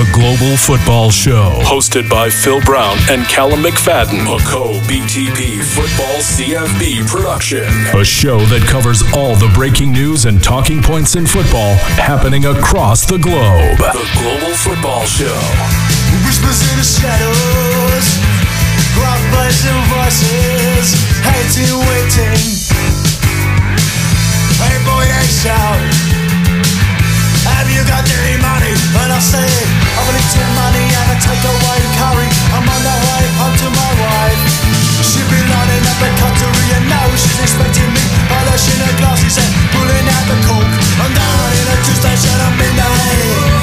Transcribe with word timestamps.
The 0.00 0.16
Global 0.16 0.56
Football 0.56 1.10
Show, 1.10 1.60
hosted 1.60 2.08
by 2.08 2.30
Phil 2.30 2.58
Brown 2.62 2.96
and 3.10 3.22
Callum 3.28 3.60
McFadden, 3.60 4.24
a 4.24 4.40
co 4.48 4.80
BTP 4.88 5.60
Football 5.60 6.16
CFB 6.24 7.06
production. 7.06 7.68
A 7.92 8.02
show 8.02 8.40
that 8.48 8.64
covers 8.64 9.02
all 9.12 9.36
the 9.36 9.52
breaking 9.52 9.92
news 9.92 10.24
and 10.24 10.42
talking 10.42 10.80
points 10.80 11.16
in 11.16 11.26
football 11.26 11.76
happening 12.00 12.46
across 12.46 13.04
the 13.04 13.18
globe. 13.18 13.76
The 13.76 14.08
Global 14.16 14.56
Football 14.56 15.04
Show. 15.04 15.36
Whispers 16.24 16.64
in 16.64 16.80
the 16.80 16.88
shadows, 16.88 18.06
rock 18.96 19.20
buzzing 19.36 19.84
voices, 19.92 20.96
hating, 21.28 21.76
waiting. 21.76 22.40
Hey 24.64 24.80
boy, 24.80 25.04
they 25.04 25.28
shout. 25.28 26.09
Have 27.56 27.68
you 27.70 27.82
got 27.86 28.04
any 28.06 28.36
money? 28.38 28.74
And 29.00 29.10
I 29.10 29.20
say, 29.20 29.42
I 29.42 30.00
will 30.06 30.16
eat 30.16 30.32
your 30.36 30.50
money 30.54 30.84
and 30.84 31.06
I 31.10 31.16
take 31.18 31.42
away 31.42 31.78
curry. 31.98 32.28
I'm 32.54 32.66
on 32.66 32.80
the 32.82 32.96
way 33.06 33.24
home 33.40 33.56
to 33.62 33.68
my 33.70 33.90
wife. 33.98 34.42
She 35.02 35.20
be 35.26 35.40
lining 35.40 35.84
up 35.86 35.98
the 35.98 36.10
cutlery 36.20 36.66
and 36.76 36.84
now 36.86 37.06
she's 37.16 37.40
expecting 37.40 37.90
me. 37.90 38.04
Polishing 38.30 38.80
her 38.84 38.94
glasses 39.00 39.36
and 39.40 39.50
pulling 39.74 40.06
out 40.06 40.24
the 40.30 40.38
cork. 40.46 40.70
I'm 41.02 41.12
down 41.12 41.50
in 41.58 41.66
a 41.68 41.76
two-station 41.84 42.36
at 42.38 42.52
midnight. 42.58 43.59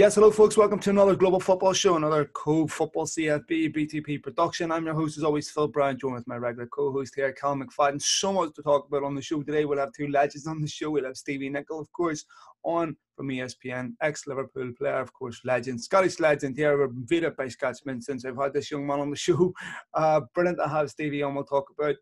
Yes, 0.00 0.14
hello, 0.14 0.30
folks. 0.30 0.56
Welcome 0.56 0.78
to 0.78 0.90
another 0.90 1.16
Global 1.16 1.40
Football 1.40 1.72
Show, 1.72 1.96
another 1.96 2.26
Co 2.26 2.68
Football 2.68 3.04
CFB 3.06 3.74
BTP 3.74 4.22
production. 4.22 4.70
I'm 4.70 4.84
your 4.86 4.94
host, 4.94 5.18
as 5.18 5.24
always, 5.24 5.50
Phil 5.50 5.66
Brown, 5.66 5.98
joined 5.98 6.14
with 6.14 6.28
my 6.28 6.36
regular 6.36 6.68
co 6.68 6.92
host 6.92 7.16
here, 7.16 7.32
Cal 7.32 7.56
McFadden. 7.56 8.00
So 8.00 8.32
much 8.32 8.54
to 8.54 8.62
talk 8.62 8.86
about 8.86 9.02
on 9.02 9.16
the 9.16 9.20
show 9.20 9.42
today. 9.42 9.64
We'll 9.64 9.80
have 9.80 9.92
two 9.92 10.06
legends 10.06 10.46
on 10.46 10.62
the 10.62 10.68
show. 10.68 10.90
We'll 10.90 11.06
have 11.06 11.16
Stevie 11.16 11.48
Nicol, 11.48 11.80
of 11.80 11.90
course, 11.90 12.24
on 12.62 12.96
from 13.16 13.26
ESPN, 13.26 13.94
ex 14.00 14.28
Liverpool 14.28 14.70
player, 14.78 15.00
of 15.00 15.12
course, 15.12 15.40
legend, 15.44 15.82
Scottish 15.82 16.20
legend 16.20 16.54
here. 16.54 16.78
We're 16.78 16.84
invited 16.84 17.34
by 17.34 17.48
Scotsman 17.48 18.00
since 18.00 18.24
I've 18.24 18.38
had 18.38 18.52
this 18.52 18.70
young 18.70 18.86
man 18.86 19.00
on 19.00 19.10
the 19.10 19.16
show. 19.26 19.52
Uh, 19.94 20.20
brilliant 20.32 20.58
to 20.58 20.68
have 20.68 20.90
Stevie 20.90 21.24
on. 21.24 21.34
We'll 21.34 21.42
talk 21.42 21.70
about 21.76 21.96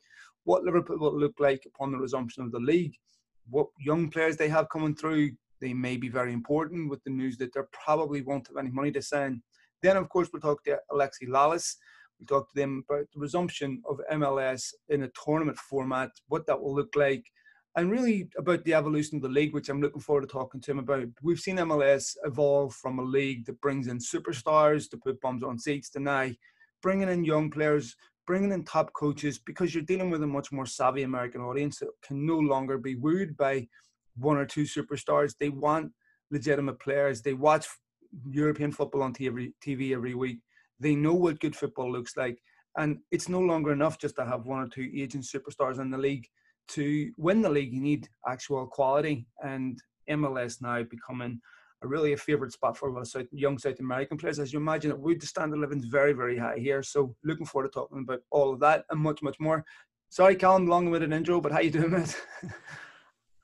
what 0.45 0.65
Liverpool 0.65 0.99
will 0.99 1.19
look 1.19 1.41
like 1.41 1.65
upon 1.65 1.93
the 1.93 1.99
resumption 1.99 2.43
of 2.43 2.53
the 2.53 2.61
league, 2.61 2.95
what 3.49 3.69
young 3.81 4.11
players 4.11 4.37
they 4.37 4.51
have 4.51 4.69
coming 4.69 4.95
through 4.95 5.31
they 5.61 5.73
may 5.73 5.97
be 5.97 6.09
very 6.09 6.33
important 6.33 6.91
with 6.91 7.03
the 7.05 7.11
news 7.11 7.37
that 7.39 7.53
they 7.55 7.61
probably 7.73 8.23
won't 8.23 8.49
have 8.49 8.57
any 8.57 8.71
money 8.71 8.93
to 8.93 9.03
sign. 9.03 9.43
Then, 9.83 9.97
of 9.97 10.09
course, 10.09 10.29
we'll 10.33 10.43
talk 10.43 10.65
to 10.65 10.79
Alexi 10.91 11.29
Lalas. 11.29 11.77
We'll 12.19 12.27
talk 12.27 12.49
to 12.49 12.55
them 12.55 12.85
about 12.89 13.07
the 13.13 13.21
resumption 13.21 13.83
of 13.89 14.01
MLS 14.13 14.73
in 14.89 15.03
a 15.03 15.11
tournament 15.25 15.59
format, 15.59 16.11
what 16.29 16.47
that 16.47 16.61
will 16.61 16.75
look 16.75 16.95
like, 16.97 17.25
and 17.77 17.91
really 17.91 18.31
about 18.39 18.65
the 18.65 18.75
evolution 18.75 19.17
of 19.17 19.23
the 19.23 19.29
league, 19.29 19.53
which 19.53 19.69
I'm 19.69 19.83
looking 19.83 20.01
forward 20.01 20.23
to 20.23 20.27
talking 20.27 20.61
to 20.63 20.71
him 20.71 20.79
about. 20.79 21.09
We've 21.23 21.39
seen 21.39 21.57
MLS 21.57 22.17
evolve 22.25 22.75
from 22.75 22.99
a 22.99 23.05
league 23.05 23.45
that 23.47 23.61
brings 23.61 23.87
in 23.87 23.99
superstars 23.99 24.89
to 24.91 24.97
put 24.97 25.21
bums 25.21 25.43
on 25.43 25.59
seats 25.59 25.91
to 25.91 26.01
now 26.01 26.31
bringing 26.83 27.09
in 27.09 27.25
young 27.25 27.51
players, 27.51 27.95
bringing 28.27 28.53
in 28.53 28.65
top 28.65 28.93
coaches, 28.95 29.39
because 29.39 29.75
you're 29.75 29.85
dealing 29.85 30.11
with 30.11 30.23
a 30.23 30.27
much 30.27 30.53
more 30.53 30.67
savvy 30.67 31.03
American 31.03 31.43
audience 31.43 31.79
that 31.79 31.89
can 32.03 32.25
no 32.25 32.39
longer 32.39 32.79
be 32.79 32.95
wooed 32.95 33.37
by 33.37 33.67
one 34.19 34.37
or 34.37 34.47
two 34.47 34.63
superstars. 34.63 35.35
They 35.39 35.49
want 35.49 35.93
legitimate 36.31 36.81
players. 36.81 37.23
They 37.23 37.35
watch 37.35 37.67
European 38.29 38.73
football 38.73 39.03
on 39.03 39.15
TV, 39.15 39.93
every 39.93 40.15
week. 40.15 40.39
They 40.81 40.95
know 40.95 41.15
what 41.15 41.41
good 41.41 41.57
football 41.57 41.91
looks 41.91 42.17
like. 42.17 42.39
And 42.77 42.99
it's 43.11 43.29
no 43.29 43.41
longer 43.41 43.73
enough 43.73 43.99
just 43.99 44.17
to 44.17 44.27
have 44.27 44.47
one 44.47 44.61
or 44.61 44.69
two 44.69 44.91
agent 44.95 45.25
superstars 45.25 45.81
in 45.81 45.91
the 45.91 45.99
league. 45.99 46.27
To 46.69 47.11
win 47.17 47.43
the 47.43 47.49
league, 47.49 47.73
you 47.73 47.81
need 47.81 48.09
actual 48.27 48.67
quality. 48.67 49.27
And 49.43 49.81
MLS 50.11 50.61
now 50.61 50.83
becoming 50.83 51.41
a 51.83 51.87
really 51.87 52.13
a 52.13 52.17
favourite 52.17 52.53
spot 52.53 52.77
for 52.77 52.99
us 52.99 53.15
young 53.33 53.59
South 53.59 53.81
American 53.81 54.19
players. 54.19 54.39
As 54.39 54.53
you 54.53 54.59
imagine, 54.59 54.91
it 54.91 54.99
would 54.99 55.21
the 55.21 55.27
standard 55.27 55.59
living 55.59 55.79
is 55.79 55.87
very, 55.87 56.13
very 56.13 56.39
high 56.39 56.59
here. 56.59 56.83
So 56.83 57.15
looking 57.25 57.47
forward 57.47 57.69
to 57.69 57.73
talking 57.73 58.01
about 58.01 58.21
all 58.31 58.53
of 58.53 58.61
that 58.61 58.85
and 58.91 59.01
much, 59.01 59.23
much 59.23 59.39
more. 59.39 59.65
Sorry, 60.09 60.37
Callum, 60.37 60.67
long 60.67 60.91
with 60.91 61.03
an 61.03 61.13
intro, 61.13 61.41
but 61.41 61.53
how 61.53 61.61
you 61.61 61.71
doing, 61.71 61.91
mate? 61.91 62.17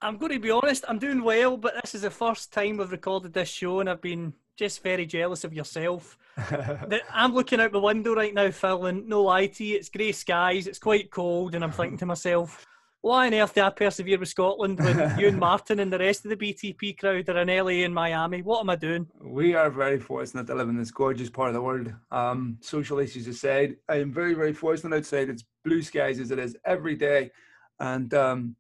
I'm 0.03 0.19
going 0.19 0.33
to 0.33 0.41
be 0.41 0.51
honest, 0.51 0.85
I'm 0.89 0.99
doing 0.99 1.23
well, 1.23 1.57
but 1.57 1.75
this 1.81 1.95
is 1.95 2.03
the 2.03 2.11
first 2.11 2.53
time 2.53 2.77
we've 2.77 2.91
recorded 2.91 3.33
this 3.33 3.49
show, 3.49 3.79
and 3.79 3.89
I've 3.89 4.03
been 4.03 4.33
just 4.57 4.83
very 4.83 5.07
jealous 5.07 5.45
of 5.45 5.55
yourself. 5.55 6.19
I'm 7.13 7.33
looking 7.33 7.61
out 7.61 7.71
the 7.71 7.81
window 7.81 8.13
right 8.13 8.35
now, 8.35 8.51
Phil, 8.51 8.87
and 8.87 9.07
no 9.07 9.23
lie 9.23 9.47
to 9.47 9.65
you, 9.65 9.77
it's 9.77 9.89
grey 9.89 10.11
skies, 10.11 10.67
it's 10.67 10.81
quite 10.81 11.13
cold, 11.13 11.55
and 11.55 11.63
I'm 11.63 11.71
thinking 11.71 11.99
to 11.99 12.07
myself, 12.07 12.67
why 13.01 13.29
on 13.29 13.35
earth 13.35 13.55
do 13.55 13.63
I 13.63 13.71
persevere 13.71 14.19
with 14.19 14.29
Scotland 14.29 14.81
when 14.81 14.97
you 15.21 15.29
and 15.29 15.39
Martin 15.39 15.79
and 15.79 15.93
the 15.93 16.01
rest 16.01 16.25
of 16.25 16.31
the 16.31 16.37
BTP 16.37 16.99
crowd 16.99 17.29
are 17.29 17.39
in 17.39 17.49
LA 17.49 17.85
and 17.85 17.95
Miami? 17.95 18.43
What 18.43 18.59
am 18.59 18.71
I 18.71 18.77
doing? 18.77 19.07
We 19.21 19.55
are 19.55 19.71
very 19.71 20.01
fortunate 20.01 20.49
to 20.49 20.55
live 20.57 20.69
in 20.69 20.77
this 20.77 20.91
gorgeous 20.91 21.31
part 21.31 21.49
of 21.49 21.55
the 21.55 21.63
world. 21.63 21.93
Um, 22.11 22.59
social 22.61 22.99
issues 22.99 23.29
aside, 23.29 23.77
I 23.89 24.01
am 24.01 24.13
very, 24.13 24.35
very 24.35 24.53
fortunate 24.53 24.97
outside. 24.97 25.29
It's 25.29 25.45
blue 25.65 25.83
skies 25.83 26.19
as 26.19 26.33
it 26.33 26.41
is 26.41 26.57
every 26.65 26.97
day. 26.97 27.31
And 27.79 28.13
um, 28.15 28.57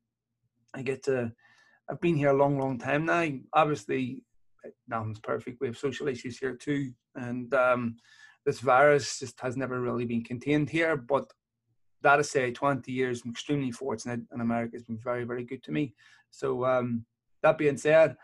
I 0.75 0.83
get 0.83 1.03
to. 1.05 1.33
I've 1.91 2.01
been 2.01 2.17
here 2.17 2.31
a 2.31 2.37
long, 2.37 2.59
long 2.59 2.79
time 2.79 3.05
now. 3.05 3.29
Obviously, 3.53 4.23
nothing's 4.89 5.21
perfect. 5.21 5.61
We 5.61 5.67
have 5.67 5.77
social 5.77 6.09
issues 6.09 6.39
here 6.39 6.55
too, 6.55 6.93
and 7.15 7.53
um, 7.55 7.97
this 8.47 8.61
virus 8.61 9.19
just 9.19 9.41
has 9.41 9.57
never 9.57 9.81
really 9.81 10.05
been 10.05 10.25
contained 10.25 10.71
here. 10.71 10.97
But 10.97 11.31
that 12.03 12.17
to 12.17 12.25
say, 12.25 12.51
20 12.51 12.91
years, 12.91 13.23
I'm 13.25 13.31
extremely 13.31 13.71
fortunate, 13.71 14.21
and 14.31 14.43
America 14.43 14.77
has 14.77 14.85
been 14.85 14.99
very, 14.99 15.25
very 15.25 15.45
good 15.45 15.63
to 15.65 15.73
me. 15.73 15.95
So 16.31 16.65
um, 16.65 17.05
that 17.43 17.59
being 17.59 17.77
said, 17.77 18.17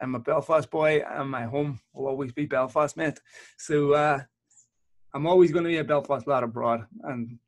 I'm 0.00 0.14
a 0.14 0.20
Belfast 0.20 0.70
boy, 0.70 1.02
and 1.08 1.30
my 1.30 1.44
home 1.44 1.80
will 1.92 2.06
always 2.06 2.32
be 2.32 2.46
Belfast, 2.46 2.96
mate. 2.96 3.20
So 3.56 3.92
uh, 3.92 4.20
I'm 5.14 5.26
always 5.26 5.50
going 5.50 5.64
to 5.64 5.70
be 5.70 5.78
a 5.78 5.84
Belfast 5.84 6.26
lad 6.26 6.44
abroad, 6.44 6.86
and 7.04 7.38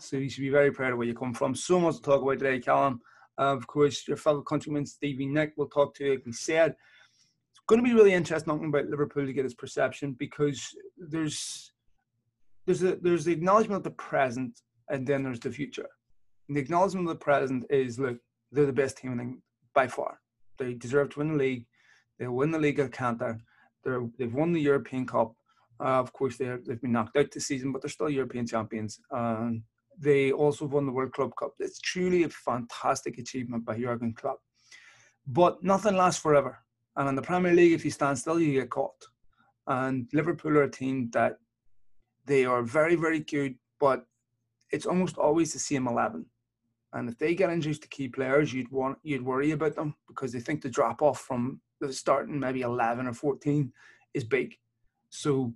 so 0.00 0.16
you 0.16 0.28
should 0.28 0.42
be 0.42 0.48
very 0.48 0.70
proud 0.72 0.92
of 0.92 0.98
where 0.98 1.06
you 1.06 1.14
come 1.14 1.34
from. 1.34 1.54
So 1.54 1.78
much 1.78 1.96
to 1.96 2.02
talk 2.02 2.22
about 2.22 2.38
today, 2.38 2.58
Callum. 2.60 3.00
Uh, 3.38 3.54
of 3.54 3.66
course, 3.66 4.06
your 4.08 4.16
fellow 4.16 4.42
countryman 4.42 4.84
Stevie 4.84 5.26
Nick 5.26 5.52
will 5.56 5.68
talk 5.68 5.94
to 5.94 6.04
you. 6.04 6.10
Like 6.12 6.26
we 6.26 6.32
said, 6.32 6.70
it's 7.50 7.60
going 7.66 7.82
to 7.82 7.88
be 7.88 7.94
really 7.94 8.12
interesting 8.12 8.52
talking 8.52 8.68
about 8.68 8.88
Liverpool 8.88 9.26
to 9.26 9.32
get 9.32 9.44
his 9.44 9.54
perception 9.54 10.12
because 10.18 10.74
there's 10.96 11.72
there's 12.66 12.82
a 12.82 12.96
there's 12.96 13.24
the 13.24 13.32
acknowledgement 13.32 13.78
of 13.78 13.84
the 13.84 13.90
present 13.90 14.60
and 14.90 15.06
then 15.06 15.22
there's 15.22 15.40
the 15.40 15.50
future. 15.50 15.88
And 16.48 16.56
the 16.56 16.60
acknowledgement 16.60 17.08
of 17.08 17.14
the 17.18 17.24
present 17.24 17.64
is 17.70 17.98
look, 17.98 18.18
they're 18.50 18.66
the 18.66 18.72
best 18.72 18.98
team 18.98 19.20
in 19.20 19.42
by 19.74 19.86
far. 19.86 20.20
They 20.58 20.74
deserve 20.74 21.10
to 21.10 21.20
win 21.20 21.32
the 21.32 21.38
league. 21.38 21.66
They'll 22.18 22.32
win 22.32 22.50
the 22.50 22.58
league 22.58 22.80
at 22.80 22.92
Cantor. 22.92 23.38
They're, 23.84 24.08
they've 24.18 24.34
won 24.34 24.52
the 24.52 24.60
European 24.60 25.06
Cup. 25.06 25.34
Uh, 25.80 26.00
of 26.00 26.12
course, 26.12 26.36
they've 26.36 26.80
been 26.82 26.92
knocked 26.92 27.16
out 27.16 27.30
this 27.30 27.46
season, 27.46 27.70
but 27.70 27.80
they're 27.80 27.88
still 27.88 28.10
European 28.10 28.46
champions. 28.46 28.98
Um, 29.12 29.62
they 29.98 30.32
also 30.32 30.64
won 30.64 30.86
the 30.86 30.92
World 30.92 31.12
Club 31.12 31.32
Cup. 31.38 31.52
It's 31.58 31.80
truly 31.80 32.22
a 32.22 32.28
fantastic 32.28 33.18
achievement 33.18 33.64
by 33.64 33.78
Jurgen 33.78 34.14
Klopp. 34.14 34.38
But 35.26 35.62
nothing 35.62 35.96
lasts 35.96 36.20
forever. 36.20 36.58
And 36.96 37.08
in 37.08 37.14
the 37.14 37.22
Premier 37.22 37.52
League, 37.52 37.72
if 37.72 37.84
you 37.84 37.90
stand 37.90 38.18
still, 38.18 38.40
you 38.40 38.60
get 38.60 38.70
caught. 38.70 39.04
And 39.66 40.08
Liverpool 40.12 40.56
are 40.56 40.64
a 40.64 40.70
team 40.70 41.10
that 41.12 41.36
they 42.24 42.44
are 42.44 42.62
very, 42.62 42.94
very 42.94 43.20
good, 43.20 43.56
but 43.80 44.06
it's 44.70 44.86
almost 44.86 45.18
always 45.18 45.52
the 45.52 45.58
same 45.58 45.86
11. 45.86 46.26
And 46.92 47.08
if 47.08 47.18
they 47.18 47.34
get 47.34 47.50
injuries 47.50 47.78
to 47.80 47.88
key 47.88 48.08
players, 48.08 48.52
you'd 48.52 48.70
want 48.70 48.98
you'd 49.02 49.24
worry 49.24 49.50
about 49.50 49.74
them 49.74 49.94
because 50.06 50.32
they 50.32 50.40
think 50.40 50.62
the 50.62 50.70
drop 50.70 51.02
off 51.02 51.20
from 51.20 51.60
the 51.80 51.92
starting 51.92 52.38
maybe 52.38 52.62
11 52.62 53.06
or 53.06 53.12
14 53.12 53.72
is 54.14 54.24
big. 54.24 54.54
So 55.10 55.52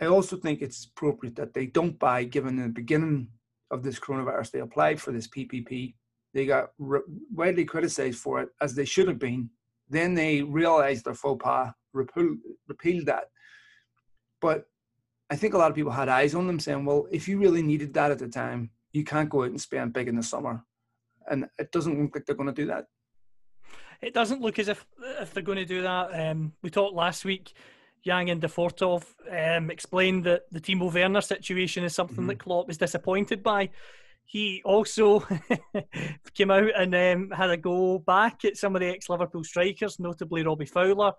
I 0.00 0.06
also 0.06 0.36
think 0.36 0.62
it's 0.62 0.84
appropriate 0.84 1.36
that 1.36 1.52
they 1.52 1.66
don't 1.66 1.98
buy, 1.98 2.24
given 2.24 2.56
the 2.56 2.68
beginning 2.68 3.30
of 3.70 3.82
this 3.82 3.98
coronavirus. 3.98 4.50
They 4.50 4.60
applied 4.60 5.00
for 5.00 5.12
this 5.12 5.28
PPP. 5.28 5.94
They 6.34 6.46
got 6.46 6.70
re- 6.78 7.00
widely 7.32 7.64
criticized 7.64 8.18
for 8.18 8.40
it, 8.40 8.48
as 8.60 8.74
they 8.74 8.84
should 8.84 9.08
have 9.08 9.18
been. 9.18 9.50
Then 9.88 10.14
they 10.14 10.42
realized 10.42 11.04
their 11.04 11.14
faux 11.14 11.42
pas, 11.42 11.72
repealed, 11.92 12.38
repealed 12.68 13.06
that. 13.06 13.24
But 14.40 14.66
I 15.30 15.36
think 15.36 15.54
a 15.54 15.58
lot 15.58 15.70
of 15.70 15.76
people 15.76 15.92
had 15.92 16.08
eyes 16.08 16.34
on 16.34 16.46
them 16.46 16.60
saying, 16.60 16.84
well, 16.84 17.06
if 17.10 17.26
you 17.26 17.38
really 17.38 17.62
needed 17.62 17.94
that 17.94 18.10
at 18.10 18.18
the 18.18 18.28
time, 18.28 18.70
you 18.92 19.04
can't 19.04 19.28
go 19.28 19.42
out 19.42 19.50
and 19.50 19.60
spend 19.60 19.92
big 19.92 20.08
in 20.08 20.16
the 20.16 20.22
summer. 20.22 20.64
And 21.28 21.46
it 21.58 21.72
doesn't 21.72 22.00
look 22.00 22.14
like 22.14 22.26
they're 22.26 22.36
going 22.36 22.46
to 22.48 22.52
do 22.52 22.66
that. 22.66 22.86
It 24.00 24.14
doesn't 24.14 24.42
look 24.42 24.58
as 24.58 24.68
if 24.68 24.84
if 25.20 25.32
they're 25.32 25.42
going 25.42 25.58
to 25.58 25.64
do 25.64 25.82
that. 25.82 26.10
Um, 26.12 26.52
we 26.62 26.70
talked 26.70 26.94
last 26.94 27.24
week 27.24 27.54
Jan 28.04 28.28
Aage 28.28 28.48
Fjørtoft 28.48 29.14
um, 29.30 29.70
explained 29.70 30.24
that 30.24 30.42
the 30.52 30.60
Timo 30.60 30.92
Werner 30.92 31.20
situation 31.20 31.84
is 31.84 31.94
something 31.94 32.16
mm-hmm. 32.16 32.28
that 32.28 32.38
Klopp 32.38 32.70
is 32.70 32.78
disappointed 32.78 33.42
by. 33.42 33.70
He 34.24 34.60
also 34.64 35.20
came 36.34 36.50
out 36.50 36.70
and 36.76 36.94
um, 36.94 37.30
had 37.30 37.50
a 37.50 37.56
go 37.56 37.98
back 37.98 38.44
at 38.44 38.56
some 38.56 38.74
of 38.74 38.80
the 38.80 38.88
ex-Liverpool 38.88 39.44
strikers, 39.44 40.00
notably 40.00 40.42
Robbie 40.42 40.66
Fowler, 40.66 41.12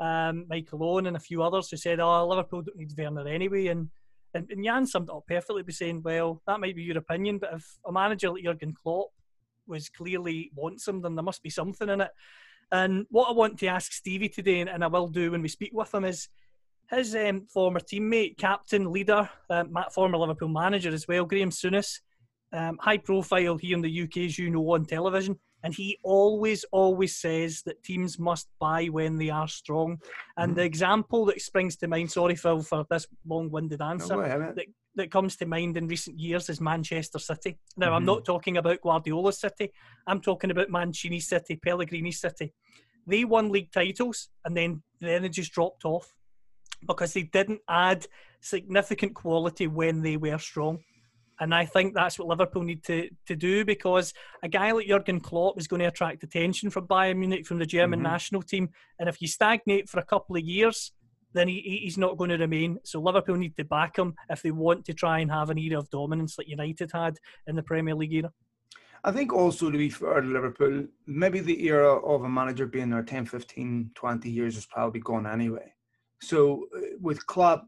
um, 0.00 0.46
Michael 0.48 0.82
Owen, 0.82 1.06
and 1.06 1.16
a 1.16 1.20
few 1.20 1.42
others 1.42 1.70
who 1.70 1.76
said, 1.76 2.00
"Oh, 2.00 2.26
Liverpool 2.26 2.62
don't 2.62 2.76
need 2.76 2.92
Werner 2.96 3.28
anyway." 3.28 3.66
And 3.66 3.90
and, 4.32 4.50
and 4.50 4.64
Jan 4.64 4.86
summed 4.86 5.08
it 5.08 5.14
up 5.14 5.26
perfectly 5.26 5.62
by 5.62 5.72
saying, 5.72 6.02
"Well, 6.02 6.42
that 6.46 6.58
might 6.58 6.74
be 6.74 6.82
your 6.82 6.98
opinion, 6.98 7.38
but 7.38 7.54
if 7.54 7.66
a 7.86 7.92
manager 7.92 8.30
like 8.30 8.44
Jurgen 8.44 8.74
Klopp 8.74 9.08
was 9.66 9.88
clearly 9.90 10.50
wants 10.54 10.88
him, 10.88 11.02
then 11.02 11.14
there 11.14 11.22
must 11.22 11.42
be 11.42 11.50
something 11.50 11.88
in 11.88 12.00
it." 12.00 12.10
And 12.72 13.06
what 13.10 13.28
I 13.28 13.32
want 13.32 13.58
to 13.60 13.66
ask 13.66 13.92
Stevie 13.92 14.28
today, 14.28 14.60
and 14.60 14.84
I 14.84 14.86
will 14.86 15.08
do 15.08 15.30
when 15.30 15.42
we 15.42 15.48
speak 15.48 15.70
with 15.72 15.92
him, 15.92 16.04
is 16.04 16.28
his 16.90 17.14
um, 17.14 17.46
former 17.46 17.80
teammate, 17.80 18.36
captain, 18.38 18.92
leader, 18.92 19.28
uh, 19.50 19.64
former 19.92 20.18
Liverpool 20.18 20.48
manager 20.48 20.92
as 20.92 21.08
well, 21.08 21.24
Graham 21.24 21.50
Souness, 21.50 22.00
um, 22.52 22.78
high 22.80 22.98
profile 22.98 23.56
here 23.56 23.76
in 23.76 23.82
the 23.82 24.02
UK, 24.02 24.18
as 24.18 24.38
you 24.38 24.50
know, 24.50 24.72
on 24.72 24.84
television. 24.84 25.38
And 25.64 25.74
he 25.74 25.98
always, 26.04 26.64
always 26.72 27.16
says 27.16 27.62
that 27.64 27.82
teams 27.82 28.18
must 28.18 28.48
buy 28.60 28.84
when 28.86 29.16
they 29.16 29.30
are 29.30 29.48
strong. 29.48 29.98
And 30.36 30.52
mm. 30.52 30.56
the 30.56 30.62
example 30.62 31.24
that 31.24 31.40
springs 31.40 31.76
to 31.76 31.88
mind, 31.88 32.12
sorry, 32.12 32.36
Phil, 32.36 32.60
for 32.60 32.84
this 32.90 33.06
long 33.26 33.50
winded 33.50 33.80
answer, 33.80 34.14
no, 34.14 34.52
that, 34.54 34.66
that 34.96 35.10
comes 35.10 35.36
to 35.36 35.46
mind 35.46 35.78
in 35.78 35.88
recent 35.88 36.20
years 36.20 36.50
is 36.50 36.60
Manchester 36.60 37.18
City. 37.18 37.58
Now, 37.78 37.86
mm-hmm. 37.86 37.94
I'm 37.94 38.04
not 38.04 38.26
talking 38.26 38.58
about 38.58 38.82
Guardiola 38.82 39.32
City, 39.32 39.72
I'm 40.06 40.20
talking 40.20 40.50
about 40.50 40.68
Mancini 40.68 41.20
City, 41.20 41.56
Pellegrini 41.56 42.12
City. 42.12 42.52
They 43.06 43.24
won 43.24 43.50
league 43.50 43.72
titles 43.72 44.28
and 44.44 44.56
then, 44.56 44.82
then 45.00 45.24
it 45.24 45.30
just 45.30 45.52
dropped 45.52 45.86
off 45.86 46.14
because 46.86 47.14
they 47.14 47.22
didn't 47.22 47.60
add 47.68 48.06
significant 48.40 49.14
quality 49.14 49.66
when 49.66 50.02
they 50.02 50.18
were 50.18 50.38
strong. 50.38 50.78
And 51.40 51.54
I 51.54 51.64
think 51.66 51.94
that's 51.94 52.18
what 52.18 52.28
Liverpool 52.28 52.62
need 52.62 52.84
to, 52.84 53.08
to 53.26 53.36
do 53.36 53.64
because 53.64 54.12
a 54.42 54.48
guy 54.48 54.70
like 54.72 54.86
Jurgen 54.86 55.20
Klopp 55.20 55.58
is 55.58 55.66
going 55.66 55.80
to 55.80 55.88
attract 55.88 56.22
attention 56.22 56.70
from 56.70 56.86
Bayern 56.86 57.16
Munich, 57.16 57.46
from 57.46 57.58
the 57.58 57.66
German 57.66 57.98
mm-hmm. 57.98 58.12
national 58.12 58.42
team. 58.42 58.68
And 58.98 59.08
if 59.08 59.20
you 59.20 59.28
stagnate 59.28 59.88
for 59.88 59.98
a 59.98 60.04
couple 60.04 60.36
of 60.36 60.42
years, 60.42 60.92
then 61.32 61.48
he, 61.48 61.80
he's 61.82 61.98
not 61.98 62.16
going 62.16 62.30
to 62.30 62.36
remain. 62.36 62.78
So 62.84 63.00
Liverpool 63.00 63.36
need 63.36 63.56
to 63.56 63.64
back 63.64 63.98
him 63.98 64.14
if 64.30 64.42
they 64.42 64.52
want 64.52 64.84
to 64.86 64.94
try 64.94 65.18
and 65.18 65.30
have 65.30 65.50
an 65.50 65.58
era 65.58 65.78
of 65.78 65.90
dominance 65.90 66.38
like 66.38 66.48
United 66.48 66.90
had 66.92 67.18
in 67.46 67.56
the 67.56 67.62
Premier 67.62 67.94
League 67.94 68.14
era. 68.14 68.32
I 69.02 69.12
think 69.12 69.34
also 69.34 69.70
to 69.70 69.76
be 69.76 69.90
fair 69.90 70.22
to 70.22 70.26
Liverpool, 70.26 70.86
maybe 71.06 71.40
the 71.40 71.66
era 71.66 71.94
of 71.96 72.22
a 72.22 72.28
manager 72.28 72.66
being 72.66 72.88
there 72.88 73.02
10, 73.02 73.26
15, 73.26 73.90
20 73.94 74.30
years 74.30 74.56
is 74.56 74.64
probably 74.64 75.00
gone 75.00 75.26
anyway. 75.26 75.74
So 76.22 76.68
uh, 76.74 76.80
with 77.00 77.26
Klopp, 77.26 77.66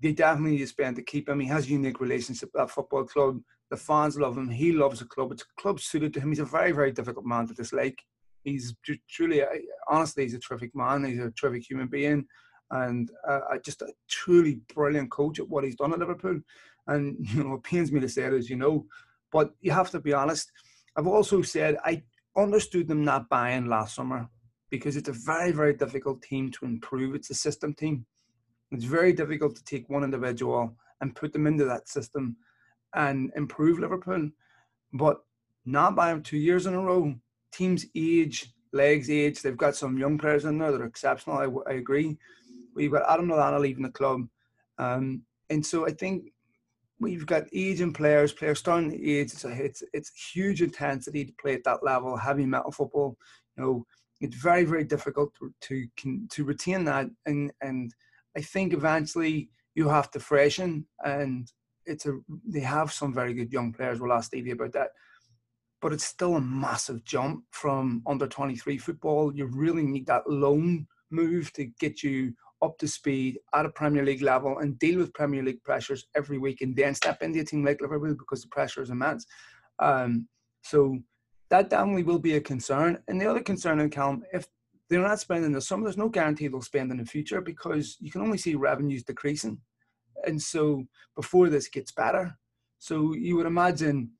they 0.00 0.12
definitely 0.12 0.52
need 0.52 0.58
to 0.58 0.66
spend 0.66 0.96
to 0.96 1.02
keep 1.02 1.28
him. 1.28 1.40
He 1.40 1.46
has 1.48 1.66
a 1.66 1.70
unique 1.70 2.00
relationship 2.00 2.50
with 2.52 2.60
that 2.60 2.70
football 2.70 3.04
club. 3.04 3.40
The 3.70 3.76
fans 3.76 4.18
love 4.18 4.36
him. 4.36 4.48
He 4.48 4.72
loves 4.72 4.98
the 4.98 5.06
club. 5.06 5.32
It's 5.32 5.42
a 5.42 5.60
club 5.60 5.80
suited 5.80 6.12
to 6.14 6.20
him. 6.20 6.30
He's 6.30 6.40
a 6.40 6.44
very, 6.44 6.72
very 6.72 6.92
difficult 6.92 7.24
man 7.24 7.46
to 7.48 7.54
dislike. 7.54 7.98
He's 8.42 8.74
truly, 9.08 9.42
honestly, 9.88 10.24
he's 10.24 10.34
a 10.34 10.38
terrific 10.38 10.74
man. 10.74 11.04
He's 11.04 11.18
a 11.18 11.30
terrific 11.30 11.68
human 11.68 11.86
being 11.88 12.26
and 12.70 13.10
uh, 13.26 13.40
just 13.64 13.82
a 13.82 13.92
truly 14.08 14.60
brilliant 14.74 15.10
coach 15.10 15.38
at 15.38 15.48
what 15.48 15.64
he's 15.64 15.76
done 15.76 15.92
at 15.92 15.98
Liverpool. 15.98 16.40
And 16.86 17.16
you 17.34 17.44
know, 17.44 17.54
it 17.54 17.62
pains 17.62 17.92
me 17.92 18.00
to 18.00 18.08
say 18.08 18.24
it, 18.24 18.32
as 18.32 18.50
you 18.50 18.56
know, 18.56 18.86
but 19.32 19.52
you 19.60 19.70
have 19.70 19.90
to 19.90 20.00
be 20.00 20.12
honest. 20.12 20.50
I've 20.96 21.06
also 21.06 21.42
said 21.42 21.76
I 21.84 22.02
understood 22.36 22.88
them 22.88 23.04
not 23.04 23.28
buying 23.28 23.66
last 23.66 23.94
summer 23.94 24.28
because 24.70 24.96
it's 24.96 25.08
a 25.08 25.12
very, 25.12 25.52
very 25.52 25.74
difficult 25.74 26.22
team 26.22 26.50
to 26.52 26.64
improve. 26.64 27.14
It's 27.14 27.30
a 27.30 27.34
system 27.34 27.74
team. 27.74 28.06
It's 28.70 28.84
very 28.84 29.12
difficult 29.12 29.56
to 29.56 29.64
take 29.64 29.88
one 29.88 30.04
individual 30.04 30.76
and 31.00 31.14
put 31.14 31.32
them 31.32 31.46
into 31.46 31.64
that 31.66 31.88
system 31.88 32.36
and 32.94 33.32
improve 33.36 33.78
Liverpool. 33.78 34.30
But 34.92 35.20
not 35.64 35.96
by 35.96 36.18
two 36.20 36.38
years 36.38 36.66
in 36.66 36.74
a 36.74 36.80
row, 36.80 37.14
teams 37.52 37.86
age, 37.94 38.52
legs 38.72 39.10
age. 39.10 39.40
They've 39.40 39.56
got 39.56 39.76
some 39.76 39.98
young 39.98 40.18
players 40.18 40.44
in 40.44 40.58
there 40.58 40.72
that 40.72 40.80
are 40.80 40.86
exceptional. 40.86 41.38
I, 41.66 41.70
I 41.70 41.74
agree. 41.74 42.16
We've 42.74 42.92
got 42.92 43.08
Adam 43.08 43.28
Lallana 43.28 43.60
leaving 43.60 43.84
the 43.84 43.90
club. 43.90 44.28
Um, 44.78 45.22
and 45.50 45.64
so 45.64 45.86
I 45.86 45.92
think 45.92 46.32
we've 46.98 47.26
got 47.26 47.44
aging 47.52 47.92
players, 47.92 48.32
players 48.32 48.58
starting 48.58 48.90
to 48.90 48.96
age. 48.96 49.32
It's, 49.32 49.44
a, 49.44 49.50
it's, 49.52 49.82
it's 49.92 50.32
huge 50.32 50.62
intensity 50.62 51.24
to 51.24 51.32
play 51.40 51.54
at 51.54 51.64
that 51.64 51.84
level, 51.84 52.16
heavy 52.16 52.46
metal 52.46 52.72
football. 52.72 53.16
You 53.56 53.62
know, 53.62 53.86
it's 54.20 54.36
very, 54.36 54.64
very 54.64 54.84
difficult 54.84 55.32
to, 55.38 55.88
to, 55.96 56.26
to 56.30 56.44
retain 56.44 56.84
that. 56.84 57.06
And, 57.26 57.52
and 57.60 57.94
I 58.36 58.40
think 58.40 58.72
eventually 58.72 59.50
you 59.74 59.88
have 59.88 60.10
to 60.12 60.20
freshen 60.20 60.86
and 61.04 61.50
it's 61.86 62.06
a, 62.06 62.18
they 62.46 62.60
have 62.60 62.92
some 62.92 63.12
very 63.12 63.34
good 63.34 63.52
young 63.52 63.72
players. 63.72 64.00
We'll 64.00 64.12
ask 64.12 64.28
Stevie 64.28 64.52
about 64.52 64.72
that. 64.72 64.90
But 65.80 65.92
it's 65.92 66.04
still 66.04 66.36
a 66.36 66.40
massive 66.40 67.04
jump 67.04 67.44
from 67.50 68.02
under 68.06 68.26
23 68.26 68.78
football. 68.78 69.34
You 69.34 69.46
really 69.46 69.82
need 69.82 70.06
that 70.06 70.28
loan 70.28 70.86
move 71.10 71.52
to 71.54 71.66
get 71.78 72.02
you 72.02 72.32
up 72.62 72.78
to 72.78 72.88
speed 72.88 73.38
at 73.54 73.66
a 73.66 73.70
Premier 73.70 74.04
League 74.04 74.22
level 74.22 74.58
and 74.58 74.78
deal 74.78 74.98
with 74.98 75.12
Premier 75.12 75.42
League 75.42 75.62
pressures 75.62 76.06
every 76.16 76.38
week 76.38 76.62
and 76.62 76.74
then 76.74 76.94
step 76.94 77.22
into 77.22 77.40
a 77.40 77.44
team 77.44 77.64
like 77.64 77.80
Liverpool 77.80 78.14
because 78.14 78.42
the 78.42 78.48
pressure 78.48 78.82
is 78.82 78.90
immense. 78.90 79.26
Um, 79.78 80.26
so 80.62 80.98
that 81.50 81.68
definitely 81.68 82.04
will 82.04 82.18
be 82.18 82.36
a 82.36 82.40
concern. 82.40 82.98
And 83.06 83.20
the 83.20 83.28
other 83.30 83.42
concern 83.42 83.80
in 83.80 83.90
Callum, 83.90 84.24
if 84.32 84.46
they're 84.88 85.00
not 85.00 85.20
spending 85.20 85.52
the 85.52 85.60
summer, 85.60 85.84
there's 85.84 85.96
no 85.96 86.08
guarantee 86.08 86.48
they'll 86.48 86.62
spend 86.62 86.90
in 86.90 86.98
the 86.98 87.04
future 87.04 87.40
because 87.40 87.96
you 88.00 88.10
can 88.10 88.20
only 88.20 88.38
see 88.38 88.54
revenues 88.54 89.02
decreasing. 89.02 89.58
And 90.26 90.40
so 90.40 90.84
before 91.16 91.48
this 91.48 91.68
gets 91.68 91.92
better, 91.92 92.36
so 92.78 93.14
you 93.14 93.36
would 93.36 93.46
imagine, 93.46 94.10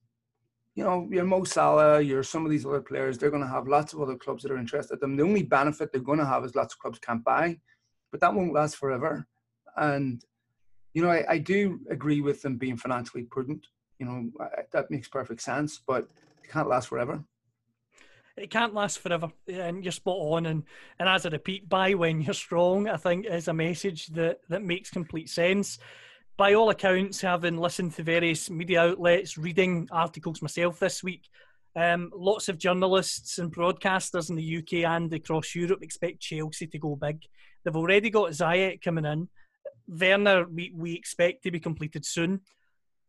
you 0.75 0.85
know, 0.85 1.09
your 1.11 1.25
Mo 1.25 1.45
Salah, 1.45 2.01
your 2.01 2.23
some 2.23 2.45
of 2.45 2.51
these 2.51 2.67
other 2.67 2.81
players, 2.81 3.19
they're 3.19 3.31
going 3.31 3.43
to 3.43 3.49
have 3.49 3.69
lots 3.69 3.93
of 3.93 4.01
other 4.01 4.17
clubs 4.17 4.43
that 4.43 4.53
are 4.53 4.59
interested 4.59 4.95
in 4.95 5.01
them. 5.01 5.17
The 5.17 5.23
only 5.23 5.43
benefit 5.43 5.93
they're 5.93 6.01
going 6.01 6.19
to 6.19 6.27
have 6.27 6.45
is 6.45 6.55
lots 6.55 6.75
of 6.75 6.81
clubs 6.81 6.99
can't 6.99 7.23
buy 7.23 7.59
but 8.15 8.21
that 8.21 8.33
won't 8.33 8.53
last 8.53 8.77
forever. 8.77 9.27
And 9.77 10.25
you 10.93 11.03
know, 11.03 11.11
I, 11.11 11.25
I 11.29 11.39
do 11.39 11.81
agree 11.91 12.21
with 12.21 12.43
them 12.43 12.59
being 12.59 12.77
financially 12.77 13.25
prudent. 13.25 13.67
You 13.99 14.07
know, 14.07 14.31
I, 14.41 14.63
that 14.71 14.89
makes 14.89 15.09
perfect 15.09 15.43
sense, 15.43 15.81
but 15.85 16.07
it 16.45 16.49
can't 16.49 16.69
last 16.69 16.87
forever. 16.87 17.25
It 18.37 18.51
can't 18.51 18.75
last 18.75 18.99
forever, 18.99 19.29
and 19.47 19.85
you're 19.85 19.93
spot 19.93 20.17
on. 20.19 20.47
And 20.47 20.65
and 20.99 21.09
as 21.09 21.25
I 21.25 21.29
repeat, 21.29 21.69
buy 21.69 21.95
when 21.95 22.21
you're 22.21 22.35
strong. 22.35 22.89
I 22.89 22.97
think 22.97 23.27
is 23.27 23.49
a 23.49 23.55
message 23.55 24.09
that 24.09 24.41
that 24.49 24.63
makes 24.63 24.91
complete 24.91 25.31
sense. 25.31 25.79
By 26.37 26.55
all 26.55 26.71
accounts, 26.71 27.21
having 27.21 27.59
listened 27.59 27.95
to 27.95 28.03
various 28.03 28.51
media 28.51 28.83
outlets, 28.83 29.39
reading 29.39 29.89
articles 29.93 30.43
myself 30.43 30.81
this 30.81 31.01
week, 31.05 31.29
um, 31.77 32.11
lots 32.13 32.49
of 32.49 32.59
journalists 32.59 33.39
and 33.39 33.55
broadcasters 33.55 34.31
in 34.31 34.37
the 34.37 34.59
UK 34.59 34.85
and 34.91 35.13
across 35.13 35.55
Europe 35.55 35.83
expect 35.83 36.21
Chelsea 36.21 36.67
to 36.67 36.79
go 36.79 36.97
big. 36.97 37.21
They've 37.65 37.77
already 37.77 38.11
got 38.11 38.31
Ziyech 38.31 38.83
coming 38.83 39.05
in. 39.05 39.29
Werner, 39.87 40.47
we, 40.49 40.73
we 40.75 40.95
expect 40.95 41.43
to 41.45 41.51
be 41.51 41.61
completed 41.61 42.05
soon. 42.05 42.41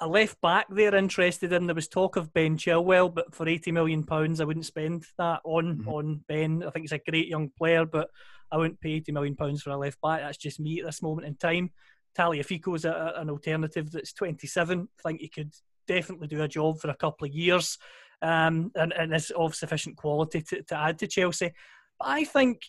A 0.01 0.07
left 0.07 0.41
back 0.41 0.65
they're 0.69 0.93
interested 0.93 1.53
in. 1.53 1.67
There 1.67 1.75
was 1.75 1.87
talk 1.87 2.17
of 2.17 2.33
Ben 2.33 2.57
Chilwell, 2.57 3.13
but 3.13 3.33
for 3.33 3.47
eighty 3.47 3.71
million 3.71 4.03
pounds, 4.03 4.41
I 4.41 4.43
wouldn't 4.43 4.65
spend 4.65 5.05
that 5.17 5.39
on 5.45 5.77
mm-hmm. 5.77 5.89
on 5.89 6.23
Ben. 6.27 6.63
I 6.63 6.69
think 6.69 6.83
he's 6.83 6.91
a 6.91 6.99
great 7.09 7.27
young 7.27 7.49
player, 7.57 7.85
but 7.85 8.09
I 8.51 8.57
wouldn't 8.57 8.81
pay 8.81 8.91
eighty 8.91 9.13
million 9.13 9.35
pounds 9.37 9.61
for 9.61 9.69
a 9.69 9.77
left 9.77 10.01
back. 10.01 10.19
That's 10.19 10.37
just 10.37 10.59
me 10.59 10.79
at 10.79 10.85
this 10.85 11.01
moment 11.01 11.27
in 11.27 11.35
time. 11.37 11.71
Tagliafico 12.17 12.75
is 12.75 12.85
a, 12.85 13.13
an 13.15 13.29
alternative 13.29 13.89
that's 13.89 14.11
twenty 14.11 14.47
seven. 14.47 14.89
I 14.99 15.09
think 15.09 15.21
he 15.21 15.29
could 15.29 15.53
definitely 15.87 16.27
do 16.27 16.43
a 16.43 16.47
job 16.47 16.79
for 16.79 16.89
a 16.89 16.95
couple 16.95 17.27
of 17.27 17.33
years, 17.33 17.77
um, 18.21 18.71
and, 18.75 18.91
and 18.91 19.15
is 19.15 19.31
of 19.31 19.55
sufficient 19.55 19.95
quality 19.95 20.41
to, 20.41 20.61
to 20.63 20.77
add 20.77 20.99
to 20.99 21.07
Chelsea. 21.07 21.53
But 21.99 22.07
I 22.09 22.25
think 22.25 22.63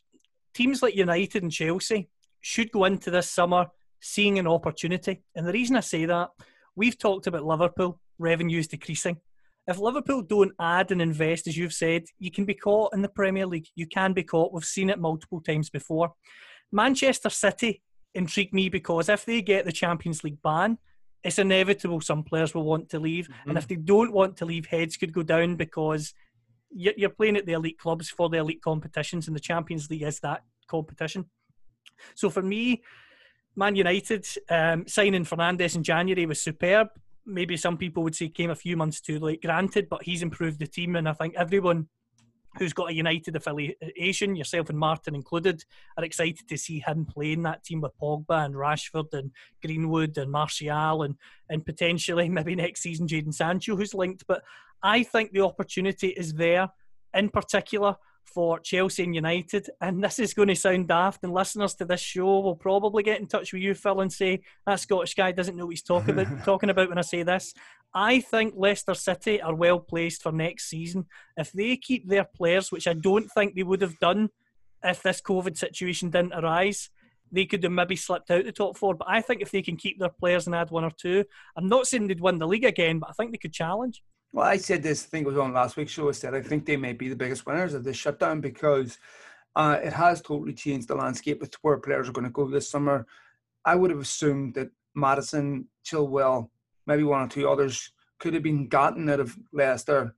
teams 0.54 0.80
like 0.80 0.94
United 0.94 1.42
and 1.42 1.50
Chelsea 1.50 2.08
should 2.40 2.70
go 2.70 2.84
into 2.84 3.10
this 3.10 3.28
summer 3.28 3.66
seeing 4.00 4.38
an 4.38 4.46
opportunity. 4.46 5.24
And 5.34 5.46
the 5.46 5.52
reason 5.52 5.74
I 5.74 5.80
say 5.80 6.04
that, 6.04 6.28
we've 6.76 6.98
talked 6.98 7.26
about 7.26 7.44
Liverpool 7.44 7.98
revenues 8.18 8.68
decreasing. 8.68 9.16
If 9.66 9.78
Liverpool 9.78 10.22
don't 10.22 10.52
add 10.60 10.92
and 10.92 11.02
invest, 11.02 11.48
as 11.48 11.56
you've 11.56 11.72
said, 11.72 12.04
you 12.20 12.30
can 12.30 12.44
be 12.44 12.54
caught 12.54 12.94
in 12.94 13.02
the 13.02 13.08
Premier 13.08 13.46
League. 13.46 13.66
You 13.74 13.86
can 13.86 14.12
be 14.12 14.22
caught. 14.22 14.52
We've 14.52 14.64
seen 14.64 14.90
it 14.90 15.00
multiple 15.00 15.40
times 15.40 15.70
before. 15.70 16.12
Manchester 16.70 17.30
City 17.30 17.82
intrigue 18.14 18.52
me 18.52 18.68
because 18.68 19.08
if 19.08 19.24
they 19.24 19.42
get 19.42 19.64
the 19.64 19.72
Champions 19.72 20.22
League 20.22 20.40
ban, 20.42 20.78
it's 21.24 21.40
inevitable 21.40 22.00
some 22.00 22.22
players 22.22 22.54
will 22.54 22.64
want 22.64 22.88
to 22.90 23.00
leave. 23.00 23.28
Mm-hmm. 23.28 23.48
And 23.48 23.58
if 23.58 23.66
they 23.66 23.74
don't 23.74 24.12
want 24.12 24.36
to 24.36 24.44
leave, 24.44 24.66
heads 24.66 24.96
could 24.96 25.12
go 25.12 25.24
down 25.24 25.56
because 25.56 26.14
you're 26.70 27.10
playing 27.10 27.36
at 27.36 27.46
the 27.46 27.52
elite 27.52 27.78
clubs 27.78 28.08
for 28.08 28.28
the 28.28 28.38
elite 28.38 28.62
competitions, 28.62 29.26
and 29.26 29.34
the 29.34 29.40
Champions 29.40 29.90
League 29.90 30.02
is 30.02 30.20
that 30.20 30.42
competition. 30.68 31.24
So 32.14 32.28
for 32.28 32.42
me, 32.42 32.82
Man 33.56 33.74
United 33.74 34.26
um, 34.50 34.86
signing 34.86 35.24
Fernandes 35.24 35.76
in 35.76 35.82
January 35.82 36.26
was 36.26 36.40
superb. 36.40 36.88
Maybe 37.24 37.56
some 37.56 37.78
people 37.78 38.02
would 38.04 38.14
say 38.14 38.28
came 38.28 38.50
a 38.50 38.54
few 38.54 38.76
months 38.76 39.00
too 39.00 39.18
late, 39.18 39.42
granted, 39.42 39.88
but 39.88 40.02
he's 40.02 40.22
improved 40.22 40.60
the 40.60 40.66
team, 40.66 40.94
and 40.94 41.08
I 41.08 41.14
think 41.14 41.34
everyone 41.36 41.88
who's 42.58 42.72
got 42.72 42.90
a 42.90 42.94
United 42.94 43.36
affiliation, 43.36 44.36
yourself 44.36 44.70
and 44.70 44.78
Martin 44.78 45.14
included, 45.14 45.64
are 45.96 46.04
excited 46.04 46.48
to 46.48 46.56
see 46.56 46.80
him 46.80 47.04
playing 47.04 47.42
that 47.42 47.64
team 47.64 47.80
with 47.80 47.92
Pogba 48.00 48.44
and 48.44 48.54
Rashford 48.54 49.12
and 49.12 49.30
Greenwood 49.64 50.16
and 50.18 50.30
Martial 50.30 51.02
and 51.02 51.16
and 51.48 51.64
potentially 51.64 52.28
maybe 52.30 52.54
next 52.54 52.82
season 52.82 53.06
Jadon 53.06 53.34
Sancho 53.34 53.76
who's 53.76 53.94
linked. 53.94 54.26
But 54.26 54.42
I 54.82 55.02
think 55.02 55.32
the 55.32 55.42
opportunity 55.42 56.08
is 56.08 56.34
there, 56.34 56.68
in 57.14 57.30
particular 57.30 57.96
for 58.26 58.58
Chelsea 58.60 59.04
and 59.04 59.14
United. 59.14 59.70
And 59.80 60.02
this 60.02 60.18
is 60.18 60.34
going 60.34 60.48
to 60.48 60.56
sound 60.56 60.88
daft, 60.88 61.24
and 61.24 61.32
listeners 61.32 61.74
to 61.76 61.84
this 61.84 62.00
show 62.00 62.40
will 62.40 62.56
probably 62.56 63.02
get 63.02 63.20
in 63.20 63.26
touch 63.26 63.52
with 63.52 63.62
you, 63.62 63.74
Phil, 63.74 64.00
and 64.00 64.12
say 64.12 64.42
that 64.66 64.80
Scottish 64.80 65.14
guy 65.14 65.32
doesn't 65.32 65.56
know 65.56 65.66
what 65.66 65.72
he's 65.72 65.82
talking 65.82 66.10
about, 66.10 66.26
talking 66.44 66.70
about 66.70 66.88
when 66.88 66.98
I 66.98 67.02
say 67.02 67.22
this. 67.22 67.54
I 67.94 68.20
think 68.20 68.54
Leicester 68.56 68.94
City 68.94 69.40
are 69.40 69.54
well 69.54 69.80
placed 69.80 70.22
for 70.22 70.32
next 70.32 70.68
season. 70.68 71.06
If 71.36 71.52
they 71.52 71.76
keep 71.76 72.08
their 72.08 72.24
players, 72.24 72.70
which 72.70 72.86
I 72.86 72.92
don't 72.92 73.28
think 73.28 73.54
they 73.54 73.62
would 73.62 73.80
have 73.82 73.98
done 73.98 74.30
if 74.84 75.02
this 75.02 75.20
COVID 75.20 75.56
situation 75.56 76.10
didn't 76.10 76.34
arise, 76.34 76.90
they 77.32 77.46
could 77.46 77.62
have 77.62 77.72
maybe 77.72 77.96
slipped 77.96 78.30
out 78.30 78.44
the 78.44 78.52
top 78.52 78.76
four. 78.76 78.94
But 78.94 79.08
I 79.08 79.20
think 79.20 79.40
if 79.40 79.50
they 79.50 79.62
can 79.62 79.76
keep 79.76 79.98
their 79.98 80.10
players 80.10 80.46
and 80.46 80.54
add 80.54 80.70
one 80.70 80.84
or 80.84 80.90
two, 80.90 81.24
I'm 81.56 81.68
not 81.68 81.86
saying 81.86 82.06
they'd 82.06 82.20
win 82.20 82.38
the 82.38 82.46
league 82.46 82.64
again, 82.64 82.98
but 82.98 83.10
I 83.10 83.12
think 83.12 83.32
they 83.32 83.38
could 83.38 83.52
challenge. 83.52 84.02
Well, 84.32 84.46
I 84.46 84.56
said 84.58 84.82
this, 84.82 85.08
it 85.12 85.24
was 85.24 85.38
on 85.38 85.54
last 85.54 85.76
week's 85.76 85.92
show. 85.92 86.08
I 86.08 86.12
said 86.12 86.34
I 86.34 86.42
think 86.42 86.66
they 86.66 86.76
may 86.76 86.92
be 86.92 87.08
the 87.08 87.16
biggest 87.16 87.46
winners 87.46 87.74
of 87.74 87.84
this 87.84 87.96
shutdown 87.96 88.40
because 88.40 88.98
uh, 89.54 89.78
it 89.82 89.92
has 89.92 90.20
totally 90.20 90.52
changed 90.52 90.88
the 90.88 90.94
landscape 90.94 91.40
with 91.40 91.54
where 91.62 91.78
players 91.78 92.08
are 92.08 92.12
going 92.12 92.26
to 92.26 92.30
go 92.30 92.48
this 92.48 92.68
summer. 92.68 93.06
I 93.64 93.74
would 93.74 93.90
have 93.90 94.00
assumed 94.00 94.54
that 94.54 94.70
Madison, 94.94 95.68
Chilwell, 95.84 96.50
maybe 96.86 97.02
one 97.02 97.22
or 97.22 97.28
two 97.28 97.48
others 97.48 97.92
could 98.18 98.34
have 98.34 98.42
been 98.42 98.68
gotten 98.68 99.08
out 99.08 99.20
of 99.20 99.36
Leicester, 99.52 100.14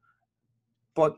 but 0.94 1.16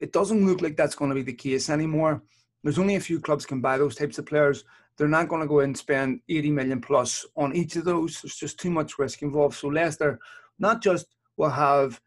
it 0.00 0.12
doesn't 0.12 0.44
look 0.46 0.60
like 0.60 0.76
that's 0.76 0.94
going 0.94 1.10
to 1.10 1.14
be 1.14 1.22
the 1.22 1.32
case 1.32 1.70
anymore. 1.70 2.22
There's 2.62 2.78
only 2.78 2.96
a 2.96 3.00
few 3.00 3.20
clubs 3.20 3.46
can 3.46 3.60
buy 3.60 3.78
those 3.78 3.96
types 3.96 4.18
of 4.18 4.26
players. 4.26 4.64
They're 4.96 5.08
not 5.08 5.28
going 5.28 5.42
to 5.42 5.48
go 5.48 5.60
and 5.60 5.76
spend 5.76 6.20
80 6.28 6.50
million 6.50 6.80
plus 6.80 7.24
on 7.36 7.54
each 7.54 7.76
of 7.76 7.84
those. 7.84 8.20
There's 8.20 8.36
just 8.36 8.60
too 8.60 8.70
much 8.70 8.98
risk 8.98 9.22
involved. 9.22 9.56
So 9.56 9.68
Leicester 9.68 10.18
not 10.58 10.82
just 10.82 11.06
will 11.36 11.50
have 11.50 12.00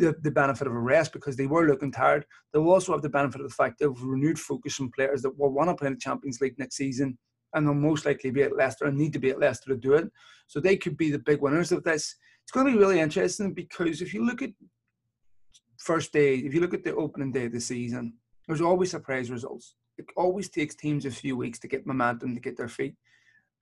the, 0.00 0.16
the 0.22 0.30
benefit 0.30 0.66
of 0.66 0.72
a 0.72 0.78
rest 0.78 1.12
because 1.12 1.36
they 1.36 1.46
were 1.46 1.66
looking 1.66 1.92
tired. 1.92 2.24
They'll 2.52 2.68
also 2.68 2.92
have 2.92 3.02
the 3.02 3.08
benefit 3.08 3.40
of 3.40 3.48
the 3.48 3.54
fact 3.54 3.78
they've 3.78 4.02
renewed 4.02 4.38
focus 4.38 4.80
on 4.80 4.90
players 4.94 5.22
that 5.22 5.38
will 5.38 5.52
want 5.52 5.70
to 5.70 5.74
play 5.74 5.88
in 5.88 5.94
the 5.94 6.00
Champions 6.00 6.40
League 6.40 6.58
next 6.58 6.76
season 6.76 7.18
and 7.54 7.66
they'll 7.66 7.74
most 7.74 8.06
likely 8.06 8.30
be 8.30 8.42
at 8.42 8.56
Leicester 8.56 8.86
and 8.86 8.96
need 8.96 9.12
to 9.12 9.18
be 9.18 9.30
at 9.30 9.40
Leicester 9.40 9.70
to 9.70 9.76
do 9.76 9.94
it. 9.94 10.10
So 10.46 10.60
they 10.60 10.76
could 10.76 10.96
be 10.96 11.10
the 11.10 11.18
big 11.18 11.40
winners 11.40 11.72
of 11.72 11.84
this. 11.84 12.16
It's 12.42 12.52
going 12.52 12.66
to 12.66 12.72
be 12.72 12.78
really 12.78 13.00
interesting 13.00 13.52
because 13.52 14.02
if 14.02 14.14
you 14.14 14.24
look 14.24 14.42
at 14.42 14.50
first 15.78 16.12
day, 16.12 16.36
if 16.36 16.54
you 16.54 16.60
look 16.60 16.74
at 16.74 16.84
the 16.84 16.94
opening 16.94 17.32
day 17.32 17.46
of 17.46 17.52
the 17.52 17.60
season, 17.60 18.14
there's 18.46 18.60
always 18.60 18.90
surprise 18.90 19.30
results. 19.30 19.76
It 19.98 20.06
always 20.16 20.48
takes 20.48 20.74
teams 20.74 21.04
a 21.04 21.10
few 21.10 21.36
weeks 21.36 21.58
to 21.60 21.68
get 21.68 21.86
momentum, 21.86 22.34
to 22.34 22.40
get 22.40 22.56
their 22.56 22.68
feet. 22.68 22.94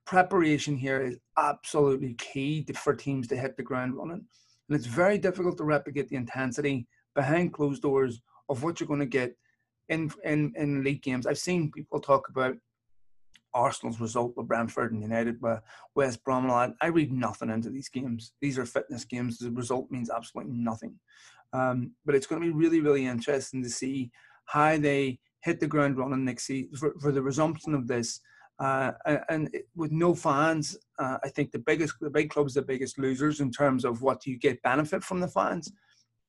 Preparation 0.06 0.76
here 0.76 1.02
is 1.02 1.18
absolutely 1.36 2.14
key 2.14 2.64
for 2.74 2.94
teams 2.94 3.28
to 3.28 3.36
hit 3.36 3.56
the 3.56 3.62
ground 3.62 3.96
running. 3.96 4.24
And 4.68 4.76
it's 4.76 4.86
very 4.86 5.18
difficult 5.18 5.56
to 5.58 5.64
replicate 5.64 6.08
the 6.08 6.16
intensity 6.16 6.86
behind 7.14 7.52
closed 7.52 7.82
doors 7.82 8.20
of 8.48 8.62
what 8.62 8.80
you're 8.80 8.86
going 8.86 9.00
to 9.00 9.06
get 9.06 9.34
in, 9.88 10.10
in, 10.24 10.52
in 10.56 10.84
league 10.84 11.02
games. 11.02 11.26
I've 11.26 11.38
seen 11.38 11.72
people 11.72 12.00
talk 12.00 12.28
about 12.28 12.56
Arsenal's 13.54 14.00
result 14.00 14.34
with 14.36 14.48
Brentford 14.48 14.92
and 14.92 15.02
United 15.02 15.40
with 15.40 15.60
West 15.94 16.22
Brom. 16.22 16.50
I 16.80 16.86
read 16.86 17.12
nothing 17.12 17.50
into 17.50 17.70
these 17.70 17.88
games. 17.88 18.32
These 18.40 18.58
are 18.58 18.66
fitness 18.66 19.04
games. 19.04 19.38
The 19.38 19.50
result 19.50 19.90
means 19.90 20.10
absolutely 20.10 20.54
nothing. 20.54 20.94
Um, 21.52 21.92
but 22.04 22.14
it's 22.14 22.26
going 22.26 22.42
to 22.42 22.46
be 22.46 22.52
really, 22.52 22.80
really 22.80 23.06
interesting 23.06 23.62
to 23.62 23.70
see 23.70 24.10
how 24.44 24.76
they 24.76 25.18
hit 25.40 25.60
the 25.60 25.66
ground 25.66 25.96
running 25.96 26.24
next 26.24 26.44
season 26.44 26.76
for, 26.76 26.94
for 27.00 27.10
the 27.10 27.22
resumption 27.22 27.74
of 27.74 27.86
this. 27.86 28.20
Uh, 28.58 28.92
and 29.28 29.50
with 29.76 29.92
no 29.92 30.14
fans, 30.14 30.76
uh, 30.98 31.18
I 31.22 31.28
think 31.28 31.52
the 31.52 31.60
biggest, 31.60 31.94
the 32.00 32.10
big 32.10 32.30
clubs, 32.30 32.54
the 32.54 32.62
biggest 32.62 32.98
losers 32.98 33.40
in 33.40 33.52
terms 33.52 33.84
of 33.84 34.02
what 34.02 34.26
you 34.26 34.36
get 34.36 34.62
benefit 34.62 35.04
from 35.04 35.20
the 35.20 35.28
fans. 35.28 35.70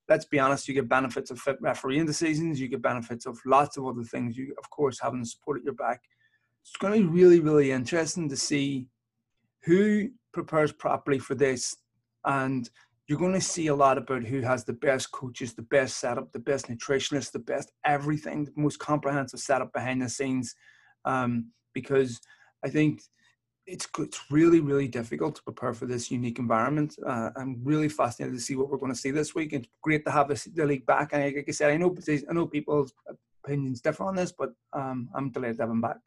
Let's 0.07 0.25
be 0.25 0.39
honest, 0.39 0.67
you 0.67 0.73
get 0.73 0.89
benefits 0.89 1.31
of 1.31 1.39
fit 1.39 1.57
refereeing 1.59 2.05
decisions, 2.05 2.59
you 2.59 2.67
get 2.67 2.81
benefits 2.81 3.25
of 3.25 3.39
lots 3.45 3.77
of 3.77 3.85
other 3.85 4.03
things. 4.03 4.37
You, 4.37 4.53
of 4.57 4.69
course, 4.69 4.99
having 4.99 5.21
the 5.21 5.25
support 5.25 5.59
at 5.59 5.63
your 5.63 5.73
back. 5.73 6.01
It's 6.63 6.77
going 6.77 6.93
to 6.93 7.07
be 7.07 7.13
really, 7.13 7.39
really 7.39 7.71
interesting 7.71 8.29
to 8.29 8.35
see 8.35 8.87
who 9.63 10.09
prepares 10.33 10.71
properly 10.71 11.19
for 11.19 11.35
this. 11.35 11.75
And 12.25 12.69
you're 13.07 13.17
going 13.17 13.33
to 13.33 13.41
see 13.41 13.67
a 13.67 13.75
lot 13.75 13.97
about 13.97 14.23
who 14.23 14.41
has 14.41 14.63
the 14.63 14.73
best 14.73 15.11
coaches, 15.11 15.53
the 15.55 15.63
best 15.63 15.97
setup, 15.97 16.31
the 16.31 16.39
best 16.39 16.67
nutritionists, 16.67 17.31
the 17.31 17.39
best 17.39 17.71
everything, 17.85 18.45
the 18.45 18.51
most 18.55 18.77
comprehensive 18.77 19.39
setup 19.39 19.73
behind 19.73 20.01
the 20.03 20.09
scenes. 20.09 20.53
Um, 21.05 21.51
because 21.73 22.19
I 22.63 22.69
think 22.69 23.01
it's 23.65 23.87
it's 23.99 24.19
really 24.31 24.59
really 24.59 24.87
difficult 24.87 25.35
to 25.35 25.43
prepare 25.43 25.73
for 25.73 25.85
this 25.85 26.09
unique 26.09 26.39
environment. 26.39 26.95
Uh, 27.05 27.29
I'm 27.35 27.61
really 27.63 27.89
fascinated 27.89 28.35
to 28.35 28.41
see 28.41 28.55
what 28.55 28.69
we're 28.69 28.77
going 28.77 28.91
to 28.91 28.97
see 28.97 29.11
this 29.11 29.35
week. 29.35 29.53
It's 29.53 29.67
great 29.81 30.05
to 30.05 30.11
have 30.11 30.27
the 30.27 30.65
league 30.65 30.85
back, 30.85 31.13
and 31.13 31.23
like 31.23 31.45
I 31.47 31.51
said, 31.51 31.71
I 31.71 31.77
know 31.77 31.95
I 32.29 32.33
know 32.33 32.47
people's 32.47 32.93
opinions 33.43 33.81
differ 33.81 34.03
on 34.03 34.15
this, 34.15 34.31
but 34.31 34.53
um, 34.73 35.09
I'm 35.13 35.29
delighted 35.29 35.57
to 35.57 35.63
have 35.63 35.71
him 35.71 35.81
back. 35.81 35.97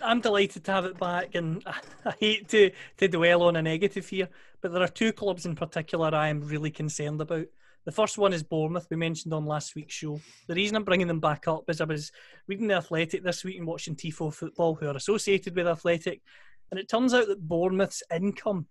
I'm 0.00 0.20
delighted 0.20 0.64
to 0.64 0.72
have 0.72 0.84
it 0.84 0.98
back, 0.98 1.34
and 1.34 1.62
I 2.04 2.14
hate 2.18 2.48
to, 2.48 2.70
to 2.98 3.08
dwell 3.08 3.42
on 3.42 3.56
a 3.56 3.62
negative 3.62 4.08
here, 4.08 4.28
but 4.60 4.72
there 4.72 4.82
are 4.82 4.88
two 4.88 5.12
clubs 5.12 5.44
in 5.44 5.54
particular 5.54 6.14
I 6.14 6.28
am 6.28 6.40
really 6.40 6.70
concerned 6.70 7.20
about. 7.20 7.46
The 7.84 7.92
first 7.92 8.16
one 8.16 8.32
is 8.32 8.44
Bournemouth, 8.44 8.86
we 8.90 8.96
mentioned 8.96 9.34
on 9.34 9.44
last 9.44 9.74
week's 9.74 9.94
show. 9.94 10.20
The 10.46 10.54
reason 10.54 10.76
I'm 10.76 10.84
bringing 10.84 11.08
them 11.08 11.18
back 11.18 11.48
up 11.48 11.64
is 11.68 11.80
I 11.80 11.84
was 11.84 12.12
reading 12.46 12.68
The 12.68 12.74
Athletic 12.74 13.24
this 13.24 13.42
week 13.42 13.58
and 13.58 13.66
watching 13.66 13.96
Tifo 13.96 14.32
Football, 14.32 14.76
who 14.76 14.86
are 14.86 14.96
associated 14.96 15.56
with 15.56 15.66
Athletic, 15.66 16.22
and 16.70 16.78
it 16.78 16.88
turns 16.88 17.12
out 17.12 17.26
that 17.26 17.48
Bournemouth's 17.48 18.04
income, 18.14 18.66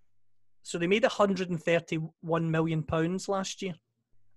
so 0.62 0.78
they 0.78 0.86
made 0.86 1.02
131 1.02 2.50
million 2.50 2.82
pounds 2.82 3.28
last 3.28 3.60
year. 3.60 3.74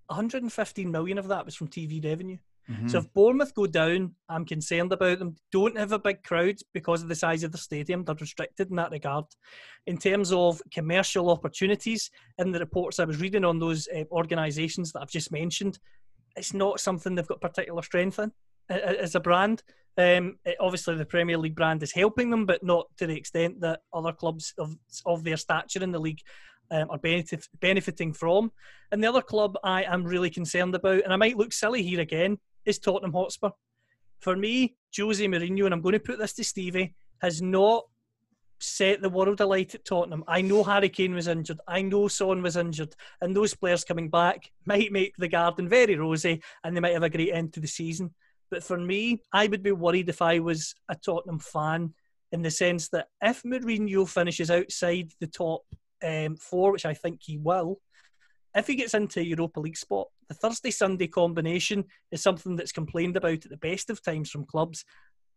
115 0.08 0.92
million 0.92 1.18
of 1.18 1.30
that 1.30 1.46
was 1.46 1.56
from 1.56 1.70
TV 1.70 2.04
revenue. 2.04 2.38
Mm-hmm. 2.70 2.88
So 2.88 3.00
if 3.00 3.14
Bournemouth 3.14 3.54
go 3.54 3.68
down, 3.68 4.16
I'm 4.28 4.46
concerned 4.46 4.92
about 4.92 5.20
them. 5.20 5.36
Don't 5.52 5.78
have 5.78 5.92
a 5.92 6.00
big 6.00 6.24
crowd 6.24 6.58
because 6.74 7.04
of 7.04 7.10
the 7.10 7.16
size 7.16 7.44
of 7.44 7.52
the 7.52 7.58
stadium. 7.58 8.04
They're 8.04 8.16
restricted 8.16 8.70
in 8.70 8.76
that 8.78 8.92
regard. 8.92 9.26
In 9.86 9.98
terms 9.98 10.32
of 10.32 10.62
commercial 10.74 11.30
opportunities, 11.30 12.10
in 12.40 12.52
the 12.52 12.60
reports 12.60 13.00
I 13.00 13.06
was 13.06 13.22
reading 13.22 13.46
on 13.46 13.60
those 13.60 13.88
uh, 13.96 14.04
organisations 14.12 14.92
that 14.92 15.02
I've 15.02 15.10
just 15.12 15.32
mentioned, 15.32 15.78
it's 16.36 16.54
not 16.54 16.80
something 16.80 17.16
they've 17.16 17.28
got 17.28 17.42
particular 17.42 17.82
strength 17.84 18.20
in 18.20 18.32
as 18.70 19.16
a 19.16 19.20
brand. 19.20 19.64
Um, 19.98 20.38
obviously, 20.60 20.96
the 20.96 21.06
Premier 21.06 21.38
League 21.38 21.56
brand 21.56 21.82
is 21.84 21.94
helping 21.94 22.30
them, 22.30 22.46
but 22.46 22.64
not 22.64 22.88
to 22.98 23.08
the 23.08 23.16
extent 23.16 23.62
that 23.62 23.82
other 23.94 24.12
clubs 24.12 24.54
of 24.58 24.76
of 25.06 25.24
their 25.24 25.38
stature 25.38 25.84
in 25.84 25.92
the 25.92 26.00
league 26.00 26.22
um, 26.72 26.90
are 26.90 26.98
benefit, 26.98 27.48
benefiting 27.62 28.12
from. 28.12 28.52
And 28.92 29.04
the 29.04 29.08
other 29.08 29.22
club 29.22 29.58
I 29.64 29.84
am 29.84 30.04
really 30.04 30.30
concerned 30.30 30.76
about, 30.76 31.04
and 31.04 31.14
I 31.14 31.16
might 31.16 31.38
look 31.38 31.54
silly 31.54 31.84
here 31.84 32.02
again, 32.02 32.38
is 32.66 32.80
Tottenham 32.80 33.14
Hotspur. 33.14 33.50
For 34.20 34.36
me, 34.36 34.76
Jose 34.98 35.26
Mourinho, 35.26 35.66
and 35.66 35.74
I'm 35.74 35.82
going 35.82 35.94
to 35.94 36.00
put 36.00 36.20
this 36.20 36.34
to 36.34 36.44
Stevie, 36.44 36.96
has 37.22 37.42
not 37.42 37.84
set 38.60 39.02
the 39.02 39.10
world 39.10 39.42
alight 39.42 39.76
at 39.76 39.86
Tottenham. 39.86 40.24
I 40.28 40.42
know 40.42 40.64
Harry 40.64 40.90
Kane 40.90 41.14
was 41.14 41.28
injured. 41.28 41.60
I 41.68 41.82
know 41.82 42.08
Son 42.08 42.42
was 42.42 42.58
injured. 42.58 42.96
And 43.22 43.36
those 43.36 43.54
players 43.54 43.84
coming 43.84 44.10
back 44.10 44.52
might 44.66 44.92
make 44.92 45.16
the 45.18 45.28
garden 45.28 45.68
very 45.68 45.96
rosy 45.96 46.42
and 46.64 46.76
they 46.76 46.82
might 46.82 46.94
have 46.94 47.04
a 47.04 47.10
great 47.10 47.34
end 47.34 47.54
to 47.54 47.60
the 47.60 47.68
season. 47.68 48.14
But 48.50 48.64
for 48.64 48.78
me, 48.78 49.22
I 49.34 49.48
would 49.48 49.64
be 49.64 49.72
worried 49.72 50.10
if 50.10 50.22
I 50.22 50.40
was 50.40 50.76
a 50.90 50.96
Tottenham 50.96 51.40
fan 51.40 51.94
in 52.32 52.42
the 52.42 52.52
sense 52.52 52.90
that 52.90 53.08
if 53.22 53.44
Mourinho 53.44 54.08
finishes 54.08 54.52
outside 54.52 55.12
the 55.20 55.28
top 55.28 55.62
um, 56.04 56.36
four, 56.38 56.72
which 56.72 56.86
I 56.86 56.94
think 56.94 57.22
he 57.24 57.38
will, 57.38 57.80
if 58.56 58.68
he 58.68 58.76
gets 58.76 58.94
into 58.94 59.26
Europa 59.26 59.60
League 59.60 59.78
spot, 59.78 60.08
the 60.28 60.34
Thursday 60.34 60.72
Sunday 60.72 61.08
combination 61.08 61.86
is 62.12 62.22
something 62.22 62.56
that's 62.56 62.72
complained 62.72 63.18
about 63.18 63.46
at 63.46 63.50
the 63.50 63.58
best 63.58 63.90
of 63.90 64.02
times 64.02 64.30
from 64.30 64.46
clubs. 64.46 64.86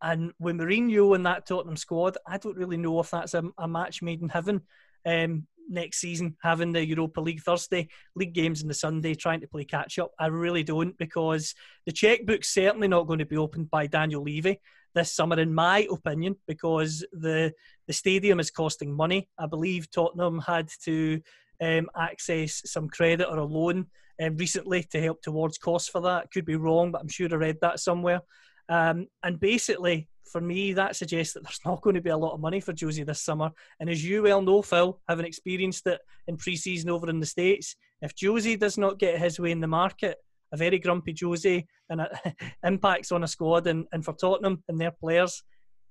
And 0.01 0.33
with 0.39 0.57
Mourinho 0.57 1.15
and 1.15 1.27
that 1.27 1.47
Tottenham 1.47 1.77
squad, 1.77 2.17
I 2.27 2.39
don't 2.39 2.57
really 2.57 2.77
know 2.77 3.01
if 3.01 3.11
that's 3.11 3.35
a, 3.35 3.43
a 3.59 3.67
match 3.67 4.01
made 4.01 4.23
in 4.23 4.29
heaven 4.29 4.63
um, 5.05 5.47
next 5.69 5.99
season, 5.99 6.37
having 6.43 6.73
the 6.73 6.87
Europa 6.87 7.21
League 7.21 7.43
Thursday, 7.43 7.89
league 8.15 8.33
games 8.33 8.63
on 8.63 8.69
the 8.69 8.75
Sunday, 8.75 9.15
trying 9.15 9.41
to 9.41 9.49
play 9.49 9.65
catch 9.65 9.99
up. 9.99 10.13
I 10.19 10.27
really 10.27 10.63
don't 10.63 10.97
because 10.99 11.55
the 11.85 11.93
checkbook's 11.93 12.55
certainly 12.55 12.89
not 12.89 13.07
going 13.07 13.19
to 13.19 13.27
be 13.27 13.37
opened 13.37 13.71
by 13.71 13.87
Daniel 13.87 14.23
Levy 14.23 14.61
this 14.95 15.13
summer, 15.13 15.39
in 15.39 15.53
my 15.53 15.87
opinion, 15.91 16.37
because 16.47 17.05
the 17.13 17.53
the 17.87 17.93
stadium 17.93 18.41
is 18.41 18.51
costing 18.51 18.95
money. 18.95 19.29
I 19.39 19.47
believe 19.47 19.91
Tottenham 19.91 20.41
had 20.41 20.69
to 20.85 21.21
um, 21.61 21.89
access 21.97 22.63
some 22.65 22.89
credit 22.89 23.29
or 23.29 23.39
a 23.39 23.45
loan 23.45 23.87
um, 24.23 24.37
recently 24.37 24.85
to 24.91 25.01
help 25.01 25.23
towards 25.23 25.59
costs 25.59 25.89
for 25.89 26.01
that. 26.03 26.31
Could 26.33 26.45
be 26.45 26.57
wrong, 26.57 26.93
but 26.93 27.01
I'm 27.01 27.09
sure 27.09 27.29
I 27.31 27.37
read 27.37 27.59
that 27.63 27.81
somewhere. 27.81 28.21
Um, 28.69 29.07
and 29.23 29.41
basically, 29.41 30.09
for 30.31 30.41
me, 30.41 30.73
that 30.75 30.97
suggests 30.97 31.35
that 31.35 31.43
there's 31.45 31.61
not 31.67 31.83
going 31.83 31.95
to 31.95 32.03
be 32.03 32.11
a 32.11 32.17
lot 32.17 32.35
of 32.35 32.41
money 32.41 32.61
for 32.61 32.73
Josie 32.73 33.05
this 33.05 33.23
summer. 33.23 33.51
And 33.81 33.89
as 33.89 34.05
you 34.05 34.23
well 34.23 34.43
know, 34.43 34.63
Phil, 34.63 35.01
having 35.09 35.27
experienced 35.27 35.87
it 35.87 36.01
in 36.27 36.37
pre-season 36.37 36.91
over 36.91 37.09
in 37.09 37.21
the 37.21 37.27
States, 37.27 37.77
if 38.03 38.15
Josie 38.15 38.57
does 38.57 38.79
not 38.79 38.99
get 38.99 39.19
his 39.19 39.41
way 39.41 39.51
in 39.51 39.61
the 39.61 39.67
market, 39.67 40.19
a 40.53 40.57
very 40.57 40.79
grumpy 40.79 41.13
Josie 41.13 41.67
and 41.91 42.07
impacts 42.65 43.13
on 43.13 43.25
a 43.25 43.29
squad 43.29 43.67
and, 43.67 43.87
and 43.93 44.05
for 44.05 44.15
Tottenham 44.15 44.63
and 44.69 44.81
their 44.81 44.93
players, 44.93 45.43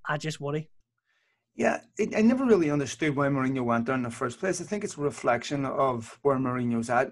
I 0.07 0.17
just 0.17 0.39
worry. 0.39 0.69
Yeah, 1.55 1.81
it, 1.97 2.15
I 2.15 2.21
never 2.21 2.45
really 2.45 2.69
understood 2.69 3.15
why 3.15 3.27
Mourinho 3.27 3.63
went 3.63 3.87
there 3.87 3.95
in 3.95 4.03
the 4.03 4.11
first 4.11 4.39
place. 4.39 4.61
I 4.61 4.63
think 4.63 4.83
it's 4.83 4.97
a 4.97 5.01
reflection 5.01 5.65
of 5.65 6.17
where 6.21 6.37
Mourinho's 6.37 6.89
at. 6.89 7.11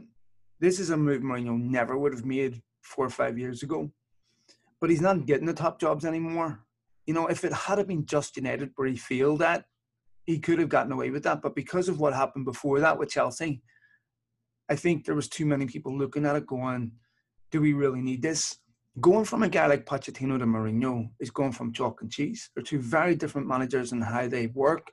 This 0.60 0.80
is 0.80 0.90
a 0.90 0.98
move 0.98 1.22
Mourinho 1.22 1.60
never 1.60 1.98
would 1.98 2.14
have 2.14 2.26
made 2.26 2.62
four 2.82 3.06
or 3.06 3.10
five 3.10 3.38
years 3.38 3.64
ago. 3.64 3.92
but 4.80 4.90
he's 4.90 5.02
not 5.02 5.26
getting 5.26 5.48
the 5.48 5.54
top 5.54 5.80
jobs 5.80 6.06
anymore. 6.06 6.60
You 7.06 7.14
know, 7.14 7.28
if 7.28 7.44
it 7.44 7.54
had 7.54 7.86
been 7.88 8.06
just 8.06 8.38
United 8.38 8.72
where 8.76 8.88
he 8.88 8.96
failed 8.96 9.42
at, 9.42 9.66
he 10.26 10.40
could 10.40 10.60
have 10.60 10.70
gotten 10.70 10.92
away 10.92 11.10
with 11.12 11.24
that. 11.24 11.42
But 11.42 11.56
because 11.56 11.88
of 11.88 12.00
what 12.00 12.14
happened 12.14 12.46
before 12.46 12.80
that 12.80 12.98
with 12.98 13.10
Chelsea, 13.10 13.62
I 14.70 14.76
think 14.76 15.06
there 15.06 15.16
was 15.16 15.30
too 15.30 15.46
many 15.46 15.66
people 15.66 15.98
looking 15.98 16.26
at 16.26 16.36
it 16.36 16.48
going, 16.48 16.92
do 17.52 17.62
we 17.62 17.74
really 17.74 18.02
need 18.02 18.22
this? 18.22 18.58
Going 19.00 19.26
from 19.26 19.44
a 19.44 19.50
guy 19.50 19.68
like 19.68 19.86
Pochettino 19.86 20.40
to 20.40 20.46
Mourinho 20.46 21.10
is 21.20 21.30
going 21.30 21.52
from 21.52 21.74
chalk 21.74 22.02
and 22.02 22.12
cheese. 22.12 22.50
They're 22.54 22.64
two 22.64 22.80
very 22.80 23.16
different 23.16 23.48
managers 23.48 23.92
and 23.92 24.04
how 24.04 24.28
they 24.28 24.48
work 24.48 24.92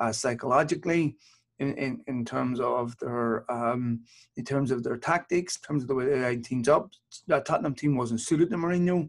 uh, 0.00 0.12
psychologically, 0.12 1.16
in, 1.60 1.74
in, 1.74 2.02
in 2.06 2.24
terms 2.24 2.58
of 2.58 2.98
their 2.98 3.50
um, 3.52 4.00
in 4.36 4.44
terms 4.44 4.70
of 4.70 4.82
their 4.82 4.96
tactics, 4.96 5.56
in 5.56 5.62
terms 5.62 5.82
of 5.82 5.88
the 5.88 5.94
way 5.94 6.06
they 6.06 6.20
line 6.20 6.42
teams 6.42 6.68
up. 6.68 6.90
That 7.28 7.44
Tottenham 7.44 7.74
team 7.74 7.96
wasn't 7.96 8.22
suited 8.22 8.50
to 8.50 8.56
Mourinho, 8.56 9.08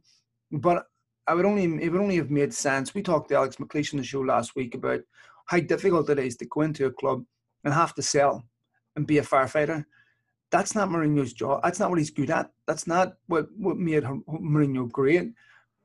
but 0.51 0.85
I 1.27 1.33
would 1.33 1.45
only 1.45 1.63
it 1.63 1.89
would 1.89 2.01
only 2.01 2.17
have 2.17 2.29
made 2.29 2.53
sense. 2.53 2.93
We 2.93 3.01
talked 3.01 3.29
to 3.29 3.35
Alex 3.35 3.55
McLeish 3.55 3.93
on 3.93 3.99
the 3.99 4.05
show 4.05 4.19
last 4.19 4.55
week 4.55 4.75
about 4.75 4.99
how 5.47 5.59
difficult 5.61 6.09
it 6.09 6.19
is 6.19 6.35
to 6.37 6.45
go 6.45 6.61
into 6.61 6.85
a 6.85 6.91
club 6.91 7.23
and 7.63 7.73
have 7.73 7.95
to 7.95 8.01
sell 8.01 8.43
and 8.95 9.07
be 9.07 9.17
a 9.17 9.23
firefighter. 9.23 9.85
That's 10.51 10.75
not 10.75 10.89
Mourinho's 10.89 11.33
job. 11.33 11.61
That's 11.63 11.79
not 11.79 11.89
what 11.89 11.99
he's 11.99 12.11
good 12.11 12.29
at. 12.29 12.51
That's 12.67 12.85
not 12.85 13.13
what, 13.27 13.47
what 13.57 13.77
made 13.77 14.03
Mourinho 14.03 14.91
great. 14.91 15.31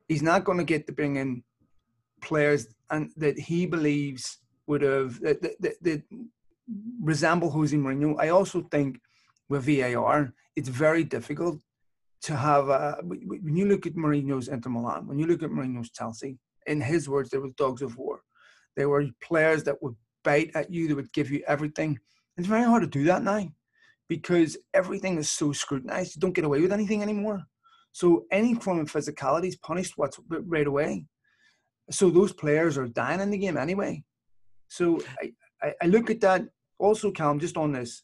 He's 0.09 0.21
not 0.21 0.43
going 0.43 0.57
to 0.57 0.63
get 0.65 0.85
to 0.87 0.93
bring 0.93 1.15
in 1.15 1.43
players 2.21 2.67
and 2.89 3.09
that 3.15 3.39
he 3.39 3.65
believes 3.65 4.39
would 4.67 4.81
have 4.81 5.19
that, 5.21 5.41
that, 5.41 5.75
that 5.81 6.03
resemble 7.01 7.49
Jose 7.49 7.75
Mourinho. 7.75 8.15
I 8.19 8.29
also 8.29 8.61
think 8.71 8.99
with 9.49 9.65
VAR, 9.65 10.33
it's 10.55 10.69
very 10.69 11.03
difficult 11.03 11.59
to 12.23 12.35
have 12.35 12.69
a, 12.69 12.97
when 13.03 13.55
you 13.55 13.67
look 13.67 13.85
at 13.85 13.95
Mourinho's 13.95 14.47
Inter 14.47 14.69
Milan, 14.69 15.07
when 15.07 15.19
you 15.19 15.27
look 15.27 15.43
at 15.43 15.49
Mourinho's 15.49 15.91
Chelsea, 15.91 16.37
in 16.65 16.81
his 16.81 17.07
words, 17.07 17.29
they 17.29 17.37
were 17.37 17.49
dogs 17.57 17.81
of 17.81 17.97
war. 17.97 18.21
They 18.75 18.85
were 18.85 19.05
players 19.23 19.63
that 19.63 19.81
would 19.81 19.95
bite 20.23 20.51
at 20.55 20.71
you, 20.71 20.87
they 20.87 20.93
would 20.93 21.13
give 21.13 21.31
you 21.31 21.43
everything. 21.47 21.99
It's 22.37 22.47
very 22.47 22.63
hard 22.63 22.83
to 22.83 22.87
do 22.87 23.05
that 23.05 23.23
now 23.23 23.47
because 24.09 24.57
everything 24.73 25.17
is 25.17 25.29
so 25.29 25.51
scrutinized. 25.51 26.15
You 26.15 26.19
don't 26.19 26.35
get 26.35 26.45
away 26.45 26.61
with 26.61 26.71
anything 26.71 27.01
anymore. 27.01 27.43
So 27.91 28.25
any 28.31 28.53
form 28.53 28.79
of 28.79 28.91
physicality 28.91 29.47
is 29.47 29.55
punished 29.57 29.95
right 30.29 30.67
away. 30.67 31.05
So 31.89 32.09
those 32.09 32.33
players 32.33 32.77
are 32.77 32.87
dying 32.87 33.21
in 33.21 33.31
the 33.31 33.37
game 33.37 33.57
anyway. 33.57 34.03
So 34.67 34.99
I, 35.61 35.73
I 35.81 35.85
look 35.87 36.09
at 36.09 36.21
that 36.21 36.43
also, 36.79 37.11
Callum, 37.11 37.39
just 37.39 37.57
on 37.57 37.71
this. 37.71 38.03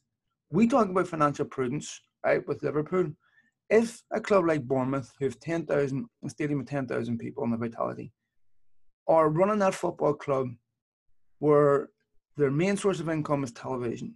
We 0.52 0.68
talk 0.68 0.90
about 0.90 1.08
financial 1.08 1.46
prudence, 1.46 2.02
right, 2.24 2.46
with 2.48 2.64
Liverpool. 2.64 3.12
If 3.70 4.04
a 4.12 4.20
club 4.20 4.46
like 4.46 4.68
Bournemouth, 4.68 5.12
who 5.18 5.26
have 5.26 5.40
10,000, 5.40 6.06
a 6.24 6.30
stadium 6.30 6.60
with 6.60 6.70
10,000 6.70 7.18
people 7.18 7.44
in 7.44 7.52
the 7.52 7.58
vitality, 7.58 8.12
are 9.08 9.30
running 9.30 9.60
that 9.60 9.74
football 9.74 10.14
club 10.14 10.48
where 11.40 11.90
their 12.38 12.52
main 12.52 12.78
source 12.78 13.00
of 13.00 13.10
income 13.10 13.44
is 13.44 13.52
television, 13.52 14.16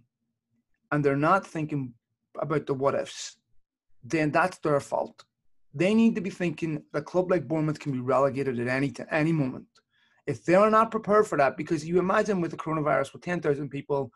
and 0.90 1.04
they're 1.04 1.16
not 1.16 1.46
thinking 1.46 1.92
about 2.40 2.66
the 2.66 2.74
what 2.74 2.94
ifs, 2.94 3.36
then 4.02 4.30
that's 4.30 4.58
their 4.58 4.80
fault. 4.80 5.24
They 5.74 5.94
need 5.94 6.14
to 6.14 6.20
be 6.20 6.30
thinking 6.30 6.82
a 6.94 7.02
club 7.02 7.30
like 7.30 7.46
Bournemouth 7.46 7.78
can 7.78 7.92
be 7.92 8.00
relegated 8.00 8.58
at 8.58 8.68
any 8.68 8.92
any 9.10 9.32
moment. 9.32 9.66
If 10.26 10.44
they're 10.44 10.70
not 10.70 10.90
prepared 10.90 11.26
for 11.26 11.38
that, 11.38 11.56
because 11.56 11.86
you 11.86 11.98
imagine 11.98 12.40
with 12.40 12.50
the 12.50 12.56
coronavirus, 12.56 13.12
with 13.12 13.22
10,000 13.22 13.68
people, 13.68 14.12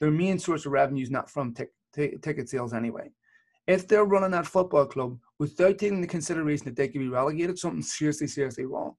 their 0.00 0.10
main 0.10 0.38
source 0.38 0.66
of 0.66 0.72
revenue 0.72 1.02
is 1.02 1.10
not 1.10 1.30
from 1.30 1.54
t- 1.54 1.64
t- 1.94 2.16
ticket 2.22 2.48
sales 2.48 2.72
anyway. 2.72 3.10
If 3.66 3.88
they're 3.88 4.04
running 4.04 4.30
that 4.30 4.46
football 4.46 4.86
club 4.86 5.18
without 5.38 5.78
taking 5.78 6.00
the 6.00 6.06
consideration 6.06 6.66
that 6.66 6.76
they 6.76 6.88
could 6.88 7.00
be 7.00 7.08
relegated, 7.08 7.58
something's 7.58 7.96
seriously, 7.96 8.28
seriously 8.28 8.64
wrong. 8.64 8.94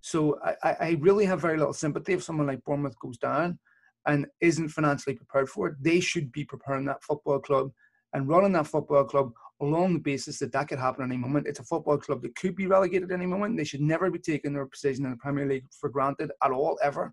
So 0.00 0.38
I, 0.62 0.76
I 0.80 0.98
really 1.00 1.26
have 1.26 1.40
very 1.40 1.58
little 1.58 1.72
sympathy 1.72 2.14
if 2.14 2.22
someone 2.22 2.46
like 2.46 2.64
Bournemouth 2.64 2.98
goes 2.98 3.18
down 3.18 3.58
and 4.06 4.26
isn't 4.40 4.70
financially 4.70 5.14
prepared 5.14 5.48
for 5.48 5.68
it. 5.68 5.74
They 5.80 6.00
should 6.00 6.32
be 6.32 6.44
preparing 6.44 6.86
that 6.86 7.04
football 7.04 7.38
club 7.38 7.70
and 8.14 8.28
running 8.28 8.52
that 8.52 8.66
football 8.66 9.04
club 9.04 9.32
along 9.60 9.92
the 9.92 10.00
basis 10.00 10.38
that 10.38 10.52
that 10.52 10.68
could 10.68 10.78
happen 10.78 11.04
any 11.04 11.18
moment. 11.18 11.46
It's 11.46 11.60
a 11.60 11.64
football 11.64 11.98
club 11.98 12.22
that 12.22 12.34
could 12.34 12.56
be 12.56 12.66
relegated 12.66 13.12
any 13.12 13.26
moment. 13.26 13.56
They 13.56 13.64
should 13.64 13.82
never 13.82 14.10
be 14.10 14.18
taking 14.18 14.54
their 14.54 14.66
position 14.66 15.04
in 15.04 15.10
the 15.10 15.16
Premier 15.18 15.46
League 15.46 15.66
for 15.78 15.90
granted 15.90 16.32
at 16.42 16.50
all, 16.50 16.78
ever. 16.82 17.12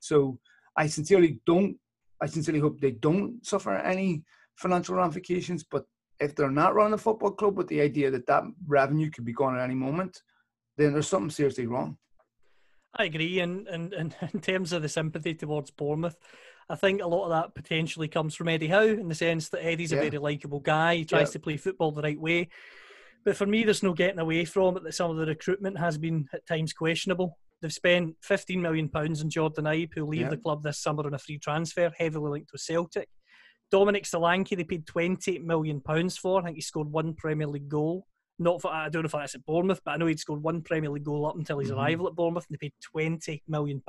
So 0.00 0.38
I 0.76 0.86
sincerely 0.86 1.40
don't, 1.46 1.76
I 2.20 2.26
sincerely 2.26 2.60
hope 2.60 2.80
they 2.80 2.92
don't 2.92 3.44
suffer 3.46 3.74
any 3.74 4.24
financial 4.56 4.96
ramifications. 4.96 5.64
But 5.64 5.84
if 6.20 6.34
they're 6.34 6.50
not 6.50 6.74
running 6.74 6.94
a 6.94 6.98
football 6.98 7.30
club 7.30 7.56
with 7.56 7.68
the 7.68 7.80
idea 7.80 8.10
that 8.10 8.26
that 8.26 8.44
revenue 8.66 9.10
could 9.10 9.24
be 9.24 9.32
gone 9.32 9.56
at 9.56 9.64
any 9.64 9.74
moment, 9.74 10.22
then 10.76 10.92
there's 10.92 11.08
something 11.08 11.30
seriously 11.30 11.66
wrong. 11.66 11.96
I 12.94 13.04
agree, 13.04 13.40
and, 13.40 13.68
and, 13.68 13.92
and 13.92 14.16
in 14.32 14.40
terms 14.40 14.72
of 14.72 14.82
the 14.82 14.88
sympathy 14.88 15.34
towards 15.34 15.70
Bournemouth, 15.70 16.16
I 16.68 16.74
think 16.74 17.00
a 17.00 17.06
lot 17.06 17.24
of 17.24 17.30
that 17.30 17.54
potentially 17.54 18.08
comes 18.08 18.34
from 18.34 18.48
Eddie 18.48 18.68
Howe 18.68 18.82
in 18.82 19.08
the 19.08 19.14
sense 19.14 19.48
that 19.50 19.64
Eddie's 19.64 19.92
yeah. 19.92 19.98
a 19.98 20.02
very 20.02 20.18
likable 20.18 20.60
guy. 20.60 20.96
He 20.96 21.04
tries 21.04 21.28
yeah. 21.28 21.32
to 21.32 21.40
play 21.40 21.56
football 21.56 21.92
the 21.92 22.02
right 22.02 22.20
way. 22.20 22.48
But 23.24 23.36
for 23.36 23.46
me, 23.46 23.64
there's 23.64 23.82
no 23.82 23.94
getting 23.94 24.18
away 24.18 24.44
from 24.44 24.76
it 24.76 24.84
that 24.84 24.94
some 24.94 25.10
of 25.10 25.16
the 25.16 25.26
recruitment 25.26 25.78
has 25.78 25.98
been 25.98 26.28
at 26.32 26.46
times 26.46 26.72
questionable. 26.72 27.38
They've 27.60 27.72
spent 27.72 28.16
£15 28.28 28.60
million 28.60 28.90
on 28.94 29.30
Jordan 29.30 29.64
Ibe, 29.64 29.90
who'll 29.94 30.08
leave 30.08 30.22
yeah. 30.22 30.28
the 30.28 30.36
club 30.36 30.62
this 30.62 30.78
summer 30.78 31.04
on 31.06 31.14
a 31.14 31.18
free 31.18 31.38
transfer, 31.38 31.90
heavily 31.96 32.30
linked 32.30 32.52
with 32.52 32.60
Celtic. 32.60 33.08
Dominic 33.70 34.04
Solanke, 34.04 34.56
they 34.56 34.64
paid 34.64 34.86
£28 34.86 35.42
million 35.42 35.80
for. 36.10 36.40
I 36.40 36.44
think 36.44 36.56
he 36.56 36.62
scored 36.62 36.90
one 36.90 37.14
Premier 37.14 37.46
League 37.46 37.68
goal. 37.68 38.06
Not 38.38 38.62
for, 38.62 38.72
I 38.72 38.88
don't 38.88 39.02
know 39.02 39.06
if 39.06 39.12
that's 39.12 39.34
at 39.34 39.44
Bournemouth, 39.44 39.80
but 39.84 39.92
I 39.92 39.96
know 39.96 40.06
he'd 40.06 40.20
scored 40.20 40.42
one 40.42 40.62
Premier 40.62 40.90
League 40.90 41.04
goal 41.04 41.26
up 41.26 41.36
until 41.36 41.58
his 41.58 41.70
mm-hmm. 41.70 41.78
arrival 41.78 42.06
at 42.06 42.14
Bournemouth, 42.14 42.46
and 42.48 42.56
they 42.56 42.68
paid 42.68 42.74
£20 42.94 43.42
million 43.48 43.82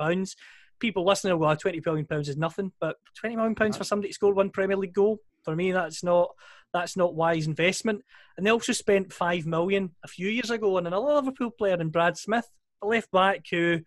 people 0.80 1.04
listening 1.04 1.34
will 1.34 1.46
go, 1.46 1.52
oh, 1.52 1.54
twenty 1.54 1.80
million 1.84 2.06
pounds 2.06 2.28
is 2.28 2.38
nothing, 2.38 2.72
but 2.80 2.96
twenty 3.14 3.36
million 3.36 3.54
pounds 3.54 3.76
for 3.76 3.84
somebody 3.84 4.08
to 4.08 4.14
score 4.14 4.32
one 4.32 4.48
Premier 4.50 4.76
League 4.78 4.94
goal 4.94 5.20
for 5.44 5.54
me, 5.54 5.72
that's 5.72 6.02
not 6.02 6.30
that's 6.72 6.96
not 6.96 7.14
wise 7.14 7.46
investment. 7.46 8.02
And 8.36 8.46
they 8.46 8.50
also 8.50 8.72
spent 8.72 9.12
five 9.12 9.46
million 9.46 9.90
a 10.04 10.08
few 10.08 10.28
years 10.28 10.50
ago 10.50 10.76
on 10.76 10.86
another 10.86 11.14
Liverpool 11.14 11.50
player 11.50 11.80
in 11.80 11.90
Brad 11.90 12.16
Smith, 12.16 12.48
a 12.82 12.86
left 12.86 13.10
back 13.10 13.44
who 13.50 13.80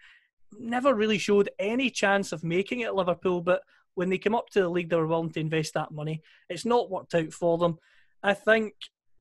never 0.60 0.94
really 0.94 1.18
showed 1.18 1.50
any 1.60 1.90
chance 1.90 2.32
of 2.32 2.44
making 2.44 2.82
it 2.82 2.86
at 2.86 2.96
Liverpool, 2.96 3.42
but 3.42 3.62
when 3.96 4.10
they 4.10 4.18
came 4.18 4.36
up 4.36 4.50
to 4.50 4.62
the 4.62 4.70
league, 4.70 4.90
they 4.90 4.96
were 4.96 5.08
willing 5.08 5.32
to 5.32 5.40
invest 5.40 5.74
that 5.74 5.92
money. 5.92 6.22
It's 6.50 6.66
not 6.66 6.90
worked 6.90 7.14
out 7.16 7.32
for 7.32 7.58
them. 7.58 7.78
I 8.22 8.34
think 8.34 8.74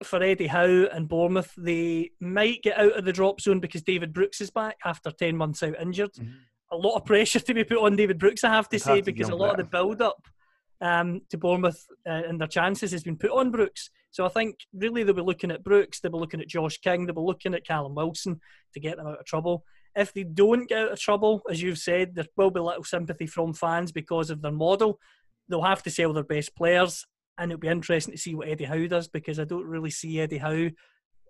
for 0.02 0.22
Eddie 0.22 0.46
Howe 0.46 0.86
and 0.92 1.08
Bournemouth, 1.08 1.52
they 1.56 2.10
might 2.20 2.62
get 2.62 2.78
out 2.78 2.98
of 2.98 3.04
the 3.04 3.12
drop 3.12 3.40
zone 3.40 3.60
because 3.60 3.82
David 3.82 4.12
Brooks 4.12 4.40
is 4.40 4.50
back 4.50 4.76
after 4.84 5.10
10 5.10 5.36
months 5.36 5.62
out 5.62 5.80
injured. 5.80 6.12
Mm-hmm 6.14 6.32
a 6.72 6.76
lot 6.76 6.96
of 6.96 7.04
pressure 7.04 7.38
to 7.38 7.54
be 7.54 7.64
put 7.64 7.78
on 7.78 7.96
David 7.96 8.18
Brooks, 8.18 8.42
I 8.42 8.48
have 8.48 8.68
to 8.70 8.78
say, 8.78 9.02
because 9.02 9.28
a 9.28 9.36
lot 9.36 9.50
of 9.50 9.56
the 9.58 9.64
build 9.64 10.00
up 10.00 10.26
um, 10.80 11.20
to 11.28 11.36
Bournemouth 11.36 11.86
uh, 12.06 12.22
and 12.26 12.40
their 12.40 12.48
chances 12.48 12.92
has 12.92 13.04
been 13.04 13.18
put 13.18 13.30
on 13.30 13.50
Brooks. 13.50 13.90
So 14.12 14.24
I 14.26 14.28
think 14.28 14.58
really 14.74 15.02
they'll 15.02 15.14
be 15.14 15.22
looking 15.22 15.50
at 15.50 15.64
Brooks, 15.64 15.98
they'll 16.00 16.12
be 16.12 16.18
looking 16.18 16.40
at 16.40 16.48
Josh 16.48 16.78
King, 16.78 17.06
they'll 17.06 17.14
be 17.14 17.20
looking 17.20 17.54
at 17.54 17.66
Callum 17.66 17.94
Wilson 17.94 18.40
to 18.74 18.80
get 18.80 18.98
them 18.98 19.06
out 19.06 19.18
of 19.18 19.24
trouble. 19.24 19.64
If 19.96 20.12
they 20.12 20.22
don't 20.22 20.68
get 20.68 20.78
out 20.78 20.92
of 20.92 21.00
trouble, 21.00 21.42
as 21.50 21.60
you've 21.60 21.78
said, 21.78 22.14
there 22.14 22.26
will 22.36 22.50
be 22.50 22.60
little 22.60 22.84
sympathy 22.84 23.26
from 23.26 23.54
fans 23.54 23.90
because 23.90 24.30
of 24.30 24.42
their 24.42 24.52
model. 24.52 25.00
They'll 25.48 25.62
have 25.62 25.82
to 25.82 25.90
sell 25.90 26.12
their 26.12 26.24
best 26.24 26.54
players, 26.54 27.04
and 27.38 27.50
it'll 27.50 27.60
be 27.60 27.68
interesting 27.68 28.12
to 28.12 28.18
see 28.18 28.34
what 28.34 28.48
Eddie 28.48 28.64
Howe 28.64 28.86
does 28.86 29.08
because 29.08 29.40
I 29.40 29.44
don't 29.44 29.66
really 29.66 29.90
see 29.90 30.20
Eddie 30.20 30.38
Howe 30.38 30.70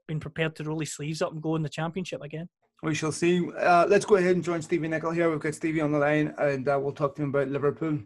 being 0.06 0.20
prepared 0.20 0.56
to 0.56 0.64
roll 0.64 0.80
his 0.80 0.94
sleeves 0.94 1.22
up 1.22 1.32
and 1.32 1.42
go 1.42 1.56
in 1.56 1.62
the 1.62 1.68
championship 1.68 2.20
again. 2.22 2.48
We 2.82 2.96
shall 2.96 3.12
see. 3.12 3.48
Uh, 3.52 3.86
let's 3.88 4.04
go 4.04 4.16
ahead 4.16 4.34
and 4.34 4.42
join 4.42 4.60
Stevie 4.60 4.88
Nicol 4.88 5.12
here. 5.12 5.30
We've 5.30 5.38
got 5.38 5.54
Stevie 5.54 5.80
on 5.80 5.92
the 5.92 5.98
line 5.98 6.34
and 6.36 6.68
uh, 6.68 6.78
we'll 6.82 6.92
talk 6.92 7.14
to 7.14 7.22
him 7.22 7.28
about 7.28 7.48
Liverpool. 7.48 8.00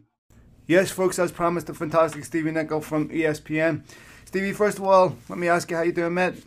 Yes, 0.67 0.91
folks, 0.91 1.17
as 1.17 1.31
promised, 1.31 1.67
the 1.67 1.73
fantastic 1.73 2.25
Stevie 2.25 2.51
Nicol 2.51 2.81
from 2.81 3.09
ESPN. 3.09 3.83
Stevie, 4.27 4.51
first 4.51 4.77
of 4.77 4.83
all, 4.83 5.15
let 5.29 5.39
me 5.39 5.47
ask 5.47 5.71
you 5.71 5.77
how 5.77 5.83
you 5.83 5.93
doing, 5.93 6.13
mate? 6.13 6.43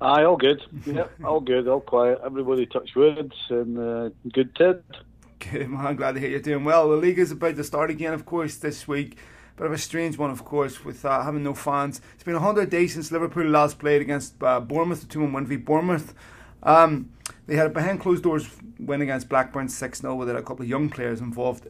Aye, 0.00 0.24
all 0.24 0.38
good. 0.38 0.62
Yeah, 0.86 1.08
all 1.22 1.40
good, 1.40 1.68
all 1.68 1.82
quiet. 1.82 2.22
Everybody 2.24 2.64
touch 2.64 2.96
words 2.96 3.34
and 3.50 3.78
uh, 3.78 4.08
good 4.32 4.56
Ted. 4.56 4.82
Good, 5.40 5.68
man. 5.68 5.84
I'm 5.84 5.96
glad 5.96 6.12
to 6.12 6.20
hear 6.20 6.30
you're 6.30 6.40
doing 6.40 6.64
well. 6.64 6.88
The 6.88 6.96
league 6.96 7.18
is 7.18 7.32
about 7.32 7.56
to 7.56 7.64
start 7.64 7.90
again, 7.90 8.14
of 8.14 8.24
course, 8.24 8.56
this 8.56 8.88
week. 8.88 9.18
Bit 9.58 9.66
of 9.66 9.72
a 9.74 9.78
strange 9.78 10.16
one, 10.16 10.30
of 10.30 10.42
course, 10.42 10.82
with 10.86 11.04
uh, 11.04 11.22
having 11.22 11.42
no 11.42 11.52
fans. 11.52 12.00
It's 12.14 12.24
been 12.24 12.32
100 12.32 12.70
days 12.70 12.94
since 12.94 13.12
Liverpool 13.12 13.44
last 13.44 13.78
played 13.78 14.00
against 14.00 14.42
uh, 14.42 14.60
Bournemouth, 14.60 15.02
the 15.02 15.06
2 15.06 15.26
1 15.30 15.46
v 15.46 15.56
Bournemouth. 15.56 16.14
Um, 16.62 17.10
they 17.46 17.56
had 17.56 17.66
a 17.66 17.70
behind 17.70 18.00
closed 18.00 18.22
doors 18.22 18.48
win 18.78 19.02
against 19.02 19.28
Blackburn 19.28 19.68
6 19.68 20.00
0 20.00 20.14
with 20.14 20.30
a 20.30 20.40
couple 20.40 20.62
of 20.62 20.68
young 20.70 20.88
players 20.88 21.20
involved. 21.20 21.66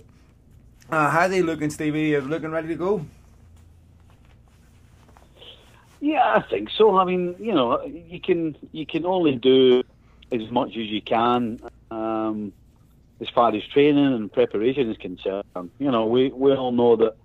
Uh, 0.89 1.11
how 1.11 1.23
are 1.23 1.29
they 1.29 1.43
looking, 1.43 1.71
Stevie? 1.71 2.15
Are 2.15 2.21
they 2.21 2.29
looking 2.29 2.53
ready 2.53 2.69
to 2.69 2.77
go? 2.77 3.05
Yeah, 6.05 6.35
I 6.35 6.43
think 6.43 6.69
so. 6.69 6.99
I 6.99 7.07
mean, 7.07 7.35
you 7.39 7.55
know, 7.55 7.83
you 7.83 8.21
can 8.21 8.55
you 8.73 8.85
can 8.85 9.07
only 9.07 9.37
do 9.37 9.83
as 10.31 10.51
much 10.51 10.77
as 10.77 10.87
you 10.89 11.01
can 11.01 11.59
um, 11.91 12.53
as 13.23 13.31
far 13.31 13.55
as 13.55 13.63
training 13.73 14.13
and 14.13 14.31
preparation 14.31 14.91
is 14.91 14.99
concerned. 14.99 15.47
You 15.79 15.91
know, 15.91 16.05
we, 16.05 16.29
we 16.29 16.53
all 16.53 16.73
know 16.73 16.97
that 16.97 17.17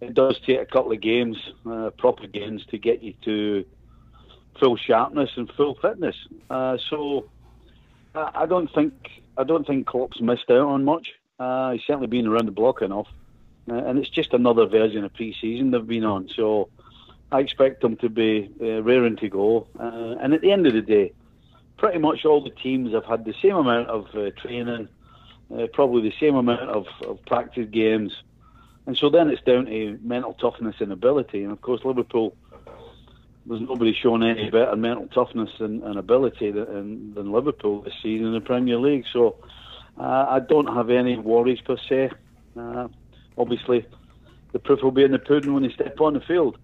it 0.00 0.14
does 0.14 0.40
take 0.40 0.58
a 0.58 0.64
couple 0.64 0.92
of 0.92 1.02
games, 1.02 1.36
uh, 1.70 1.90
proper 1.98 2.26
games, 2.26 2.64
to 2.70 2.78
get 2.78 3.02
you 3.02 3.12
to 3.26 3.66
full 4.58 4.78
sharpness 4.78 5.32
and 5.36 5.52
full 5.52 5.74
fitness. 5.74 6.16
Uh, 6.48 6.78
so 6.88 7.28
I 8.14 8.46
don't 8.46 8.72
think 8.72 8.94
I 9.36 9.44
don't 9.44 9.66
think 9.66 9.86
Klopp's 9.86 10.22
missed 10.22 10.50
out 10.50 10.66
on 10.68 10.82
much. 10.82 11.12
Uh, 11.38 11.72
he's 11.72 11.82
certainly 11.86 12.06
been 12.06 12.26
around 12.26 12.46
the 12.46 12.52
block 12.52 12.80
enough, 12.80 13.08
uh, 13.68 13.74
and 13.74 13.98
it's 13.98 14.08
just 14.08 14.32
another 14.32 14.64
version 14.64 15.04
of 15.04 15.12
pre-season 15.12 15.72
they've 15.72 15.86
been 15.86 16.04
on. 16.04 16.30
So 16.34 16.70
I 17.34 17.40
expect 17.40 17.80
them 17.82 17.96
to 17.96 18.08
be 18.08 18.48
uh, 18.60 18.80
raring 18.84 19.16
to 19.16 19.28
go. 19.28 19.66
Uh, 19.78 20.14
and 20.22 20.32
at 20.32 20.40
the 20.40 20.52
end 20.52 20.68
of 20.68 20.72
the 20.72 20.82
day, 20.82 21.12
pretty 21.78 21.98
much 21.98 22.24
all 22.24 22.40
the 22.44 22.50
teams 22.50 22.92
have 22.92 23.04
had 23.04 23.24
the 23.24 23.34
same 23.42 23.56
amount 23.56 23.88
of 23.88 24.06
uh, 24.14 24.30
training, 24.40 24.88
uh, 25.52 25.66
probably 25.72 26.08
the 26.08 26.14
same 26.20 26.36
amount 26.36 26.70
of, 26.70 26.86
of 27.04 27.18
practice 27.26 27.68
games, 27.72 28.12
and 28.86 28.96
so 28.96 29.10
then 29.10 29.30
it's 29.30 29.42
down 29.42 29.66
to 29.66 29.98
mental 30.02 30.34
toughness 30.34 30.76
and 30.78 30.92
ability. 30.92 31.42
And 31.42 31.50
of 31.50 31.60
course, 31.60 31.80
Liverpool 31.84 32.36
there's 33.46 33.60
nobody 33.60 33.92
shown 33.92 34.22
any 34.22 34.48
better 34.48 34.76
mental 34.76 35.08
toughness 35.08 35.50
and, 35.58 35.82
and 35.82 35.98
ability 35.98 36.52
than, 36.52 37.14
than, 37.14 37.32
Liverpool 37.32 37.82
this 37.82 37.94
season 38.02 38.28
in 38.28 38.32
the 38.32 38.40
Premier 38.40 38.78
League. 38.78 39.04
So 39.12 39.36
uh, 39.98 40.26
I 40.28 40.40
don't 40.40 40.72
have 40.72 40.88
any 40.88 41.18
worries 41.18 41.60
per 41.60 41.76
se. 41.88 42.10
Uh, 42.56 42.88
obviously, 43.36 43.86
the 44.52 44.60
proof 44.60 44.82
will 44.82 44.92
be 44.92 45.02
in 45.02 45.10
the 45.10 45.18
pudding 45.18 45.52
when 45.52 45.64
they 45.64 45.72
step 45.72 46.00
on 46.00 46.14
the 46.14 46.20
field. 46.20 46.56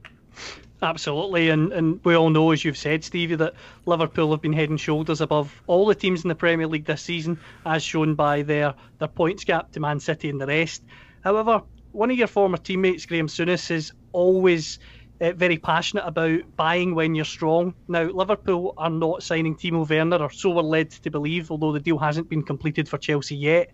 Absolutely, 0.83 1.51
and, 1.51 1.73
and 1.75 2.01
we 2.05 2.15
all 2.15 2.31
know, 2.31 2.53
as 2.53 2.65
you've 2.65 2.77
said, 2.77 3.05
Stevie, 3.05 3.35
that 3.35 3.53
Liverpool 3.85 4.31
have 4.31 4.41
been 4.41 4.53
head 4.53 4.71
and 4.71 4.81
shoulders 4.81 5.21
above 5.21 5.63
all 5.67 5.85
the 5.85 5.95
teams 5.95 6.25
in 6.25 6.29
the 6.29 6.35
Premier 6.35 6.67
League 6.67 6.87
this 6.87 7.03
season, 7.03 7.39
as 7.67 7.83
shown 7.83 8.15
by 8.15 8.41
their, 8.41 8.75
their 8.99 9.09
points 9.09 9.45
gap 9.45 9.73
to 9.73 9.81
Man 9.81 10.01
City 10.01 10.31
and 10.31 10.41
the 10.41 10.47
rest. 10.47 10.83
However, 11.23 11.63
one 11.93 12.11
of 12.11 12.17
your 12.17 12.29
former 12.29 12.57
teammates, 12.57 13.05
Graham 13.05 13.27
Souness, 13.27 13.71
is 13.71 13.93
always 14.13 14.79
uh, 15.21 15.33
very 15.33 15.59
passionate 15.59 16.07
about 16.07 16.41
buying 16.57 16.95
when 16.95 17.15
you're 17.15 17.27
strong. 17.27 17.75
Now, 17.89 18.05
Liverpool 18.05 18.73
are 18.79 18.89
not 18.89 19.23
signing 19.23 19.57
Timo 19.57 19.87
Werner, 19.87 20.17
or 20.17 20.31
so 20.31 20.49
we're 20.49 20.63
led 20.63 20.91
to 20.93 21.11
believe, 21.11 21.51
although 21.51 21.73
the 21.73 21.81
deal 21.81 21.99
hasn't 21.99 22.31
been 22.31 22.43
completed 22.43 22.89
for 22.89 22.97
Chelsea 22.97 23.37
yet. 23.37 23.71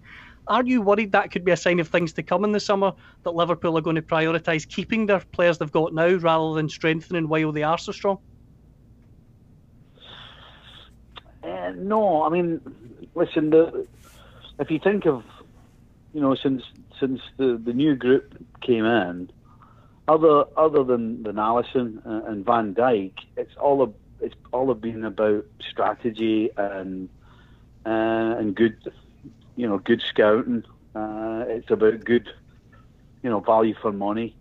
Are 0.49 0.65
you 0.65 0.81
worried 0.81 1.13
that 1.13 1.31
could 1.31 1.45
be 1.45 1.53
a 1.53 1.57
sign 1.57 1.81
of 1.81 1.89
things 1.89 2.13
to 2.15 2.23
come 2.23 2.45
in 2.45 2.53
the 2.53 2.61
summer 2.61 2.93
that 3.25 3.35
Liverpool 3.35 3.77
are 3.77 3.81
going 3.81 3.97
to 3.97 4.03
prioritise 4.03 4.69
keeping 4.69 5.07
their 5.07 5.21
players 5.33 5.59
they've 5.59 5.73
got 5.73 5.93
now 5.93 6.15
rather 6.15 6.55
than 6.55 6.69
strengthening 6.69 7.29
while 7.29 7.51
they 7.51 7.65
are 7.65 7.79
so 7.79 7.93
strong? 7.93 8.19
Uh, 11.43 11.73
no, 11.77 12.23
I 12.23 12.29
mean, 12.29 12.61
listen. 13.15 13.51
The, 13.51 13.87
if 14.59 14.71
you 14.71 14.79
think 14.79 15.07
of, 15.07 15.25
you 16.13 16.21
know, 16.21 16.35
since 16.35 16.63
since 17.01 17.21
the 17.37 17.61
the 17.63 17.73
new 17.73 17.95
group 17.95 18.37
came 18.61 18.85
in, 18.85 19.31
other 20.09 20.45
other 20.57 20.85
than 20.85 21.23
than 21.23 21.37
Alisson 21.37 22.05
and, 22.05 22.45
Van 22.45 22.75
Dijk, 22.75 23.13
it's 23.37 23.57
all 23.57 23.83
a, 23.83 24.25
it's 24.25 24.35
all 24.53 24.73
been 24.75 25.05
about 25.05 25.45
strategy 25.71 26.51
and 26.57 27.09
uh, 27.85 27.89
and 28.39 28.55
good, 28.55 28.77
you 29.57 29.67
know, 29.67 29.79
good 29.79 30.03
scouting. 30.03 30.65
Uh, 30.95 31.45
it's 31.49 31.71
about 31.71 32.05
good, 32.05 32.29
you 33.23 33.31
know, 33.31 33.41
value 33.41 33.75
for 33.81 33.93
money. 33.93 34.37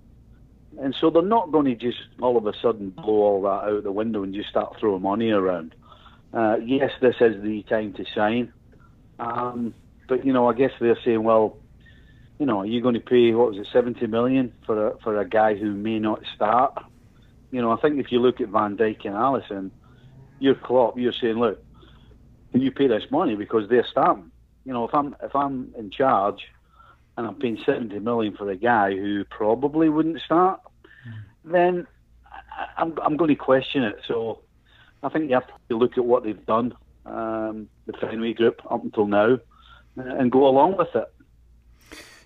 And 0.79 0.93
so 0.99 1.09
they're 1.09 1.21
not 1.21 1.51
going 1.51 1.65
to 1.65 1.75
just 1.75 1.99
all 2.21 2.37
of 2.37 2.45
a 2.47 2.53
sudden 2.61 2.89
blow 2.89 3.13
all 3.13 3.41
that 3.43 3.69
out 3.69 3.83
the 3.83 3.91
window 3.91 4.23
and 4.23 4.33
just 4.33 4.49
start 4.49 4.77
throwing 4.79 5.01
money 5.01 5.31
around. 5.31 5.73
Uh, 6.33 6.57
yes, 6.63 6.91
this 7.01 7.15
is 7.21 7.41
the 7.41 7.63
time 7.63 7.93
to 7.93 8.05
sign. 8.13 8.51
Um, 9.19 9.73
but, 10.07 10.25
you 10.25 10.33
know, 10.33 10.49
I 10.49 10.53
guess 10.53 10.71
they're 10.79 10.99
saying, 11.03 11.23
well, 11.23 11.57
you 12.39 12.45
know, 12.45 12.59
are 12.59 12.65
you 12.65 12.81
going 12.81 12.95
to 12.95 12.99
pay 12.99 13.31
what 13.33 13.51
was 13.51 13.57
it, 13.57 13.67
seventy 13.71 14.07
million 14.07 14.53
for 14.65 14.87
a 14.87 14.97
for 14.99 15.19
a 15.19 15.27
guy 15.27 15.55
who 15.55 15.71
may 15.73 15.99
not 15.99 16.21
start? 16.35 16.77
You 17.51 17.61
know, 17.61 17.71
I 17.71 17.77
think 17.77 17.99
if 17.99 18.11
you 18.11 18.19
look 18.19 18.41
at 18.41 18.49
Van 18.49 18.75
Dijk 18.75 19.05
and 19.05 19.15
Alisson, 19.15 19.71
you're 20.39 20.55
Klopp, 20.55 20.97
you're 20.97 21.13
saying, 21.13 21.39
look, 21.39 21.63
can 22.51 22.61
you 22.61 22.71
pay 22.71 22.87
this 22.87 23.09
money 23.09 23.35
because 23.35 23.69
they're 23.69 23.87
starting? 23.89 24.31
You 24.65 24.73
know, 24.73 24.85
if 24.85 24.93
I'm 24.93 25.15
if 25.21 25.35
I'm 25.35 25.73
in 25.77 25.91
charge 25.91 26.41
and 27.17 27.27
I'm 27.27 27.35
paying 27.35 27.59
seventy 27.65 27.99
million 27.99 28.35
for 28.35 28.49
a 28.49 28.55
guy 28.55 28.91
who 28.91 29.23
probably 29.25 29.89
wouldn't 29.89 30.21
start, 30.21 30.59
then 31.43 31.87
I'm 32.77 32.97
I'm 33.01 33.17
going 33.17 33.29
to 33.29 33.35
question 33.35 33.83
it. 33.83 33.97
So 34.07 34.41
I 35.03 35.09
think 35.09 35.29
you 35.29 35.35
have 35.35 35.47
to 35.69 35.77
look 35.77 35.97
at 35.97 36.05
what 36.05 36.23
they've 36.23 36.45
done, 36.45 36.73
um, 37.05 37.69
the 37.85 37.93
Fenway 37.93 38.33
Group 38.33 38.59
up 38.69 38.83
until 38.83 39.05
now, 39.05 39.37
and 39.95 40.31
go 40.31 40.47
along 40.47 40.77
with 40.77 40.95
it. 40.95 41.11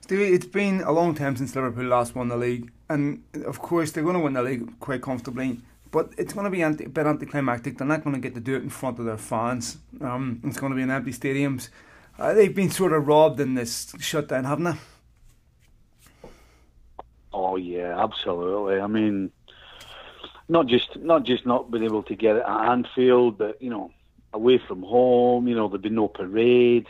Stevie, 0.02 0.34
it's 0.34 0.46
been 0.46 0.82
a 0.82 0.92
long 0.92 1.14
time 1.14 1.36
since 1.36 1.56
Liverpool 1.56 1.86
last 1.86 2.16
won 2.16 2.30
the 2.30 2.38
league, 2.38 2.72
and 2.90 3.22
of 3.46 3.60
course 3.60 3.92
they're 3.92 4.04
going 4.04 4.16
to 4.16 4.22
win 4.22 4.34
the 4.34 4.42
league 4.42 4.80
quite 4.80 5.02
comfortably. 5.02 5.60
But 5.92 6.14
it's 6.18 6.34
going 6.34 6.46
to 6.46 6.50
be 6.50 6.64
anti- 6.64 6.86
a 6.86 6.90
bit 6.90 7.06
anticlimactic. 7.06 7.78
They're 7.78 7.88
not 7.88 8.04
going 8.04 8.16
to 8.16 8.22
get 8.22 8.34
to 8.36 8.40
do 8.40 8.56
it 8.56 8.64
in 8.64 8.70
front 8.70 9.00
of 9.00 9.06
their 9.06 9.18
fans. 9.18 9.78
Um, 10.02 10.40
it's 10.44 10.60
going 10.60 10.72
to 10.72 10.76
be 10.76 10.84
in 10.84 10.92
empty 10.92 11.12
stadiums. 11.12 11.70
Uh, 12.20 12.34
they've 12.34 12.54
been 12.54 12.70
sort 12.70 12.92
of 12.92 13.08
robbed 13.08 13.40
in 13.40 13.56
this 13.56 13.94
shutdown, 14.00 14.44
haven't 14.44 14.66
they? 14.66 16.30
Oh 17.32 17.56
yeah, 17.56 18.04
absolutely. 18.04 18.82
I 18.82 18.88
mean, 18.88 19.32
not 20.50 20.68
just 20.68 20.98
not 20.98 21.24
just 21.24 21.46
not 21.46 21.72
being 21.72 21.86
able 21.86 22.04
to 22.04 22.16
get 22.16 22.36
it 22.36 22.44
at 22.46 22.70
Anfield, 22.70 23.38
but 23.38 23.62
you 23.62 23.70
know, 23.70 23.92
away 24.34 24.58
from 24.58 24.84
home. 24.84 25.48
You 25.48 25.56
know, 25.56 25.70
there'd 25.70 25.82
be 25.82 25.90
no 25.90 26.10
parade, 26.10 26.88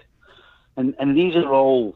and 0.75 0.95
and 0.97 1.15
these 1.15 1.35
are 1.35 1.53
all 1.53 1.95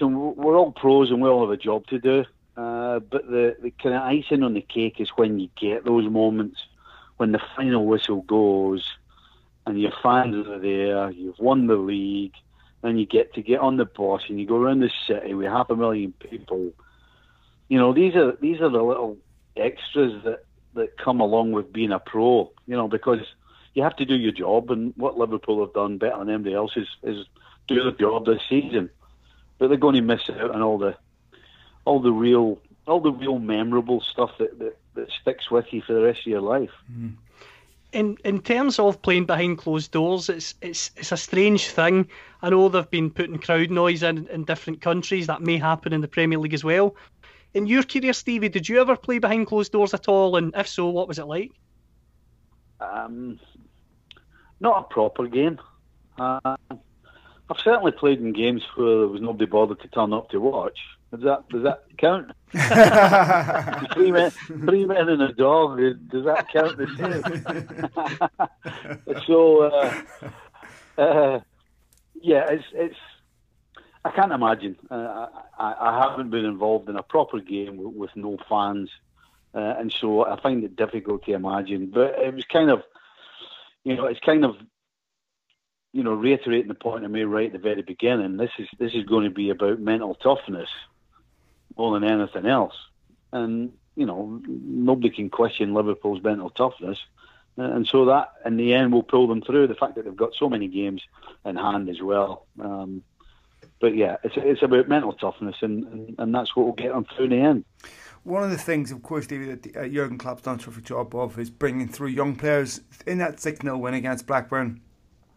we're 0.00 0.56
all 0.56 0.70
pros 0.70 1.10
and 1.10 1.20
we 1.20 1.28
all 1.28 1.40
have 1.40 1.50
a 1.50 1.56
job 1.56 1.86
to 1.88 1.98
do. 1.98 2.24
Uh, 2.56 3.00
but 3.00 3.26
the, 3.26 3.56
the 3.60 3.70
kind 3.82 3.94
of 3.94 4.02
icing 4.02 4.42
on 4.42 4.54
the 4.54 4.60
cake 4.60 5.00
is 5.00 5.08
when 5.16 5.40
you 5.40 5.48
get 5.58 5.84
those 5.84 6.08
moments 6.08 6.60
when 7.16 7.32
the 7.32 7.40
final 7.56 7.86
whistle 7.86 8.22
goes 8.22 8.84
and 9.66 9.80
your 9.80 9.92
fans 10.02 10.46
are 10.46 10.58
there, 10.58 11.10
you've 11.10 11.38
won 11.38 11.66
the 11.66 11.76
league, 11.76 12.34
and 12.82 12.98
you 12.98 13.06
get 13.06 13.34
to 13.34 13.42
get 13.42 13.60
on 13.60 13.76
the 13.76 13.84
bus 13.84 14.22
and 14.28 14.40
you 14.40 14.46
go 14.46 14.56
around 14.56 14.80
the 14.80 14.90
city 15.06 15.34
with 15.34 15.48
half 15.48 15.70
a 15.70 15.76
million 15.76 16.12
people. 16.12 16.72
You 17.68 17.78
know, 17.78 17.92
these 17.92 18.16
are 18.16 18.32
these 18.40 18.60
are 18.60 18.70
the 18.70 18.82
little 18.82 19.16
extras 19.56 20.22
that, 20.24 20.44
that 20.74 20.96
come 20.96 21.20
along 21.20 21.52
with 21.52 21.72
being 21.72 21.92
a 21.92 21.98
pro. 21.98 22.50
You 22.66 22.76
know, 22.76 22.88
because 22.88 23.20
you 23.74 23.82
have 23.82 23.96
to 23.96 24.04
do 24.04 24.16
your 24.16 24.32
job, 24.32 24.70
and 24.70 24.94
what 24.96 25.18
Liverpool 25.18 25.64
have 25.64 25.74
done 25.74 25.98
better 25.98 26.18
than 26.18 26.30
anybody 26.30 26.54
else 26.54 26.76
is, 26.76 26.88
is 27.02 27.26
do 27.66 27.84
the 27.84 27.92
job 27.92 28.26
this 28.26 28.40
season 28.48 28.90
but 29.60 29.68
they're 29.68 29.76
going 29.76 29.94
to 29.94 30.00
miss 30.00 30.28
out 30.30 30.50
on 30.50 30.62
all 30.62 30.78
the 30.78 30.96
all 31.84 32.00
the 32.00 32.10
real 32.10 32.58
all 32.88 32.98
the 32.98 33.12
real 33.12 33.38
memorable 33.38 34.00
stuff 34.00 34.30
that, 34.38 34.58
that, 34.58 34.76
that 34.94 35.08
sticks 35.20 35.50
with 35.50 35.66
you 35.70 35.82
for 35.82 35.92
the 35.92 36.02
rest 36.02 36.20
of 36.20 36.26
your 36.26 36.40
life. 36.40 36.70
Mm. 36.90 37.12
In 37.92 38.16
in 38.24 38.40
terms 38.40 38.78
of 38.78 39.02
playing 39.02 39.26
behind 39.26 39.58
closed 39.58 39.90
doors, 39.90 40.28
it's 40.28 40.54
it's 40.62 40.90
it's 40.96 41.12
a 41.12 41.16
strange 41.16 41.68
thing. 41.68 42.08
I 42.42 42.50
know 42.50 42.68
they've 42.68 42.90
been 42.90 43.10
putting 43.10 43.38
crowd 43.38 43.70
noise 43.70 44.02
in, 44.02 44.28
in 44.28 44.44
different 44.44 44.80
countries. 44.80 45.26
That 45.26 45.42
may 45.42 45.58
happen 45.58 45.92
in 45.92 46.00
the 46.00 46.08
Premier 46.08 46.38
League 46.38 46.54
as 46.54 46.64
well. 46.64 46.94
In 47.52 47.66
your 47.66 47.82
career, 47.82 48.12
Stevie, 48.12 48.48
did 48.48 48.68
you 48.68 48.80
ever 48.80 48.96
play 48.96 49.18
behind 49.18 49.48
closed 49.48 49.72
doors 49.72 49.92
at 49.92 50.08
all? 50.08 50.36
And 50.36 50.54
if 50.56 50.68
so, 50.68 50.88
what 50.88 51.08
was 51.08 51.18
it 51.18 51.26
like? 51.26 51.50
Um, 52.80 53.40
not 54.60 54.84
a 54.84 54.94
proper 54.94 55.26
game. 55.26 55.58
Uh, 56.16 56.56
I've 57.50 57.58
certainly 57.58 57.92
played 57.92 58.20
in 58.20 58.32
games 58.32 58.62
where 58.76 58.98
there 58.98 59.08
was 59.08 59.20
nobody 59.20 59.46
bothered 59.46 59.80
to 59.80 59.88
turn 59.88 60.12
up 60.12 60.30
to 60.30 60.40
watch. 60.40 60.78
Does 61.10 61.22
that 61.22 61.48
does 61.48 61.64
that 61.64 61.82
count? 61.98 62.30
three 63.94 64.12
men, 64.12 64.30
three 64.30 64.84
men 64.84 65.08
and 65.08 65.20
a 65.22 65.32
dog. 65.32 65.78
Does 66.08 66.24
that 66.24 66.48
count 66.52 66.76
the 66.76 66.86
same? 69.06 69.22
so, 69.26 69.62
uh, 69.62 70.02
uh, 70.98 71.40
yeah, 72.20 72.48
it's 72.50 72.64
it's. 72.72 72.96
I 74.04 74.10
can't 74.10 74.32
imagine. 74.32 74.76
Uh, 74.88 75.26
I, 75.58 75.74
I 75.80 76.08
haven't 76.08 76.30
been 76.30 76.44
involved 76.44 76.88
in 76.88 76.96
a 76.96 77.02
proper 77.02 77.40
game 77.40 77.76
with, 77.76 77.94
with 77.94 78.16
no 78.16 78.38
fans, 78.48 78.88
uh, 79.52 79.74
and 79.78 79.92
so 79.92 80.24
I 80.24 80.40
find 80.40 80.62
it 80.62 80.76
difficult 80.76 81.24
to 81.24 81.32
imagine. 81.32 81.90
But 81.92 82.20
it 82.20 82.32
was 82.32 82.44
kind 82.44 82.70
of, 82.70 82.84
you 83.82 83.96
know, 83.96 84.06
it's 84.06 84.20
kind 84.20 84.44
of 84.44 84.56
you 85.92 86.04
know, 86.04 86.12
reiterating 86.12 86.68
the 86.68 86.74
point 86.74 87.04
I 87.04 87.08
made 87.08 87.24
right 87.24 87.48
at 87.48 87.52
the 87.52 87.58
very 87.58 87.82
beginning, 87.82 88.36
this 88.36 88.52
is 88.60 88.68
this 88.78 88.94
is 88.94 89.02
going 89.02 89.24
to 89.24 89.34
be 89.34 89.50
about 89.50 89.80
mental 89.80 90.14
toughness 90.14 90.68
more 91.80 91.98
than 91.98 92.08
anything 92.08 92.44
else. 92.44 92.74
And 93.32 93.72
you 93.96 94.04
know, 94.04 94.40
nobody 94.46 95.10
can 95.10 95.30
question 95.30 95.72
Liverpool's 95.72 96.22
mental 96.22 96.50
toughness, 96.50 96.98
and 97.56 97.86
so 97.86 98.04
that 98.06 98.32
in 98.44 98.56
the 98.58 98.74
end 98.74 98.92
will 98.92 99.02
pull 99.02 99.26
them 99.26 99.40
through. 99.40 99.66
The 99.66 99.74
fact 99.74 99.94
that 99.94 100.04
they've 100.04 100.16
got 100.16 100.34
so 100.34 100.48
many 100.48 100.68
games 100.68 101.02
in 101.44 101.56
hand 101.56 101.88
as 101.88 102.02
well. 102.02 102.46
Um, 102.60 103.02
but 103.80 103.96
yeah, 103.96 104.16
it's 104.22 104.34
it's 104.36 104.62
about 104.62 104.88
mental 104.88 105.14
toughness, 105.14 105.56
and, 105.62 105.84
and, 105.86 106.14
and 106.18 106.34
that's 106.34 106.54
what 106.54 106.66
will 106.66 106.72
get 106.72 106.92
them 106.92 107.06
through 107.06 107.26
in 107.26 107.30
the 107.30 107.36
end. 107.38 107.64
One 108.24 108.42
of 108.42 108.50
the 108.50 108.58
things, 108.58 108.92
of 108.92 109.02
course, 109.02 109.26
David, 109.26 109.62
that 109.62 109.76
uh, 109.76 109.88
Jurgen 109.88 110.18
Klopp's 110.18 110.42
done 110.42 110.56
a 110.56 110.58
terrific 110.58 110.84
job 110.84 111.14
of 111.14 111.38
is 111.38 111.48
bringing 111.48 111.88
through 111.88 112.08
young 112.08 112.36
players 112.36 112.82
in 113.06 113.16
that 113.18 113.40
6 113.40 113.62
0 113.62 113.78
win 113.78 113.94
against 113.94 114.26
Blackburn 114.26 114.82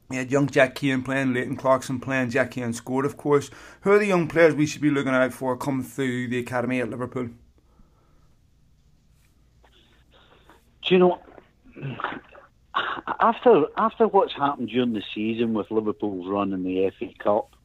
you 0.09 0.19
had 0.19 0.31
young 0.31 0.47
Jake 0.47 0.75
Cain 0.75 1.01
playing, 1.03 1.33
Leighton 1.33 1.55
Clarkson 1.55 1.99
playing, 1.99 2.29
Jake 2.29 2.51
Cain 2.51 2.73
scored, 2.73 3.05
of 3.05 3.17
course. 3.17 3.49
Who 3.81 3.91
are 3.91 3.99
the 3.99 4.05
young 4.05 4.27
players 4.27 4.53
we 4.53 4.65
should 4.65 4.81
be 4.81 4.89
looking 4.89 5.13
out 5.13 5.33
for 5.33 5.57
coming 5.57 5.83
through 5.83 6.27
the 6.27 6.39
academy 6.39 6.81
at 6.81 6.89
Liverpool? 6.89 7.29
Do 10.85 10.93
you 10.93 10.99
know, 10.99 11.19
after 13.19 13.65
after 13.77 14.07
what's 14.07 14.33
happened 14.33 14.69
during 14.69 14.93
the 14.93 15.03
season 15.15 15.53
with 15.53 15.71
Liverpool's 15.71 16.27
run 16.27 16.51
in 16.51 16.63
the 16.63 16.91
FA 16.99 17.07
Cup, 17.19 17.55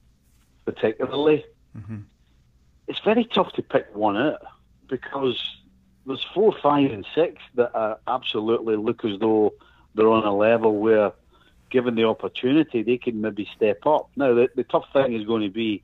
particularly, 0.65 1.45
mm-hmm. 1.77 1.99
it's 2.87 3.01
very 3.01 3.25
tough 3.25 3.53
to 3.55 3.63
pick 3.63 3.95
one 3.95 4.17
out 4.17 4.43
because 4.89 5.37
there's 6.07 6.25
four, 6.35 6.55
five, 6.63 6.91
and 6.91 7.07
six 7.15 7.43
that 7.55 7.75
are 7.75 7.99
absolutely 8.07 8.77
look 8.77 9.05
as 9.05 9.19
though 9.19 9.53
they're 9.95 10.09
on 10.09 10.25
a 10.25 10.35
level 10.35 10.77
where, 10.79 11.13
given 11.71 11.95
the 11.95 12.05
opportunity, 12.05 12.83
they 12.83 12.99
can 12.99 13.21
maybe 13.21 13.49
step 13.57 13.87
up. 13.87 14.11
Now, 14.17 14.35
the, 14.35 14.49
the 14.55 14.65
tough 14.65 14.87
thing 14.93 15.13
is 15.15 15.27
going 15.27 15.43
to 15.43 15.51
be 15.51 15.83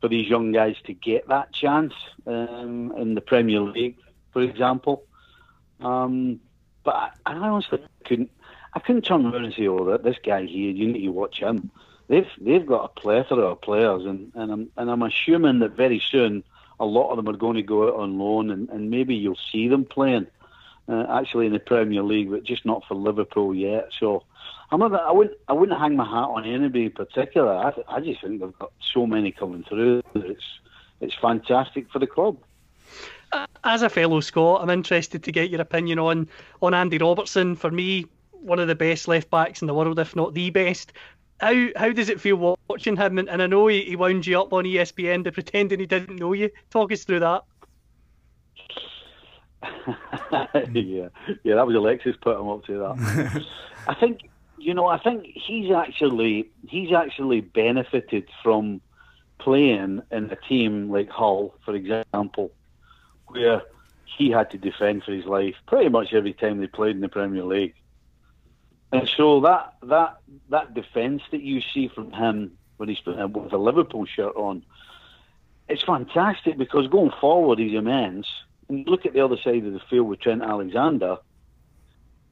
for 0.00 0.08
these 0.08 0.28
young 0.28 0.52
guys 0.52 0.76
to 0.86 0.92
get 0.92 1.28
that 1.28 1.52
chance 1.52 1.94
um, 2.26 2.92
in 2.96 3.14
the 3.14 3.20
Premier 3.20 3.60
League, 3.60 3.98
for 4.32 4.42
example. 4.42 5.04
Um, 5.80 6.40
but 6.84 6.94
I, 6.94 7.10
I 7.26 7.34
honestly 7.34 7.82
couldn't. 8.04 8.30
I 8.74 8.80
couldn't 8.80 9.02
turn 9.02 9.26
around 9.26 9.44
and 9.44 9.54
say, 9.54 9.68
"Oh, 9.68 9.84
that 9.90 10.02
this 10.02 10.16
guy 10.24 10.46
here, 10.46 10.70
you 10.70 10.88
need 10.92 11.02
to 11.02 11.08
watch 11.08 11.38
him." 11.38 11.70
They've 12.08 12.28
they've 12.40 12.66
got 12.66 12.84
a 12.84 13.00
plethora 13.00 13.44
of 13.44 13.60
players, 13.60 14.04
and, 14.04 14.32
and 14.34 14.52
I'm 14.52 14.70
and 14.76 14.90
I'm 14.90 15.02
assuming 15.02 15.60
that 15.60 15.72
very 15.72 16.02
soon 16.10 16.42
a 16.80 16.84
lot 16.84 17.10
of 17.10 17.16
them 17.16 17.28
are 17.28 17.38
going 17.38 17.56
to 17.56 17.62
go 17.62 17.88
out 17.88 18.00
on 18.00 18.18
loan, 18.18 18.50
and, 18.50 18.68
and 18.70 18.90
maybe 18.90 19.14
you'll 19.14 19.38
see 19.50 19.68
them 19.68 19.84
playing 19.84 20.26
uh, 20.88 21.06
actually 21.10 21.46
in 21.46 21.52
the 21.52 21.58
Premier 21.58 22.02
League, 22.02 22.30
but 22.30 22.44
just 22.44 22.64
not 22.64 22.84
for 22.86 22.94
Liverpool 22.94 23.54
yet. 23.54 23.88
So 23.98 24.24
I'm 24.70 24.80
not. 24.80 24.94
I 24.94 25.12
wouldn't. 25.12 25.36
I 25.48 25.52
wouldn't 25.52 25.78
hang 25.78 25.96
my 25.96 26.04
hat 26.04 26.28
on 26.28 26.44
anybody 26.44 26.86
in 26.86 26.92
particular. 26.92 27.52
I, 27.52 27.72
I 27.88 28.00
just 28.00 28.20
think 28.20 28.40
they've 28.40 28.58
got 28.58 28.72
so 28.80 29.06
many 29.06 29.30
coming 29.30 29.64
through. 29.64 30.02
It's 30.14 30.44
it's 31.00 31.14
fantastic 31.14 31.90
for 31.90 31.98
the 31.98 32.06
club. 32.06 32.38
As 33.64 33.82
a 33.82 33.88
fellow 33.88 34.20
Scot, 34.20 34.60
I'm 34.62 34.70
interested 34.70 35.22
to 35.22 35.32
get 35.32 35.50
your 35.50 35.60
opinion 35.60 35.98
on 35.98 36.28
on 36.62 36.74
Andy 36.74 36.98
Robertson. 36.98 37.54
For 37.56 37.70
me, 37.70 38.06
one 38.30 38.58
of 38.58 38.68
the 38.68 38.74
best 38.74 39.08
left 39.08 39.30
backs 39.30 39.62
in 39.62 39.66
the 39.66 39.74
world, 39.74 39.98
if 39.98 40.16
not 40.16 40.34
the 40.34 40.50
best. 40.50 40.92
How 41.40 41.68
how 41.76 41.92
does 41.92 42.08
it 42.08 42.20
feel 42.20 42.56
watching 42.68 42.96
him? 42.96 43.18
And, 43.18 43.28
and 43.28 43.42
I 43.42 43.46
know 43.46 43.66
he, 43.66 43.82
he 43.82 43.96
wound 43.96 44.26
you 44.26 44.40
up 44.40 44.52
on 44.52 44.64
ESPN 44.64 45.24
to 45.24 45.32
pretending 45.32 45.80
he 45.80 45.86
didn't 45.86 46.18
know 46.18 46.32
you. 46.32 46.50
Talk 46.70 46.92
us 46.92 47.04
through 47.04 47.20
that. 47.20 47.42
yeah, 50.72 51.08
yeah, 51.44 51.54
that 51.54 51.66
was 51.66 51.76
Alexi's 51.76 52.16
put 52.16 52.38
him 52.38 52.48
up 52.48 52.64
to 52.66 52.78
that. 52.78 53.44
I 53.88 53.94
think 53.94 54.28
you 54.58 54.74
know, 54.74 54.86
I 54.86 54.98
think 54.98 55.24
he's 55.24 55.72
actually 55.72 56.50
he's 56.68 56.92
actually 56.92 57.40
benefited 57.40 58.28
from 58.42 58.80
playing 59.38 60.02
in 60.10 60.30
a 60.30 60.36
team 60.36 60.90
like 60.90 61.08
Hull, 61.08 61.54
for 61.64 61.74
example, 61.74 62.52
where 63.26 63.62
he 64.04 64.30
had 64.30 64.50
to 64.52 64.58
defend 64.58 65.02
for 65.04 65.12
his 65.12 65.24
life 65.24 65.56
pretty 65.66 65.88
much 65.88 66.12
every 66.12 66.32
time 66.32 66.60
they 66.60 66.66
played 66.66 66.94
in 66.94 67.02
the 67.02 67.08
Premier 67.08 67.44
League. 67.44 67.74
And 68.92 69.08
so 69.08 69.40
that 69.40 69.74
that 69.84 70.18
that 70.50 70.74
defence 70.74 71.22
that 71.30 71.42
you 71.42 71.60
see 71.60 71.88
from 71.88 72.12
him 72.12 72.52
when 72.76 72.88
he's 72.88 73.04
with 73.04 73.52
a 73.52 73.58
Liverpool 73.58 74.04
shirt 74.04 74.36
on, 74.36 74.64
it's 75.68 75.82
fantastic 75.82 76.58
because 76.58 76.86
going 76.88 77.12
forward 77.20 77.58
he's 77.58 77.74
immense. 77.74 78.28
Look 78.72 79.06
at 79.06 79.12
the 79.12 79.20
other 79.20 79.36
side 79.42 79.64
of 79.66 79.72
the 79.72 79.80
field 79.90 80.08
with 80.08 80.20
Trent 80.20 80.42
Alexander. 80.42 81.18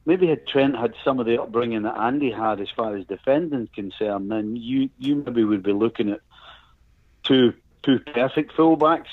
Maybe 0.06 0.28
had 0.28 0.46
Trent 0.46 0.76
had 0.76 0.94
some 1.04 1.20
of 1.20 1.26
the 1.26 1.40
upbringing 1.40 1.82
that 1.82 1.98
Andy 1.98 2.30
had 2.30 2.60
as 2.60 2.68
far 2.74 2.96
as 2.96 3.04
defending 3.06 3.68
concerned, 3.74 4.30
then 4.30 4.56
you 4.56 4.88
you 4.98 5.16
maybe 5.16 5.44
would 5.44 5.62
be 5.62 5.72
looking 5.72 6.10
at 6.10 6.20
two 7.22 7.52
two 7.82 7.98
perfect 7.98 8.52
fullbacks 8.56 9.10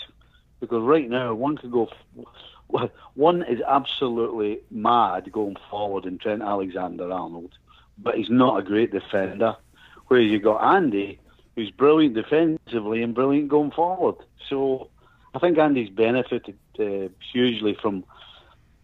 because 0.59 0.81
right 0.81 1.09
now 1.09 1.33
one 1.33 1.57
could 1.57 1.71
go 1.71 1.89
one 3.15 3.43
is 3.43 3.61
absolutely 3.61 4.59
mad 4.71 5.31
going 5.31 5.55
forward 5.69 6.05
in 6.05 6.17
Trent 6.17 6.41
Alexander 6.41 7.11
Arnold, 7.11 7.53
but 7.97 8.15
he's 8.15 8.29
not 8.29 8.59
a 8.59 8.63
great 8.63 8.91
defender. 8.91 9.55
Whereas 10.07 10.27
you've 10.27 10.43
got 10.43 10.75
Andy, 10.75 11.19
who's 11.55 11.71
brilliant 11.71 12.15
defensively 12.15 13.03
and 13.03 13.15
brilliant 13.15 13.49
going 13.49 13.71
forward. 13.71 14.15
So 14.49 14.89
I 15.37 15.39
think 15.39 15.59
Andy's 15.59 15.91
benefited 15.91 16.57
uh, 16.79 17.09
hugely 17.31 17.77
from 17.79 18.03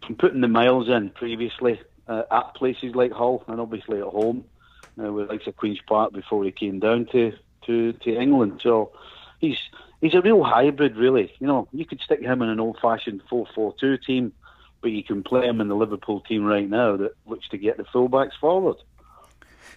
from 0.06 0.16
putting 0.16 0.42
the 0.42 0.48
miles 0.48 0.88
in 0.88 1.10
previously 1.10 1.82
uh, 2.08 2.22
at 2.30 2.54
places 2.54 2.94
like 2.94 3.12
Hull 3.12 3.44
and 3.48 3.60
obviously 3.60 3.98
at 3.98 4.06
home 4.06 4.46
uh, 5.02 5.12
with 5.12 5.30
likes 5.30 5.48
of 5.48 5.56
Queen's 5.56 5.80
Park 5.88 6.14
before 6.14 6.44
he 6.44 6.52
came 6.52 6.80
down 6.80 7.08
to, 7.12 7.34
to, 7.66 7.94
to 7.94 8.16
England. 8.16 8.60
So 8.62 8.92
he's 9.40 9.58
he's 10.00 10.14
a 10.14 10.22
real 10.22 10.44
hybrid, 10.44 10.96
really. 10.96 11.34
You 11.40 11.48
know, 11.48 11.68
you 11.72 11.86
could 11.86 12.02
stick 12.02 12.22
him 12.22 12.44
in 12.44 12.50
an 12.50 12.60
old-fashioned 12.60 13.24
4-4-2 13.32 14.04
team, 14.04 14.32
but 14.82 14.92
you 14.92 15.04
can 15.04 15.24
play 15.24 15.48
him 15.48 15.60
in 15.60 15.70
the 15.70 15.76
Liverpool 15.76 16.22
team 16.22 16.44
right 16.44 16.70
now 16.70 16.98
that 16.98 17.14
looks 17.26 17.48
to 17.50 17.58
get 17.58 17.78
the 17.78 17.84
fullbacks 17.86 18.38
forward. 18.40 18.78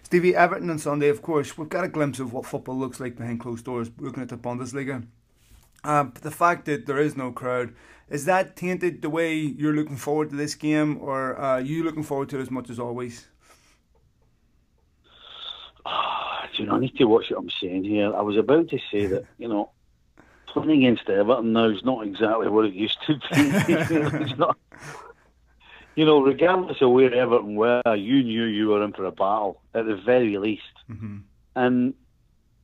Stevie, 0.03 0.37
Everton 0.37 0.69
on 0.69 0.79
Sunday, 0.79 1.09
of 1.09 1.23
course, 1.23 1.57
we've 1.57 1.71
got 1.71 1.85
a 1.85 1.89
glimpse 1.89 2.19
of 2.19 2.35
what 2.35 2.45
football 2.45 2.77
looks 2.77 3.01
like 3.01 3.17
behind 3.17 3.41
closed 3.41 3.65
doors, 3.65 3.91
looking 3.99 4.23
at 4.23 4.29
the 4.29 4.37
Bundesliga. 4.37 5.07
Um, 5.85 6.15
the 6.23 6.31
fact 6.31 6.65
that 6.67 6.87
there 6.87 6.99
is 6.99 7.17
no 7.17 7.31
crowd, 7.31 7.75
is 8.09 8.25
that 8.25 8.57
tainted 8.57 9.03
the 9.03 9.11
way 9.11 9.35
you're 9.35 9.75
looking 9.75 9.97
forward 9.97 10.31
to 10.31 10.37
this 10.37 10.55
game, 10.55 10.99
or 11.01 11.35
are 11.37 11.61
you 11.61 11.83
looking 11.83 12.03
forward 12.03 12.29
to 12.31 12.39
it 12.39 12.43
as 12.43 12.51
much 12.51 12.71
as 12.71 12.79
always? 12.79 13.29
Oh, 15.85 16.27
you 16.55 16.67
know, 16.67 16.75
I 16.75 16.81
need 16.81 16.97
to 16.97 17.05
watch 17.05 17.27
what 17.31 17.39
I'm 17.41 17.51
saying 17.61 17.85
here. 17.85 18.15
I 18.15 18.23
was 18.23 18.37
about 18.37 18.69
to 18.71 18.79
say 18.91 19.07
that, 19.07 19.25
you 19.39 19.49
know, 19.49 19.71
playing 20.47 20.85
against 20.85 21.09
Everton 21.09 21.53
now 21.53 21.69
is 21.69 21.85
not 21.85 22.07
exactly 22.07 22.49
what 22.49 22.65
it 22.65 22.75
used 22.75 22.99
to 23.07 23.15
be. 23.15 23.21
it's 23.35 24.39
not. 24.39 24.57
You 25.95 26.05
know, 26.05 26.21
regardless 26.21 26.83
of 26.83 26.91
where 26.91 27.12
Everton 27.12 27.57
were, 27.57 27.83
you 27.97 28.23
knew 28.23 28.45
you 28.45 28.69
were 28.69 28.85
in 28.85 28.93
for 28.93 29.05
a 29.05 29.12
battle 29.12 29.62
at 29.75 29.87
the 29.87 29.97
very 29.97 30.37
least, 30.37 30.62
mm-hmm. 30.91 31.19
and 31.55 31.95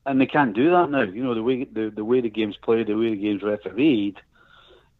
and 0.04 0.20
they 0.20 0.26
can't 0.26 0.54
do 0.54 0.70
that 0.70 0.90
now. 0.90 1.02
You 1.02 1.22
know, 1.22 1.34
the 1.34 1.42
way 1.42 1.64
the, 1.64 1.90
the 1.90 2.04
way 2.04 2.20
the 2.20 2.30
game's 2.30 2.56
played, 2.56 2.88
the 2.88 2.94
way 2.94 3.10
the 3.10 3.16
game's 3.16 3.42
refereed, 3.42 4.20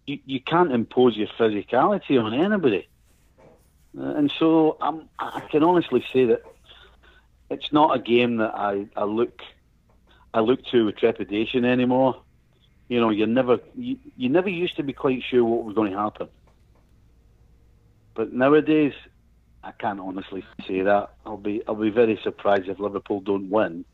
you, 0.07 0.19
you 0.25 0.41
can't 0.41 0.73
impose 0.73 1.17
your 1.17 1.29
physicality 1.29 2.23
on 2.23 2.35
anybody. 2.35 2.89
Uh, 3.99 4.15
and 4.15 4.33
so 4.39 4.77
I'm, 4.81 5.09
I 5.19 5.41
can 5.41 5.63
honestly 5.63 6.05
say 6.13 6.27
that 6.27 6.43
it's 7.51 7.73
not 7.73 7.97
a 7.97 7.99
game 7.99 8.37
that 8.39 8.55
I, 8.55 8.87
I 8.97 9.05
look 9.05 9.43
I 10.33 10.41
look 10.41 10.65
to 10.67 10.87
with 10.87 10.97
trepidation 10.97 11.65
anymore. 11.65 12.23
You 12.89 13.01
know, 13.01 13.11
you 13.11 13.27
never 13.27 13.61
you, 13.77 13.99
you 14.17 14.29
never 14.29 14.49
used 14.49 14.77
to 14.77 14.83
be 14.83 14.93
quite 14.93 15.23
sure 15.23 15.45
what 15.45 15.65
was 15.65 15.75
going 15.75 15.93
to 15.93 15.99
happen. 15.99 16.29
But 18.15 18.33
nowadays, 18.33 18.93
I 19.65 19.73
can't 19.73 20.01
honestly 20.01 20.45
say 20.67 20.83
that. 20.83 21.15
I'll 21.27 21.37
be 21.37 21.63
I'll 21.67 21.75
be 21.75 21.91
very 21.91 22.19
surprised 22.23 22.69
if 22.69 22.79
Liverpool 22.79 23.21
don't 23.21 23.51
win. 23.51 23.85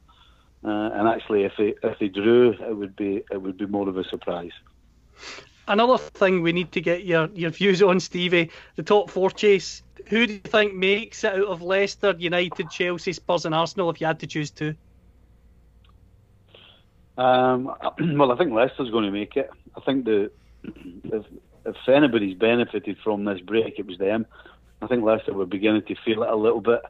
Uh, 0.64 0.90
and 0.92 1.08
actually, 1.08 1.44
if 1.44 1.52
they 1.56 1.74
if 1.82 1.98
they 1.98 2.08
drew, 2.08 2.52
it 2.52 2.76
would 2.76 2.96
be 2.96 3.22
it 3.30 3.40
would 3.40 3.56
be 3.56 3.66
more 3.66 3.88
of 3.88 3.96
a 3.96 4.04
surprise. 4.04 4.52
Another 5.68 5.98
thing 5.98 6.42
we 6.42 6.52
need 6.52 6.72
to 6.72 6.80
get 6.80 7.04
your, 7.04 7.28
your 7.34 7.50
views 7.50 7.82
on, 7.82 8.00
Stevie, 8.00 8.50
the 8.76 8.82
top 8.82 9.10
four 9.10 9.30
chase. 9.30 9.82
Who 10.06 10.26
do 10.26 10.32
you 10.32 10.38
think 10.38 10.74
makes 10.74 11.24
it 11.24 11.34
out 11.34 11.46
of 11.46 11.60
Leicester, 11.60 12.14
United, 12.18 12.70
Chelsea, 12.70 13.12
Spurs, 13.12 13.44
and 13.44 13.54
Arsenal 13.54 13.90
if 13.90 14.00
you 14.00 14.06
had 14.06 14.20
to 14.20 14.26
choose 14.26 14.50
two? 14.50 14.74
Um, 17.18 17.66
well, 18.16 18.32
I 18.32 18.36
think 18.38 18.52
Leicester's 18.52 18.90
going 18.90 19.04
to 19.04 19.10
make 19.10 19.36
it. 19.36 19.50
I 19.76 19.80
think 19.80 20.06
the 20.06 20.30
if, 20.64 21.24
if 21.66 21.76
anybody's 21.86 22.36
benefited 22.36 22.96
from 23.04 23.24
this 23.24 23.40
break, 23.40 23.78
it 23.78 23.86
was 23.86 23.98
them. 23.98 24.26
I 24.80 24.86
think 24.86 25.04
Leicester 25.04 25.34
were 25.34 25.44
beginning 25.44 25.82
to 25.82 25.96
feel 26.04 26.22
it 26.22 26.30
a 26.30 26.36
little 26.36 26.60
bit, 26.60 26.80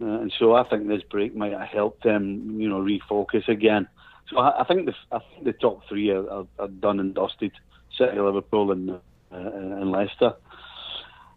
uh, 0.00 0.20
and 0.20 0.32
so 0.38 0.54
I 0.54 0.64
think 0.64 0.88
this 0.88 1.02
break 1.02 1.34
might 1.34 1.52
have 1.52 1.68
helped 1.68 2.04
them, 2.04 2.60
you 2.60 2.68
know, 2.68 2.80
refocus 2.80 3.46
again. 3.48 3.88
So 4.28 4.38
I, 4.38 4.60
I 4.60 4.64
think 4.64 4.86
the 4.86 4.94
I 5.12 5.18
think 5.18 5.44
the 5.44 5.52
top 5.52 5.82
three 5.88 6.10
are, 6.10 6.28
are, 6.28 6.46
are 6.58 6.68
done 6.68 7.00
and 7.00 7.14
dusted: 7.14 7.52
City, 7.96 8.18
Liverpool, 8.18 8.72
and 8.72 8.90
uh, 8.90 8.96
and 9.32 9.90
Leicester. 9.90 10.34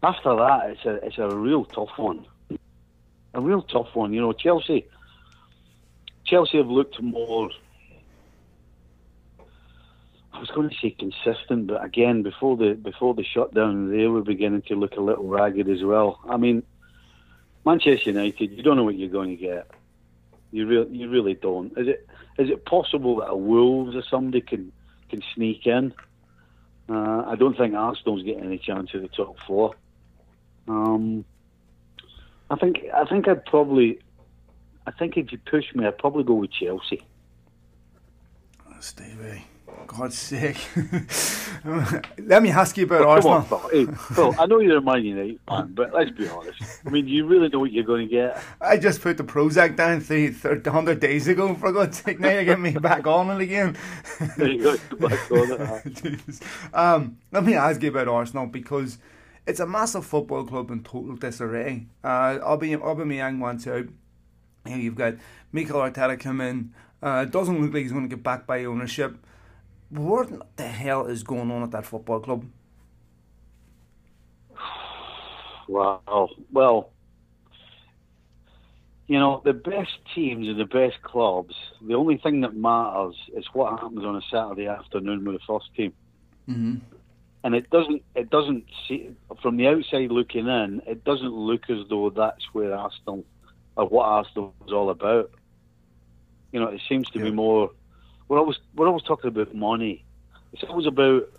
After 0.01 0.35
that, 0.35 0.69
it's 0.71 0.85
a 0.85 1.05
it's 1.05 1.17
a 1.17 1.35
real 1.35 1.65
tough 1.65 1.97
one, 1.97 2.25
a 3.33 3.41
real 3.41 3.61
tough 3.61 3.93
one. 3.93 4.13
You 4.13 4.21
know, 4.21 4.33
Chelsea. 4.33 4.87
Chelsea 6.25 6.57
have 6.57 6.67
looked 6.67 7.01
more 7.01 7.49
I 10.33 10.39
was 10.39 10.49
going 10.49 10.69
to 10.69 10.75
say 10.81 10.89
consistent, 10.89 11.67
but 11.67 11.83
again, 11.83 12.23
before 12.23 12.57
the 12.57 12.73
before 12.73 13.13
the 13.13 13.23
shutdown, 13.23 13.95
they 13.95 14.07
were 14.07 14.23
beginning 14.23 14.63
to 14.63 14.75
look 14.75 14.95
a 14.97 15.01
little 15.01 15.27
ragged 15.27 15.69
as 15.69 15.83
well. 15.83 16.19
I 16.27 16.37
mean, 16.37 16.63
Manchester 17.65 18.11
United, 18.11 18.51
you 18.51 18.63
don't 18.63 18.77
know 18.77 18.83
what 18.83 18.97
you're 18.97 19.09
going 19.09 19.29
to 19.29 19.41
get. 19.41 19.71
You 20.51 20.67
really, 20.67 20.95
you 20.95 21.09
really 21.09 21.33
don't. 21.33 21.77
Is 21.77 21.87
it 21.87 22.07
is 22.37 22.49
it 22.49 22.65
possible 22.65 23.17
that 23.17 23.29
a 23.29 23.35
Wolves 23.35 23.95
or 23.95 24.03
somebody 24.03 24.41
can 24.41 24.71
can 25.09 25.23
sneak 25.33 25.65
in? 25.65 25.93
Uh, 26.89 27.23
I 27.25 27.35
don't 27.35 27.57
think 27.57 27.73
Arsenal's 27.73 28.23
getting 28.23 28.43
any 28.43 28.57
chance 28.57 28.93
of 28.93 29.01
the 29.01 29.07
top 29.07 29.37
four. 29.47 29.75
Um, 30.67 31.25
I 32.49 32.55
think 32.55 32.83
I 32.93 33.05
think 33.05 33.27
I'd 33.27 33.45
probably, 33.45 33.99
I 34.85 34.91
think 34.91 35.17
if 35.17 35.31
you 35.31 35.39
push 35.39 35.73
me, 35.73 35.85
I'd 35.85 35.97
probably 35.97 36.23
go 36.23 36.33
with 36.35 36.51
Chelsea. 36.51 37.05
Stevie. 38.83 39.45
God's 39.87 40.17
sake. 40.17 40.57
Let 41.65 42.43
me 42.43 42.51
ask 42.51 42.75
you 42.77 42.85
about 42.85 42.99
Come 43.01 43.09
Arsenal. 43.09 43.33
on, 43.37 43.45
Phil. 43.45 43.69
Hey, 43.71 43.85
Phil, 44.15 44.35
I 44.39 44.45
know 44.45 44.59
you're 44.59 44.77
a 44.77 44.81
Man 44.81 45.03
United 45.05 45.39
fan, 45.47 45.73
but 45.73 45.93
let's 45.93 46.11
be 46.11 46.27
honest. 46.27 46.61
I 46.85 46.89
mean, 46.89 47.07
you 47.07 47.25
really 47.25 47.49
know 47.49 47.59
what 47.59 47.71
you're 47.71 47.83
going 47.83 48.07
to 48.07 48.11
get. 48.11 48.41
I 48.59 48.77
just 48.77 49.01
put 49.01 49.17
the 49.17 49.23
Prozac 49.23 49.75
down 49.75 50.01
300 50.01 50.99
days 50.99 51.27
ago, 51.27 51.53
for 51.55 51.71
God's 51.71 52.01
sake. 52.01 52.19
Now 52.19 52.37
you 52.37 52.45
get 52.45 52.59
me 52.59 52.71
back 52.73 53.07
on 53.07 53.29
it 53.31 53.43
again. 53.43 53.77
There 54.37 54.49
you 54.51 54.61
go. 54.63 54.77
Go 54.97 55.07
back 55.09 55.31
on 55.31 55.51
it, 55.51 55.59
huh? 55.61 56.33
Um, 56.73 57.17
let 57.31 57.43
me 57.45 57.53
ask 57.55 57.81
you 57.81 57.89
about 57.89 58.07
Arsenal 58.07 58.47
because 58.47 58.97
it's 59.45 59.59
a 59.59 59.65
massive 59.67 60.05
football 60.05 60.43
club 60.45 60.71
in 60.71 60.83
total 60.83 61.15
disarray. 61.15 61.87
Uh, 62.03 62.39
Aubame- 62.39 62.79
Aubameyang 62.81 63.39
wants 63.39 63.67
out. 63.67 63.85
You 64.65 64.71
know, 64.71 64.75
you've 64.77 64.95
got 64.95 65.15
Mikel 65.51 65.79
Arteta 65.79 66.19
come 66.19 66.41
in. 66.41 66.73
Uh, 67.01 67.25
doesn't 67.25 67.61
look 67.61 67.73
like 67.73 67.83
he's 67.83 67.91
going 67.91 68.07
to 68.09 68.15
get 68.15 68.23
backed 68.23 68.47
by 68.47 68.63
ownership. 68.63 69.17
What 69.93 70.55
the 70.55 70.67
hell 70.67 71.05
is 71.05 71.21
going 71.21 71.51
on 71.51 71.61
at 71.61 71.71
that 71.71 71.85
football 71.85 72.19
club? 72.19 72.45
Wow. 75.67 76.29
Well, 76.51 76.89
you 79.07 79.19
know, 79.19 79.41
the 79.45 79.53
best 79.53 79.91
teams 80.15 80.47
and 80.47 80.59
the 80.59 80.65
best 80.65 81.01
clubs, 81.03 81.53
the 81.79 81.93
only 81.93 82.17
thing 82.17 82.41
that 82.41 82.55
matters 82.55 83.15
is 83.35 83.45
what 83.53 83.79
happens 83.79 84.03
on 84.03 84.15
a 84.15 84.21
Saturday 84.31 84.67
afternoon 84.67 85.25
with 85.25 85.35
the 85.35 85.41
first 85.45 85.73
team. 85.75 85.93
Mm-hmm. 86.49 86.77
And 87.43 87.55
it 87.55 87.69
doesn't, 87.69 88.01
it 88.15 88.31
doesn't 88.31 88.65
see, 88.87 89.11
from 89.43 89.57
the 89.57 89.67
outside 89.67 90.11
looking 90.11 90.47
in, 90.47 90.81
it 90.87 91.03
doesn't 91.03 91.33
look 91.33 91.69
as 91.69 91.87
though 91.89 92.09
that's 92.09 92.45
where 92.53 92.73
Arsenal, 92.73 93.25
or 93.75 93.85
what 93.85 94.05
Arsenal 94.05 94.55
is 94.65 94.73
all 94.73 94.89
about. 94.89 95.29
You 96.51 96.61
know, 96.61 96.67
it 96.67 96.81
seems 96.89 97.09
to 97.11 97.19
Yeah. 97.19 97.25
be 97.25 97.31
more, 97.31 97.69
we're 98.27 98.39
always, 98.39 98.57
we're 98.75 98.87
always 98.87 99.03
talking 99.03 99.27
about 99.27 99.53
money. 99.53 100.03
It's 100.51 100.63
always 100.63 100.87
about 100.87 101.29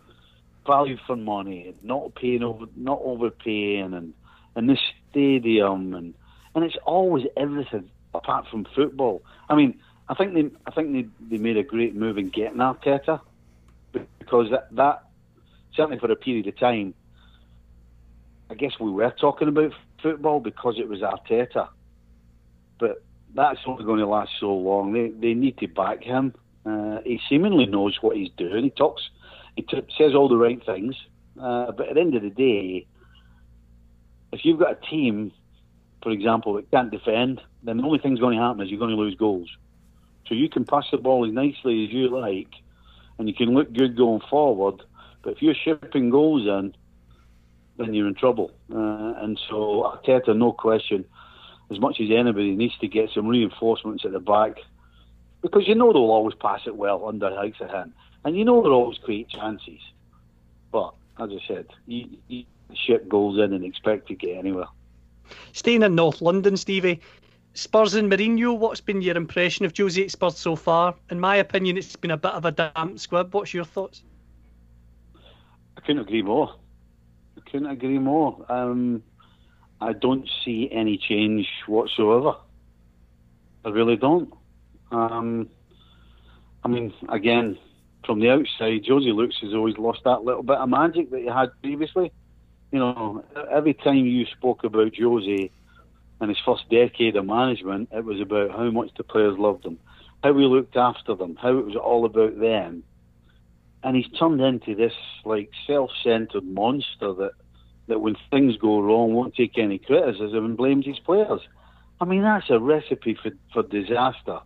value 0.66 0.96
for 1.06 1.16
money, 1.16 1.68
and 1.68 1.84
not 1.84 2.14
paying 2.14 2.42
over, 2.42 2.66
not 2.76 3.00
overpaying, 3.02 3.94
and 3.94 4.14
and 4.56 4.68
the 4.68 4.78
stadium, 5.10 5.94
and 5.94 6.14
and 6.54 6.64
it's 6.64 6.76
always 6.84 7.26
everything 7.36 7.90
apart 8.14 8.46
from 8.48 8.66
football. 8.74 9.22
I 9.48 9.54
mean, 9.54 9.78
I 10.08 10.14
think 10.14 10.34
they, 10.34 10.50
I 10.66 10.70
think 10.70 10.92
they, 10.92 11.36
they 11.36 11.42
made 11.42 11.56
a 11.56 11.62
great 11.62 11.94
move 11.94 12.18
in 12.18 12.28
getting 12.28 12.58
Arteta 12.58 13.20
because 14.18 14.50
that 14.50 14.74
that 14.74 15.04
certainly 15.74 15.98
for 15.98 16.10
a 16.10 16.16
period 16.16 16.46
of 16.46 16.58
time, 16.58 16.94
I 18.50 18.54
guess 18.54 18.72
we 18.78 18.90
were 18.90 19.10
talking 19.10 19.48
about 19.48 19.72
football 20.02 20.40
because 20.40 20.78
it 20.78 20.88
was 20.88 21.00
Arteta, 21.00 21.68
but 22.78 23.02
that's 23.34 23.60
only 23.66 23.84
going 23.84 24.00
to 24.00 24.06
last 24.06 24.32
so 24.38 24.52
long. 24.52 24.92
They 24.92 25.08
they 25.08 25.34
need 25.34 25.58
to 25.58 25.66
back 25.66 26.02
him. 26.02 26.34
Uh, 26.64 27.00
he 27.04 27.20
seemingly 27.28 27.66
knows 27.66 27.98
what 28.00 28.16
he's 28.16 28.30
doing. 28.36 28.64
He 28.64 28.70
talks, 28.70 29.02
he 29.56 29.62
t- 29.62 29.82
says 29.98 30.14
all 30.14 30.28
the 30.28 30.36
right 30.36 30.64
things, 30.64 30.96
uh, 31.40 31.72
but 31.72 31.88
at 31.88 31.94
the 31.94 32.00
end 32.00 32.14
of 32.14 32.22
the 32.22 32.30
day, 32.30 32.86
if 34.32 34.44
you've 34.44 34.58
got 34.58 34.72
a 34.72 34.86
team, 34.90 35.32
for 36.02 36.10
example, 36.10 36.54
that 36.54 36.70
can't 36.70 36.90
defend, 36.90 37.40
then 37.62 37.76
the 37.76 37.82
only 37.82 37.98
thing's 37.98 38.20
going 38.20 38.36
to 38.36 38.42
happen 38.42 38.62
is 38.62 38.70
you're 38.70 38.78
going 38.78 38.90
to 38.90 38.96
lose 38.96 39.14
goals. 39.14 39.48
So 40.26 40.34
you 40.34 40.48
can 40.48 40.64
pass 40.64 40.84
the 40.90 40.96
ball 40.96 41.26
as 41.26 41.32
nicely 41.32 41.84
as 41.84 41.92
you 41.92 42.08
like, 42.08 42.52
and 43.18 43.28
you 43.28 43.34
can 43.34 43.54
look 43.54 43.72
good 43.72 43.96
going 43.96 44.22
forward. 44.30 44.82
But 45.22 45.34
if 45.34 45.42
you're 45.42 45.54
shipping 45.54 46.10
goals 46.10 46.46
in, 46.46 46.74
then 47.76 47.94
you're 47.94 48.08
in 48.08 48.14
trouble. 48.14 48.50
Uh, 48.72 49.14
and 49.22 49.38
so 49.48 49.82
Arteta, 49.84 50.36
no 50.36 50.52
question, 50.52 51.04
as 51.70 51.78
much 51.78 52.00
as 52.00 52.08
anybody, 52.10 52.54
needs 52.54 52.76
to 52.78 52.88
get 52.88 53.10
some 53.14 53.26
reinforcements 53.26 54.04
at 54.04 54.12
the 54.12 54.20
back 54.20 54.56
because 55.44 55.68
you 55.68 55.74
know 55.74 55.92
they'll 55.92 56.02
always 56.10 56.34
pass 56.34 56.62
it 56.66 56.74
well 56.74 57.06
under 57.06 57.32
Hikes 57.32 57.60
of 57.60 57.68
hand, 57.68 57.92
and 58.24 58.34
you 58.34 58.46
know 58.46 58.62
they'll 58.62 58.72
always 58.72 58.98
create 58.98 59.28
chances. 59.28 59.78
But 60.72 60.94
as 61.20 61.30
I 61.30 61.38
said, 61.46 61.66
you, 61.86 62.08
you 62.28 62.44
ship 62.72 63.08
goals 63.08 63.38
in 63.38 63.52
and 63.52 63.62
expect 63.62 64.08
to 64.08 64.14
get 64.14 64.38
anywhere. 64.38 64.66
Staying 65.52 65.82
in 65.82 65.94
North 65.94 66.20
London, 66.22 66.56
Stevie. 66.56 67.00
Spurs 67.52 67.94
and 67.94 68.10
Mourinho, 68.10 68.58
what's 68.58 68.80
been 68.80 69.00
your 69.00 69.16
impression 69.16 69.64
of 69.64 69.74
José 69.74 70.04
at 70.04 70.10
Spurs 70.10 70.36
so 70.38 70.56
far? 70.56 70.94
In 71.10 71.20
my 71.20 71.36
opinion, 71.36 71.76
it's 71.76 71.94
been 71.94 72.10
a 72.10 72.16
bit 72.16 72.32
of 72.32 72.44
a 72.46 72.50
damp 72.50 72.98
squib. 72.98 73.32
What's 73.32 73.54
your 73.54 73.64
thoughts? 73.64 74.02
I 75.76 75.80
couldn't 75.80 76.00
agree 76.00 76.22
more. 76.22 76.56
I 77.36 77.48
couldn't 77.48 77.68
agree 77.68 77.98
more. 77.98 78.44
Um, 78.48 79.04
I 79.80 79.92
don't 79.92 80.28
see 80.44 80.68
any 80.72 80.96
change 80.96 81.46
whatsoever. 81.66 82.34
I 83.64 83.68
really 83.68 83.96
don't. 83.96 84.32
Um, 84.90 85.48
I 86.64 86.68
mean, 86.68 86.92
again, 87.08 87.58
from 88.06 88.20
the 88.20 88.30
outside, 88.30 88.84
José 88.84 89.14
looks 89.14 89.36
has 89.42 89.54
always 89.54 89.78
lost 89.78 90.00
that 90.04 90.24
little 90.24 90.42
bit 90.42 90.56
of 90.56 90.68
magic 90.68 91.10
that 91.10 91.20
he 91.20 91.26
had 91.26 91.50
previously. 91.62 92.12
You 92.70 92.78
know, 92.78 93.24
every 93.50 93.74
time 93.74 94.06
you 94.06 94.26
spoke 94.26 94.64
about 94.64 94.92
José 94.92 95.50
and 96.20 96.28
his 96.30 96.38
first 96.44 96.68
decade 96.70 97.16
of 97.16 97.26
management, 97.26 97.90
it 97.92 98.04
was 98.04 98.20
about 98.20 98.50
how 98.50 98.70
much 98.70 98.90
the 98.96 99.04
players 99.04 99.38
loved 99.38 99.64
him, 99.64 99.78
how 100.22 100.36
he 100.36 100.44
looked 100.44 100.76
after 100.76 101.14
them, 101.14 101.36
how 101.36 101.56
it 101.56 101.66
was 101.66 101.76
all 101.76 102.04
about 102.04 102.38
them. 102.38 102.82
And 103.82 103.96
he's 103.96 104.08
turned 104.18 104.40
into 104.40 104.74
this 104.74 104.94
like 105.24 105.50
self-centered 105.66 106.44
monster 106.44 107.12
that 107.14 107.32
that 107.86 108.00
when 108.00 108.16
things 108.30 108.56
go 108.56 108.80
wrong 108.80 109.12
won't 109.12 109.34
take 109.34 109.58
any 109.58 109.78
criticism 109.78 110.44
and 110.44 110.56
blames 110.56 110.86
his 110.86 110.98
players. 111.00 111.40
I 112.00 112.06
mean, 112.06 112.22
that's 112.22 112.48
a 112.50 112.58
recipe 112.58 113.14
for, 113.14 113.30
for 113.52 113.62
disaster. 113.62 114.40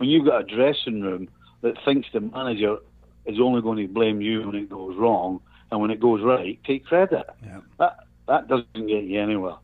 When 0.00 0.08
you've 0.08 0.24
got 0.24 0.40
a 0.40 0.44
dressing 0.44 1.02
room 1.02 1.28
that 1.60 1.74
thinks 1.84 2.08
the 2.10 2.20
manager 2.20 2.78
is 3.26 3.38
only 3.38 3.60
going 3.60 3.86
to 3.86 3.92
blame 3.92 4.22
you 4.22 4.46
when 4.46 4.54
it 4.54 4.70
goes 4.70 4.96
wrong, 4.96 5.42
and 5.70 5.78
when 5.78 5.90
it 5.90 6.00
goes 6.00 6.22
right, 6.22 6.58
take 6.64 6.86
credit. 6.86 7.26
Yeah. 7.44 7.60
That 7.78 7.98
that 8.26 8.48
doesn't 8.48 8.72
get 8.72 9.04
you 9.04 9.20
anywhere. 9.20 9.56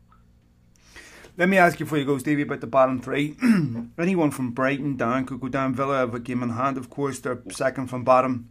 Let 1.37 1.49
me 1.49 1.57
ask 1.57 1.79
you 1.79 1.87
before 1.87 1.97
you 1.97 2.05
go, 2.05 2.19
Stevie, 2.19 2.43
about 2.43 2.61
the 2.61 2.67
bottom 2.67 3.01
three. 3.01 3.35
Anyone 3.97 4.29
from 4.29 4.51
Brighton 4.51 4.95
down 4.95 5.25
could 5.25 5.41
go 5.41 5.47
down. 5.47 5.73
Villa 5.73 5.97
have 5.97 6.13
a 6.13 6.19
game 6.19 6.43
in 6.43 6.49
hand, 6.49 6.77
of 6.77 6.91
course. 6.91 7.17
They're 7.19 7.41
second 7.49 7.87
from 7.87 8.03
bottom. 8.03 8.47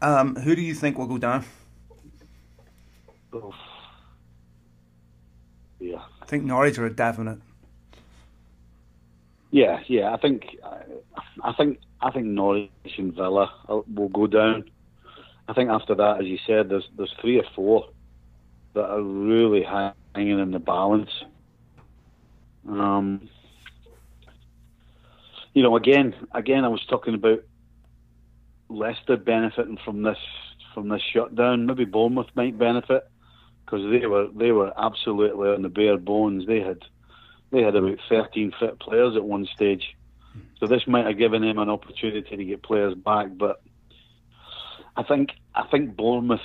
Um, 0.00 0.36
who 0.36 0.54
do 0.54 0.62
you 0.62 0.74
think 0.74 0.96
will 0.96 1.08
go 1.08 1.18
down? 1.18 1.44
Oof. 3.34 3.52
Yeah. 5.80 6.02
I 6.22 6.26
think 6.26 6.44
Norwich 6.44 6.78
are 6.78 6.86
a 6.86 6.94
definite. 6.94 7.40
Yeah, 9.50 9.80
yeah. 9.88 10.12
I 10.12 10.16
think, 10.16 10.56
I 11.42 11.52
think, 11.52 11.78
I 12.00 12.10
think 12.10 12.26
Norwich 12.26 12.70
and 12.98 13.14
Villa 13.14 13.52
will 13.68 14.08
go 14.08 14.26
down. 14.26 14.70
I 15.48 15.52
think 15.52 15.70
after 15.70 15.94
that, 15.96 16.20
as 16.20 16.26
you 16.26 16.38
said, 16.46 16.68
there's 16.68 16.88
there's 16.96 17.12
three 17.20 17.38
or 17.38 17.44
four 17.56 17.88
that 18.74 18.84
are 18.84 19.02
really 19.02 19.62
hanging 19.62 20.38
in 20.38 20.52
the 20.52 20.60
balance. 20.60 21.10
Um, 22.68 23.28
you 25.52 25.62
know, 25.62 25.76
again, 25.76 26.14
again, 26.32 26.64
I 26.64 26.68
was 26.68 26.84
talking 26.88 27.14
about 27.14 27.42
Leicester 28.68 29.16
benefiting 29.16 29.78
from 29.84 30.02
this 30.02 30.18
from 30.72 30.88
this 30.88 31.02
shutdown. 31.12 31.66
Maybe 31.66 31.84
Bournemouth 31.84 32.28
might 32.34 32.56
benefit 32.56 33.10
because 33.64 33.90
they 33.90 34.06
were 34.06 34.28
they 34.34 34.52
were 34.52 34.72
absolutely 34.78 35.48
on 35.48 35.62
the 35.62 35.68
bare 35.68 35.98
bones. 35.98 36.46
They 36.46 36.60
had 36.60 36.78
they 37.50 37.62
had 37.62 37.76
about 37.76 37.98
13 38.08 38.52
fit 38.58 38.78
players 38.78 39.16
at 39.16 39.24
one 39.24 39.46
stage. 39.46 39.96
So 40.58 40.66
this 40.66 40.86
might 40.86 41.06
have 41.06 41.18
given 41.18 41.42
them 41.42 41.58
an 41.58 41.70
opportunity 41.70 42.36
to 42.36 42.44
get 42.44 42.62
players 42.62 42.94
back. 42.94 43.28
But 43.36 43.60
I 44.96 45.02
think 45.02 45.30
I 45.54 45.66
think 45.66 45.96
Bournemouth 45.96 46.40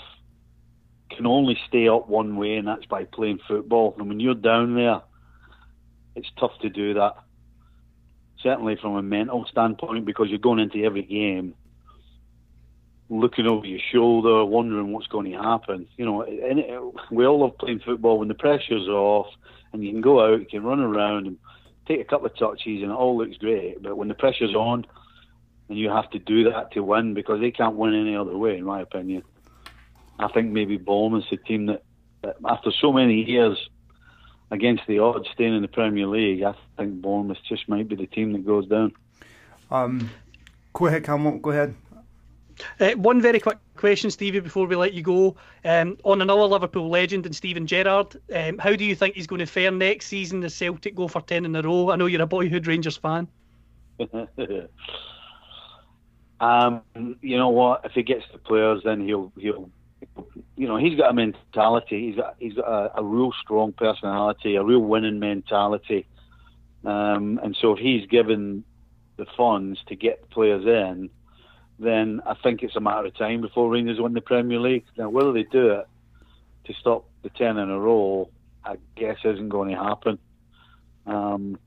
can 1.12 1.28
only 1.28 1.58
stay 1.68 1.88
up 1.88 2.10
one 2.10 2.38
way, 2.38 2.56
and 2.56 2.68
that's 2.68 2.86
by 2.86 3.04
playing 3.04 3.40
football. 3.48 3.96
And 3.98 4.10
when 4.10 4.20
you're 4.20 4.34
down 4.34 4.76
there, 4.76 5.02
it's 6.16 6.32
tough 6.40 6.58
to 6.62 6.70
do 6.70 6.96
that. 6.96 7.16
Certainly 8.42 8.78
from 8.82 8.96
a 8.96 9.04
mental 9.04 9.46
standpoint, 9.50 10.06
because 10.06 10.30
you're 10.30 10.40
going 10.40 10.60
into 10.60 10.84
every 10.84 11.04
game 11.04 11.56
looking 13.10 13.48
over 13.48 13.66
your 13.66 13.80
shoulder, 13.92 14.44
wondering 14.46 14.92
what's 14.92 15.08
going 15.08 15.32
to 15.32 15.38
happen. 15.38 15.88
You 15.98 16.06
know, 16.06 16.22
and 16.24 16.60
it, 16.60 16.82
we 17.12 17.26
all 17.26 17.40
love 17.40 17.58
playing 17.58 17.82
football 17.82 18.20
when 18.20 18.28
the 18.28 18.34
pressure's 18.34 18.88
off 18.88 19.28
and 19.74 19.84
you 19.84 19.92
can 19.92 20.02
go 20.02 20.26
out, 20.26 20.40
you 20.40 20.46
can 20.46 20.64
run 20.64 20.80
around 20.80 21.28
and 21.28 21.38
take 21.88 22.02
a 22.02 22.04
couple 22.04 22.26
of 22.26 22.36
touches 22.38 22.82
and 22.82 22.92
it 22.92 22.96
all 22.96 23.18
looks 23.18 23.38
great. 23.38 23.82
But 23.82 23.98
when 23.98 24.08
the 24.08 24.16
pressure's 24.16 24.56
on 24.56 24.86
and 25.70 25.78
you 25.78 25.90
have 25.90 26.10
to 26.12 26.20
do 26.20 26.52
that 26.52 26.72
to 26.72 26.82
win 26.82 27.14
because 27.14 27.40
they 27.40 27.52
can't 27.52 27.76
win 27.76 27.94
any 27.94 28.16
other 28.16 28.38
way, 28.38 28.58
in 28.58 28.66
my 28.66 28.82
opinion. 28.82 29.24
I 30.20 30.28
think 30.30 30.52
maybe 30.52 30.78
Bournemouth's 30.78 31.30
the 31.30 31.38
team 31.38 31.66
that, 31.68 31.84
that 32.22 32.38
after 32.46 32.72
so 32.72 32.94
many 32.94 33.24
years 33.24 33.58
against 34.52 34.84
the 34.88 35.00
odds 35.00 35.28
staying 35.34 35.56
in 35.56 35.62
the 35.62 35.68
Premier 35.68 36.08
League, 36.08 36.44
I 36.44 36.54
think 36.78 37.02
Bournemouth 37.02 37.38
just 37.48 37.68
might 37.68 37.88
be 37.88 37.96
the 37.96 38.08
team 38.08 38.34
that 38.34 38.46
goes 38.46 38.68
down. 38.68 38.94
Um, 39.72 40.10
go 40.74 40.86
ahead, 40.86 41.04
Cam. 41.04 41.40
Go 41.40 41.52
ahead. 41.52 41.76
Uh, 42.80 42.92
one 42.92 43.22
very 43.22 43.40
quick 43.40 43.58
question, 43.76 44.10
Stevie, 44.10 44.40
before 44.40 44.66
we 44.66 44.76
let 44.76 44.94
you 44.94 45.02
go. 45.02 45.36
Um, 45.64 45.98
on 46.04 46.22
another 46.22 46.44
Liverpool 46.44 46.90
legend 46.90 47.26
and 47.26 47.36
Steven 47.36 47.68
Gerrard, 47.68 48.20
um, 48.34 48.58
how 48.58 48.76
do 48.76 48.86
you 48.86 48.96
think 48.96 49.16
he's 49.16 49.28
going 49.28 49.40
to 49.40 49.46
fare 49.46 49.72
next 49.72 50.08
season 50.08 50.44
as 50.44 50.56
Celtic 50.56 50.96
go 50.96 51.08
for 51.08 51.22
10 51.22 51.46
in 51.46 51.56
a 51.56 51.62
row? 51.62 51.92
I 51.92 51.96
know 51.96 52.06
you're 52.06 52.22
a 52.22 52.28
boyhood 52.28 52.68
Rangers 52.68 52.98
fan. 52.98 53.28
Um, 56.40 56.82
you 57.22 57.38
know 57.38 57.50
what? 57.50 57.86
If 57.86 57.94
he 57.94 58.04
gets 58.04 58.26
the 58.32 58.38
players, 58.38 58.82
then 58.84 59.06
he'll 59.06 59.32
he'll 59.38 59.70
you 60.58 60.68
know 60.68 60.78
he's 60.78 60.98
got 60.98 61.12
a 61.12 61.14
mentality. 61.14 62.08
He's 62.08 62.18
got 62.18 62.36
he's 62.40 62.54
got 62.54 62.68
a, 62.68 63.00
a 63.00 63.04
real 63.04 63.32
strong 63.42 63.72
personality, 63.74 64.56
a 64.56 64.64
real 64.64 64.80
winning 64.80 65.20
mentality. 65.20 66.06
Um, 66.84 67.40
and 67.42 67.56
so 67.60 67.74
if 67.74 67.80
he's 67.80 68.06
given 68.08 68.64
the 69.18 69.26
funds 69.38 69.80
to 69.88 69.96
get 69.96 70.30
players 70.30 70.66
in, 70.66 71.10
then 71.80 72.22
I 72.26 72.36
think 72.36 72.64
it's 72.64 72.76
a 72.76 72.80
matter 72.82 73.08
of 73.08 73.18
time 73.18 73.42
before 73.42 73.70
Rangers 73.70 74.00
win 74.00 74.14
the 74.14 74.22
Premier 74.22 74.60
League. 74.60 74.86
Now 74.98 75.10
whether 75.10 75.34
they 75.34 75.44
do 75.44 75.72
it 75.72 75.88
to 76.66 76.74
stop 76.74 77.10
the 77.22 77.30
ten 77.30 77.58
in 77.58 77.70
a 77.70 77.80
row, 77.80 78.30
I 78.64 78.78
guess 78.96 79.18
isn't 79.24 79.50
going 79.50 79.76
to 79.76 79.84
happen. 79.84 80.20
Um, 81.06 81.60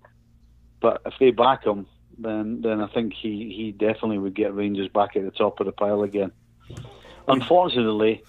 but 0.80 1.02
if 1.06 1.14
they 1.20 1.30
back 1.30 1.64
him, 1.64 1.86
then 2.18 2.62
then 2.62 2.80
I 2.80 2.88
think 2.88 3.14
he, 3.14 3.54
he 3.56 3.72
definitely 3.72 4.18
would 4.18 4.34
get 4.34 4.54
Rangers 4.54 4.88
back 4.88 5.16
at 5.16 5.24
the 5.24 5.30
top 5.30 5.60
of 5.60 5.66
the 5.66 5.72
pile 5.72 6.02
again. 6.02 6.32
Unfortunately, 7.26 8.24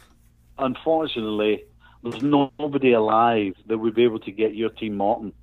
unfortunately, 0.57 1.63
there's 2.03 2.21
nobody 2.21 2.91
alive 2.91 3.55
that 3.67 3.77
would 3.77 3.95
be 3.95 4.03
able 4.03 4.19
to 4.19 4.31
get 4.31 4.55
your 4.55 4.69
team 4.69 4.97
Morton 4.97 5.33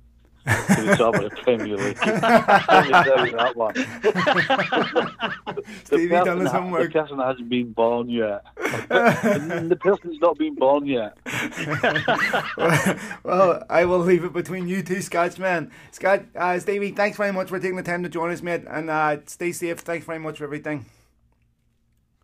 to 0.47 0.83
the 0.83 0.95
top 0.95 1.15
of 1.15 1.23
the 1.23 1.29
Premier 1.29 1.77
League. 1.77 1.97
that 1.97 3.51
one. 3.55 3.75
Stevie 5.83 6.07
the, 6.07 6.23
done 6.23 6.39
his 6.39 6.51
homework. 6.51 6.91
the 6.91 6.99
person 6.99 7.19
hasn't 7.19 7.49
been 7.49 7.71
born 7.73 8.09
yet. 8.09 8.43
the 8.55 9.77
person's 9.79 10.19
not 10.19 10.37
been 10.37 10.55
born 10.55 10.85
yet. 10.85 11.17
well, 13.23 13.63
I 13.69 13.85
will 13.85 13.99
leave 13.99 14.23
it 14.23 14.33
between 14.33 14.67
you 14.67 14.83
two 14.83 15.01
Scotsmen. 15.01 15.71
Scott, 15.91 16.25
uh, 16.35 16.59
Stevie, 16.59 16.91
thanks 16.91 17.17
very 17.17 17.33
much 17.33 17.49
for 17.49 17.59
taking 17.59 17.77
the 17.77 17.83
time 17.83 18.03
to 18.03 18.09
join 18.09 18.31
us, 18.31 18.41
mate. 18.41 18.63
And 18.67 18.89
uh, 18.89 19.17
stay 19.25 19.51
safe. 19.51 19.79
Thanks 19.79 20.05
very 20.05 20.19
much 20.19 20.37
for 20.37 20.45
everything. 20.45 20.85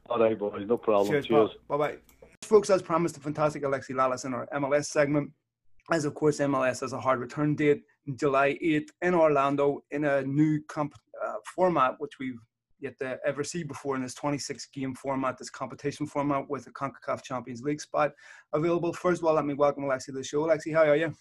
All 0.10 0.20
right, 0.20 0.38
boys, 0.38 0.66
no 0.68 0.78
problem. 0.78 1.10
Cheers. 1.10 1.28
Cheers. 1.28 1.52
Bye 1.68 1.78
bye. 1.78 1.98
Folks, 2.42 2.70
as 2.70 2.82
promised, 2.82 3.16
the 3.16 3.22
fantastic 3.22 3.64
Alexi 3.64 3.92
Lalas 3.92 4.26
in 4.26 4.34
our 4.34 4.48
MLS 4.54 4.86
segment. 4.86 5.32
As 5.92 6.06
of 6.06 6.14
course, 6.14 6.40
MLS 6.40 6.82
has 6.82 6.94
a 6.94 7.00
hard 7.00 7.20
return 7.20 7.56
date 7.56 7.84
July 8.16 8.58
8th 8.64 8.90
in 9.02 9.14
Orlando 9.14 9.84
in 9.92 10.06
a 10.06 10.24
new 10.24 10.62
comp- 10.68 10.96
uh, 11.26 11.36
format, 11.56 11.96
which 12.00 12.14
we've 12.20 12.40
yet 12.80 12.98
to 13.00 13.18
ever 13.26 13.44
see 13.44 13.64
before 13.64 13.96
in 13.96 14.02
this 14.02 14.14
26 14.14 14.68
game 14.68 14.94
format, 14.94 15.38
this 15.38 15.50
competition 15.50 16.06
format 16.06 16.48
with 16.50 16.66
the 16.66 16.72
CONCACAF 16.72 17.24
Champions 17.24 17.62
League 17.62 17.82
spot 17.82 18.12
available. 18.52 18.94
First 18.94 19.22
of 19.22 19.28
all, 19.28 19.34
let 19.34 19.46
me 19.46 19.54
welcome 19.54 19.84
Alexi 19.86 20.08
to 20.08 20.12
the 20.12 20.24
show. 20.24 20.46
Alexi, 20.46 20.74
how 20.74 20.84
are 20.84 20.96
you? 20.96 21.14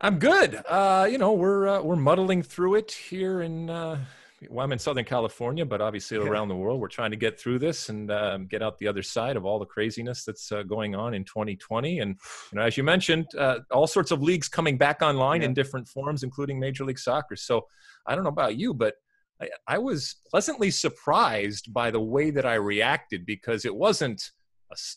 I'm 0.00 0.18
good. 0.18 0.60
Uh, 0.68 1.06
you 1.08 1.18
know, 1.18 1.32
we're 1.32 1.68
uh, 1.68 1.82
we're 1.82 1.96
muddling 1.96 2.42
through 2.42 2.74
it 2.76 2.90
here 2.90 3.42
in 3.42 3.70
uh, 3.70 4.04
well, 4.50 4.64
I'm 4.64 4.72
in 4.72 4.78
Southern 4.78 5.04
California, 5.04 5.64
but 5.64 5.80
obviously 5.80 6.16
Yeah. 6.18 6.24
around 6.24 6.48
the 6.48 6.56
world, 6.56 6.80
we're 6.80 6.88
trying 6.88 7.10
to 7.10 7.16
get 7.16 7.38
through 7.38 7.58
this 7.58 7.88
and 7.88 8.10
um, 8.10 8.46
get 8.46 8.62
out 8.62 8.78
the 8.78 8.86
other 8.88 9.02
side 9.02 9.36
of 9.36 9.44
all 9.44 9.58
the 9.58 9.66
craziness 9.66 10.24
that's 10.24 10.50
uh, 10.52 10.62
going 10.62 10.94
on 10.94 11.14
in 11.14 11.24
2020. 11.24 12.00
And 12.00 12.18
you 12.50 12.58
know, 12.58 12.62
as 12.64 12.76
you 12.76 12.82
mentioned, 12.84 13.26
uh, 13.38 13.60
all 13.70 13.86
sorts 13.86 14.10
of 14.10 14.22
leagues 14.22 14.48
coming 14.48 14.76
back 14.78 15.02
online 15.02 15.40
Yeah. 15.42 15.48
in 15.48 15.54
different 15.54 15.88
forms, 15.88 16.22
including 16.22 16.58
Major 16.58 16.84
League 16.84 16.98
Soccer. 16.98 17.36
So 17.36 17.66
I 18.06 18.14
don't 18.14 18.24
know 18.24 18.30
about 18.30 18.56
you, 18.56 18.74
but 18.74 18.94
I, 19.40 19.48
I 19.66 19.78
was 19.78 20.16
pleasantly 20.30 20.70
surprised 20.70 21.72
by 21.72 21.90
the 21.90 22.00
way 22.00 22.30
that 22.30 22.46
I 22.46 22.54
reacted 22.54 23.26
because 23.26 23.64
it 23.64 23.74
wasn't. 23.74 24.30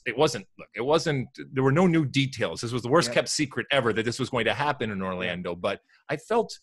It 0.05 0.17
wasn't. 0.17 0.47
Look, 0.57 0.69
it 0.73 0.81
wasn't. 0.81 1.27
There 1.51 1.61
were 1.63 1.71
no 1.71 1.85
new 1.85 2.05
details. 2.05 2.61
This 2.61 2.71
was 2.71 2.81
the 2.81 2.87
worst 2.87 3.09
Yeah. 3.09 3.15
kept 3.15 3.27
secret 3.29 3.67
ever 3.71 3.91
that 3.91 4.05
this 4.05 4.19
was 4.19 4.29
going 4.29 4.45
to 4.45 4.53
happen 4.53 4.89
in 4.89 5.01
Orlando. 5.01 5.53
But 5.53 5.81
I 6.09 6.15
felt 6.15 6.57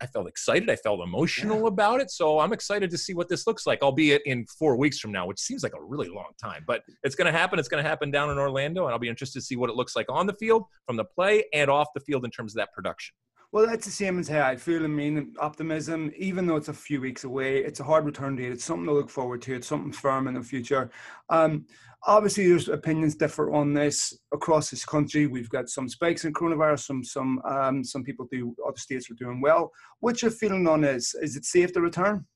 I 0.00 0.06
felt 0.06 0.28
excited. 0.28 0.70
I 0.70 0.76
felt 0.76 1.00
emotional 1.00 1.66
about 1.66 2.00
it. 2.00 2.10
So 2.10 2.38
I'm 2.38 2.52
excited 2.52 2.90
to 2.90 2.98
see 2.98 3.14
what 3.14 3.28
this 3.28 3.46
looks 3.46 3.66
like, 3.66 3.82
albeit 3.82 4.22
in 4.26 4.46
four 4.46 4.76
weeks 4.76 4.98
from 4.98 5.12
now, 5.12 5.26
which 5.26 5.40
seems 5.40 5.62
like 5.62 5.74
a 5.74 5.82
really 5.82 6.08
long 6.08 6.32
time. 6.42 6.64
But 6.66 6.82
it's 7.02 7.14
going 7.14 7.30
to 7.32 7.36
happen. 7.36 7.58
It's 7.58 7.68
going 7.68 7.82
to 7.82 7.88
happen 7.88 8.10
down 8.10 8.30
in 8.30 8.38
Orlando, 8.38 8.84
and 8.84 8.92
I'll 8.92 8.98
be 8.98 9.08
interested 9.08 9.40
to 9.40 9.44
see 9.44 9.56
what 9.56 9.70
it 9.70 9.76
looks 9.76 9.96
like 9.96 10.06
on 10.08 10.26
the 10.26 10.34
field, 10.34 10.64
from 10.86 10.96
the 10.96 11.04
play, 11.04 11.44
and 11.52 11.70
off 11.70 11.88
the 11.94 12.00
field 12.00 12.24
in 12.24 12.30
terms 12.30 12.52
of 12.52 12.56
that 12.56 12.72
production. 12.72 13.14
Well, 13.50 13.66
that's 13.66 13.86
the 13.86 13.92
same 13.92 14.18
as 14.18 14.28
how 14.28 14.46
I 14.46 14.56
feel. 14.56 14.84
I 14.84 14.88
mean, 14.88 15.34
optimism, 15.40 16.12
even 16.18 16.46
though 16.46 16.56
it's 16.56 16.68
a 16.68 16.74
few 16.74 17.00
weeks 17.00 17.24
away, 17.24 17.58
it's 17.58 17.80
a 17.80 17.84
hard 17.84 18.04
return 18.04 18.36
date. 18.36 18.52
It's 18.52 18.64
something 18.64 18.84
to 18.84 18.92
look 18.92 19.08
forward 19.08 19.40
to. 19.42 19.54
It's 19.54 19.66
something 19.66 19.90
firm 19.90 20.28
in 20.28 20.34
the 20.34 20.42
future. 20.42 20.90
Um, 21.30 21.64
obviously, 22.06 22.48
there's 22.48 22.68
opinions 22.68 23.14
differ 23.14 23.52
on 23.52 23.74
this 23.74 24.18
across 24.32 24.70
this 24.70 24.84
country. 24.84 25.26
We've 25.26 25.50
got 25.50 25.68
some 25.68 25.88
spikes 25.88 26.24
in 26.24 26.32
coronavirus. 26.32 26.80
Some 26.80 27.04
some 27.04 27.40
um, 27.44 27.84
some 27.84 28.04
people 28.04 28.28
do. 28.30 28.54
Other 28.66 28.78
states 28.78 29.10
are 29.10 29.14
doing 29.14 29.40
well. 29.40 29.72
What's 30.00 30.22
your 30.22 30.30
feeling 30.30 30.66
on 30.68 30.82
this? 30.82 31.14
Is 31.14 31.36
it 31.36 31.44
safe 31.44 31.72
to 31.72 31.80
return? 31.80 32.26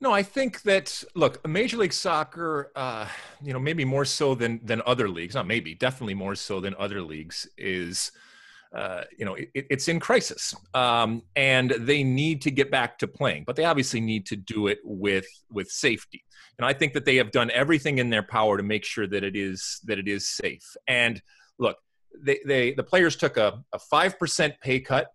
No, 0.00 0.12
I 0.12 0.22
think 0.22 0.62
that 0.62 1.04
look, 1.14 1.46
Major 1.46 1.78
League 1.78 1.92
Soccer, 1.92 2.72
uh, 2.76 3.06
you 3.42 3.52
know, 3.52 3.58
maybe 3.58 3.84
more 3.84 4.04
so 4.04 4.34
than 4.34 4.60
than 4.64 4.82
other 4.86 5.08
leagues, 5.08 5.34
not 5.34 5.46
maybe, 5.46 5.74
definitely 5.74 6.14
more 6.14 6.34
so 6.34 6.60
than 6.60 6.74
other 6.78 7.00
leagues, 7.00 7.48
is 7.56 8.12
uh, 8.74 9.04
you 9.16 9.24
know, 9.24 9.34
it, 9.34 9.50
it's 9.54 9.88
in 9.88 10.00
crisis, 10.00 10.54
um, 10.74 11.22
and 11.36 11.70
they 11.70 12.02
need 12.02 12.42
to 12.42 12.50
get 12.50 12.70
back 12.70 12.98
to 12.98 13.06
playing, 13.06 13.44
but 13.44 13.56
they 13.56 13.64
obviously 13.64 14.00
need 14.00 14.26
to 14.26 14.36
do 14.36 14.66
it 14.66 14.78
with 14.82 15.26
with 15.50 15.68
safety. 15.68 16.24
And 16.58 16.66
I 16.66 16.72
think 16.72 16.92
that 16.92 17.04
they 17.04 17.16
have 17.16 17.30
done 17.30 17.50
everything 17.50 17.98
in 17.98 18.10
their 18.10 18.22
power 18.22 18.56
to 18.56 18.62
make 18.62 18.84
sure 18.84 19.06
that 19.06 19.24
it 19.24 19.36
is 19.36 19.80
that 19.84 19.98
it 19.98 20.08
is 20.08 20.28
safe. 20.28 20.76
And 20.86 21.22
look, 21.58 21.78
they, 22.20 22.40
they 22.44 22.72
the 22.72 22.82
players 22.82 23.16
took 23.16 23.36
a 23.36 23.62
five 23.78 24.18
percent 24.18 24.54
pay 24.60 24.80
cut 24.80 25.14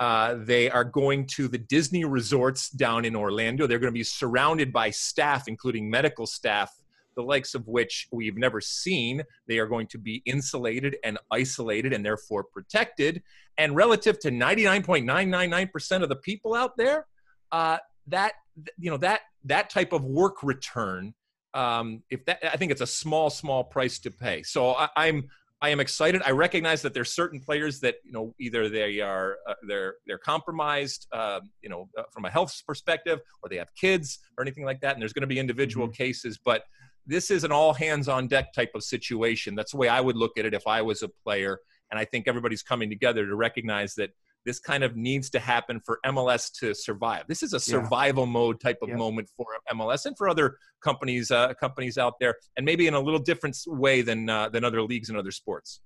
uh, 0.00 0.34
they 0.38 0.70
are 0.70 0.82
going 0.82 1.26
to 1.26 1.46
the 1.46 1.58
Disney 1.58 2.06
resorts 2.06 2.70
down 2.70 3.04
in 3.04 3.14
Orlando. 3.14 3.66
They're 3.66 3.78
going 3.78 3.92
to 3.92 3.98
be 3.98 4.02
surrounded 4.02 4.72
by 4.72 4.88
staff, 4.88 5.46
including 5.46 5.90
medical 5.90 6.26
staff, 6.26 6.72
the 7.20 7.26
likes 7.26 7.54
of 7.54 7.66
which 7.68 8.08
we've 8.10 8.36
never 8.36 8.60
seen. 8.60 9.22
They 9.46 9.58
are 9.58 9.66
going 9.66 9.86
to 9.88 9.98
be 9.98 10.22
insulated 10.24 10.96
and 11.04 11.18
isolated 11.30 11.92
and 11.92 12.04
therefore 12.04 12.44
protected. 12.44 13.22
And 13.58 13.76
relative 13.76 14.18
to 14.20 14.30
99.999% 14.30 16.02
of 16.02 16.08
the 16.08 16.16
people 16.16 16.54
out 16.54 16.76
there, 16.76 17.06
uh, 17.52 17.78
that 18.06 18.32
you 18.78 18.90
know 18.90 18.96
that 18.98 19.20
that 19.44 19.70
type 19.70 19.92
of 19.92 20.04
work 20.04 20.42
return, 20.42 21.14
um, 21.54 22.02
if 22.10 22.24
that 22.24 22.38
I 22.42 22.56
think 22.56 22.72
it's 22.72 22.80
a 22.80 22.86
small 22.86 23.30
small 23.30 23.62
price 23.64 23.98
to 24.00 24.10
pay. 24.10 24.42
So 24.42 24.74
I, 24.74 24.88
I'm 24.96 25.28
I 25.62 25.68
am 25.68 25.80
excited. 25.80 26.22
I 26.24 26.30
recognize 26.30 26.80
that 26.82 26.94
there's 26.94 27.12
certain 27.12 27.38
players 27.38 27.80
that 27.80 27.96
you 28.04 28.12
know 28.12 28.34
either 28.40 28.68
they 28.68 29.00
are 29.00 29.36
uh, 29.46 29.54
they're 29.68 29.96
they're 30.06 30.18
compromised, 30.18 31.06
uh, 31.12 31.40
you 31.62 31.68
know, 31.68 31.88
uh, 31.98 32.04
from 32.10 32.24
a 32.24 32.30
health 32.30 32.62
perspective, 32.66 33.20
or 33.42 33.48
they 33.50 33.56
have 33.56 33.74
kids 33.74 34.20
or 34.38 34.42
anything 34.42 34.64
like 34.64 34.80
that. 34.80 34.94
And 34.94 35.02
there's 35.02 35.12
going 35.12 35.22
to 35.22 35.34
be 35.34 35.38
individual 35.38 35.88
cases, 35.88 36.38
but 36.42 36.64
this 37.06 37.30
is 37.30 37.44
an 37.44 37.52
all 37.52 37.72
hands 37.74 38.08
on 38.08 38.28
deck 38.28 38.52
type 38.52 38.70
of 38.74 38.82
situation. 38.82 39.54
That's 39.54 39.72
the 39.72 39.78
way 39.78 39.88
I 39.88 40.00
would 40.00 40.16
look 40.16 40.38
at 40.38 40.44
it 40.44 40.54
if 40.54 40.66
I 40.66 40.82
was 40.82 41.02
a 41.02 41.08
player. 41.08 41.58
And 41.90 41.98
I 41.98 42.04
think 42.04 42.28
everybody's 42.28 42.62
coming 42.62 42.88
together 42.88 43.26
to 43.26 43.34
recognize 43.34 43.94
that 43.96 44.10
this 44.46 44.58
kind 44.58 44.82
of 44.84 44.96
needs 44.96 45.28
to 45.30 45.38
happen 45.38 45.80
for 45.84 45.98
MLS 46.06 46.50
to 46.60 46.74
survive. 46.74 47.24
This 47.28 47.42
is 47.42 47.52
a 47.52 47.56
Yeah. 47.56 47.82
survival 47.82 48.26
mode 48.26 48.60
type 48.60 48.78
of 48.80 48.88
Yeah. 48.88 48.96
moment 48.96 49.28
for 49.36 49.46
MLS 49.70 50.06
and 50.06 50.16
for 50.16 50.28
other 50.28 50.56
companies 50.82 51.30
uh, 51.30 51.52
companies 51.54 51.98
out 51.98 52.14
there, 52.20 52.36
and 52.56 52.64
maybe 52.64 52.86
in 52.86 52.94
a 52.94 53.00
little 53.00 53.20
different 53.20 53.56
way 53.66 54.00
than 54.02 54.30
uh, 54.30 54.48
than 54.48 54.64
other 54.64 54.82
leagues 54.82 55.10
and 55.10 55.18
other 55.18 55.30
sports. 55.30 55.80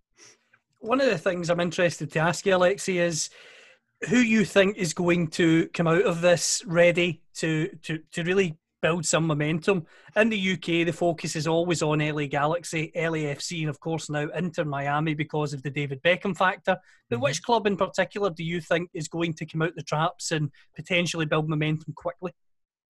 One 0.79 1.01
of 1.01 1.09
the 1.09 1.19
things 1.19 1.51
I'm 1.51 1.59
interested 1.61 2.13
to 2.13 2.19
ask 2.21 2.47
you, 2.47 2.53
Alexi, 2.53 2.97
is 3.01 3.31
who 4.11 4.19
you 4.19 4.45
think 4.45 4.77
is 4.77 4.93
going 4.95 5.29
to 5.29 5.69
come 5.69 5.87
out 5.89 6.03
of 6.03 6.21
this 6.21 6.63
ready 6.67 7.23
to 7.37 7.69
to 7.83 7.99
to 8.13 8.23
really 8.23 8.57
build 8.85 9.07
some 9.07 9.27
momentum. 9.27 9.87
In 10.15 10.29
the 10.29 10.53
UK, 10.53 10.85
the 10.85 10.93
focus 10.93 11.37
is 11.37 11.47
always 11.47 11.81
on 11.81 12.01
LA 12.01 12.27
Galaxy, 12.27 12.93
LAFC, 12.95 13.61
and 13.61 13.71
of 13.71 13.81
course 13.81 14.11
now 14.11 14.29
Inter 14.37 14.67
Miami 14.67 15.15
because 15.15 15.55
of 15.55 15.63
the 15.63 15.71
David 15.71 16.03
Beckham 16.03 16.37
factor. 16.37 16.77
But 17.09 17.21
which 17.21 17.43
club 17.43 17.67
in 17.67 17.79
particular 17.79 18.29
do 18.29 18.45
you 18.45 18.61
think 18.61 18.91
is 18.93 19.09
going 19.09 19.33
to 19.35 19.47
come 19.47 19.63
out 19.63 19.75
the 19.75 19.83
traps 19.83 20.33
and 20.33 20.51
potentially 20.77 21.25
build 21.25 21.49
momentum 21.49 21.95
quickly? 21.97 22.33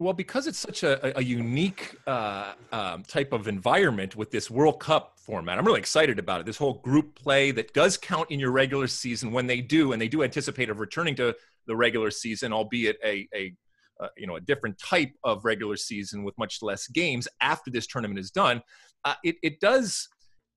Well, 0.00 0.14
because 0.14 0.48
it's 0.48 0.58
such 0.58 0.82
a, 0.82 1.16
a 1.16 1.22
unique 1.22 1.94
uh, 2.08 2.54
um, 2.72 3.04
type 3.04 3.32
of 3.32 3.46
environment 3.46 4.16
with 4.16 4.32
this 4.32 4.50
World 4.50 4.80
Cup 4.80 5.12
format, 5.16 5.58
I'm 5.58 5.64
really 5.64 5.78
excited 5.78 6.18
about 6.18 6.40
it. 6.40 6.46
This 6.46 6.58
whole 6.58 6.80
group 6.80 7.14
play 7.14 7.52
that 7.52 7.72
does 7.72 7.96
count 7.96 8.32
in 8.32 8.40
your 8.40 8.50
regular 8.50 8.88
season 8.88 9.30
when 9.30 9.46
they 9.46 9.60
do, 9.60 9.92
and 9.92 10.02
they 10.02 10.08
do 10.08 10.24
anticipate 10.24 10.70
of 10.70 10.80
returning 10.80 11.14
to 11.14 11.36
the 11.68 11.76
regular 11.76 12.10
season, 12.10 12.52
albeit 12.52 12.98
a, 13.04 13.28
a 13.32 13.54
uh, 14.00 14.08
you 14.16 14.26
know 14.26 14.36
a 14.36 14.40
different 14.40 14.78
type 14.78 15.12
of 15.24 15.44
regular 15.44 15.76
season 15.76 16.24
with 16.24 16.36
much 16.38 16.62
less 16.62 16.88
games 16.88 17.28
after 17.40 17.70
this 17.70 17.86
tournament 17.86 18.18
is 18.18 18.30
done. 18.30 18.62
Uh, 19.04 19.14
it, 19.22 19.36
it 19.42 19.60
does 19.60 20.08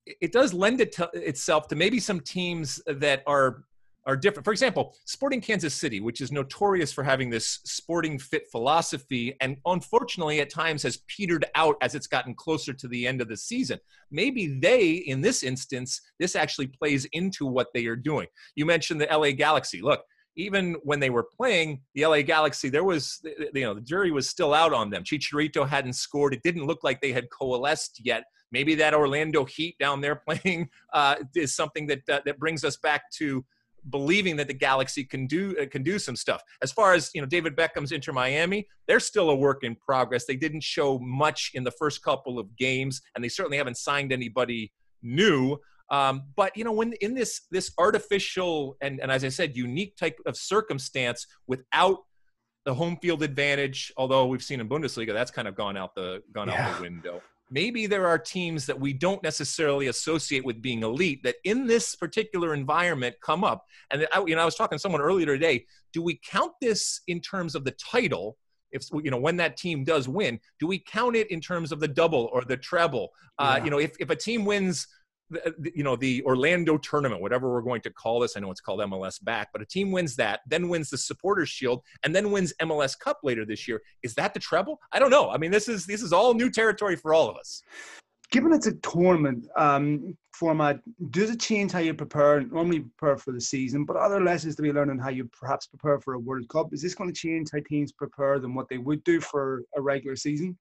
it 0.06 0.32
does 0.32 0.54
lend 0.54 0.80
it 0.80 0.92
to 0.92 1.10
itself 1.12 1.68
to 1.68 1.76
maybe 1.76 2.00
some 2.00 2.20
teams 2.20 2.80
that 2.86 3.22
are 3.26 3.64
are 4.06 4.16
different. 4.16 4.44
For 4.44 4.52
example, 4.52 4.96
Sporting 5.04 5.40
Kansas 5.40 5.74
City, 5.74 6.00
which 6.00 6.22
is 6.22 6.32
notorious 6.32 6.92
for 6.92 7.04
having 7.04 7.28
this 7.28 7.60
sporting 7.64 8.18
fit 8.18 8.44
philosophy, 8.50 9.36
and 9.42 9.58
unfortunately 9.66 10.40
at 10.40 10.48
times 10.48 10.82
has 10.82 11.02
petered 11.08 11.44
out 11.54 11.76
as 11.82 11.94
it's 11.94 12.06
gotten 12.06 12.34
closer 12.34 12.72
to 12.72 12.88
the 12.88 13.06
end 13.06 13.20
of 13.20 13.28
the 13.28 13.36
season. 13.36 13.78
Maybe 14.10 14.58
they, 14.58 14.92
in 14.92 15.20
this 15.20 15.42
instance, 15.42 16.00
this 16.18 16.36
actually 16.36 16.68
plays 16.68 17.04
into 17.12 17.44
what 17.44 17.68
they 17.74 17.84
are 17.84 17.96
doing. 17.96 18.28
You 18.54 18.64
mentioned 18.64 19.00
the 19.00 19.08
LA 19.14 19.32
Galaxy. 19.32 19.82
Look, 19.82 20.02
even 20.38 20.76
when 20.84 21.00
they 21.00 21.10
were 21.10 21.26
playing 21.36 21.82
the 21.94 22.06
LA 22.06 22.22
Galaxy, 22.22 22.68
there 22.68 22.84
was, 22.84 23.20
you 23.52 23.62
know, 23.62 23.74
the 23.74 23.80
jury 23.80 24.12
was 24.12 24.28
still 24.28 24.54
out 24.54 24.72
on 24.72 24.88
them. 24.88 25.02
Chicharito 25.02 25.68
hadn't 25.68 25.94
scored. 25.94 26.32
It 26.32 26.42
didn't 26.44 26.64
look 26.64 26.84
like 26.84 27.00
they 27.00 27.12
had 27.12 27.28
coalesced 27.30 28.00
yet. 28.04 28.24
Maybe 28.52 28.76
that 28.76 28.94
Orlando 28.94 29.44
Heat 29.44 29.76
down 29.78 30.00
there 30.00 30.22
playing 30.28 30.70
uh, 30.94 31.16
is 31.34 31.54
something 31.54 31.88
that 31.88 32.08
uh, 32.08 32.20
that 32.24 32.38
brings 32.38 32.64
us 32.64 32.76
back 32.76 33.10
to 33.18 33.44
believing 33.90 34.36
that 34.36 34.46
the 34.46 34.54
Galaxy 34.54 35.04
can 35.04 35.26
do 35.26 35.56
uh, 35.60 35.66
can 35.66 35.82
do 35.82 35.98
some 35.98 36.14
stuff. 36.14 36.40
As 36.62 36.70
far 36.70 36.94
as 36.94 37.10
you 37.14 37.20
know, 37.20 37.26
David 37.26 37.56
Beckham's 37.56 37.90
Inter 37.90 38.12
Miami, 38.12 38.68
they're 38.86 39.00
still 39.00 39.30
a 39.30 39.34
work 39.34 39.64
in 39.64 39.74
progress. 39.74 40.24
They 40.24 40.36
didn't 40.36 40.62
show 40.62 41.00
much 41.00 41.50
in 41.54 41.64
the 41.64 41.72
first 41.72 42.02
couple 42.02 42.38
of 42.38 42.56
games, 42.56 43.02
and 43.16 43.24
they 43.24 43.28
certainly 43.28 43.58
haven't 43.58 43.76
signed 43.76 44.12
anybody 44.12 44.72
new. 45.02 45.58
Um, 45.90 46.24
but 46.36 46.56
you 46.56 46.64
know, 46.64 46.72
when 46.72 46.92
in 47.00 47.14
this 47.14 47.42
this 47.50 47.72
artificial 47.78 48.76
and 48.80 49.00
and 49.00 49.10
as 49.10 49.24
I 49.24 49.28
said, 49.28 49.56
unique 49.56 49.96
type 49.96 50.18
of 50.26 50.36
circumstance 50.36 51.26
without 51.46 51.98
the 52.64 52.74
home 52.74 52.98
field 53.00 53.22
advantage, 53.22 53.92
although 53.96 54.26
we've 54.26 54.42
seen 54.42 54.60
in 54.60 54.68
Bundesliga 54.68 55.12
that's 55.12 55.30
kind 55.30 55.48
of 55.48 55.54
gone 55.54 55.76
out 55.76 55.94
the 55.94 56.22
gone 56.32 56.48
yeah. 56.48 56.68
out 56.68 56.76
the 56.76 56.82
window. 56.82 57.22
Maybe 57.50 57.86
there 57.86 58.06
are 58.06 58.18
teams 58.18 58.66
that 58.66 58.78
we 58.78 58.92
don't 58.92 59.22
necessarily 59.22 59.86
associate 59.86 60.44
with 60.44 60.60
being 60.60 60.82
elite 60.82 61.22
that 61.24 61.36
in 61.44 61.66
this 61.66 61.94
particular 61.94 62.52
environment 62.52 63.16
come 63.22 63.42
up. 63.42 63.64
And 63.90 64.06
I, 64.12 64.22
you 64.26 64.36
know, 64.36 64.42
I 64.42 64.44
was 64.44 64.54
talking 64.54 64.76
to 64.76 64.80
someone 64.80 65.00
earlier 65.00 65.24
today. 65.24 65.64
Do 65.94 66.02
we 66.02 66.20
count 66.28 66.52
this 66.60 67.00
in 67.06 67.20
terms 67.20 67.54
of 67.54 67.64
the 67.64 67.70
title? 67.72 68.36
if 68.70 68.86
you 69.02 69.10
know 69.10 69.16
when 69.16 69.36
that 69.36 69.56
team 69.56 69.84
does 69.84 70.08
win 70.08 70.38
do 70.58 70.66
we 70.66 70.78
count 70.78 71.16
it 71.16 71.30
in 71.30 71.40
terms 71.40 71.72
of 71.72 71.80
the 71.80 71.88
double 71.88 72.28
or 72.32 72.42
the 72.42 72.56
treble 72.56 73.10
uh, 73.38 73.54
yeah. 73.56 73.64
you 73.64 73.70
know 73.70 73.78
if, 73.78 73.92
if 74.00 74.10
a 74.10 74.16
team 74.16 74.44
wins 74.44 74.86
you 75.74 75.82
know 75.82 75.96
the 75.96 76.22
Orlando 76.24 76.78
tournament, 76.78 77.20
whatever 77.20 77.52
we're 77.52 77.62
going 77.62 77.80
to 77.82 77.90
call 77.90 78.20
this. 78.20 78.36
I 78.36 78.40
know 78.40 78.50
it's 78.50 78.60
called 78.60 78.80
MLS 78.80 79.22
back, 79.22 79.48
but 79.52 79.62
a 79.62 79.66
team 79.66 79.90
wins 79.90 80.16
that, 80.16 80.40
then 80.46 80.68
wins 80.68 80.90
the 80.90 80.98
Supporters 80.98 81.48
Shield, 81.48 81.82
and 82.04 82.14
then 82.14 82.30
wins 82.30 82.52
MLS 82.62 82.98
Cup 82.98 83.20
later 83.22 83.44
this 83.44 83.68
year. 83.68 83.82
Is 84.02 84.14
that 84.14 84.34
the 84.34 84.40
treble? 84.40 84.80
I 84.92 84.98
don't 84.98 85.10
know. 85.10 85.30
I 85.30 85.38
mean, 85.38 85.50
this 85.50 85.68
is 85.68 85.86
this 85.86 86.02
is 86.02 86.12
all 86.12 86.34
new 86.34 86.50
territory 86.50 86.96
for 86.96 87.12
all 87.12 87.28
of 87.28 87.36
us. 87.36 87.62
Given 88.30 88.52
it's 88.52 88.66
a 88.66 88.74
tournament 88.74 89.46
um, 89.56 90.14
format, 90.34 90.80
does 91.10 91.30
it 91.30 91.40
change 91.40 91.72
how 91.72 91.78
you 91.78 91.94
prepare? 91.94 92.42
Normally 92.42 92.80
prepare 92.80 93.16
for 93.16 93.32
the 93.32 93.40
season, 93.40 93.86
but 93.86 93.96
other 93.96 94.20
lessons 94.20 94.54
to 94.56 94.62
be 94.62 94.72
learned 94.72 94.90
on 94.90 94.98
how 94.98 95.08
you 95.08 95.30
perhaps 95.38 95.66
prepare 95.66 95.98
for 95.98 96.12
a 96.12 96.18
World 96.18 96.46
Cup. 96.50 96.74
Is 96.74 96.82
this 96.82 96.94
going 96.94 97.10
to 97.10 97.18
change 97.18 97.48
how 97.52 97.60
teams 97.66 97.90
prepare 97.90 98.38
than 98.38 98.54
what 98.54 98.68
they 98.68 98.76
would 98.76 99.02
do 99.04 99.20
for 99.20 99.62
a 99.76 99.80
regular 99.80 100.14
season? 100.14 100.58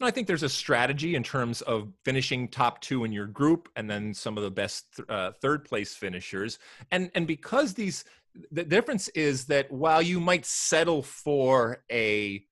I 0.00 0.12
think 0.12 0.28
there's 0.28 0.44
a 0.44 0.48
strategy 0.48 1.16
in 1.16 1.22
terms 1.24 1.60
of 1.62 1.92
finishing 2.04 2.48
top 2.48 2.80
two 2.80 3.04
in 3.04 3.12
your 3.12 3.26
group, 3.26 3.68
and 3.74 3.90
then 3.90 4.14
some 4.14 4.36
of 4.36 4.44
the 4.44 4.50
best 4.50 4.84
uh, 5.08 5.32
third 5.42 5.64
place 5.64 5.94
finishers. 5.94 6.58
And 6.92 7.10
and 7.14 7.26
because 7.26 7.74
these, 7.74 8.04
the 8.52 8.62
difference 8.62 9.08
is 9.08 9.46
that 9.46 9.70
while 9.72 10.00
you 10.00 10.20
might 10.20 10.46
settle 10.46 11.02
for 11.02 11.82
a 11.90 12.44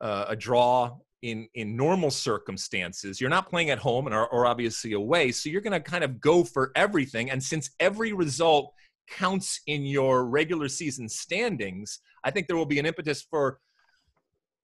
uh, 0.00 0.26
a 0.28 0.36
draw 0.36 0.96
in 1.22 1.48
in 1.54 1.76
normal 1.76 2.12
circumstances, 2.12 3.20
you're 3.20 3.30
not 3.30 3.50
playing 3.50 3.70
at 3.70 3.78
home 3.78 4.06
and 4.06 4.14
are, 4.14 4.28
or 4.28 4.46
obviously 4.46 4.92
away, 4.92 5.32
so 5.32 5.48
you're 5.48 5.62
going 5.62 5.72
to 5.72 5.80
kind 5.80 6.04
of 6.04 6.20
go 6.20 6.44
for 6.44 6.70
everything. 6.76 7.28
And 7.30 7.42
since 7.42 7.70
every 7.80 8.12
result 8.12 8.72
counts 9.08 9.60
in 9.66 9.84
your 9.84 10.26
regular 10.26 10.68
season 10.68 11.08
standings, 11.08 11.98
I 12.22 12.30
think 12.30 12.46
there 12.46 12.56
will 12.56 12.66
be 12.66 12.78
an 12.78 12.86
impetus 12.86 13.22
for 13.22 13.58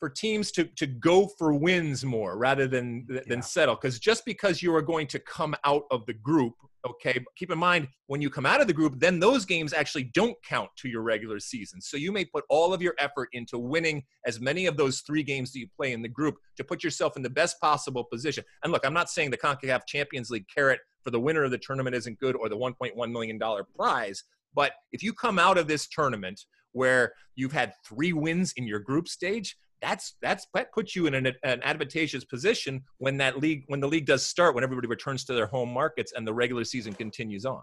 for 0.01 0.09
teams 0.09 0.51
to 0.53 0.65
to 0.65 0.87
go 0.87 1.29
for 1.39 1.53
wins 1.53 2.05
more 2.05 2.37
rather 2.37 2.67
than 2.67 3.07
than 3.07 3.23
yeah. 3.29 3.41
settle. 3.41 3.77
Because 3.77 4.01
just 4.01 4.25
because 4.25 4.63
you 4.63 4.75
are 4.75 4.83
going 4.83 5.07
to 5.09 5.21
come 5.21 5.55
out 5.65 5.85
of 5.93 6.05
the 6.07 6.15
group 6.15 6.55
okay 6.89 7.23
keep 7.37 7.51
in 7.51 7.59
mind 7.59 7.87
when 8.07 8.23
you 8.23 8.31
come 8.31 8.47
out 8.47 8.63
of 8.63 8.67
the 8.67 8.73
group 8.73 8.99
then 8.99 9.21
those 9.21 9.45
games 9.45 9.75
actually 9.75 10.05
don't 10.15 10.35
count 10.43 10.71
to 10.77 10.89
your 10.89 11.03
regular 11.03 11.39
season. 11.39 11.81
So 11.81 11.97
you 11.97 12.11
may 12.11 12.25
put 12.25 12.45
all 12.49 12.73
of 12.73 12.81
your 12.81 12.95
effort 12.99 13.29
into 13.33 13.59
winning 13.59 14.03
as 14.25 14.41
many 14.41 14.65
of 14.65 14.79
those 14.79 15.01
three 15.03 15.23
games 15.23 15.53
that 15.53 15.59
you 15.59 15.69
play 15.77 15.93
in 15.93 16.01
the 16.01 16.09
group 16.09 16.37
to 16.57 16.65
put 16.65 16.83
yourself 16.83 17.17
in 17.17 17.23
the 17.23 17.31
best 17.31 17.61
possible 17.61 18.05
position. 18.05 18.43
And 18.65 18.73
look 18.73 18.87
i'm 18.87 18.95
not 18.95 19.11
saying 19.11 19.31
the 19.31 19.37
concacaf 19.37 19.83
champions 19.87 20.31
league 20.31 20.47
carrot 20.53 20.81
for 21.05 21.11
the 21.11 21.21
winner 21.21 21.45
of 21.45 21.51
the 21.51 21.59
tournament 21.59 21.95
isn't 21.95 22.19
good 22.19 22.35
or 22.37 22.49
the 22.49 22.57
1.1 22.57 23.13
million 23.13 23.39
dollar 23.39 23.65
prize 23.77 24.25
but 24.55 24.73
if 24.93 25.03
you 25.03 25.13
come 25.13 25.39
out 25.39 25.59
of 25.59 25.69
this 25.69 25.87
tournament 25.89 26.41
where 26.73 27.13
you've 27.35 27.53
had 27.53 27.73
three 27.87 28.13
wins 28.13 28.53
in 28.57 28.67
your 28.67 28.79
group 28.79 29.09
stage 29.09 29.57
that's 29.83 30.15
that's 30.21 30.47
that 30.55 30.73
puts 30.73 30.95
you 30.95 31.07
in 31.07 31.15
an, 31.15 31.27
an 31.43 31.61
advantageous 31.63 32.25
position 32.25 32.83
when 32.99 33.17
that 33.17 33.39
league 33.39 33.65
when 33.69 33.81
the 33.81 33.89
league 33.89 34.07
does 34.07 34.25
start 34.25 34.55
when 34.55 34.65
everybody 34.65 34.89
returns 34.89 35.25
to 35.25 35.35
their 35.35 35.47
home 35.47 35.73
markets 35.73 36.13
and 36.15 36.27
the 36.27 36.33
regular 36.33 36.65
season 36.65 36.93
continues 36.93 37.45
on 37.45 37.63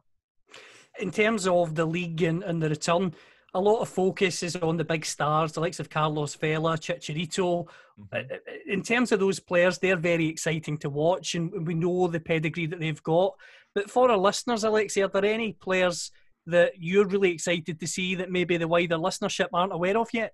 in 0.99 1.11
terms 1.11 1.47
of 1.47 1.75
the 1.75 1.85
league 1.85 2.21
and, 2.23 2.43
and 2.43 2.61
the 2.61 2.69
return 2.69 3.13
a 3.53 3.61
lot 3.61 3.81
of 3.81 3.89
focus 3.89 4.43
is 4.43 4.55
on 4.57 4.77
the 4.77 4.83
big 4.83 5.05
stars, 5.05 5.53
the 5.53 5.59
likes 5.61 5.79
of 5.79 5.89
Carlos 5.89 6.35
Vela, 6.35 6.77
Chicharito. 6.77 7.65
Mm-hmm. 7.65 8.03
Uh, 8.13 8.17
uh, 8.17 8.37
in 8.67 8.83
terms 8.83 9.11
of 9.11 9.19
those 9.19 9.39
players, 9.39 9.79
they're 9.79 9.95
very 9.95 10.27
exciting 10.27 10.77
to 10.79 10.89
watch, 10.89 11.33
and 11.33 11.65
we 11.65 11.73
know 11.73 12.07
the 12.07 12.19
pedigree 12.19 12.67
that 12.67 12.79
they've 12.79 13.01
got. 13.03 13.33
But 13.73 13.89
for 13.89 14.11
our 14.11 14.17
listeners, 14.17 14.63
Alexi, 14.63 15.03
are 15.03 15.07
there 15.07 15.31
any 15.31 15.53
players 15.53 16.11
that 16.45 16.73
you're 16.77 17.07
really 17.07 17.31
excited 17.31 17.79
to 17.79 17.87
see 17.87 18.15
that 18.15 18.31
maybe 18.31 18.57
the 18.57 18.67
wider 18.67 18.97
listenership 18.97 19.47
aren't 19.53 19.73
aware 19.73 19.97
of 19.97 20.09
yet? 20.13 20.33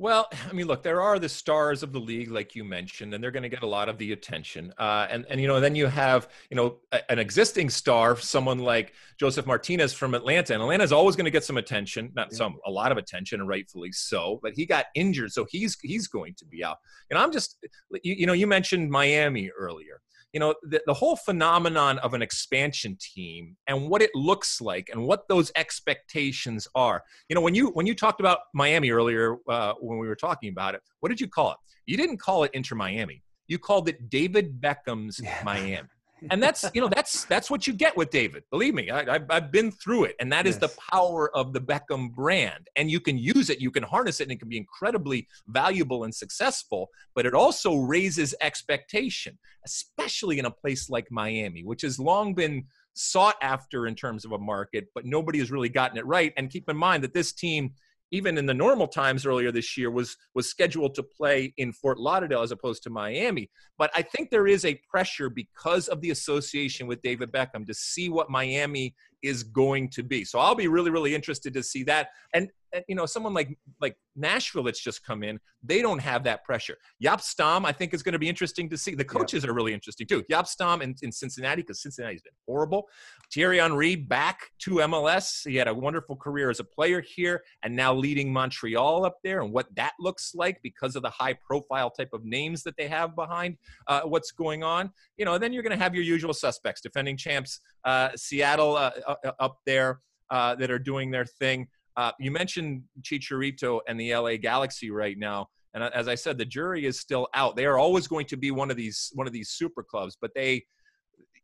Well, 0.00 0.28
I 0.50 0.52
mean, 0.54 0.66
look, 0.66 0.82
there 0.82 1.02
are 1.02 1.18
the 1.18 1.28
stars 1.28 1.82
of 1.82 1.92
the 1.92 2.00
league, 2.00 2.30
like 2.30 2.56
you 2.56 2.64
mentioned, 2.64 3.12
and 3.12 3.22
they're 3.22 3.30
going 3.30 3.44
to 3.44 3.48
get 3.50 3.62
a 3.62 3.66
lot 3.66 3.88
of 3.88 3.98
the 3.98 4.12
attention. 4.12 4.72
Uh, 4.78 5.06
and 5.10 5.26
and 5.28 5.40
you 5.40 5.46
know, 5.46 5.60
then 5.60 5.76
you 5.76 5.86
have 5.86 6.28
you 6.50 6.56
know 6.56 6.78
a, 6.90 7.12
an 7.12 7.18
existing 7.18 7.70
star, 7.70 8.16
someone 8.16 8.58
like 8.58 8.94
Josef 9.18 9.46
Martinez 9.46 9.92
from 9.92 10.14
Atlanta, 10.14 10.54
and 10.54 10.62
Atlanta's 10.62 10.90
always 10.90 11.14
going 11.14 11.26
to 11.26 11.30
get 11.30 11.44
some 11.44 11.58
attention, 11.58 12.10
not 12.16 12.32
some, 12.32 12.56
a 12.66 12.70
lot 12.70 12.90
of 12.90 12.98
attention, 12.98 13.40
and 13.40 13.48
rightfully 13.48 13.92
so. 13.92 14.40
But 14.42 14.54
he 14.54 14.64
got 14.64 14.86
injured, 14.94 15.32
so 15.32 15.46
he's 15.48 15.78
he's 15.80 16.08
going 16.08 16.34
to 16.38 16.46
be 16.46 16.64
out. 16.64 16.78
And 17.10 17.18
I'm 17.18 17.30
just, 17.30 17.58
you, 18.02 18.14
you 18.14 18.26
know, 18.26 18.32
you 18.32 18.46
mentioned 18.46 18.90
Miami 18.90 19.50
earlier 19.50 20.00
you 20.32 20.40
know 20.40 20.54
the, 20.62 20.80
the 20.86 20.94
whole 20.94 21.16
phenomenon 21.16 21.98
of 21.98 22.14
an 22.14 22.22
expansion 22.22 22.96
team 23.00 23.56
and 23.66 23.88
what 23.88 24.02
it 24.02 24.10
looks 24.14 24.60
like 24.60 24.88
and 24.92 25.02
what 25.02 25.28
those 25.28 25.50
expectations 25.56 26.68
are. 26.74 27.02
You 27.28 27.34
know 27.34 27.40
when 27.40 27.54
you 27.54 27.68
when 27.70 27.86
you 27.86 27.94
talked 27.94 28.20
about 28.20 28.40
miami 28.54 28.90
earlier 28.90 29.36
uh, 29.48 29.74
when 29.80 29.98
we 29.98 30.06
were 30.06 30.16
talking 30.16 30.50
about 30.50 30.74
it 30.74 30.82
what 31.00 31.08
did 31.08 31.20
you 31.20 31.28
call 31.28 31.52
it? 31.52 31.58
You 31.86 31.96
didn't 31.96 32.18
call 32.18 32.44
it 32.44 32.50
inter 32.54 32.74
miami. 32.74 33.22
You 33.48 33.58
called 33.58 33.88
it 33.88 34.10
david 34.10 34.60
beckham's 34.60 35.20
yeah. 35.22 35.42
miami 35.44 35.88
and 36.30 36.42
that's 36.42 36.64
you 36.74 36.80
know 36.80 36.88
that's 36.88 37.24
that's 37.24 37.50
what 37.50 37.66
you 37.66 37.72
get 37.72 37.96
with 37.96 38.10
David. 38.10 38.44
Believe 38.50 38.74
me, 38.74 38.90
I, 38.90 39.12
have 39.12 39.26
I've 39.30 39.52
been 39.52 39.70
through 39.70 40.04
it, 40.04 40.16
and 40.20 40.32
that 40.32 40.46
is 40.46 40.58
yes. 40.60 40.72
the 40.72 40.80
power 40.90 41.34
of 41.34 41.52
the 41.52 41.60
Beckham 41.60 42.12
brand. 42.12 42.68
And 42.76 42.90
you 42.90 43.00
can 43.00 43.16
use 43.16 43.50
it, 43.50 43.60
you 43.60 43.70
can 43.70 43.82
harness 43.82 44.20
it, 44.20 44.24
and 44.24 44.32
it 44.32 44.40
can 44.40 44.48
be 44.48 44.56
incredibly 44.56 45.26
valuable 45.48 46.04
and 46.04 46.14
successful. 46.14 46.90
But 47.14 47.26
it 47.26 47.34
also 47.34 47.76
raises 47.76 48.34
expectation, 48.40 49.38
especially 49.64 50.38
in 50.38 50.44
a 50.44 50.50
place 50.50 50.90
like 50.90 51.06
Miami, 51.10 51.64
which 51.64 51.82
has 51.82 51.98
long 51.98 52.34
been 52.34 52.64
sought 52.94 53.36
after 53.40 53.86
in 53.86 53.94
terms 53.94 54.24
of 54.24 54.32
a 54.32 54.38
market, 54.38 54.88
but 54.94 55.04
nobody 55.04 55.38
has 55.38 55.50
really 55.50 55.68
gotten 55.68 55.96
it 55.96 56.06
right. 56.06 56.32
And 56.36 56.50
keep 56.50 56.68
in 56.68 56.76
mind 56.76 57.04
that 57.04 57.14
this 57.14 57.32
team 57.32 57.72
even 58.10 58.38
in 58.38 58.46
the 58.46 58.54
normal 58.54 58.88
times 58.88 59.26
earlier 59.26 59.52
this 59.52 59.76
year 59.76 59.90
was 59.90 60.16
was 60.34 60.48
scheduled 60.48 60.94
to 60.94 61.02
play 61.02 61.52
in 61.56 61.72
Fort 61.72 61.98
Lauderdale 61.98 62.42
as 62.42 62.50
opposed 62.50 62.82
to 62.84 62.90
Miami. 62.90 63.50
But 63.78 63.90
I 63.94 64.02
think 64.02 64.30
there 64.30 64.46
is 64.46 64.64
a 64.64 64.80
pressure 64.90 65.30
because 65.30 65.88
of 65.88 66.00
the 66.00 66.10
association 66.10 66.86
with 66.86 67.02
David 67.02 67.32
Beckham 67.32 67.66
to 67.66 67.74
see 67.74 68.08
what 68.08 68.30
Miami 68.30 68.94
is 69.22 69.42
going 69.42 69.90
to 69.90 70.02
be. 70.02 70.24
So 70.24 70.38
I'll 70.38 70.54
be 70.54 70.68
really 70.68 70.90
really 70.90 71.14
interested 71.14 71.54
to 71.54 71.62
see 71.62 71.84
that. 71.84 72.08
And 72.34 72.50
you 72.88 72.94
know, 72.94 73.06
someone 73.06 73.34
like 73.34 73.56
like 73.80 73.96
Nashville 74.16 74.62
that's 74.62 74.80
just 74.80 75.04
come 75.04 75.22
in, 75.22 75.38
they 75.62 75.82
don't 75.82 75.98
have 75.98 76.24
that 76.24 76.44
pressure. 76.44 76.76
Jaap 77.02 77.20
Stam, 77.20 77.64
I 77.64 77.72
think, 77.72 77.94
is 77.94 78.02
going 78.02 78.12
to 78.12 78.18
be 78.18 78.28
interesting 78.28 78.68
to 78.70 78.78
see. 78.78 78.94
The 78.94 79.04
coaches 79.04 79.44
are 79.44 79.52
really 79.52 79.72
interesting 79.72 80.06
too. 80.06 80.22
Jaap 80.30 80.46
Stam 80.46 80.82
in, 80.82 80.94
in 81.02 81.12
Cincinnati, 81.12 81.62
because 81.62 81.82
Cincinnati's 81.82 82.22
been 82.22 82.32
horrible. 82.46 82.88
Thierry 83.32 83.58
Henry 83.58 83.96
back 83.96 84.50
to 84.60 84.76
MLS. 84.76 85.46
He 85.48 85.56
had 85.56 85.68
a 85.68 85.74
wonderful 85.74 86.16
career 86.16 86.50
as 86.50 86.60
a 86.60 86.64
player 86.64 87.00
here 87.00 87.42
and 87.62 87.74
now 87.74 87.94
leading 87.94 88.32
Montreal 88.32 89.04
up 89.04 89.18
there 89.22 89.40
and 89.40 89.52
what 89.52 89.74
that 89.76 89.92
looks 90.00 90.34
like 90.34 90.60
because 90.62 90.96
of 90.96 91.02
the 91.02 91.10
high 91.10 91.34
profile 91.34 91.90
type 91.90 92.10
of 92.12 92.24
names 92.24 92.62
that 92.64 92.76
they 92.76 92.88
have 92.88 93.14
behind 93.14 93.56
uh, 93.86 94.02
what's 94.02 94.32
going 94.32 94.62
on. 94.62 94.90
You 95.16 95.24
know, 95.24 95.38
then 95.38 95.52
you're 95.52 95.62
going 95.62 95.76
to 95.76 95.82
have 95.82 95.94
your 95.94 96.04
usual 96.04 96.34
suspects, 96.34 96.80
defending 96.80 97.16
champs, 97.16 97.60
uh, 97.84 98.10
Seattle 98.16 98.76
uh, 98.76 98.90
uh 99.06 99.32
up 99.38 99.58
there 99.66 100.00
uh, 100.30 100.54
that 100.56 100.70
are 100.70 100.78
doing 100.78 101.10
their 101.10 101.24
thing. 101.24 101.68
Uh, 102.00 102.12
you 102.18 102.30
mentioned 102.30 102.82
Chicharito 103.02 103.80
and 103.86 104.00
the 104.00 104.14
LA 104.14 104.36
Galaxy 104.36 104.90
right 104.90 105.18
now, 105.18 105.46
and 105.74 105.84
as 105.84 106.08
I 106.08 106.14
said, 106.14 106.38
the 106.38 106.46
jury 106.46 106.86
is 106.86 106.98
still 106.98 107.28
out. 107.34 107.56
They 107.56 107.66
are 107.66 107.76
always 107.76 108.08
going 108.08 108.24
to 108.28 108.38
be 108.38 108.50
one 108.50 108.70
of 108.70 108.78
these 108.78 109.10
one 109.12 109.26
of 109.26 109.34
these 109.34 109.50
super 109.50 109.82
clubs, 109.82 110.16
but 110.18 110.30
they, 110.34 110.64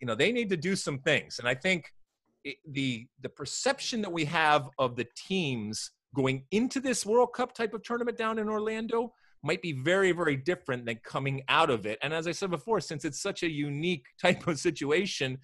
you 0.00 0.06
know, 0.06 0.14
they 0.14 0.32
need 0.32 0.48
to 0.48 0.56
do 0.56 0.74
some 0.74 0.98
things. 1.00 1.40
And 1.40 1.46
I 1.46 1.54
think 1.54 1.92
it, 2.42 2.56
the 2.72 3.06
the 3.20 3.28
perception 3.28 4.00
that 4.00 4.10
we 4.10 4.24
have 4.24 4.70
of 4.78 4.96
the 4.96 5.06
teams 5.14 5.90
going 6.14 6.42
into 6.52 6.80
this 6.80 7.04
World 7.04 7.34
Cup 7.34 7.52
type 7.52 7.74
of 7.74 7.82
tournament 7.82 8.16
down 8.16 8.38
in 8.38 8.48
Orlando 8.48 9.12
might 9.42 9.60
be 9.60 9.72
very 9.72 10.12
very 10.12 10.38
different 10.38 10.86
than 10.86 10.96
coming 11.04 11.42
out 11.50 11.68
of 11.68 11.84
it. 11.84 11.98
And 12.00 12.14
as 12.14 12.26
I 12.26 12.32
said 12.32 12.48
before, 12.48 12.80
since 12.80 13.04
it's 13.04 13.20
such 13.20 13.42
a 13.42 13.50
unique 13.50 14.06
type 14.22 14.46
of 14.46 14.58
situation, 14.58 15.36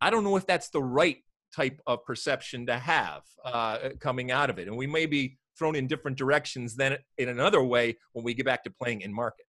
I 0.00 0.10
don't 0.10 0.22
know 0.22 0.36
if 0.36 0.46
that's 0.46 0.70
the 0.70 0.80
right 0.80 1.16
type 1.54 1.80
of 1.86 2.04
perception 2.04 2.66
to 2.66 2.78
have 2.78 3.22
uh, 3.44 3.90
coming 3.98 4.30
out 4.30 4.50
of 4.50 4.58
it. 4.58 4.68
And 4.68 4.76
we 4.76 4.86
may 4.86 5.06
be 5.06 5.38
thrown 5.58 5.76
in 5.76 5.86
different 5.86 6.16
directions 6.16 6.76
than 6.76 6.96
in 7.18 7.28
another 7.28 7.62
way 7.62 7.96
when 8.12 8.24
we 8.24 8.34
get 8.34 8.46
back 8.46 8.64
to 8.64 8.70
playing 8.70 9.02
in 9.02 9.12
market. 9.12 9.46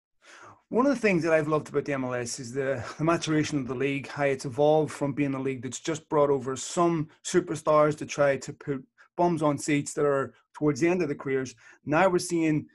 One 0.70 0.86
of 0.86 0.93
the 0.93 1.02
things 1.02 1.24
that 1.24 1.34
I've 1.34 1.47
loved 1.47 1.70
about 1.70 1.86
the 1.86 1.93
MLS 1.93 2.39
is 2.39 2.54
the, 2.54 2.84
the, 3.00 3.04
maturation 3.04 3.58
of 3.58 3.68
the 3.68 3.74
league, 3.74 4.08
how 4.08 4.26
it's 4.26 4.45
evolved 4.45 4.91
from 4.91 5.14
being 5.14 5.34
a 5.34 5.41
league 5.41 5.64
that's 5.64 5.80
just 5.80 6.08
brought 6.10 6.30
over 6.30 6.56
some 6.56 7.10
superstars 7.26 7.97
to 7.97 8.06
try 8.06 8.38
to 8.38 8.54
put 8.54 8.86
bums 9.18 9.41
on 9.41 9.58
seats 9.58 9.93
that 9.93 10.06
are 10.06 10.36
towards 10.54 10.80
the 10.80 10.88
end 10.88 11.02
of 11.02 11.10
the 11.10 11.16
careers. 11.16 11.56
Now 11.86 12.08
we're 12.08 12.20
seeing 12.20 12.68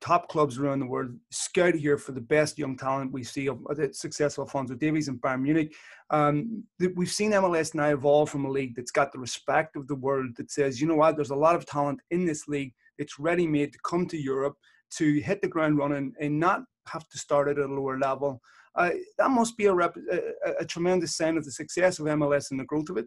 top 0.00 0.28
clubs 0.28 0.58
around 0.58 0.80
the 0.80 0.86
world 0.86 1.10
scout 1.30 1.74
here 1.74 1.98
for 1.98 2.12
the 2.12 2.20
best 2.20 2.58
young 2.58 2.76
talent 2.76 3.12
we 3.12 3.24
see 3.24 3.48
of 3.48 3.62
the 3.70 3.92
successful 3.92 4.44
Alphonso 4.44 4.74
Davies 4.74 5.08
and 5.08 5.20
Bayern 5.20 5.42
Munich. 5.42 5.74
Um, 6.10 6.64
we've 6.94 7.10
seen 7.10 7.32
MLS 7.32 7.74
now 7.74 7.88
evolve 7.88 8.30
from 8.30 8.44
a 8.44 8.50
league 8.50 8.74
that's 8.76 8.90
got 8.90 9.12
the 9.12 9.18
respect 9.18 9.76
of 9.76 9.88
the 9.88 9.94
world 9.94 10.30
that 10.36 10.50
says, 10.50 10.80
you 10.80 10.86
know 10.86 10.94
what, 10.94 11.16
there's 11.16 11.30
a 11.30 11.36
lot 11.36 11.56
of 11.56 11.66
talent 11.66 12.00
in 12.10 12.24
this 12.24 12.48
league. 12.48 12.72
It's 12.98 13.18
ready 13.18 13.46
made 13.46 13.72
to 13.72 13.78
come 13.84 14.06
to 14.06 14.16
Europe 14.16 14.56
to 14.90 15.20
hit 15.20 15.42
the 15.42 15.48
ground 15.48 15.78
running 15.78 16.12
and 16.20 16.38
not 16.38 16.62
have 16.86 17.08
to 17.08 17.18
start 17.18 17.48
at 17.48 17.58
a 17.58 17.66
lower 17.66 17.98
level. 17.98 18.40
Uh, 18.74 18.90
that 19.18 19.30
must 19.30 19.56
be 19.56 19.66
a, 19.66 19.74
rep- 19.74 19.96
a, 20.10 20.52
a, 20.60 20.64
tremendous 20.64 21.16
sign 21.16 21.36
of 21.36 21.44
the 21.44 21.50
success 21.50 21.98
of 21.98 22.06
MLS 22.06 22.50
and 22.50 22.60
the 22.60 22.64
growth 22.64 22.88
of 22.90 22.96
it. 22.96 23.06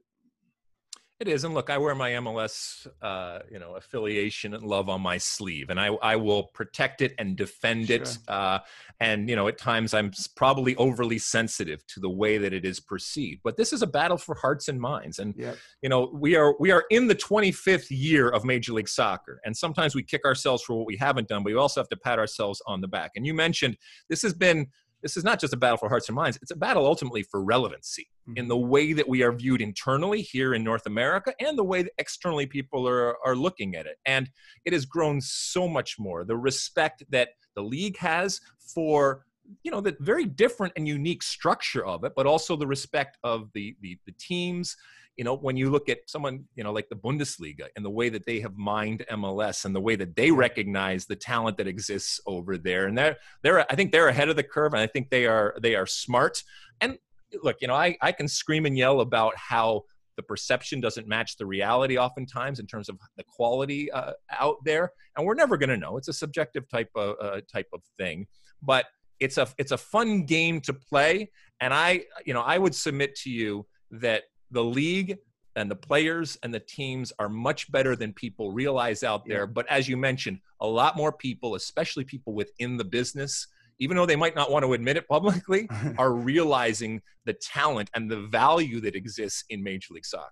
It 1.21 1.27
is, 1.27 1.43
and 1.43 1.53
look, 1.53 1.69
I 1.69 1.77
wear 1.77 1.93
my 1.93 2.09
MLS, 2.13 2.87
uh, 2.99 3.41
you 3.51 3.59
know, 3.59 3.75
affiliation 3.75 4.55
and 4.55 4.63
love 4.63 4.89
on 4.89 5.01
my 5.01 5.19
sleeve, 5.19 5.69
and 5.69 5.79
I, 5.79 5.89
I 6.01 6.15
will 6.15 6.45
protect 6.45 6.99
it 7.03 7.13
and 7.19 7.35
defend 7.35 7.89
sure. 7.89 7.97
it. 7.97 8.17
Uh, 8.27 8.57
and 8.99 9.29
you 9.29 9.35
know, 9.35 9.47
at 9.47 9.59
times 9.59 9.93
I'm 9.93 10.11
probably 10.35 10.75
overly 10.77 11.19
sensitive 11.19 11.85
to 11.89 11.99
the 11.99 12.09
way 12.09 12.39
that 12.39 12.53
it 12.53 12.65
is 12.65 12.79
perceived. 12.79 13.41
But 13.43 13.55
this 13.55 13.71
is 13.71 13.83
a 13.83 13.87
battle 13.87 14.17
for 14.17 14.33
hearts 14.33 14.67
and 14.67 14.81
minds, 14.81 15.19
and 15.19 15.35
yep. 15.37 15.57
you 15.83 15.89
know, 15.89 16.09
we 16.11 16.35
are 16.35 16.55
we 16.59 16.71
are 16.71 16.85
in 16.89 17.05
the 17.05 17.13
25th 17.13 17.91
year 17.91 18.27
of 18.29 18.43
Major 18.43 18.73
League 18.73 18.89
Soccer, 18.89 19.39
and 19.45 19.55
sometimes 19.55 19.93
we 19.93 20.01
kick 20.01 20.25
ourselves 20.25 20.63
for 20.63 20.75
what 20.75 20.87
we 20.87 20.97
haven't 20.97 21.27
done, 21.27 21.43
but 21.43 21.53
we 21.53 21.55
also 21.55 21.79
have 21.81 21.89
to 21.89 21.97
pat 21.97 22.17
ourselves 22.17 22.63
on 22.65 22.81
the 22.81 22.87
back. 22.87 23.11
And 23.15 23.27
you 23.27 23.35
mentioned 23.35 23.77
this 24.09 24.23
has 24.23 24.33
been 24.33 24.69
this 25.03 25.15
is 25.17 25.23
not 25.23 25.39
just 25.39 25.53
a 25.53 25.57
battle 25.57 25.77
for 25.77 25.87
hearts 25.87 26.09
and 26.09 26.15
minds, 26.15 26.39
it's 26.41 26.49
a 26.49 26.55
battle 26.55 26.87
ultimately 26.87 27.21
for 27.21 27.43
relevancy 27.43 28.07
mm-hmm. 28.27 28.37
in 28.37 28.47
the 28.47 28.57
way 28.57 28.93
that 28.93 29.07
we 29.07 29.23
are 29.23 29.31
viewed 29.31 29.61
internally 29.61 30.21
here 30.21 30.53
in 30.53 30.63
North 30.63 30.85
America 30.85 31.33
and 31.39 31.57
the 31.57 31.63
way 31.63 31.83
that 31.83 31.91
externally 31.97 32.45
people 32.45 32.87
are, 32.87 33.15
are 33.25 33.35
looking 33.35 33.75
at 33.75 33.85
it. 33.85 33.97
And 34.05 34.29
it 34.65 34.73
has 34.73 34.85
grown 34.85 35.21
so 35.21 35.67
much 35.67 35.97
more. 35.99 36.23
The 36.23 36.37
respect 36.37 37.03
that 37.09 37.29
the 37.55 37.63
league 37.63 37.97
has 37.97 38.39
for 38.73 39.25
you 39.63 39.71
know 39.71 39.81
the 39.81 39.97
very 39.99 40.23
different 40.23 40.71
and 40.77 40.87
unique 40.87 41.21
structure 41.21 41.85
of 41.85 42.05
it 42.05 42.13
but 42.15 42.25
also 42.25 42.55
the 42.55 42.65
respect 42.65 43.17
of 43.21 43.49
the 43.53 43.75
the, 43.81 43.97
the 44.05 44.13
teams 44.17 44.77
you 45.17 45.23
know, 45.23 45.35
when 45.35 45.57
you 45.57 45.69
look 45.69 45.89
at 45.89 45.99
someone, 46.09 46.45
you 46.55 46.63
know, 46.63 46.71
like 46.71 46.89
the 46.89 46.95
Bundesliga 46.95 47.67
and 47.75 47.83
the 47.83 47.89
way 47.89 48.09
that 48.09 48.25
they 48.25 48.39
have 48.39 48.57
mined 48.57 49.05
MLS 49.11 49.65
and 49.65 49.75
the 49.75 49.81
way 49.81 49.95
that 49.95 50.15
they 50.15 50.31
recognize 50.31 51.05
the 51.05 51.15
talent 51.15 51.57
that 51.57 51.67
exists 51.67 52.19
over 52.25 52.57
there. 52.57 52.87
And 52.87 52.97
they're, 52.97 53.17
they're, 53.43 53.71
I 53.71 53.75
think 53.75 53.91
they're 53.91 54.07
ahead 54.07 54.29
of 54.29 54.35
the 54.35 54.43
curve 54.43 54.73
and 54.73 54.81
I 54.81 54.87
think 54.87 55.09
they 55.09 55.25
are, 55.25 55.55
they 55.61 55.75
are 55.75 55.85
smart. 55.85 56.43
And 56.79 56.97
look, 57.43 57.57
you 57.61 57.67
know, 57.67 57.75
I, 57.75 57.97
I 58.01 58.11
can 58.11 58.27
scream 58.27 58.65
and 58.65 58.77
yell 58.77 59.01
about 59.01 59.33
how 59.35 59.83
the 60.17 60.23
perception 60.23 60.81
doesn't 60.81 61.07
match 61.07 61.37
the 61.37 61.45
reality 61.45 61.97
oftentimes 61.97 62.59
in 62.59 62.67
terms 62.67 62.89
of 62.89 62.97
the 63.17 63.23
quality 63.23 63.91
uh, 63.91 64.13
out 64.31 64.57
there. 64.65 64.91
And 65.15 65.25
we're 65.25 65.35
never 65.35 65.57
going 65.57 65.69
to 65.69 65.77
know. 65.77 65.97
It's 65.97 66.09
a 66.09 66.13
subjective 66.13 66.67
type 66.69 66.89
of, 66.95 67.15
uh, 67.21 67.41
type 67.51 67.67
of 67.73 67.81
thing, 67.97 68.27
but 68.61 68.85
it's 69.19 69.37
a, 69.37 69.47
it's 69.57 69.71
a 69.71 69.77
fun 69.77 70.25
game 70.25 70.61
to 70.61 70.73
play. 70.73 71.31
And 71.59 71.73
I, 71.73 72.03
you 72.25 72.33
know, 72.33 72.41
I 72.41 72.57
would 72.57 72.75
submit 72.75 73.15
to 73.17 73.29
you 73.29 73.65
that 73.91 74.23
the 74.51 74.63
league 74.63 75.17
and 75.55 75.69
the 75.69 75.75
players 75.75 76.37
and 76.43 76.53
the 76.53 76.59
teams 76.59 77.11
are 77.19 77.29
much 77.29 77.71
better 77.71 77.95
than 77.95 78.13
people 78.13 78.51
realize 78.51 79.03
out 79.03 79.25
there. 79.25 79.41
Yeah. 79.41 79.47
But 79.47 79.67
as 79.69 79.87
you 79.87 79.97
mentioned, 79.97 80.39
a 80.59 80.67
lot 80.67 80.97
more 80.97 81.11
people, 81.11 81.55
especially 81.55 82.03
people 82.03 82.33
within 82.33 82.77
the 82.77 82.85
business, 82.85 83.47
even 83.81 83.97
though 83.97 84.05
they 84.05 84.15
might 84.15 84.35
not 84.35 84.51
want 84.51 84.63
to 84.63 84.73
admit 84.73 84.95
it 84.95 85.07
publicly, 85.07 85.67
are 85.97 86.13
realizing 86.13 87.01
the 87.25 87.33
talent 87.33 87.89
and 87.95 88.09
the 88.09 88.21
value 88.27 88.79
that 88.79 88.95
exists 88.95 89.43
in 89.49 89.63
Major 89.63 89.95
League 89.95 90.05
Soccer. 90.05 90.29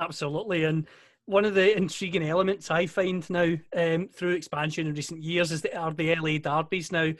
Absolutely. 0.00 0.64
And 0.64 0.86
one 1.26 1.44
of 1.44 1.54
the 1.54 1.76
intriguing 1.76 2.22
elements 2.22 2.70
I 2.70 2.86
find 2.86 3.28
now 3.28 3.56
um, 3.76 4.08
through 4.14 4.34
expansion 4.34 4.86
in 4.86 4.94
recent 4.94 5.22
years 5.22 5.50
is 5.50 5.62
the, 5.62 5.76
are 5.76 5.92
the 5.92 6.14
LA 6.14 6.38
derbies. 6.38 6.92
Now, 6.92 7.12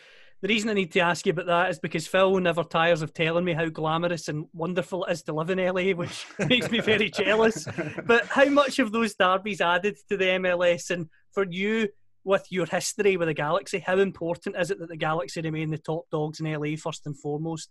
the 0.42 0.48
reason 0.48 0.70
I 0.70 0.74
need 0.74 0.92
to 0.92 1.00
ask 1.00 1.26
you 1.26 1.30
about 1.30 1.46
that 1.46 1.70
is 1.70 1.80
because 1.80 2.06
Phil 2.06 2.38
never 2.38 2.62
tires 2.62 3.02
of 3.02 3.12
telling 3.12 3.44
me 3.44 3.52
how 3.52 3.68
glamorous 3.68 4.28
and 4.28 4.46
wonderful 4.52 5.04
it 5.04 5.12
is 5.12 5.22
to 5.24 5.32
live 5.32 5.50
in 5.50 5.58
LA, 5.58 5.92
which 5.92 6.24
makes 6.48 6.70
me 6.70 6.78
very 6.78 7.10
jealous. 7.10 7.66
But 8.06 8.26
how 8.26 8.46
much 8.46 8.78
of 8.78 8.92
those 8.92 9.14
derbies 9.14 9.60
added 9.60 9.98
to 10.08 10.16
the 10.16 10.24
MLS? 10.24 10.90
And 10.90 11.08
for 11.32 11.46
you, 11.48 11.88
with 12.24 12.46
your 12.50 12.66
history 12.66 13.16
with 13.16 13.28
the 13.28 13.34
Galaxy, 13.34 13.80
how 13.80 13.98
important 13.98 14.56
is 14.58 14.70
it 14.70 14.78
that 14.78 14.88
the 14.88 14.96
Galaxy 14.96 15.40
remain 15.40 15.70
the 15.70 15.78
top 15.78 16.08
dogs 16.10 16.40
in 16.40 16.52
LA 16.52 16.76
first 16.76 17.06
and 17.06 17.18
foremost? 17.18 17.70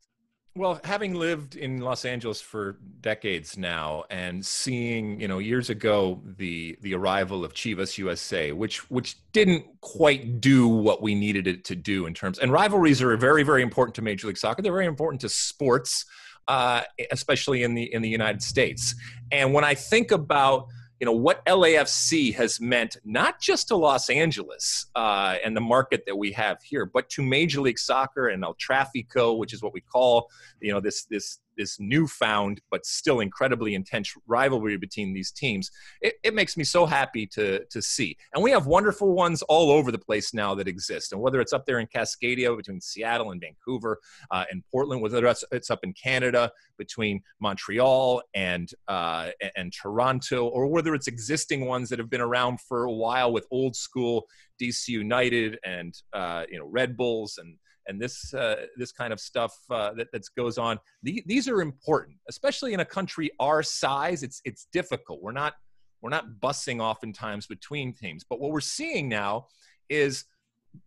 Well, 0.54 0.82
having 0.84 1.14
lived 1.14 1.56
in 1.56 1.80
Los 1.80 2.04
Angeles 2.04 2.42
for 2.42 2.78
decades 3.00 3.58
now, 3.58 4.04
and 4.10 4.46
seeing 4.46 5.18
you 5.22 5.30
know 5.30 5.40
years 5.40 5.70
ago 5.70 6.22
the 6.26 6.78
the 6.82 6.94
arrival 6.94 7.46
of 7.46 7.54
Chivas 7.54 7.98
USA, 7.98 8.52
which 8.52 8.90
which 8.92 9.16
didn't 9.32 9.64
quite 9.80 10.42
do 10.42 10.68
what 10.68 11.02
we 11.02 11.16
needed 11.16 11.48
it 11.48 11.64
to 11.66 11.76
do 11.76 12.06
in 12.06 12.14
terms, 12.14 12.38
and 12.38 12.52
rivalries 12.52 13.02
are 13.02 13.16
very 13.16 13.44
very 13.44 13.62
important 13.62 13.96
to 13.96 14.02
Major 14.02 14.28
League 14.28 14.38
Soccer. 14.38 14.62
They're 14.62 14.74
very 14.74 14.88
important 14.88 15.22
to 15.22 15.30
sports, 15.30 16.06
uh, 16.50 16.82
especially 17.12 17.64
in 17.64 17.74
the 17.74 17.84
in 17.94 18.02
the 18.02 18.10
United 18.10 18.44
States. 18.44 18.94
And 19.32 19.54
when 19.54 19.64
I 19.64 19.74
think 19.74 20.12
about 20.12 20.68
you 21.02 21.06
know 21.06 21.12
what 21.14 21.44
LAFC 21.48 22.36
has 22.36 22.62
meant 22.62 22.96
not 23.04 23.42
just 23.42 23.70
to 23.70 23.76
Los 23.76 24.08
Angeles 24.12 24.86
uh, 24.96 25.36
and 25.44 25.58
the 25.58 25.62
market 25.62 26.04
that 26.06 26.16
we 26.16 26.32
have 26.34 26.62
here, 26.62 26.86
but 26.86 27.10
to 27.10 27.24
Major 27.24 27.60
League 27.60 27.80
Soccer 27.80 28.28
and 28.28 28.44
El 28.44 28.54
Trafico, 28.54 29.36
which 29.36 29.52
is 29.52 29.64
what 29.64 29.74
we 29.74 29.82
call 29.82 30.30
you 30.62 30.72
know 30.72 30.80
this 30.80 31.06
this 31.06 31.40
this 31.58 31.80
newfound 31.80 32.62
but 32.70 32.86
still 32.86 33.20
incredibly 33.20 33.76
intense 33.76 34.14
rivalry 34.28 34.78
between 34.78 35.14
these 35.14 35.32
teams. 35.32 35.72
It, 36.02 36.16
it, 36.24 36.34
makes 36.34 36.56
me 36.56 36.64
so 36.64 36.86
happy 36.86 37.28
to 37.28 37.66
to 37.70 37.82
see, 37.82 38.18
and 38.34 38.44
we 38.44 38.52
have 38.52 38.66
wonderful 38.66 39.14
ones 39.14 39.42
all 39.44 39.70
over 39.70 39.92
the 39.92 40.00
place 40.00 40.34
now 40.34 40.56
that 40.56 40.68
exist. 40.68 41.12
And 41.12 41.22
whether 41.22 41.42
it's 41.42 41.54
up 41.54 41.66
there 41.66 41.80
in 41.80 41.88
Cascadia 41.88 42.56
between 42.56 42.80
Seattle 42.80 43.32
and 43.32 43.42
Vancouver 43.42 44.00
uh, 44.32 44.46
and 44.50 44.64
Portland, 44.72 45.02
whether 45.02 45.26
it's, 45.26 45.72
up 45.72 45.84
in 45.84 45.94
Canada 45.94 46.52
between 46.78 47.22
Montreal 47.40 48.22
and 48.34 48.72
uh, 48.88 49.30
and 49.56 49.74
Toronto, 49.74 50.48
or 50.48 50.68
whether 50.68 50.96
it's 50.96 51.08
existing 51.08 51.66
ones 51.66 51.90
that 51.90 52.00
have 52.00 52.10
been 52.10 52.22
around 52.22 52.62
for 52.62 52.86
a 52.86 52.92
while 52.92 53.32
with 53.32 53.46
old 53.52 53.76
school 53.76 54.28
DC 54.62 54.88
United 54.90 55.60
and 55.64 56.02
uh, 56.14 56.44
you 56.50 56.58
know 56.58 56.66
Red 56.66 56.96
Bulls 56.96 57.38
and 57.38 57.58
and 57.88 58.02
this 58.02 58.34
uh, 58.34 58.66
this 58.78 58.92
kind 58.92 59.14
of 59.14 59.20
stuff 59.20 59.56
uh, 59.70 59.94
that 59.94 60.12
that 60.12 60.24
goes 60.38 60.58
on. 60.58 60.80
The, 61.04 61.24
these 61.26 61.48
are 61.48 61.62
important, 61.62 62.18
especially 62.30 62.74
in 62.74 62.80
a 62.80 62.86
country 62.86 63.32
our 63.40 63.64
size. 63.64 64.24
It's 64.24 64.42
it's 64.46 64.68
difficult. 64.72 65.22
We're 65.22 65.32
not 65.32 65.54
we're 66.02 66.10
not 66.10 66.40
bussing 66.40 66.82
oftentimes 66.82 67.48
between 67.48 67.94
teams, 67.94 68.24
but 68.28 68.40
what 68.40 68.52
we're 68.52 68.60
seeing 68.60 69.08
now 69.08 69.48
is 69.90 70.26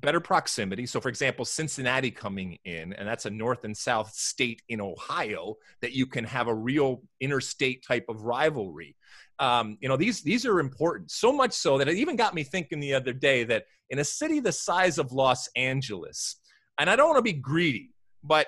better 0.01 0.21
proximity. 0.21 0.87
So, 0.87 1.01
for 1.01 1.09
example, 1.09 1.45
Cincinnati 1.45 2.11
coming 2.11 2.59
in, 2.65 2.93
and 2.95 3.07
that's 3.07 3.27
a 3.27 3.31
north 3.31 3.65
and 3.65 3.77
south 3.77 4.13
state 4.15 4.63
in 4.69 4.81
Ohio 4.81 5.57
that 5.83 5.93
you 5.93 6.07
can 6.07 6.25
have 6.25 6.49
a 6.49 6.55
real 6.55 7.03
interstate 7.21 7.85
type 7.87 8.07
of 8.09 8.23
rivalry. 8.23 8.97
Um, 9.39 9.79
you 9.81 9.89
know, 9.89 9.97
these 9.97 10.23
these 10.23 10.47
are 10.47 10.61
important. 10.61 11.11
So 11.11 11.33
much 11.33 11.53
so 11.53 11.79
that 11.79 11.89
it 11.89 11.97
even 11.97 12.17
got 12.17 12.35
me 12.35 12.45
thinking 12.45 12.81
the 12.81 12.95
other 12.95 13.13
day 13.13 13.45
that 13.45 13.65
in 13.91 13.99
a 13.99 14.05
city 14.05 14.41
the 14.41 14.53
size 14.53 14.99
of 14.99 15.13
Los 15.13 15.49
Angeles, 15.57 16.37
and 16.79 16.91
I 16.91 16.97
don't 16.97 17.09
want 17.09 17.19
to 17.19 17.23
be 17.23 17.33
greedy, 17.33 17.91
but 18.23 18.47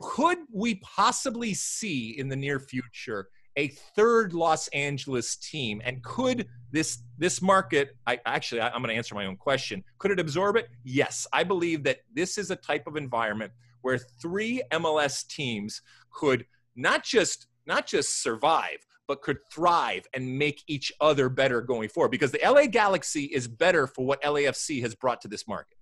could 0.00 0.38
we 0.52 0.76
possibly 0.76 1.54
see 1.54 2.18
in 2.18 2.28
the 2.28 2.36
near 2.36 2.60
future 2.60 3.28
a 3.56 3.68
third 3.68 4.32
Los 4.32 4.68
Angeles 4.68 5.36
team? 5.36 5.80
And 5.84 6.02
could 6.02 6.46
this 6.70 7.02
this 7.18 7.42
market? 7.42 7.96
I 8.06 8.20
actually 8.26 8.60
I, 8.60 8.68
I'm 8.68 8.82
going 8.82 8.88
to 8.88 8.96
answer 8.96 9.14
my 9.14 9.26
own 9.26 9.36
question. 9.36 9.82
Could 9.98 10.10
it 10.10 10.20
absorb 10.20 10.56
it? 10.56 10.68
Yes, 10.84 11.26
I 11.32 11.44
believe 11.44 11.84
that 11.84 11.98
this 12.12 12.38
is 12.38 12.50
a 12.50 12.56
type 12.56 12.86
of 12.86 12.96
environment 12.96 13.52
where 13.82 13.98
three 13.98 14.62
MLS 14.72 15.26
teams 15.26 15.82
could 16.12 16.46
not 16.76 17.04
just 17.04 17.46
not 17.66 17.86
just 17.86 18.22
survive, 18.22 18.86
but 19.06 19.22
could 19.22 19.38
thrive 19.52 20.06
and 20.14 20.38
make 20.38 20.62
each 20.66 20.92
other 21.00 21.28
better 21.28 21.60
going 21.60 21.88
forward. 21.88 22.10
Because 22.10 22.32
the 22.32 22.40
LA 22.44 22.66
Galaxy 22.66 23.24
is 23.24 23.48
better 23.48 23.86
for 23.86 24.04
what 24.04 24.22
LAFC 24.22 24.82
has 24.82 24.94
brought 24.94 25.20
to 25.22 25.28
this 25.28 25.46
market. 25.46 25.76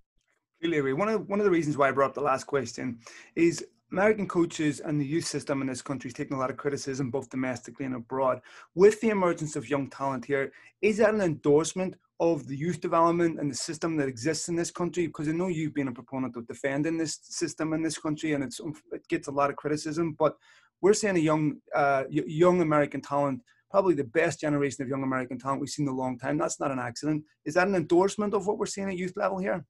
Clearly, 0.63 0.93
one 0.93 1.09
of 1.09 1.27
one 1.27 1.41
of 1.41 1.43
the 1.43 1.51
reasons 1.51 1.75
why 1.75 1.89
I 1.89 1.91
brought 1.91 2.11
up 2.11 2.13
the 2.13 2.21
last 2.21 2.45
question 2.45 2.99
is 3.35 3.65
American 3.91 4.29
coaches 4.29 4.79
and 4.79 4.99
the 4.99 5.05
youth 5.05 5.25
system 5.25 5.59
in 5.59 5.67
this 5.67 5.81
country 5.81 6.07
is 6.07 6.13
taking 6.13 6.37
a 6.37 6.39
lot 6.39 6.49
of 6.49 6.55
criticism, 6.55 7.11
both 7.11 7.29
domestically 7.29 7.85
and 7.85 7.95
abroad. 7.95 8.39
With 8.73 9.01
the 9.01 9.09
emergence 9.09 9.57
of 9.57 9.69
young 9.69 9.89
talent 9.89 10.23
here, 10.23 10.53
is 10.81 10.97
that 10.97 11.13
an 11.13 11.19
endorsement 11.19 11.95
of 12.21 12.47
the 12.47 12.55
youth 12.55 12.79
development 12.79 13.41
and 13.41 13.51
the 13.51 13.55
system 13.55 13.97
that 13.97 14.07
exists 14.07 14.47
in 14.47 14.55
this 14.55 14.71
country? 14.71 15.05
Because 15.05 15.27
I 15.27 15.33
know 15.33 15.47
you've 15.47 15.73
been 15.73 15.89
a 15.89 15.91
proponent 15.91 16.37
of 16.37 16.47
defending 16.47 16.97
this 16.97 17.19
system 17.23 17.73
in 17.73 17.83
this 17.83 17.97
country, 17.97 18.31
and 18.31 18.41
it's 18.41 18.61
it 18.93 19.05
gets 19.09 19.27
a 19.27 19.31
lot 19.31 19.49
of 19.49 19.57
criticism. 19.57 20.15
But 20.17 20.37
we're 20.79 20.93
seeing 20.93 21.17
a 21.17 21.19
young 21.19 21.57
uh, 21.75 22.05
young 22.09 22.61
American 22.61 23.01
talent 23.01 23.41
probably 23.69 23.95
the 23.95 24.03
best 24.03 24.39
generation 24.39 24.83
of 24.83 24.87
young 24.87 25.01
American 25.01 25.39
talent 25.39 25.59
we've 25.59 25.67
seen 25.67 25.87
in 25.87 25.93
a 25.93 25.97
long 25.97 26.17
time. 26.17 26.37
That's 26.37 26.59
not 26.59 26.69
an 26.69 26.77
accident. 26.77 27.23
Is 27.43 27.55
that 27.55 27.67
an 27.67 27.73
endorsement 27.73 28.35
of 28.35 28.45
what 28.45 28.59
we're 28.59 28.67
seeing 28.67 28.87
at 28.87 28.97
youth 28.97 29.17
level 29.17 29.39
here? 29.39 29.65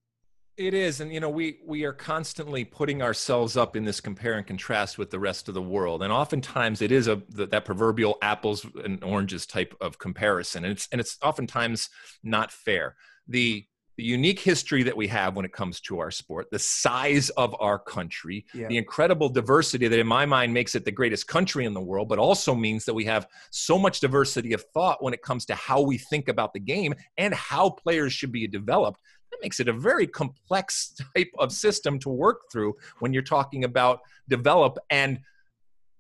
It 0.56 0.76
is, 0.76 1.00
and 1.00 1.12
you 1.12 1.20
know, 1.20 1.32
we 1.32 1.58
we 1.66 1.84
are 1.84 1.94
constantly 1.94 2.64
putting 2.64 3.02
ourselves 3.02 3.58
up 3.58 3.76
in 3.76 3.86
this 3.86 4.00
compare 4.00 4.34
and 4.34 4.46
contrast 4.46 5.00
with 5.00 5.10
the 5.10 5.20
rest 5.20 5.48
of 5.48 5.56
the 5.56 5.62
world, 5.64 6.04
and 6.04 6.14
oftentimes 6.14 6.82
it 6.82 6.92
is 6.92 7.08
a 7.08 7.24
that 7.30 7.66
proverbial 7.66 8.20
apples 8.22 8.64
and 8.84 9.04
oranges 9.04 9.48
type 9.48 9.74
of 9.82 9.98
comparison, 9.98 10.64
and 10.64 10.74
it's 10.74 10.88
and 10.92 11.02
it's 11.02 11.18
oftentimes 11.24 11.90
not 12.24 12.52
fair. 12.52 12.96
The 13.28 13.66
the 13.98 14.04
unique 14.04 14.40
history 14.40 14.84
that 14.84 14.98
we 14.98 15.08
have 15.08 15.36
when 15.36 15.46
it 15.46 15.54
comes 15.54 15.80
to 15.80 16.00
our 16.00 16.10
sport, 16.10 16.50
the 16.52 16.60
size 16.60 17.30
of 17.32 17.56
our 17.60 17.78
country, 17.78 18.46
yeah. 18.54 18.68
the 18.68 18.78
incredible 18.78 19.30
diversity 19.30 19.88
that, 19.88 20.00
in 20.00 20.08
my 20.08 20.26
mind, 20.26 20.54
makes 20.54 20.74
it 20.74 20.84
the 20.84 20.92
greatest 20.92 21.28
country 21.28 21.66
in 21.66 21.74
the 21.74 21.82
world, 21.82 22.10
but 22.10 22.18
also 22.18 22.56
means 22.56 22.86
that 22.86 22.94
we 22.94 23.06
have 23.06 23.28
so 23.52 23.78
much 23.78 24.00
diversity 24.00 24.54
of 24.54 24.64
thought 24.74 25.04
when 25.04 25.14
it 25.14 25.22
comes 25.22 25.46
to 25.46 25.56
how 25.56 25.82
we 25.82 25.98
think 25.98 26.28
about 26.28 26.54
the 26.54 26.60
game 26.60 26.94
and 27.18 27.34
how 27.34 27.70
players 27.70 28.14
should 28.14 28.32
be 28.32 28.48
developed. 28.48 29.00
That 29.34 29.42
makes 29.42 29.60
it 29.60 29.68
a 29.68 29.74
very 29.74 30.08
complex 30.08 30.94
type 31.16 31.32
of 31.40 31.52
system 31.52 32.00
to 32.00 32.10
work 32.10 32.52
through 32.52 32.76
when 33.00 33.14
you're 33.14 33.24
talking 33.24 33.64
about 33.64 34.00
develop 34.30 34.78
and 34.90 35.20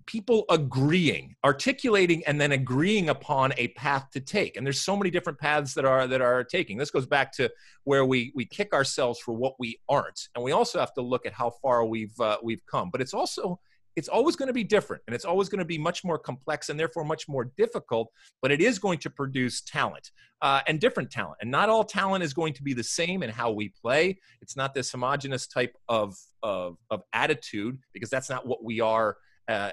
people 0.06 0.46
agreeing 0.50 1.36
articulating 1.44 2.24
and 2.26 2.40
then 2.40 2.52
agreeing 2.52 3.10
upon 3.10 3.54
a 3.58 3.70
path 3.70 4.10
to 4.12 4.20
take. 4.20 4.58
And 4.58 4.66
there's 4.66 4.82
so 4.82 4.96
many 4.96 5.10
different 5.10 5.40
paths 5.40 5.74
that 5.76 5.86
are 5.86 6.08
that 6.08 6.22
are 6.22 6.44
taking. 6.44 6.78
This 6.78 6.92
goes 6.92 7.06
back 7.06 7.32
to 7.34 7.50
where 7.84 8.06
we 8.06 8.32
we 8.36 8.46
kick 8.46 8.74
ourselves 8.74 9.20
for 9.20 9.34
what 9.34 9.54
we 9.60 9.80
aren't. 9.90 10.28
And 10.36 10.44
we 10.44 10.52
also 10.52 10.80
have 10.80 10.94
to 10.94 11.02
look 11.02 11.26
at 11.26 11.34
how 11.34 11.52
far 11.62 11.86
we've 11.86 12.20
uh, 12.20 12.38
we've 12.44 12.66
come. 12.66 12.90
But 12.92 13.02
it's 13.02 13.14
also 13.14 13.60
it's 13.96 14.08
always 14.08 14.36
going 14.36 14.48
to 14.48 14.54
be 14.54 14.64
different 14.64 15.04
and 15.08 15.16
it's 15.16 15.26
always 15.26 15.50
going 15.50 15.60
to 15.60 15.66
be 15.66 15.78
much 15.78 16.04
more 16.04 16.18
complex 16.18 16.70
and 16.70 16.80
therefore 16.80 17.04
much 17.04 17.28
more 17.28 17.52
difficult 17.58 18.10
but 18.41 18.52
it 18.52 18.62
is 18.62 18.80
going 18.80 19.00
to 19.00 19.10
produce 19.10 19.62
talent 19.62 20.12
uh, 20.44 20.62
and 20.68 20.80
different 20.80 21.10
talent 21.10 21.38
and 21.41 21.50
not 21.50 21.70
all 21.70 21.84
talent 21.84 22.24
is 22.24 22.34
going 22.34 22.54
to 22.54 22.62
be 22.62 22.74
the 22.74 22.84
same 22.84 23.24
in 23.24 23.30
how 23.30 23.50
we 23.52 23.70
play. 23.82 24.20
It's 24.41 24.56
not 24.56 24.74
this 24.74 24.91
homogenous 24.91 25.48
type 25.48 25.76
of 25.88 26.16
of, 26.44 26.78
of 26.89 27.02
attitude 27.14 27.80
because 27.94 28.10
that's 28.10 28.30
not 28.30 28.46
what 28.46 28.64
we 28.64 28.82
are 28.82 29.18
uh, 29.48 29.72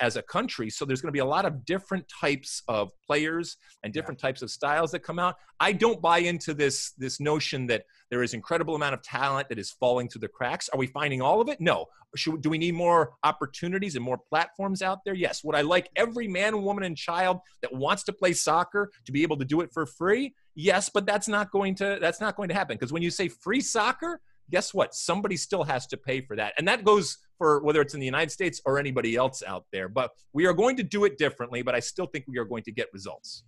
as 0.00 0.16
a 0.16 0.22
country. 0.22 0.70
So 0.70 0.84
there's 0.84 1.00
going 1.00 1.08
to 1.08 1.12
be 1.12 1.20
a 1.20 1.24
lot 1.24 1.44
of 1.44 1.64
different 1.64 2.06
types 2.20 2.62
of 2.68 2.90
players 3.06 3.56
and 3.82 3.92
different 3.92 4.20
yeah. 4.20 4.28
types 4.28 4.42
of 4.42 4.50
styles 4.50 4.90
that 4.92 5.00
come 5.00 5.18
out. 5.18 5.36
I 5.58 5.72
don't 5.72 6.00
buy 6.00 6.18
into 6.18 6.54
this 6.54 6.92
this 6.98 7.20
notion 7.20 7.66
that 7.68 7.84
there 8.10 8.22
is 8.22 8.34
incredible 8.34 8.74
amount 8.74 8.94
of 8.94 9.02
talent 9.02 9.48
that 9.48 9.58
is 9.58 9.70
falling 9.70 10.08
through 10.08 10.20
the 10.20 10.28
cracks. 10.28 10.68
Are 10.70 10.78
we 10.78 10.86
finding 10.86 11.22
all 11.22 11.40
of 11.40 11.48
it? 11.48 11.60
No. 11.60 11.86
Should, 12.16 12.42
do 12.42 12.50
we 12.50 12.58
need 12.58 12.74
more 12.74 13.12
opportunities 13.22 13.94
and 13.94 14.04
more 14.04 14.18
platforms 14.18 14.82
out 14.82 14.98
there? 15.04 15.14
Yes. 15.14 15.44
Would 15.44 15.54
I 15.54 15.60
like 15.60 15.88
every 15.94 16.26
man, 16.26 16.62
woman, 16.62 16.82
and 16.82 16.96
child 16.96 17.38
that 17.62 17.72
wants 17.72 18.02
to 18.04 18.12
play 18.12 18.32
soccer 18.32 18.90
to 19.06 19.12
be 19.12 19.22
able 19.22 19.36
to 19.36 19.44
do 19.44 19.60
it 19.60 19.70
for 19.72 19.86
free? 19.86 20.34
Yes, 20.56 20.90
but 20.92 21.06
that's 21.06 21.28
not 21.28 21.52
going 21.52 21.76
to 21.76 21.98
that's 22.00 22.20
not 22.20 22.36
going 22.36 22.48
to 22.48 22.54
happen 22.54 22.76
because 22.76 22.92
when 22.92 23.02
you 23.02 23.10
say 23.10 23.28
free 23.28 23.60
soccer, 23.60 24.20
guess 24.50 24.74
what? 24.74 24.94
Somebody 24.94 25.36
still 25.36 25.64
has 25.64 25.86
to 25.88 25.96
pay 25.96 26.20
for 26.20 26.36
that. 26.36 26.54
And 26.58 26.66
that 26.66 26.84
goes 26.84 27.18
for 27.40 27.62
whether 27.62 27.80
it's 27.80 27.94
in 27.94 28.00
the 28.00 28.06
United 28.06 28.30
States 28.30 28.60
or 28.66 28.78
anybody 28.78 29.16
else 29.16 29.42
out 29.42 29.64
there. 29.72 29.88
But 29.88 30.10
we 30.34 30.44
are 30.44 30.52
going 30.52 30.76
to 30.76 30.82
do 30.82 31.06
it 31.06 31.16
differently, 31.16 31.62
but 31.62 31.74
I 31.74 31.80
still 31.80 32.04
think 32.04 32.26
we 32.28 32.36
are 32.36 32.44
going 32.44 32.64
to 32.64 32.70
get 32.70 32.88
results. 32.92 33.44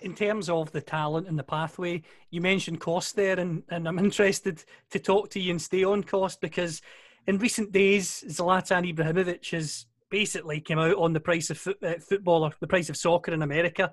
In 0.00 0.14
terms 0.14 0.48
of 0.48 0.70
the 0.70 0.80
talent 0.80 1.26
and 1.26 1.36
the 1.36 1.42
pathway, 1.42 2.02
you 2.30 2.40
mentioned 2.40 2.78
cost 2.80 3.16
there, 3.16 3.40
and, 3.40 3.64
and 3.68 3.88
I'm 3.88 3.98
interested 4.06 4.62
to 4.92 5.00
talk 5.00 5.28
to 5.30 5.40
you 5.40 5.50
and 5.50 5.60
stay 5.60 5.82
on 5.82 6.04
cost 6.04 6.40
because 6.40 6.82
in 7.26 7.38
recent 7.38 7.72
days, 7.72 8.22
Zlatan 8.28 8.94
Ibrahimovic 8.94 9.50
has 9.50 9.86
basically 10.08 10.60
come 10.60 10.78
out 10.78 10.96
on 10.96 11.12
the 11.12 11.18
price 11.18 11.50
of 11.50 11.58
foot, 11.58 11.82
uh, 11.82 11.94
football 11.98 12.44
or 12.44 12.52
the 12.60 12.68
price 12.68 12.90
of 12.90 12.96
soccer 12.96 13.32
in 13.32 13.42
America, 13.42 13.92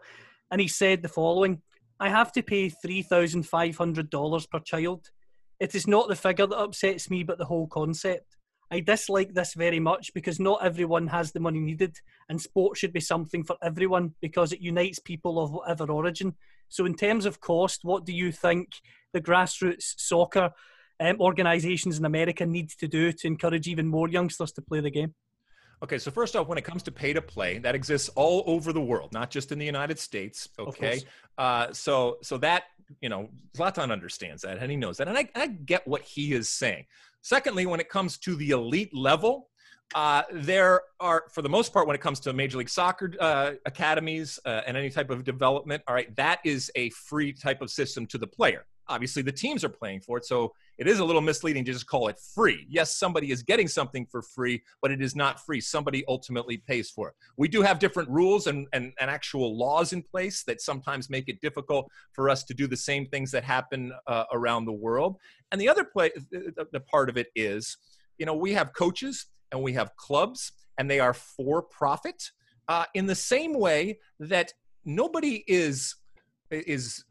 and 0.52 0.62
he 0.62 0.68
said 0.68 1.02
the 1.02 1.10
following: 1.10 1.62
"I 2.00 2.10
have 2.10 2.32
to 2.34 2.44
pay 2.44 2.70
three 2.70 3.02
thousand 3.04 3.44
five 3.44 3.78
hundred 3.78 4.10
dollars 4.10 4.46
per 4.48 4.60
child 4.60 5.10
it 5.60 5.76
is 5.76 5.88
not 5.88 6.08
the 6.08 6.16
figure 6.16 6.48
that 6.48 6.58
upsets 6.58 7.10
me, 7.10 7.24
but 7.24 7.38
the 7.38 7.46
whole 7.46 7.68
concept. 7.68 8.38
I 8.72 8.82
dislike 8.82 9.34
this 9.34 9.54
very 9.56 9.80
much 9.80 10.14
because 10.14 10.40
not 10.40 10.64
everyone 10.64 11.08
has 11.08 11.32
the 11.32 11.40
money 11.40 11.60
needed, 11.60 11.98
and 12.28 12.40
sport 12.40 12.78
should 12.78 12.94
be 12.94 13.00
something 13.00 13.44
for 13.44 13.58
everyone 13.64 14.14
because 14.22 14.54
it 14.54 14.62
unites 14.62 15.00
people 15.00 15.40
of 15.40 15.52
whatever 15.52 15.92
origin. 15.92 16.36
So, 16.68 16.86
in 16.86 16.96
terms 16.96 17.26
of 17.26 17.42
cost, 17.42 17.82
what 17.84 18.06
do 18.06 18.14
you 18.14 18.32
think 18.32 18.70
the 19.12 19.22
grassroots 19.22 19.96
soccer 19.98 20.52
um, 21.00 21.20
organisations 21.20 21.98
in 21.98 22.06
America 22.06 22.46
need 22.46 22.70
to 22.72 22.88
do 22.88 23.12
to 23.12 23.28
encourage 23.28 23.68
even 23.68 23.88
more 23.88 24.08
youngsters 24.08 24.52
to 24.54 24.62
play 24.62 24.82
the 24.82 24.92
game? 24.92 25.16
Okay, 25.82 25.98
so 25.98 26.12
first 26.12 26.36
off, 26.36 26.48
when 26.48 26.58
it 26.58 26.66
comes 26.66 26.84
to 26.84 26.92
pay 26.92 27.14
to 27.14 27.22
play, 27.22 27.58
that 27.60 27.74
exists 27.74 28.10
all 28.10 28.44
over 28.46 28.74
the 28.74 28.82
world, 28.82 29.14
not 29.14 29.32
just 29.32 29.52
in 29.52 29.58
the 29.58 29.66
United 29.66 29.98
States. 29.98 30.50
Okay, 30.60 31.02
uh, 31.38 31.72
so 31.72 32.18
so 32.22 32.38
that 32.38 32.64
you 33.02 33.10
know, 33.10 33.30
Zlatan 33.56 33.92
understands 33.92 34.42
that 34.44 34.58
and 34.58 34.72
he 34.72 34.78
knows 34.78 34.98
that. 34.98 35.08
And 35.08 35.18
I, 35.18 35.30
I 35.36 35.48
get 35.48 35.88
what 35.88 36.02
he 36.02 36.34
is 36.34 36.50
saying. 36.50 36.86
Secondly, 37.22 37.66
when 37.66 37.80
it 37.80 37.90
comes 37.90 38.18
to 38.20 38.36
the 38.36 38.52
elite 38.52 38.96
level, 38.96 39.50
uh, 39.96 40.22
there 40.32 40.82
are, 41.00 41.26
for 41.32 41.42
the 41.42 41.50
most 41.50 41.74
part, 41.74 41.88
when 41.88 41.96
it 41.96 42.02
comes 42.02 42.20
to 42.22 42.34
Major 42.34 42.60
League 42.60 42.70
Soccer 42.70 43.12
uh, 43.20 43.52
academies 43.66 44.40
uh, 44.46 44.62
and 44.68 44.78
any 44.78 44.90
type 44.90 45.10
of 45.10 45.24
development, 45.24 45.82
all 45.88 45.96
right, 45.96 46.16
that 46.16 46.40
is 46.46 46.72
a 46.76 46.90
free 46.92 47.34
type 47.34 47.62
of 47.62 47.72
system 47.72 48.06
to 48.08 48.18
the 48.18 48.28
player. 48.28 48.66
Obviously, 48.88 49.22
the 49.22 49.32
teams 49.32 49.64
are 49.64 49.70
playing 49.70 50.02
for 50.02 50.18
it, 50.18 50.26
so 50.26 50.54
it 50.80 50.88
is 50.88 51.00
a 51.00 51.06
little 51.06 51.22
misleading 51.22 51.66
to 51.66 51.74
just 51.74 51.88
call 51.88 52.08
it 52.08 52.18
free. 52.34 52.66
Yes, 52.70 52.96
somebody 52.96 53.32
is 53.32 53.44
getting 53.44 53.68
something 53.68 54.08
for 54.10 54.22
free, 54.22 54.64
but 54.82 54.92
it 54.92 55.02
is 55.02 55.14
not 55.14 55.46
free. 55.46 55.60
Somebody 55.60 56.06
ultimately 56.08 56.58
pays 56.58 56.90
for 56.90 57.10
it. 57.10 57.16
We 57.38 57.50
do 57.50 57.62
have 57.62 57.80
different 57.80 58.10
rules 58.10 58.48
and, 58.48 58.66
and, 58.72 58.94
and 59.00 59.12
actual 59.12 59.58
laws 59.58 59.92
in 59.92 60.02
place 60.02 60.44
that 60.46 60.62
sometimes 60.62 61.10
make 61.10 61.28
it 61.28 61.42
difficult 61.42 61.92
for 62.14 62.30
us 62.30 62.46
to 62.46 62.54
do 62.54 62.66
the 62.66 62.78
same 62.78 63.06
things 63.08 63.30
that 63.32 63.44
happen 63.44 63.92
uh, 64.08 64.24
around 64.32 64.66
the 64.66 64.72
world. 64.72 65.18
And 65.52 65.60
the 65.60 65.68
other 65.68 65.84
play, 65.84 66.12
the, 66.32 66.66
the 66.72 66.80
part 66.80 67.10
of 67.10 67.18
it 67.18 67.28
is, 67.36 67.78
you 68.18 68.26
know, 68.26 68.36
we 68.36 68.54
have 68.54 68.74
coaches 68.74 69.26
and 69.52 69.62
we 69.62 69.74
have 69.74 69.96
clubs, 69.98 70.54
and 70.78 70.90
they 70.90 71.02
are 71.02 71.14
for 71.14 71.62
profit. 71.62 72.32
Uh, 72.70 72.86
in 72.94 73.06
the 73.06 73.16
same 73.16 73.54
way 73.54 74.00
that 74.20 74.54
nobody 74.86 75.44
is 75.48 75.96
is 76.52 77.04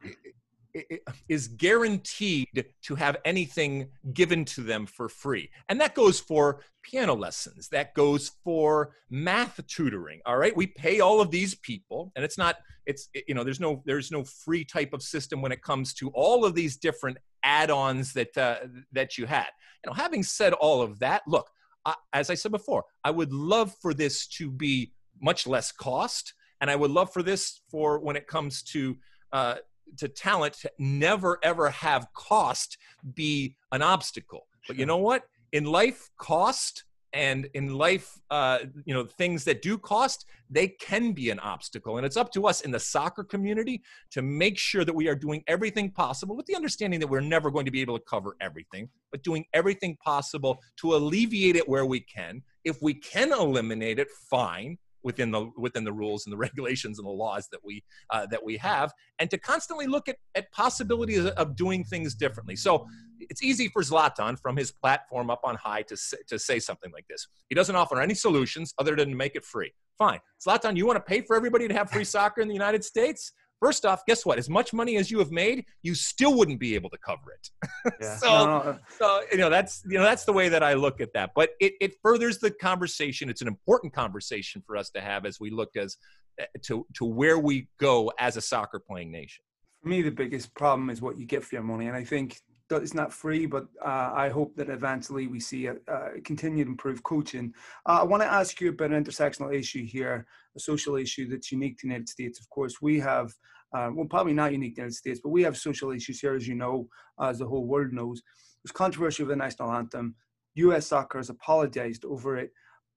is 1.29 1.49
guaranteed 1.49 2.67
to 2.83 2.95
have 2.95 3.17
anything 3.25 3.89
given 4.13 4.45
to 4.45 4.63
them 4.63 4.87
for 4.87 5.09
free. 5.09 5.51
And 5.69 5.81
that 5.81 5.95
goes 5.95 6.21
for 6.21 6.61
piano 6.83 7.15
lessons, 7.15 7.69
that 7.69 7.95
goes 7.95 8.33
for 8.45 8.95
math 9.11 9.61
tutoring. 9.67 10.21
All 10.27 10.37
right. 10.37 10.57
We 10.57 10.67
pay 10.67 11.01
all 11.01 11.21
of 11.21 11.31
these 11.31 11.55
people 11.55 12.13
and 12.17 12.25
it's 12.25 12.39
not, 12.39 12.57
it's, 12.87 13.09
you 13.27 13.35
know, 13.35 13.45
there's 13.45 13.61
no, 13.61 13.83
there's 13.85 14.11
no 14.11 14.25
free 14.25 14.65
type 14.65 14.93
of 14.93 15.03
system 15.03 15.43
when 15.43 15.53
it 15.53 15.63
comes 15.63 15.93
to 15.95 16.09
all 16.11 16.45
of 16.45 16.55
these 16.55 16.77
different 16.77 17.19
add-ons 17.43 18.13
that, 18.15 18.37
uh, 18.37 18.59
that 18.93 19.19
you 19.19 19.27
had. 19.27 19.49
You 19.85 19.91
know, 19.91 19.95
having 19.95 20.23
said 20.23 20.53
all 20.55 20.83
of 20.83 20.99
that, 21.01 21.23
look, 21.27 21.49
I, 21.85 21.95
as 22.13 22.31
I 22.31 22.35
said 22.35 22.53
before, 22.53 22.85
I 23.05 23.11
would 23.11 23.33
love 23.33 23.75
for 23.81 23.95
this 23.95 24.27
to 24.39 24.51
be 24.51 24.93
much 25.21 25.47
less 25.47 25.73
cost. 25.73 26.35
And 26.61 26.71
I 26.71 26.77
would 26.77 26.91
love 26.91 27.13
for 27.13 27.23
this 27.23 27.61
for 27.71 28.01
when 28.01 28.17
it 28.17 28.27
comes 28.27 28.63
to 28.65 28.97
uh, 29.33 29.57
to 29.97 30.09
talent 30.09 30.55
to 30.55 30.71
never 30.79 31.39
ever 31.43 31.71
have 31.71 32.07
cost 32.15 32.79
be 33.15 33.57
an 33.73 33.83
obstacle. 33.83 34.47
But 34.67 34.79
you 34.79 34.87
know 34.87 34.99
what? 34.99 35.25
In 35.53 35.65
life, 35.65 36.11
cost 36.19 36.85
and 37.15 37.49
in 37.55 37.75
life, 37.75 38.19
uh, 38.31 38.59
you 38.85 38.93
know, 38.93 39.05
things 39.05 39.45
that 39.45 39.63
do 39.63 39.79
cost, 39.79 40.27
they 40.51 40.69
can 40.69 41.13
be 41.13 41.31
an 41.31 41.39
obstacle. 41.41 41.97
And 41.97 42.05
it's 42.05 42.19
up 42.19 42.31
to 42.33 42.47
us 42.47 42.61
in 42.61 42.71
the 42.71 42.79
soccer 42.79 43.25
community 43.25 43.83
to 44.11 44.21
make 44.21 44.59
sure 44.59 44.85
that 44.85 44.95
we 44.95 45.09
are 45.09 45.15
doing 45.15 45.43
everything 45.47 45.91
possible 45.91 46.37
with 46.37 46.47
the 46.47 46.55
understanding 46.55 47.01
that 47.01 47.07
we're 47.07 47.21
never 47.21 47.51
going 47.51 47.65
to 47.65 47.71
be 47.71 47.81
able 47.81 47.99
to 47.99 48.05
cover 48.05 48.37
everything, 48.41 48.89
but 49.11 49.23
doing 49.23 49.45
everything 49.55 49.97
possible 50.05 50.61
to 50.81 50.95
alleviate 50.95 51.57
it 51.57 51.69
where 51.69 51.87
we 51.87 52.01
can. 52.01 52.43
If 52.65 52.83
we 52.83 52.95
can 52.95 53.33
eliminate 53.33 53.99
it, 53.99 54.09
fine 54.31 54.77
within 55.09 55.31
the 55.31 55.51
within 55.57 55.85
the 55.85 55.93
rules 55.93 56.27
and 56.27 56.33
the 56.35 56.37
regulations 56.49 56.99
and 56.99 57.07
the 57.07 57.19
laws 57.25 57.49
that 57.51 57.61
we 57.65 57.83
uh, 58.11 58.27
that 58.27 58.45
we 58.45 58.59
have, 58.59 58.93
and 59.19 59.31
to 59.31 59.39
constantly 59.39 59.87
look 59.87 60.07
at, 60.07 60.17
at 60.35 60.53
possibilities 60.53 61.25
of 61.25 61.57
doing 61.57 61.83
things 61.83 62.15
differently. 62.15 62.57
So 62.57 62.87
it's 63.19 63.43
easy 63.43 63.69
for 63.69 63.83
Zlatan 63.83 64.39
from 64.39 64.55
his 64.57 64.71
platform 64.71 65.31
up 65.31 65.41
on 65.45 65.55
high 65.57 65.83
to 65.83 65.97
say, 65.97 66.19
to 66.29 66.39
say 66.39 66.59
something 66.59 66.93
like 66.93 67.07
this. 67.09 67.27
He 67.49 67.55
doesn't 67.55 67.75
offer 67.75 67.99
any 68.01 68.15
solutions 68.15 68.75
other 68.79 68.95
than 68.95 69.09
to 69.09 69.17
make 69.17 69.35
it 69.35 69.45
free. 69.47 69.73
Fine, 69.97 70.21
Zlatan, 70.47 70.77
you 70.77 70.87
want 70.87 70.99
to 70.99 71.09
pay 71.13 71.23
for 71.23 71.35
everybody 71.35 71.67
to 71.69 71.75
have 71.75 71.91
free 71.91 72.05
soccer 72.05 72.43
in 72.43 72.49
the 72.49 72.55
United 72.55 72.85
States? 72.85 73.33
First 73.61 73.85
off, 73.85 74.05
guess 74.07 74.25
what? 74.25 74.39
As 74.39 74.49
much 74.49 74.73
money 74.73 74.97
as 74.97 75.11
you 75.11 75.19
have 75.19 75.33
made, 75.33 75.65
you 75.83 75.95
still 75.95 76.37
wouldn't 76.37 76.61
be 76.61 76.75
able 76.77 76.91
to 76.91 76.99
cover 76.99 77.33
it. 77.33 77.51
Yeah. 78.01 78.17
so, 78.17 78.29
no, 78.29 78.63
no. 78.63 78.79
so 78.99 79.23
you 79.33 79.39
know 79.39 79.49
that's 79.49 79.83
you 79.89 79.97
know 79.97 80.05
that's 80.05 80.25
the 80.25 80.33
way 80.33 80.49
that 80.51 80.63
I 80.63 80.75
look 80.75 81.01
at 81.01 81.13
that. 81.15 81.31
But 81.35 81.51
it, 81.59 81.73
it 81.81 81.95
furthers 82.03 82.39
the 82.39 82.51
conversation. 82.51 83.31
It's 83.31 83.41
an 83.41 83.49
important 83.49 83.93
conversation 83.93 84.63
for 84.67 84.77
us 84.77 84.91
to 84.91 85.01
have 85.01 85.25
as 85.25 85.41
we 85.41 85.51
look 85.51 85.71
as 85.77 85.97
eh, 86.39 86.45
to 86.65 86.87
to 86.95 87.05
where 87.05 87.39
we 87.39 87.69
go 87.81 88.13
as 88.19 88.37
a 88.37 88.41
soccer 88.41 88.79
playing 88.79 89.11
nation. 89.11 89.43
For 89.83 89.89
me, 89.89 90.03
the 90.03 90.11
biggest 90.11 90.55
problem 90.55 90.91
is 90.91 91.01
what 91.01 91.19
you 91.19 91.25
get 91.25 91.43
for 91.45 91.55
your 91.55 91.65
money, 91.65 91.87
and 91.87 91.97
I 91.97 92.05
think 92.05 92.41
it's 92.77 92.95
not 92.95 93.13
free, 93.13 93.47
but 93.47 93.67
uh, 93.83 94.13
I 94.15 94.29
hope 94.29 94.55
that 94.57 94.69
eventually 94.69 95.27
we 95.27 95.41
see 95.41 95.67
a, 95.67 95.77
a 95.87 96.21
continued 96.23 96.69
improved 96.69 97.03
coaching. 97.03 97.55
Uh, 97.87 98.01
I 98.01 98.05
want 98.05 98.23
to 98.23 98.29
ask 98.29 98.61
you 98.61 98.71
about 98.71 98.91
an 98.91 99.03
intersectional 99.03 99.55
issue 99.55 99.85
here, 99.85 100.27
a 100.59 100.61
social 100.73 100.97
issue 100.97 101.29
that's 101.29 101.53
unique 101.53 101.79
to 101.79 101.87
the 101.87 101.93
United 101.93 102.09
States. 102.09 102.41
Of 102.41 102.49
course, 102.51 102.75
we 102.83 102.99
have, 103.01 103.29
uh, 103.75 103.91
well, 103.95 104.07
probably 104.07 104.35
not 104.35 104.53
unique 104.53 104.75
to 104.75 104.81
the 104.81 104.83
United 104.83 104.97
States, 104.97 105.21
but 105.23 105.31
we 105.31 105.43
have 105.43 105.57
social 105.57 105.91
issues 105.93 106.21
here, 106.21 106.35
as 106.35 106.47
you 106.47 106.55
know, 106.55 106.89
as 107.21 107.39
the 107.39 107.47
whole 107.47 107.67
world 107.67 107.93
knows. 107.93 108.23
There's 108.63 108.73
controversy 108.73 109.23
over 109.23 109.33
the 109.33 109.37
national 109.37 109.73
anthem. 109.73 110.15
U.S. 110.55 110.87
soccer 110.89 111.19
has 111.19 111.31
apologized 111.31 112.05
over 112.05 112.37
it. 112.37 112.51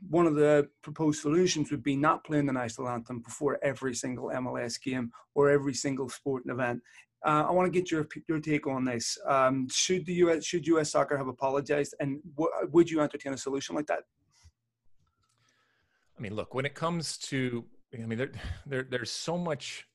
One 0.10 0.26
of 0.26 0.36
the 0.36 0.68
proposed 0.82 1.22
solutions 1.22 1.70
would 1.70 1.84
be 1.84 1.96
not 1.96 2.24
playing 2.24 2.48
the 2.48 2.54
national 2.54 2.90
anthem 2.90 3.20
before 3.20 3.60
every 3.64 3.94
single 3.94 4.30
MLS 4.30 4.82
game 4.82 5.12
or 5.36 5.50
every 5.50 5.76
single 5.76 6.10
sporting 6.10 6.52
event. 6.52 6.82
Uh, 7.24 7.46
I 7.48 7.52
want 7.52 7.72
to 7.72 7.80
get 7.80 7.92
your 7.92 8.08
your 8.28 8.40
take 8.40 8.66
on 8.66 8.84
this. 8.84 9.16
Um, 9.28 9.68
should 9.70 10.08
the 10.08 10.14
U.S. 10.26 10.44
should 10.44 10.66
U.S. 10.66 10.92
soccer 10.92 11.18
have 11.18 11.28
apologized, 11.28 11.94
and 12.00 12.20
w- 12.36 12.52
would 12.72 12.90
you 12.90 13.00
entertain 13.00 13.34
a 13.34 13.38
solution 13.38 13.76
like 13.76 13.86
that? 13.88 14.04
I 16.22 16.24
mean, 16.24 16.36
look, 16.36 16.54
when 16.54 16.66
it 16.66 16.76
comes 16.76 17.18
to, 17.18 17.66
I 17.96 18.06
mean, 18.06 18.20
there, 18.20 18.32
there 18.68 18.84
there's 18.84 19.12
so 19.12 19.40
much, 19.40 19.88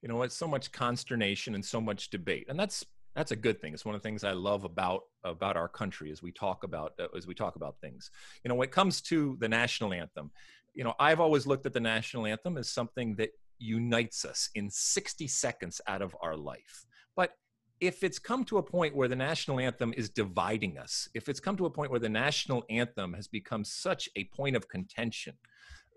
you 0.00 0.08
know, 0.08 0.22
it's 0.22 0.36
so 0.36 0.46
much 0.46 0.70
consternation 0.70 1.56
and 1.56 1.64
so 1.64 1.80
much 1.80 2.10
debate, 2.10 2.46
and 2.48 2.58
that's 2.58 2.86
that's 3.16 3.32
a 3.32 3.36
good 3.36 3.60
thing. 3.60 3.72
It's 3.74 3.84
one 3.84 3.94
of 3.96 4.02
the 4.02 4.06
things 4.08 4.22
I 4.22 4.32
love 4.32 4.62
about 4.62 5.02
about 5.24 5.56
our 5.56 5.68
country 5.68 6.12
as 6.12 6.22
we 6.22 6.30
talk 6.30 6.62
about 6.62 6.92
uh, 7.00 7.08
as 7.16 7.26
we 7.26 7.34
talk 7.34 7.56
about 7.56 7.80
things. 7.80 8.10
You 8.44 8.50
know, 8.50 8.54
when 8.54 8.68
it 8.68 8.72
comes 8.72 9.00
to 9.02 9.36
the 9.40 9.48
national 9.48 9.92
anthem, 9.92 10.30
you 10.74 10.84
know, 10.84 10.94
I've 11.00 11.18
always 11.18 11.44
looked 11.44 11.66
at 11.66 11.72
the 11.72 11.80
national 11.80 12.26
anthem 12.26 12.56
as 12.56 12.68
something 12.68 13.16
that 13.16 13.30
unites 13.58 14.24
us 14.24 14.50
in 14.54 14.70
60 14.70 15.26
seconds 15.26 15.80
out 15.88 16.02
of 16.02 16.14
our 16.22 16.36
life. 16.36 16.86
But 17.16 17.32
if 17.80 18.02
it's 18.02 18.18
come 18.18 18.44
to 18.44 18.58
a 18.58 18.62
point 18.62 18.94
where 18.94 19.08
the 19.08 19.16
national 19.16 19.60
anthem 19.60 19.92
is 19.96 20.08
dividing 20.08 20.78
us, 20.78 21.08
if 21.14 21.28
it's 21.28 21.40
come 21.40 21.56
to 21.56 21.66
a 21.66 21.70
point 21.70 21.90
where 21.90 22.00
the 22.00 22.08
national 22.08 22.64
anthem 22.70 23.12
has 23.12 23.28
become 23.28 23.64
such 23.64 24.08
a 24.16 24.24
point 24.24 24.56
of 24.56 24.68
contention, 24.68 25.34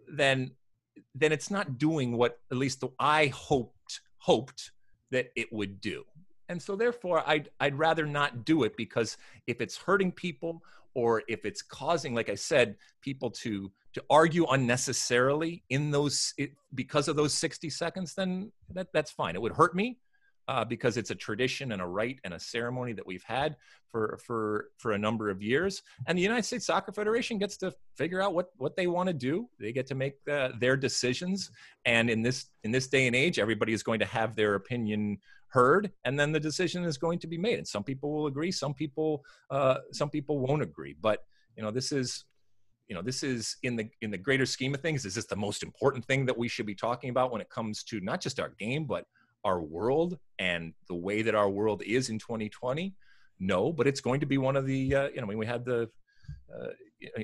then 0.08 0.52
then 1.16 1.32
it's 1.32 1.50
not 1.50 1.78
doing 1.78 2.18
what 2.18 2.40
at 2.52 2.58
least 2.58 2.84
I 3.00 3.28
hoped 3.28 4.02
hoped 4.18 4.72
that 5.12 5.30
it 5.36 5.48
would 5.54 5.80
do. 5.80 6.04
And 6.50 6.62
so 6.62 6.76
therefore 6.76 7.24
I'd 7.26 7.50
I'd 7.60 7.78
rather 7.78 8.06
not 8.06 8.44
do 8.44 8.64
it 8.64 8.76
because 8.76 9.18
if 9.48 9.62
it's 9.62 9.78
hurting 9.78 10.12
people 10.12 10.62
or 10.94 11.24
if 11.30 11.46
it's 11.46 11.62
causing 11.62 12.14
like 12.14 12.30
I 12.30 12.36
said 12.36 12.76
people 13.02 13.32
to 13.32 13.72
to 13.94 14.04
argue 14.10 14.46
unnecessarily 14.46 15.64
in 15.70 15.92
those 15.92 16.34
it, 16.38 16.52
because 16.76 17.08
of 17.08 17.16
those 17.16 17.34
60 17.34 17.70
seconds 17.70 18.14
then 18.14 18.52
that, 18.74 18.88
that's 18.94 19.12
fine 19.12 19.36
it 19.36 19.42
would 19.42 19.54
hurt 19.54 19.76
me 19.76 19.98
uh, 20.50 20.66
because 20.66 20.98
it's 20.98 21.12
a 21.12 21.16
tradition 21.16 21.74
and 21.74 21.80
a 21.80 21.86
rite 21.86 22.20
and 22.24 22.34
a 22.34 22.40
ceremony 22.40 22.92
that 22.92 23.06
we've 23.06 23.24
had 23.24 23.56
for 23.88 24.18
for 24.26 24.70
for 24.80 24.94
a 24.94 24.98
number 24.98 25.30
of 25.30 25.44
years. 25.44 25.84
And 26.08 26.18
the 26.18 26.24
united 26.24 26.44
states 26.44 26.66
soccer 26.66 26.92
federation 26.92 27.38
gets 27.38 27.56
to 27.58 27.72
figure 27.96 28.20
out 28.20 28.34
what 28.34 28.48
what 28.58 28.76
they 28.76 28.88
want 28.88 29.08
to 29.08 29.14
do. 29.14 29.48
They 29.60 29.72
get 29.72 29.86
to 29.88 29.96
make 29.96 30.16
the, 30.26 30.54
their 30.60 30.76
decisions. 30.76 31.52
And 31.86 32.10
in 32.10 32.24
this 32.24 32.48
in 32.64 32.72
this 32.72 32.88
day 32.88 33.06
and 33.06 33.16
age 33.16 33.38
everybody 33.38 33.74
is 33.74 33.84
going 33.84 34.00
to 34.00 34.08
have 34.08 34.36
their 34.36 34.56
opinion 34.56 35.20
heard 35.50 35.92
and 36.04 36.20
then 36.20 36.32
the 36.32 36.40
decision 36.40 36.84
is 36.84 36.98
going 36.98 37.20
to 37.20 37.28
be 37.28 37.38
made. 37.38 37.60
And 37.60 37.68
some 37.68 37.84
people 37.84 38.12
will 38.12 38.26
agree 38.26 38.52
some 38.52 38.74
people 38.74 39.24
uh, 39.52 39.78
some 39.92 40.10
people 40.10 40.40
won't 40.40 40.64
agree. 40.64 40.96
But 41.00 41.20
you 41.56 41.62
know 41.62 41.70
this 41.70 41.92
is 41.92 42.26
you 42.88 42.96
know 42.96 43.04
this 43.04 43.22
is 43.22 43.56
in 43.62 43.76
the 43.76 43.88
in 44.02 44.10
the 44.10 44.18
greater 44.18 44.48
scheme 44.48 44.74
of 44.74 44.82
things 44.82 45.06
is 45.06 45.14
this 45.14 45.28
the 45.28 45.36
most 45.36 45.62
important 45.62 46.04
thing 46.06 46.26
that 46.26 46.36
we 46.36 46.48
should 46.48 46.66
be 46.66 46.74
talking 46.74 47.12
about 47.12 47.32
when 47.32 47.40
it 47.40 47.52
comes 47.52 47.84
to 47.84 48.00
not 48.00 48.20
just 48.20 48.40
our 48.40 48.50
game 48.58 48.86
but 48.86 49.06
our 49.44 49.62
world 49.62 50.18
and 50.38 50.74
the 50.88 50.96
way 50.96 51.22
that 51.22 51.36
our 51.36 51.50
world 51.50 51.82
is 51.86 52.10
in 52.10 52.20
2020 52.20 52.94
no 53.40 53.72
but 53.72 53.88
it's 53.88 54.02
going 54.02 54.20
to 54.20 54.26
be 54.26 54.38
one 54.38 54.56
of 54.56 54.66
the 54.66 54.96
uh, 54.96 55.08
you 55.14 55.22
know 55.22 55.28
we 55.28 55.46
had 55.46 55.66
the 55.66 55.90
uh, 56.54 56.68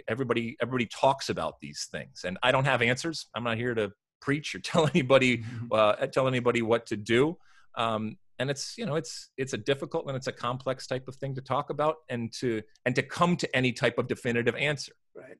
everybody 0.07 0.55
everybody 0.61 0.85
talks 0.85 1.29
about 1.29 1.59
these 1.59 1.87
things 1.91 2.23
and 2.25 2.37
i 2.43 2.51
don't 2.51 2.65
have 2.65 2.81
answers 2.81 3.27
i'm 3.35 3.43
not 3.43 3.57
here 3.57 3.73
to 3.73 3.91
preach 4.21 4.55
or 4.55 4.59
tell 4.71 4.87
anybody 4.87 5.39
mm-hmm. 5.39 5.67
uh, 5.71 5.93
tell 6.07 6.27
anybody 6.27 6.61
what 6.61 6.85
to 6.85 6.95
do 6.95 7.37
um, 7.75 8.17
and 8.39 8.49
it's 8.49 8.77
you 8.77 8.85
know 8.85 8.95
it's 8.95 9.31
it's 9.37 9.53
a 9.53 9.57
difficult 9.57 10.05
and 10.07 10.15
it's 10.15 10.27
a 10.27 10.31
complex 10.31 10.87
type 10.87 11.07
of 11.07 11.15
thing 11.15 11.35
to 11.35 11.41
talk 11.41 11.69
about 11.69 11.97
and 12.09 12.31
to 12.33 12.61
and 12.85 12.95
to 12.95 13.03
come 13.03 13.35
to 13.35 13.55
any 13.55 13.71
type 13.71 13.97
of 13.97 14.07
definitive 14.07 14.55
answer 14.55 14.93
right 15.15 15.37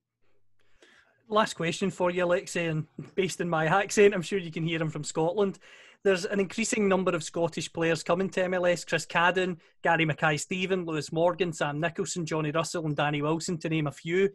last 1.27 1.55
question 1.55 1.89
for 1.89 2.11
you, 2.11 2.25
Alexi, 2.25 2.69
and 2.69 2.85
based 3.15 3.41
on 3.41 3.49
my 3.49 3.65
accent, 3.65 4.13
I'm 4.13 4.21
sure 4.21 4.39
you 4.39 4.51
can 4.51 4.63
hear 4.63 4.81
him 4.81 4.89
from 4.89 5.03
Scotland. 5.03 5.59
There's 6.05 6.25
an 6.25 6.39
increasing 6.39 6.87
number 6.87 7.15
of 7.15 7.23
Scottish 7.23 7.73
players 7.73 8.03
coming 8.03 8.29
to 8.29 8.41
MLS 8.41 8.85
Chris 8.85 9.07
Cadden, 9.07 9.57
Gary 9.81 10.05
Mackay-Steven, 10.05 10.85
Lewis 10.85 11.11
Morgan, 11.11 11.51
Sam 11.51 11.79
Nicholson, 11.79 12.27
Johnny 12.27 12.51
Russell, 12.51 12.85
and 12.85 12.95
Danny 12.95 13.23
Wilson, 13.23 13.57
to 13.57 13.69
name 13.69 13.87
a 13.87 13.91
few. 13.91 14.29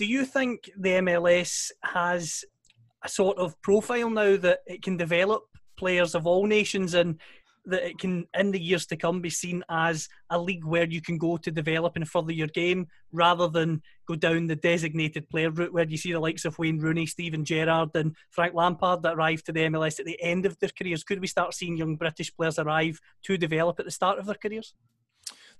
Do 0.00 0.06
you 0.06 0.24
think 0.24 0.68
the 0.76 0.94
MLS 0.94 1.70
has 1.84 2.44
a 3.04 3.08
sort 3.08 3.38
of 3.38 3.54
profile 3.62 4.10
now 4.10 4.36
that 4.38 4.58
it 4.66 4.82
can 4.82 4.96
develop 4.96 5.44
players 5.76 6.16
of 6.16 6.26
all 6.26 6.46
nations 6.46 6.94
and 6.94 7.20
that 7.68 7.86
it 7.86 7.98
can, 7.98 8.26
in 8.34 8.50
the 8.50 8.60
years 8.60 8.86
to 8.86 8.96
come, 8.96 9.20
be 9.20 9.30
seen 9.30 9.62
as 9.68 10.08
a 10.30 10.38
league 10.38 10.64
where 10.64 10.86
you 10.86 11.00
can 11.00 11.18
go 11.18 11.36
to 11.36 11.50
develop 11.50 11.96
and 11.96 12.08
further 12.08 12.32
your 12.32 12.48
game 12.48 12.86
rather 13.12 13.48
than 13.48 13.82
go 14.06 14.14
down 14.14 14.46
the 14.46 14.56
designated 14.56 15.28
player 15.28 15.50
route 15.50 15.72
where 15.72 15.86
you 15.86 15.96
see 15.96 16.12
the 16.12 16.20
likes 16.20 16.44
of 16.44 16.58
Wayne 16.58 16.78
Rooney, 16.78 17.06
Steven 17.06 17.44
Gerrard, 17.44 17.90
and 17.94 18.16
Frank 18.30 18.54
Lampard 18.54 19.02
that 19.02 19.14
arrived 19.14 19.46
to 19.46 19.52
the 19.52 19.60
MLS 19.60 20.00
at 20.00 20.06
the 20.06 20.20
end 20.22 20.46
of 20.46 20.58
their 20.58 20.70
careers. 20.76 21.04
Could 21.04 21.20
we 21.20 21.26
start 21.26 21.54
seeing 21.54 21.76
young 21.76 21.96
British 21.96 22.34
players 22.34 22.58
arrive 22.58 23.00
to 23.24 23.36
develop 23.36 23.78
at 23.78 23.84
the 23.84 23.90
start 23.90 24.18
of 24.18 24.26
their 24.26 24.34
careers? 24.34 24.74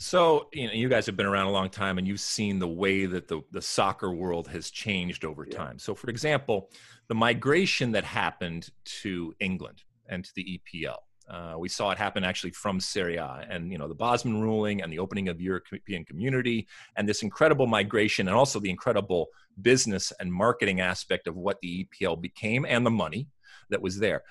So, 0.00 0.48
you 0.52 0.68
know, 0.68 0.72
you 0.72 0.88
guys 0.88 1.06
have 1.06 1.16
been 1.16 1.26
around 1.26 1.48
a 1.48 1.52
long 1.52 1.70
time 1.70 1.98
and 1.98 2.06
you've 2.06 2.20
seen 2.20 2.60
the 2.60 2.68
way 2.68 3.04
that 3.06 3.26
the, 3.26 3.42
the 3.50 3.60
soccer 3.60 4.12
world 4.12 4.46
has 4.48 4.70
changed 4.70 5.24
over 5.24 5.44
time. 5.44 5.78
So, 5.78 5.94
for 5.94 6.08
example, 6.08 6.70
the 7.08 7.16
migration 7.16 7.90
that 7.92 8.04
happened 8.04 8.70
to 9.02 9.34
England 9.40 9.82
and 10.08 10.24
to 10.24 10.30
the 10.36 10.60
EPL 10.60 10.98
uh, 11.30 11.54
we 11.58 11.68
saw 11.68 11.90
it 11.90 11.98
happen 11.98 12.24
actually 12.24 12.52
from 12.52 12.80
Serie 12.80 13.16
A, 13.16 13.46
and 13.48 13.70
you 13.70 13.78
know 13.78 13.88
the 13.88 13.94
Bosman 13.94 14.40
ruling 14.40 14.82
and 14.82 14.92
the 14.92 14.98
opening 14.98 15.28
of 15.28 15.40
European 15.40 16.04
community, 16.04 16.66
and 16.96 17.08
this 17.08 17.22
incredible 17.22 17.66
migration, 17.66 18.28
and 18.28 18.36
also 18.36 18.58
the 18.58 18.70
incredible 18.70 19.28
business 19.60 20.12
and 20.20 20.32
marketing 20.32 20.80
aspect 20.80 21.26
of 21.26 21.36
what 21.36 21.58
the 21.60 21.86
EPL 21.86 22.20
became, 22.20 22.64
and 22.64 22.84
the 22.86 22.90
money 22.90 23.28
that 23.70 23.82
was 23.82 23.98
there. 23.98 24.22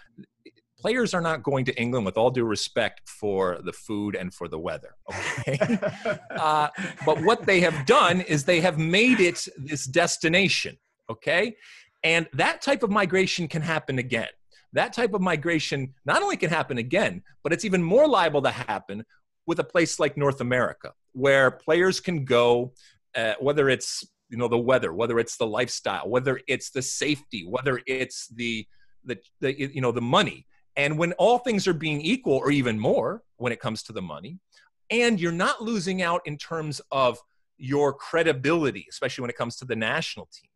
Players 0.80 1.14
are 1.14 1.22
not 1.22 1.44
going 1.44 1.66
to 1.66 1.82
England 1.82 2.06
with 2.06 2.18
all 2.18 2.30
due 2.30 2.46
respect 2.46 3.08
for 3.10 3.60
the 3.64 3.74
food 3.74 4.16
and 4.16 4.34
for 4.34 4.48
the 4.48 4.60
weather. 4.60 4.96
Okay, 5.40 5.80
uh, 6.32 6.70
but 7.06 7.24
what 7.24 7.46
they 7.46 7.60
have 7.60 7.86
done 7.86 8.22
is 8.22 8.44
they 8.44 8.62
have 8.62 8.78
made 8.78 9.20
it 9.20 9.48
this 9.58 9.86
destination. 9.86 10.78
Okay, 11.10 11.56
and 12.04 12.28
that 12.34 12.62
type 12.62 12.82
of 12.82 12.90
migration 12.90 13.48
can 13.48 13.62
happen 13.62 14.00
again 14.00 14.28
that 14.74 14.94
type 14.94 15.14
of 15.14 15.22
migration 15.22 15.94
not 16.06 16.22
only 16.22 16.38
can 16.38 16.50
happen 16.50 16.78
again, 16.78 17.24
but 17.44 17.54
it's 17.54 17.66
even 17.66 17.82
more 17.82 18.08
liable 18.08 18.42
to 18.42 18.52
happen 18.52 19.04
with 19.46 19.60
a 19.60 19.64
place 19.64 20.00
like 20.00 20.18
North 20.18 20.42
America, 20.42 20.92
where 21.14 21.52
players 21.52 22.00
can 22.00 22.26
go, 22.26 22.74
uh, 23.16 23.34
whether 23.40 23.70
it's 23.70 24.06
you 24.30 24.38
know 24.38 24.48
the 24.48 24.58
weather, 24.58 24.94
whether 24.94 25.20
it's 25.20 25.38
the 25.38 25.48
lifestyle, 25.48 26.10
whether 26.10 26.40
it's 26.48 26.70
the 26.72 26.82
safety, 26.82 27.46
whether 27.48 27.82
it's 27.88 28.28
the 28.28 28.66
the, 29.06 29.18
the 29.40 29.58
you 29.58 29.82
know 29.82 29.92
the 29.92 30.02
money. 30.02 30.46
And 30.76 30.98
when 31.00 31.14
all 31.14 31.40
things 31.40 31.68
are 31.68 31.74
being 31.74 32.02
equal, 32.02 32.36
or 32.36 32.52
even 32.52 32.78
more, 32.78 33.24
when 33.38 33.52
it 33.52 33.60
comes 33.60 33.82
to 33.84 33.94
the 33.94 34.02
money, 34.02 34.38
and 34.92 35.20
you're 35.20 35.32
not 35.32 35.62
losing 35.62 36.02
out 36.02 36.22
in 36.26 36.38
terms 36.38 36.82
of 36.92 37.18
your 37.58 37.94
credibility, 37.94 38.86
especially 38.90 39.24
when 39.24 39.32
it 39.32 39.38
comes 39.38 39.56
to 39.58 39.66
the 39.66 39.76
national 39.76 40.28
team 40.32 40.50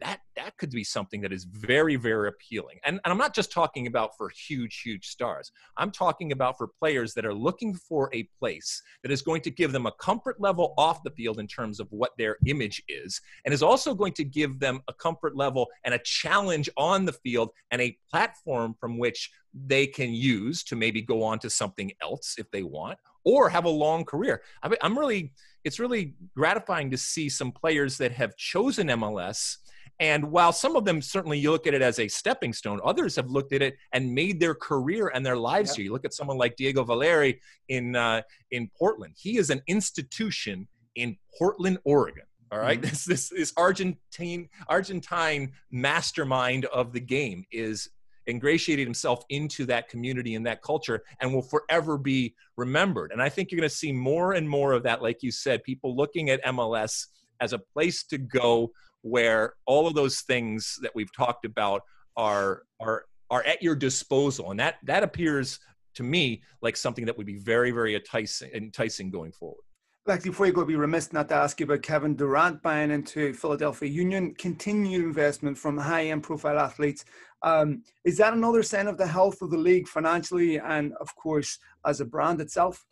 that 0.00 0.20
that 0.36 0.56
could 0.58 0.70
be 0.70 0.84
something 0.84 1.20
that 1.20 1.32
is 1.32 1.44
very 1.44 1.96
very 1.96 2.28
appealing. 2.28 2.78
And, 2.84 3.00
and 3.04 3.12
i'm 3.12 3.18
not 3.18 3.34
just 3.34 3.52
talking 3.52 3.86
about 3.86 4.16
for 4.16 4.30
huge 4.30 4.80
huge 4.80 5.06
stars. 5.06 5.52
I'm 5.76 5.90
talking 5.90 6.32
about 6.32 6.58
for 6.58 6.68
players 6.68 7.14
that 7.14 7.24
are 7.24 7.34
looking 7.34 7.74
for 7.74 8.10
a 8.12 8.28
place 8.38 8.82
that 9.02 9.12
is 9.12 9.22
going 9.22 9.42
to 9.42 9.50
give 9.50 9.72
them 9.72 9.86
a 9.86 9.92
comfort 9.92 10.40
level 10.40 10.74
off 10.76 11.02
the 11.02 11.10
field 11.10 11.38
in 11.38 11.46
terms 11.46 11.80
of 11.80 11.88
what 11.90 12.12
their 12.18 12.36
image 12.46 12.82
is 12.88 13.20
and 13.44 13.54
is 13.54 13.62
also 13.62 13.94
going 13.94 14.12
to 14.14 14.24
give 14.24 14.58
them 14.58 14.80
a 14.88 14.92
comfort 14.92 15.36
level 15.36 15.68
and 15.84 15.94
a 15.94 15.98
challenge 15.98 16.68
on 16.76 17.04
the 17.04 17.12
field 17.12 17.50
and 17.70 17.80
a 17.80 17.96
platform 18.10 18.74
from 18.80 18.98
which 18.98 19.30
they 19.66 19.86
can 19.86 20.12
use 20.12 20.64
to 20.64 20.76
maybe 20.76 21.00
go 21.00 21.22
on 21.22 21.38
to 21.38 21.48
something 21.48 21.92
else 22.02 22.34
if 22.38 22.50
they 22.50 22.62
want 22.62 22.98
or 23.24 23.48
have 23.48 23.64
a 23.64 23.70
long 23.70 24.04
career. 24.04 24.42
I 24.62 24.70
i'm 24.82 24.98
really 24.98 25.32
it's 25.64 25.80
really 25.80 26.14
gratifying 26.36 26.90
to 26.90 26.98
see 26.98 27.28
some 27.28 27.50
players 27.50 27.96
that 27.98 28.12
have 28.12 28.36
chosen 28.36 28.88
mls 28.88 29.56
and 30.00 30.30
while 30.30 30.52
some 30.52 30.74
of 30.76 30.84
them 30.84 31.00
certainly 31.00 31.38
you 31.38 31.50
look 31.52 31.66
at 31.66 31.74
it 31.74 31.82
as 31.82 31.98
a 31.98 32.08
stepping 32.08 32.52
stone, 32.52 32.80
others 32.84 33.14
have 33.16 33.30
looked 33.30 33.52
at 33.52 33.62
it 33.62 33.76
and 33.92 34.12
made 34.12 34.40
their 34.40 34.54
career 34.54 35.12
and 35.14 35.24
their 35.24 35.36
lives 35.36 35.70
yeah. 35.70 35.76
here. 35.76 35.84
You 35.84 35.92
look 35.92 36.04
at 36.04 36.14
someone 36.14 36.36
like 36.36 36.56
Diego 36.56 36.82
Valeri 36.84 37.40
in 37.68 37.94
uh, 37.94 38.22
in 38.50 38.70
Portland. 38.76 39.14
He 39.16 39.38
is 39.38 39.50
an 39.50 39.62
institution 39.68 40.66
in 40.96 41.16
Portland, 41.38 41.78
Oregon. 41.84 42.24
All 42.50 42.58
right? 42.58 42.80
mm-hmm. 42.80 42.90
this 42.90 43.04
this 43.04 43.28
this 43.28 43.52
Argentine 43.56 44.48
Argentine 44.68 45.52
mastermind 45.70 46.64
of 46.66 46.92
the 46.92 47.00
game 47.00 47.44
is 47.52 47.88
ingratiated 48.26 48.86
himself 48.86 49.22
into 49.28 49.66
that 49.66 49.88
community 49.88 50.34
and 50.34 50.46
that 50.46 50.62
culture 50.62 51.02
and 51.20 51.32
will 51.32 51.42
forever 51.42 51.98
be 51.98 52.34
remembered. 52.56 53.12
And 53.12 53.22
I 53.22 53.28
think 53.28 53.50
you're 53.50 53.58
going 53.58 53.68
to 53.68 53.74
see 53.74 53.92
more 53.92 54.32
and 54.32 54.48
more 54.48 54.72
of 54.72 54.82
that, 54.84 55.02
like 55.02 55.22
you 55.22 55.30
said, 55.30 55.62
people 55.62 55.94
looking 55.94 56.30
at 56.30 56.42
MLS 56.44 57.06
as 57.40 57.52
a 57.52 57.58
place 57.58 58.04
to 58.04 58.18
go 58.18 58.72
where 59.04 59.52
all 59.66 59.86
of 59.86 59.94
those 59.94 60.22
things 60.22 60.78
that 60.80 60.90
we've 60.94 61.14
talked 61.14 61.44
about 61.44 61.82
are 62.16 62.62
are 62.80 63.04
are 63.30 63.44
at 63.44 63.62
your 63.62 63.76
disposal 63.76 64.50
and 64.50 64.58
that 64.58 64.76
that 64.82 65.02
appears 65.02 65.60
to 65.94 66.02
me 66.02 66.42
like 66.62 66.74
something 66.76 67.04
that 67.04 67.16
would 67.18 67.26
be 67.26 67.36
very 67.36 67.70
very 67.70 67.94
enticing 67.94 68.50
enticing 68.54 69.10
going 69.10 69.30
forward 69.30 69.62
like 70.06 70.22
before 70.22 70.44
you 70.44 70.52
go, 70.52 70.66
be 70.66 70.76
remiss 70.76 71.14
not 71.14 71.30
to 71.30 71.34
ask 71.34 71.58
you 71.60 71.64
about 71.64 71.80
Kevin 71.80 72.14
Durant 72.14 72.62
buying 72.62 72.90
into 72.90 73.32
Philadelphia 73.32 73.88
Union, 73.88 74.34
continued 74.34 75.02
investment 75.02 75.56
from 75.56 75.78
high-end 75.78 76.22
profile 76.22 76.58
athletes. 76.58 77.06
Um, 77.42 77.82
is 78.04 78.18
that 78.18 78.34
another 78.34 78.62
sign 78.62 78.86
of 78.86 78.98
the 78.98 79.06
health 79.06 79.40
of 79.40 79.50
the 79.50 79.56
league 79.56 79.88
financially 79.88 80.58
and, 80.58 80.92
of 81.00 81.16
course, 81.16 81.58
as 81.86 82.02
a 82.02 82.04
brand 82.04 82.42
itself? 82.42 82.84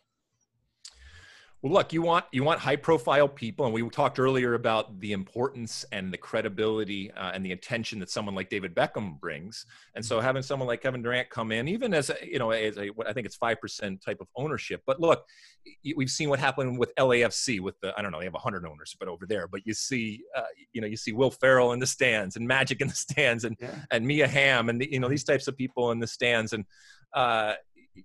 Well, 1.63 1.71
look, 1.71 1.93
you 1.93 2.01
want 2.01 2.25
you 2.33 2.43
want 2.43 2.59
high 2.59 2.75
profile 2.75 3.29
people, 3.29 3.63
and 3.65 3.73
we 3.73 3.89
talked 3.89 4.19
earlier 4.19 4.53
about 4.53 4.99
the 4.99 5.13
importance 5.13 5.85
and 5.93 6.11
the 6.11 6.17
credibility 6.17 7.09
uh, 7.11 7.31
and 7.33 7.45
the 7.45 7.53
attention 7.53 7.99
that 7.99 8.09
someone 8.09 8.35
like 8.35 8.49
David 8.49 8.75
Beckham 8.75 9.17
brings. 9.17 9.65
And 9.95 10.05
so, 10.05 10.19
having 10.19 10.43
someone 10.43 10.67
like 10.67 10.81
Kevin 10.81 11.01
Durant 11.01 11.29
come 11.29 11.53
in, 11.53 11.69
even 11.69 11.93
as 11.93 12.09
a, 12.09 12.17
you 12.21 12.37
know, 12.37 12.51
as 12.51 12.77
a 12.77 12.89
I 13.07 13.13
think 13.13 13.25
it's 13.25 13.37
five 13.37 13.61
percent 13.61 14.01
type 14.01 14.17
of 14.19 14.27
ownership. 14.35 14.81
But 14.85 14.99
look, 14.99 15.25
we've 15.95 16.09
seen 16.09 16.27
what 16.27 16.39
happened 16.39 16.77
with 16.77 16.93
LAFC 16.95 17.61
with 17.61 17.79
the 17.79 17.97
I 17.97 18.01
don't 18.01 18.11
know 18.11 18.19
they 18.19 18.25
have 18.25 18.33
hundred 18.33 18.65
owners, 18.65 18.93
but 18.99 19.07
over 19.07 19.25
there, 19.25 19.47
but 19.47 19.65
you 19.65 19.73
see, 19.73 20.21
uh, 20.35 20.41
you 20.73 20.81
know, 20.81 20.87
you 20.87 20.97
see 20.97 21.13
Will 21.13 21.31
Ferrell 21.31 21.71
in 21.71 21.79
the 21.79 21.87
stands 21.87 22.35
and 22.35 22.45
Magic 22.45 22.81
in 22.81 22.89
the 22.89 22.93
stands 22.93 23.45
and 23.45 23.55
yeah. 23.61 23.73
and 23.89 24.05
Mia 24.05 24.27
Hamm 24.27 24.67
and 24.67 24.81
the, 24.81 24.91
you 24.91 24.99
know 24.99 25.07
these 25.07 25.23
types 25.23 25.47
of 25.47 25.55
people 25.55 25.91
in 25.91 25.99
the 25.99 26.07
stands 26.07 26.51
and. 26.51 26.65
Uh, 27.13 27.53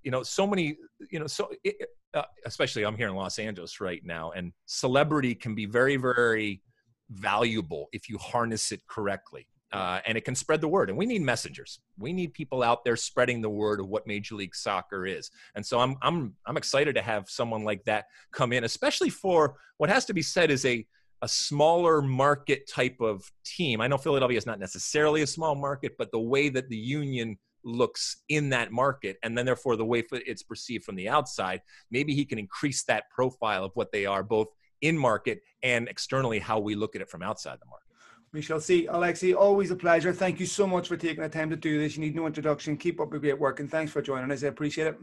you 0.03 0.11
know 0.11 0.23
so 0.23 0.47
many 0.47 0.77
you 1.11 1.19
know 1.19 1.27
so 1.27 1.51
it, 1.65 1.77
uh, 2.15 2.23
especially 2.47 2.85
i'm 2.85 2.97
here 2.97 3.09
in 3.09 3.15
los 3.15 3.39
angeles 3.39 3.81
right 3.81 4.05
now 4.05 4.31
and 4.33 4.53
celebrity 4.67 5.35
can 5.35 5.55
be 5.55 5.67
very 5.67 5.97
very 5.97 6.63
valuable 7.11 7.89
if 7.93 8.09
you 8.09 8.19
harness 8.19 8.73
it 8.73 8.81
correctly 8.87 9.47
uh, 9.73 10.01
and 10.07 10.17
it 10.17 10.25
can 10.25 10.35
spread 10.35 10.61
the 10.61 10.69
word 10.69 10.89
and 10.89 10.97
we 10.97 11.05
need 11.05 11.21
messengers. 11.21 11.81
We 11.99 12.13
need 12.13 12.33
people 12.33 12.63
out 12.63 12.85
there 12.85 12.97
spreading 12.97 13.43
the 13.43 13.51
word 13.51 13.81
of 13.81 13.89
what 13.89 14.07
major 14.07 14.35
league 14.35 14.55
soccer 14.55 15.07
is 15.07 15.31
and 15.55 15.65
so 15.65 15.79
i'm 15.79 15.97
i'm 16.03 16.35
i'm 16.47 16.57
excited 16.57 16.95
to 16.95 17.03
have 17.03 17.29
someone 17.29 17.65
like 17.65 17.85
that 17.85 18.07
come 18.33 18.53
in 18.53 18.65
especially 18.65 19.11
for 19.11 19.57
what 19.77 19.91
has 19.91 20.05
to 20.07 20.15
be 20.15 20.23
said 20.23 20.51
is 20.51 20.65
a 20.65 20.87
a 21.21 21.29
smaller 21.29 22.01
market 22.01 22.69
type 22.69 23.01
of 23.01 23.31
team. 23.45 23.81
I 23.81 23.89
know 23.89 23.99
philadelphia 23.99 24.39
is 24.39 24.47
not 24.47 24.59
necessarily 24.59 25.23
a 25.23 25.27
small 25.27 25.55
market 25.55 25.97
but 25.99 26.11
the 26.13 26.21
way 26.21 26.49
that 26.49 26.69
the 26.69 26.77
union 26.77 27.37
looks 27.65 28.19
in 28.29 28.49
that 28.49 28.71
market 28.73 29.17
and 29.23 29.37
then 29.37 29.45
therefore 29.45 29.77
the 29.77 29.85
way 29.85 30.03
it's 30.13 30.43
perceived 30.43 30.85
from 30.85 30.95
the 30.95 31.09
outside 31.09 31.61
maybe 31.91 32.15
he 32.15 32.25
can 32.25 32.39
increase 32.39 32.85
that 32.85 33.05
profile 33.11 33.65
of 33.65 33.73
what 33.75 33.93
they 33.93 34.07
are 34.07 34.23
both 34.23 34.49
in 34.81 34.97
market 34.97 35.41
and 35.63 35.89
externally 35.89 36.39
how 36.39 36.59
we 36.59 36.75
look 36.75 36.95
at 36.95 37.03
it 37.03 37.11
from 37.11 37.23
outside 37.23 37.59
the 37.61 37.67
market 37.67 37.89
we 38.33 38.43
shall 38.43 38.61
see. 38.61 38.87
Alexi, 38.87 39.35
always 39.35 39.71
a 39.71 39.77
pleasure. 39.77 40.13
Thank 40.13 40.39
you 40.41 40.47
so 40.47 40.67
much 40.67 40.89
for 40.89 40.97
taking 40.97 41.23
the 41.23 41.29
time 41.29 41.51
to 41.51 41.57
do 41.57 41.79
this. 41.79 41.97
You 41.97 42.03
need 42.03 42.15
no 42.15 42.27
introduction. 42.27 42.77
Keep 42.77 43.01
up 43.01 43.11
the 43.11 43.19
great 43.19 43.39
work 43.39 43.61
and 43.61 43.71
thanks 43.71 43.91
for 43.91 44.03
joining 44.03 44.31
us. 44.31 44.45
I 44.45 44.49
appreciate 44.49 44.89
it. 44.89 44.99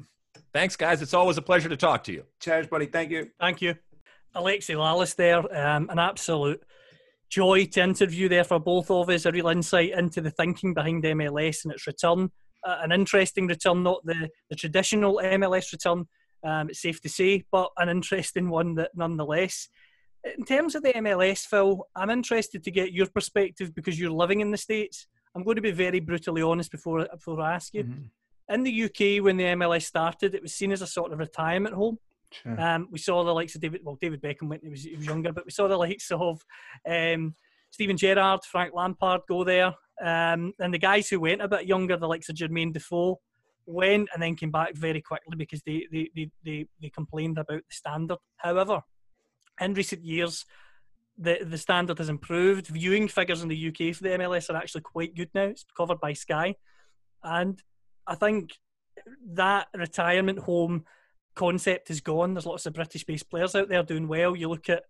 Thanks, 0.54 0.76
guys. 0.76 1.02
It's 1.02 1.14
always 1.14 1.38
a 1.38 1.42
pleasure 1.42 1.70
to 1.70 1.78
talk 1.78 2.04
to 2.06 2.12
you. 2.12 2.24
Cheers, 2.40 2.68
buddy. 2.68 2.86
Thank 2.86 3.12
you. 3.12 3.30
Thank 3.40 3.62
you. 3.62 3.76
Alexi 4.36 4.76
Lalas 4.76 5.16
there, 5.16 5.40
um, 5.58 5.90
an 5.90 5.98
absolute 5.98 6.62
joy 7.30 7.66
to 7.66 7.82
interview 7.82 8.30
there 8.30 8.44
for 8.44 8.60
both 8.60 8.92
of 8.92 9.10
us, 9.10 9.26
a 9.26 9.32
real 9.32 9.48
insight 9.48 9.92
into 9.92 10.22
the 10.22 10.30
thinking 10.30 10.74
behind 10.74 11.04
MLS 11.04 11.64
and 11.64 11.74
its 11.74 11.88
return 11.88 12.30
an 12.66 12.92
interesting 12.92 13.48
return, 13.48 13.84
not 13.84 14.06
the, 14.06 14.30
the 14.50 14.56
traditional 14.56 15.22
MLS 15.24 15.72
return, 15.72 16.06
um, 16.44 16.70
it's 16.70 16.82
safe 16.82 17.02
to 17.02 17.10
say, 17.10 17.44
but 17.52 17.72
an 17.78 17.90
interesting 17.90 18.50
one 18.50 18.76
that 18.76 18.92
nonetheless. 18.96 19.68
In 20.38 20.46
terms 20.46 20.76
of 20.76 20.84
the 20.84 20.94
MLS, 20.94 21.46
Phil, 21.46 21.88
I'm 21.96 22.10
interested 22.10 22.64
to 22.64 22.72
get 22.72 22.94
your 22.94 23.08
perspective 23.08 23.74
because 23.76 24.00
you're 24.00 24.12
living 24.12 24.42
in 24.42 24.52
the 24.52 24.58
States. 24.58 25.08
I'm 25.36 25.44
going 25.44 25.56
to 25.56 25.62
be 25.62 25.72
very 25.72 26.00
brutally 26.00 26.42
honest 26.42 26.72
before, 26.72 27.08
before 27.12 27.42
I 27.42 27.56
ask 27.56 27.74
you. 27.74 27.84
Mm-hmm. 27.84 28.54
In 28.54 28.64
the 28.64 28.84
UK, 28.84 29.24
when 29.24 29.38
the 29.38 29.44
MLS 29.44 29.84
started, 29.84 30.36
it 30.36 30.42
was 30.42 30.54
seen 30.54 30.72
as 30.72 30.82
a 30.82 30.88
sort 30.88 31.12
of 31.12 31.20
retirement 31.20 31.76
home. 31.76 31.98
Sure. 32.32 32.60
Um, 32.60 32.88
we 32.92 33.00
saw 33.00 33.24
the 33.24 33.34
likes 33.34 33.56
of 33.56 33.62
David, 33.62 33.82
well, 33.84 33.98
David 34.00 34.22
Beckham 34.22 34.50
when 34.50 34.60
he 34.62 34.70
was, 34.70 34.84
he 34.84 34.96
was 34.96 35.06
younger, 35.06 35.32
but 35.32 35.46
we 35.46 35.52
saw 35.52 35.68
the 35.68 35.78
likes 35.78 36.12
of 36.12 36.42
um, 36.88 37.36
Steven 37.76 37.98
Gerrard, 37.98 38.40
Frank 38.46 38.74
Lampard 38.74 39.20
go 39.28 39.44
there. 39.44 39.74
Um, 40.02 40.54
and 40.60 40.74
the 40.74 40.78
guys 40.78 41.10
who 41.10 41.20
went 41.20 41.42
a 41.42 41.48
bit 41.50 41.66
younger, 41.68 41.98
the 41.98 42.08
likes 42.08 42.30
of 42.30 42.38
Jermaine 42.38 42.72
Defoe, 42.72 43.20
went 43.66 44.08
and 44.14 44.24
then 44.24 44.38
came 44.38 44.50
back 44.50 44.76
very 44.76 45.02
quickly 45.02 45.36
because 45.36 45.62
they, 45.64 45.86
they, 45.92 46.10
they, 46.16 46.32
they, 46.46 46.68
they 46.82 46.90
complained 46.90 47.38
about 47.38 47.64
the 47.68 47.76
standard. 47.76 48.18
However, 48.38 48.80
in 49.60 49.74
recent 49.74 50.06
years, 50.06 50.46
the, 51.18 51.40
the 51.46 51.58
standard 51.58 51.98
has 51.98 52.08
improved. 52.08 52.68
Viewing 52.68 53.10
figures 53.10 53.44
in 53.44 53.50
the 53.50 53.68
UK 53.68 53.94
for 53.94 54.04
the 54.04 54.18
MLS 54.20 54.50
are 54.50 54.56
actually 54.56 54.82
quite 54.82 55.14
good 55.14 55.32
now. 55.34 55.44
It's 55.44 55.66
covered 55.76 56.00
by 56.00 56.14
Sky. 56.14 56.56
And 57.26 57.62
I 58.08 58.16
think 58.16 58.54
that 59.34 59.68
retirement 59.76 60.40
home 60.40 60.86
concept 61.36 61.90
is 61.90 62.00
gone. 62.00 62.36
There's 62.36 62.46
lots 62.46 62.68
of 62.68 62.74
British 62.74 63.04
based 63.04 63.30
players 63.30 63.54
out 63.54 63.68
there 63.68 63.84
doing 63.84 64.08
well. 64.08 64.34
You 64.34 64.48
look 64.48 64.70
at 64.70 64.84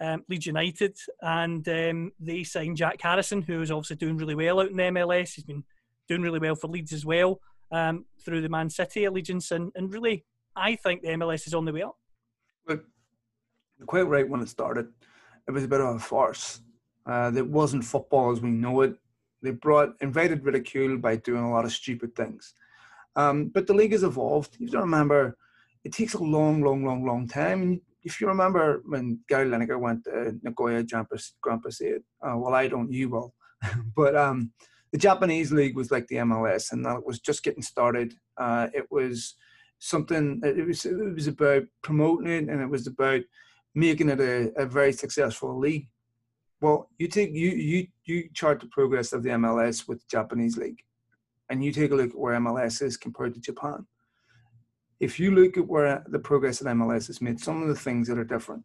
um, 0.00 0.24
Leeds 0.28 0.46
United, 0.46 0.96
and 1.20 1.68
um, 1.68 2.12
they 2.18 2.42
signed 2.42 2.76
Jack 2.76 3.00
Harrison, 3.00 3.42
who 3.42 3.60
is 3.60 3.70
obviously 3.70 3.96
doing 3.96 4.16
really 4.16 4.34
well 4.34 4.60
out 4.60 4.70
in 4.70 4.76
the 4.76 4.82
MLS. 4.84 5.34
He's 5.34 5.44
been 5.44 5.64
doing 6.08 6.22
really 6.22 6.38
well 6.38 6.54
for 6.54 6.68
Leeds 6.68 6.92
as 6.92 7.04
well 7.04 7.40
um, 7.70 8.06
through 8.24 8.40
the 8.40 8.48
Man 8.48 8.70
City 8.70 9.04
allegiance, 9.04 9.50
and, 9.50 9.70
and 9.74 9.92
really, 9.92 10.24
I 10.56 10.76
think 10.76 11.02
the 11.02 11.08
MLS 11.08 11.46
is 11.46 11.54
on 11.54 11.64
the 11.64 11.72
way 11.72 11.82
up. 11.82 11.96
Look, 12.66 12.84
quite 13.86 14.08
right 14.08 14.28
when 14.28 14.40
it 14.40 14.48
started. 14.48 14.88
It 15.46 15.52
was 15.52 15.64
a 15.64 15.68
bit 15.68 15.80
of 15.80 15.96
a 15.96 15.98
farce. 15.98 16.60
Uh, 17.06 17.32
it 17.34 17.46
wasn't 17.46 17.84
football 17.84 18.30
as 18.30 18.40
we 18.40 18.50
know 18.50 18.82
it. 18.82 18.94
They 19.42 19.50
brought 19.50 19.96
invited 20.00 20.44
ridicule 20.44 20.98
by 20.98 21.16
doing 21.16 21.42
a 21.42 21.50
lot 21.50 21.64
of 21.64 21.72
stupid 21.72 22.14
things. 22.14 22.54
Um, 23.16 23.48
but 23.48 23.66
the 23.66 23.74
league 23.74 23.92
has 23.92 24.02
evolved. 24.02 24.56
You 24.58 24.66
have 24.66 24.72
to 24.72 24.80
remember, 24.80 25.36
it 25.82 25.92
takes 25.92 26.14
a 26.14 26.22
long, 26.22 26.62
long, 26.62 26.84
long, 26.84 27.04
long 27.04 27.26
time 27.26 27.80
if 28.02 28.20
you 28.20 28.28
remember 28.28 28.82
when 28.86 29.20
Gary 29.28 29.48
Lineker 29.48 29.78
went 29.78 30.04
to 30.04 30.38
Nagoya 30.42 30.82
Grampus, 30.84 31.32
Prix, 31.42 31.98
uh, 32.22 32.36
well, 32.36 32.54
I 32.54 32.68
don't, 32.68 32.92
you 32.92 33.08
will. 33.08 33.34
but 33.96 34.16
um, 34.16 34.52
the 34.92 34.98
Japanese 34.98 35.52
league 35.52 35.76
was 35.76 35.90
like 35.90 36.06
the 36.08 36.16
MLS, 36.16 36.72
and 36.72 36.84
that 36.84 37.04
was 37.04 37.20
just 37.20 37.42
getting 37.42 37.62
started. 37.62 38.14
Uh, 38.36 38.68
it 38.72 38.86
was 38.90 39.36
something. 39.78 40.40
It 40.42 40.66
was 40.66 40.84
it 40.84 41.14
was 41.14 41.26
about 41.26 41.64
promoting 41.82 42.28
it, 42.28 42.48
and 42.48 42.60
it 42.60 42.70
was 42.70 42.86
about 42.86 43.20
making 43.74 44.08
it 44.08 44.20
a, 44.20 44.52
a 44.56 44.66
very 44.66 44.92
successful 44.92 45.58
league. 45.58 45.88
Well, 46.60 46.88
you 46.98 47.08
take 47.08 47.34
you 47.34 47.50
you 47.50 47.86
you 48.04 48.30
chart 48.32 48.60
the 48.60 48.66
progress 48.66 49.12
of 49.12 49.22
the 49.22 49.30
MLS 49.30 49.86
with 49.86 50.00
the 50.00 50.06
Japanese 50.10 50.56
league, 50.56 50.80
and 51.50 51.62
you 51.62 51.72
take 51.72 51.92
a 51.92 51.94
look 51.94 52.10
at 52.10 52.18
where 52.18 52.38
MLS 52.40 52.82
is 52.82 52.96
compared 52.96 53.34
to 53.34 53.40
Japan 53.40 53.86
if 55.00 55.18
you 55.18 55.34
look 55.34 55.56
at 55.56 55.66
where 55.66 56.04
the 56.06 56.18
progress 56.18 56.60
of 56.60 56.66
MLS 56.68 57.06
has 57.06 57.22
made, 57.22 57.40
some 57.40 57.62
of 57.62 57.68
the 57.68 57.74
things 57.74 58.06
that 58.08 58.18
are 58.18 58.24
different. 58.24 58.62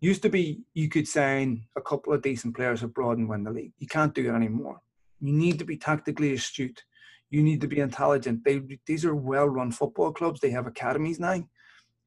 Used 0.00 0.22
to 0.22 0.28
be 0.28 0.64
you 0.74 0.88
could 0.88 1.06
sign 1.06 1.64
a 1.76 1.80
couple 1.80 2.12
of 2.12 2.22
decent 2.22 2.56
players 2.56 2.82
abroad 2.82 3.18
and 3.18 3.28
win 3.28 3.44
the 3.44 3.52
league. 3.52 3.72
You 3.78 3.86
can't 3.86 4.12
do 4.12 4.28
it 4.28 4.34
anymore. 4.34 4.80
You 5.20 5.32
need 5.32 5.60
to 5.60 5.64
be 5.64 5.76
tactically 5.76 6.34
astute. 6.34 6.82
You 7.30 7.44
need 7.44 7.60
to 7.60 7.68
be 7.68 7.78
intelligent. 7.78 8.44
They, 8.44 8.60
these 8.84 9.04
are 9.04 9.14
well-run 9.14 9.70
football 9.70 10.12
clubs. 10.12 10.40
They 10.40 10.50
have 10.50 10.66
academies 10.66 11.20
now. 11.20 11.44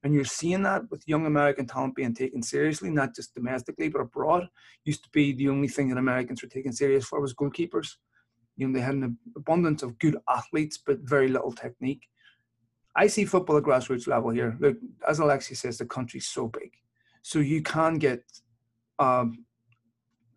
And 0.03 0.14
you're 0.14 0.26
seeing 0.26 0.62
that 0.64 0.91
with 0.91 1.08
young 1.08 1.26
American 1.26 1.66
talent 1.66 1.95
being 1.95 2.14
taken 2.14 2.43
seriously, 2.43 2.91
not 2.91 3.16
just 3.16 3.34
domestically, 3.34 3.88
but 3.88 4.01
abroad. 4.01 4.49
Used 4.84 5.03
to 5.06 5.10
be 5.12 5.32
the 5.32 5.47
only 5.47 5.70
thing 5.70 5.89
that 5.89 5.97
Americans 5.97 6.43
were 6.43 6.49
taken 6.49 6.74
serious 6.74 7.06
for 7.06 7.22
was 7.22 7.34
goalkeepers. 7.34 7.93
You 8.58 8.68
know, 8.68 8.74
they 8.74 8.86
had 8.86 8.95
an 8.95 9.18
abundance 9.36 9.82
of 9.82 9.97
good 9.97 10.18
athletes, 10.30 10.78
but 10.86 10.99
very 10.99 11.30
little 11.30 11.53
technique. 11.53 12.03
I 12.95 13.07
see 13.07 13.25
football 13.25 13.57
at 13.57 13.63
grassroots 13.63 14.07
level 14.07 14.29
here. 14.29 14.55
Look, 14.59 14.77
as 15.07 15.19
Alexi 15.19 15.55
says, 15.57 15.77
the 15.77 15.85
country's 15.85 16.27
so 16.27 16.47
big, 16.47 16.71
so 17.21 17.39
you 17.39 17.61
can 17.61 17.97
get 17.97 18.23
um, 18.99 19.45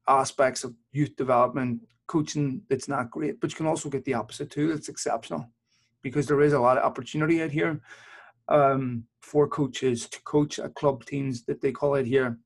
aspects 0.08 0.64
of 0.64 0.74
youth 0.92 1.14
development 1.16 1.80
coaching 2.08 2.62
that's 2.68 2.88
not 2.88 3.10
great, 3.10 3.40
but 3.40 3.50
you 3.50 3.56
can 3.56 3.66
also 3.66 3.88
get 3.88 4.04
the 4.04 4.14
opposite 4.14 4.50
too. 4.50 4.68
That's 4.68 4.88
exceptional 4.88 5.48
because 6.02 6.26
there 6.26 6.40
is 6.40 6.52
a 6.52 6.60
lot 6.60 6.78
of 6.78 6.84
opportunity 6.84 7.42
out 7.42 7.50
here 7.50 7.80
um, 8.48 9.04
for 9.20 9.46
coaches 9.46 10.08
to 10.08 10.20
coach 10.22 10.58
at 10.58 10.74
club 10.74 11.04
teams 11.04 11.44
that 11.44 11.60
they 11.60 11.70
call 11.70 11.94
it 11.94 12.06
here. 12.06 12.38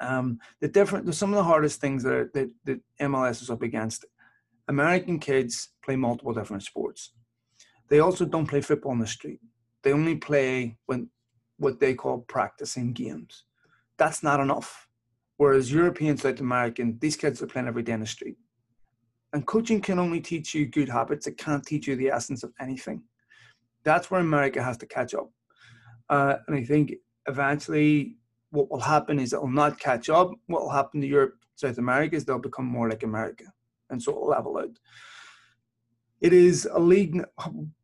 Um, 0.00 0.38
the 0.60 0.68
different, 0.68 1.12
some 1.14 1.30
of 1.30 1.36
the 1.36 1.44
hardest 1.44 1.80
things 1.80 2.02
that, 2.02 2.32
that, 2.34 2.50
that 2.64 2.80
MLS 3.00 3.42
is 3.42 3.50
up 3.50 3.62
against. 3.62 4.04
American 4.68 5.18
kids 5.18 5.70
play 5.82 5.96
multiple 5.96 6.34
different 6.34 6.62
sports. 6.62 7.12
They 7.88 8.00
also 8.00 8.24
don't 8.24 8.46
play 8.46 8.60
football 8.60 8.92
on 8.92 8.98
the 8.98 9.06
street. 9.06 9.40
They 9.82 9.92
only 9.92 10.16
play 10.16 10.78
when 10.86 11.10
what 11.58 11.80
they 11.80 11.94
call 11.94 12.18
practicing 12.18 12.92
games. 12.92 13.44
That's 13.96 14.22
not 14.22 14.40
enough. 14.40 14.88
Whereas 15.38 15.72
European, 15.72 16.16
South 16.16 16.40
American, 16.40 16.98
these 17.00 17.16
kids 17.16 17.42
are 17.42 17.46
playing 17.46 17.68
every 17.68 17.82
day 17.82 17.92
in 17.92 18.00
the 18.00 18.06
street. 18.06 18.36
And 19.32 19.46
coaching 19.46 19.80
can 19.80 19.98
only 19.98 20.20
teach 20.20 20.54
you 20.54 20.66
good 20.66 20.88
habits. 20.88 21.26
It 21.26 21.36
can't 21.36 21.64
teach 21.64 21.86
you 21.86 21.96
the 21.96 22.08
essence 22.08 22.42
of 22.42 22.52
anything. 22.60 23.02
That's 23.84 24.10
where 24.10 24.20
America 24.20 24.62
has 24.62 24.76
to 24.78 24.86
catch 24.86 25.14
up. 25.14 25.30
Uh, 26.08 26.36
and 26.46 26.56
I 26.56 26.64
think 26.64 26.94
eventually 27.26 28.16
what 28.50 28.70
will 28.70 28.80
happen 28.80 29.18
is 29.18 29.32
it 29.32 29.40
will 29.40 29.48
not 29.48 29.78
catch 29.78 30.08
up. 30.08 30.30
What 30.46 30.62
will 30.62 30.70
happen 30.70 31.00
to 31.00 31.06
Europe, 31.06 31.34
South 31.54 31.78
America 31.78 32.16
is 32.16 32.24
they'll 32.24 32.38
become 32.38 32.66
more 32.66 32.88
like 32.88 33.02
America. 33.02 33.44
And 33.90 34.02
so 34.02 34.12
it'll 34.12 34.28
level 34.28 34.58
out. 34.58 34.78
It 36.20 36.32
is 36.32 36.68
a 36.72 36.80
league, 36.80 37.22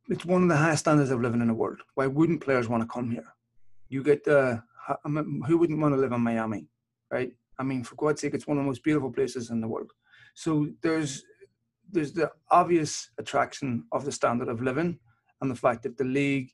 it's 0.08 0.24
one 0.24 0.42
of 0.42 0.48
the 0.48 0.56
highest 0.56 0.80
standards 0.80 1.10
of 1.10 1.20
living 1.20 1.40
in 1.40 1.48
the 1.48 1.54
world. 1.54 1.80
Why 1.94 2.06
wouldn't 2.06 2.40
players 2.40 2.68
want 2.68 2.82
to 2.82 2.88
come 2.88 3.10
here? 3.10 3.34
You 3.88 4.02
get 4.02 4.24
the, 4.24 4.62
who 5.46 5.58
wouldn't 5.58 5.80
want 5.80 5.94
to 5.94 6.00
live 6.00 6.12
in 6.12 6.20
Miami, 6.20 6.66
right? 7.10 7.32
I 7.58 7.62
mean, 7.62 7.84
for 7.84 7.94
God's 7.96 8.20
sake, 8.20 8.34
it's 8.34 8.46
one 8.46 8.56
of 8.56 8.64
the 8.64 8.68
most 8.68 8.82
beautiful 8.82 9.12
places 9.12 9.50
in 9.50 9.60
the 9.60 9.68
world. 9.68 9.92
So 10.34 10.68
there's 10.82 11.24
there's 11.90 12.12
the 12.12 12.30
obvious 12.50 13.10
attraction 13.18 13.84
of 13.92 14.06
the 14.06 14.12
standard 14.12 14.48
of 14.48 14.62
living 14.62 14.98
and 15.40 15.50
the 15.50 15.54
fact 15.54 15.82
that 15.82 15.98
the 15.98 16.04
league 16.04 16.50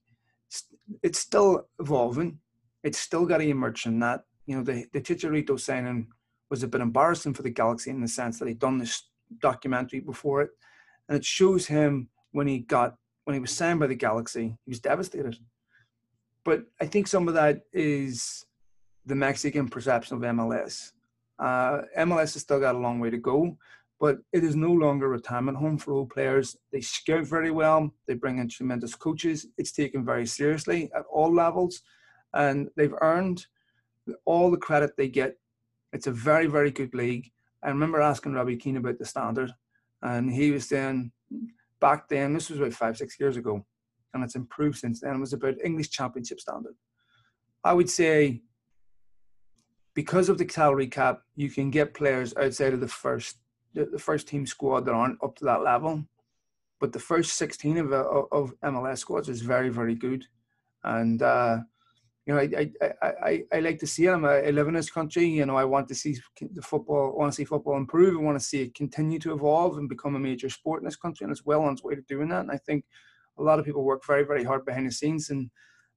it's 1.03 1.19
still 1.19 1.69
evolving. 1.79 2.41
It's 2.83 2.99
still 2.99 3.25
got 3.25 3.39
to 3.39 3.49
emerge 3.49 3.87
in 3.87 4.01
that. 4.01 4.25
You 4.47 4.57
know, 4.57 4.65
the 4.65 4.87
the 4.93 5.01
Chicharito 5.01 5.59
signing 5.61 6.09
was 6.51 6.63
a 6.63 6.69
bit 6.69 6.81
embarrassing 6.81 7.35
for 7.35 7.43
the 7.43 7.51
Galaxy 7.51 7.91
in 7.91 8.01
the 8.01 8.09
sense 8.09 8.39
that 8.39 8.49
he'd 8.49 8.59
done 8.59 8.79
this 8.79 9.05
documentary 9.41 10.01
before 10.01 10.43
it, 10.43 10.51
and 11.09 11.17
it 11.17 11.25
shows 11.25 11.67
him 11.67 12.09
when 12.33 12.47
he 12.47 12.61
got 12.61 12.97
when 13.25 13.35
he 13.35 13.41
was 13.41 13.51
signed 13.51 13.79
by 13.79 13.87
the 13.87 13.95
Galaxy, 13.95 14.57
he 14.65 14.71
was 14.71 14.81
devastated. 14.81 15.37
But 16.47 16.63
I 16.81 16.87
think 16.87 17.07
some 17.07 17.29
of 17.29 17.35
that 17.35 17.61
is 17.75 18.47
the 19.05 19.15
Mexican 19.15 19.69
perception 19.69 20.17
of 20.17 20.23
MLS. 20.23 20.93
Uh, 21.39 21.83
MLS 21.99 22.33
has 22.33 22.41
still 22.41 22.59
got 22.59 22.75
a 22.75 22.79
long 22.79 23.01
way 23.01 23.11
to 23.11 23.19
go, 23.19 23.59
but 24.01 24.19
it 24.33 24.45
is 24.45 24.57
no 24.57 24.73
longer 24.73 25.05
a 25.05 25.11
retirement 25.11 25.59
home 25.59 25.77
for 25.77 25.93
old 25.93 26.09
players. 26.09 26.57
They 26.73 26.81
scout 26.81 27.27
very 27.27 27.51
well. 27.51 27.93
They 28.07 28.15
bring 28.15 28.39
in 28.39 28.49
tremendous 28.49 28.95
coaches. 28.95 29.47
It's 29.59 29.73
taken 29.73 30.07
very 30.07 30.25
seriously 30.27 30.91
at 30.97 31.05
all 31.11 31.35
levels, 31.35 31.83
and 32.33 32.71
they've 32.77 32.95
earned 33.03 33.47
all 34.25 34.51
the 34.51 34.57
credit 34.57 34.93
they 34.97 35.09
get. 35.09 35.37
It's 35.93 36.07
a 36.07 36.13
very, 36.13 36.47
very 36.47 36.71
good 36.71 36.95
league. 36.95 37.31
I 37.63 37.69
remember 37.69 38.01
asking 38.01 38.33
Robbie 38.33 38.57
Keane 38.57 38.77
about 38.77 38.99
the 38.99 39.05
standard, 39.05 39.53
and 40.03 40.31
he 40.31 40.51
was 40.51 40.69
saying 40.69 41.13
back 41.81 42.09
then, 42.09 42.35
this 42.35 42.51
was 42.51 42.59
about 42.59 42.73
five, 42.73 42.97
six 42.97 43.19
years 43.19 43.37
ago, 43.37 43.65
and 44.15 44.25
it's 44.25 44.35
improved 44.35 44.79
since 44.79 45.01
then. 45.01 45.17
It 45.17 45.21
was 45.21 45.33
about 45.33 45.63
English 45.65 45.91
Championship 45.91 46.41
standard. 46.41 46.75
I 47.65 47.73
would 47.73 47.91
say 47.91 48.43
because 49.95 50.29
of 50.29 50.39
the 50.39 50.49
salary 50.49 50.87
cap, 50.87 51.23
you 51.35 51.51
can 51.51 51.71
get 51.71 51.95
players 51.95 52.33
outside 52.37 52.73
of 52.73 52.81
the 52.81 52.89
first 52.89 53.39
the, 53.75 53.99
first 53.99 54.29
team 54.29 54.47
squad 54.47 54.85
that 54.87 54.95
aren't 54.95 55.23
up 55.23 55.37
to 55.37 55.45
that 55.45 55.63
level. 55.63 56.05
But 56.81 56.93
the 56.93 57.01
first 57.01 57.35
16 57.35 57.79
of, 57.79 57.93
of 57.93 58.55
MLS 58.65 58.99
squads 58.99 59.29
is 59.29 59.43
very, 59.43 59.69
very 59.69 59.95
good. 59.95 60.25
And, 60.85 61.21
uh, 61.21 61.59
you 62.29 62.35
know, 62.35 62.41
I, 62.41 62.71
I, 62.83 63.13
I, 63.25 63.45
I 63.55 63.61
like 63.61 63.79
to 63.79 63.87
see 63.87 64.05
it. 64.05 64.11
I 64.11 64.49
uh, 64.49 64.51
live 64.51 64.69
in 64.69 64.75
this 64.75 64.91
country. 64.91 65.27
You 65.27 65.47
know, 65.47 65.57
I 65.57 65.65
want 65.65 65.89
to 65.89 65.95
see 65.95 66.19
the 66.53 66.61
football, 66.61 67.15
I 67.15 67.19
want 67.19 67.33
to 67.33 67.37
see 67.37 67.47
football 67.47 67.79
improve. 67.79 68.19
I 68.19 68.23
want 68.23 68.39
to 68.39 68.45
see 68.45 68.61
it 68.61 68.75
continue 68.75 69.19
to 69.21 69.33
evolve 69.33 69.79
and 69.79 69.89
become 69.89 70.15
a 70.15 70.19
major 70.19 70.51
sport 70.51 70.83
in 70.83 70.85
this 70.85 70.97
country. 70.97 71.25
And 71.25 71.33
it's 71.33 71.47
well 71.47 71.63
on 71.63 71.73
its 71.73 71.83
way 71.83 71.95
to 71.95 72.03
doing 72.03 72.29
that. 72.29 72.43
And 72.43 72.51
I 72.51 72.59
think 72.59 72.85
a 73.39 73.43
lot 73.43 73.59
of 73.59 73.65
people 73.65 73.83
work 73.83 74.05
very, 74.07 74.25
very 74.25 74.45
hard 74.45 74.67
behind 74.67 74.87
the 74.87 74.93
scenes. 74.93 75.31
And 75.31 75.51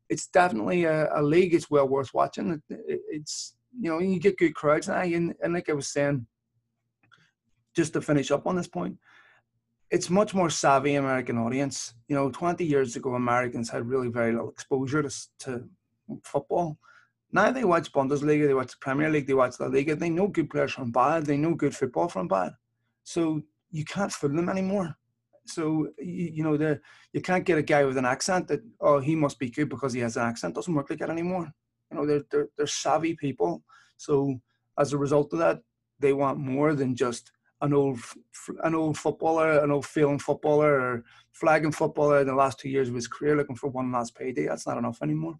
it's 0.07 0.27
definitely 0.27 0.85
a, 0.85 1.09
a 1.13 1.21
league. 1.21 1.53
It's 1.53 1.69
well 1.69 1.89
worth 1.89 2.13
watching. 2.13 2.51
It, 2.51 2.75
it, 2.87 3.01
it's, 3.09 3.55
you 3.77 3.91
know, 3.91 3.99
you 3.99 4.17
get 4.17 4.37
good 4.37 4.55
crowds 4.55 4.87
now. 4.87 5.01
And, 5.01 5.35
and 5.43 5.53
like 5.53 5.67
I 5.67 5.73
was 5.73 5.89
saying, 5.89 6.25
just 7.75 7.91
to 7.91 8.01
finish 8.01 8.31
up 8.31 8.47
on 8.47 8.55
this 8.55 8.69
point, 8.69 8.97
it's 9.89 10.09
much 10.09 10.33
more 10.33 10.49
savvy 10.49 10.95
American 10.95 11.37
audience. 11.37 11.93
You 12.07 12.15
know, 12.15 12.31
20 12.31 12.63
years 12.63 12.95
ago, 12.95 13.15
Americans 13.15 13.69
had 13.69 13.85
really 13.85 14.07
very 14.07 14.31
little 14.31 14.49
exposure 14.49 15.03
to, 15.03 15.13
to 15.39 15.69
football. 16.23 16.77
Now 17.31 17.51
they 17.51 17.63
watch 17.63 17.91
Bundesliga, 17.91 18.47
they 18.47 18.53
watch 18.53 18.71
the 18.71 18.77
Premier 18.81 19.09
League, 19.09 19.27
they 19.27 19.33
watch 19.33 19.59
La 19.59 19.67
Liga. 19.67 19.95
They 19.95 20.09
know 20.09 20.27
good 20.27 20.49
players 20.49 20.73
from 20.73 20.91
bad. 20.91 21.25
They 21.25 21.37
know 21.37 21.53
good 21.53 21.75
football 21.75 22.09
from 22.09 22.27
bad. 22.27 22.51
So 23.03 23.41
you 23.69 23.85
can't 23.85 24.11
fool 24.11 24.35
them 24.35 24.49
anymore. 24.49 24.95
So 25.45 25.87
you, 25.97 26.31
you 26.35 26.43
know, 26.43 26.57
the 26.57 26.79
you 27.13 27.21
can't 27.21 27.45
get 27.45 27.57
a 27.57 27.63
guy 27.63 27.83
with 27.85 27.97
an 27.97 28.05
accent 28.05 28.47
that 28.49 28.61
oh 28.79 28.99
he 28.99 29.15
must 29.15 29.39
be 29.39 29.49
good 29.49 29.69
because 29.69 29.93
he 29.93 30.01
has 30.01 30.17
an 30.17 30.27
accent. 30.27 30.55
Doesn't 30.55 30.73
work 30.73 30.89
like 30.89 30.99
that 30.99 31.09
anymore. 31.09 31.51
You 31.89 31.97
know, 31.97 32.05
they're, 32.05 32.23
they're, 32.29 32.49
they're 32.57 32.67
savvy 32.67 33.15
people. 33.15 33.63
So 33.97 34.39
as 34.77 34.93
a 34.93 34.97
result 34.97 35.33
of 35.33 35.39
that, 35.39 35.61
they 35.99 36.13
want 36.13 36.39
more 36.39 36.73
than 36.73 36.95
just 36.95 37.31
an 37.61 37.73
old 37.73 37.99
an 38.63 38.75
old 38.75 38.97
footballer, 38.97 39.59
an 39.59 39.71
old 39.71 39.85
failing 39.85 40.19
footballer 40.19 40.79
or 40.79 41.03
flagging 41.31 41.71
footballer 41.71 42.21
in 42.21 42.27
the 42.27 42.35
last 42.35 42.59
two 42.59 42.69
years 42.69 42.89
of 42.89 42.95
his 42.95 43.07
career 43.07 43.35
looking 43.35 43.55
for 43.55 43.69
one 43.69 43.91
last 43.91 44.15
payday. 44.15 44.47
That's 44.47 44.67
not 44.67 44.77
enough 44.77 45.01
anymore. 45.01 45.39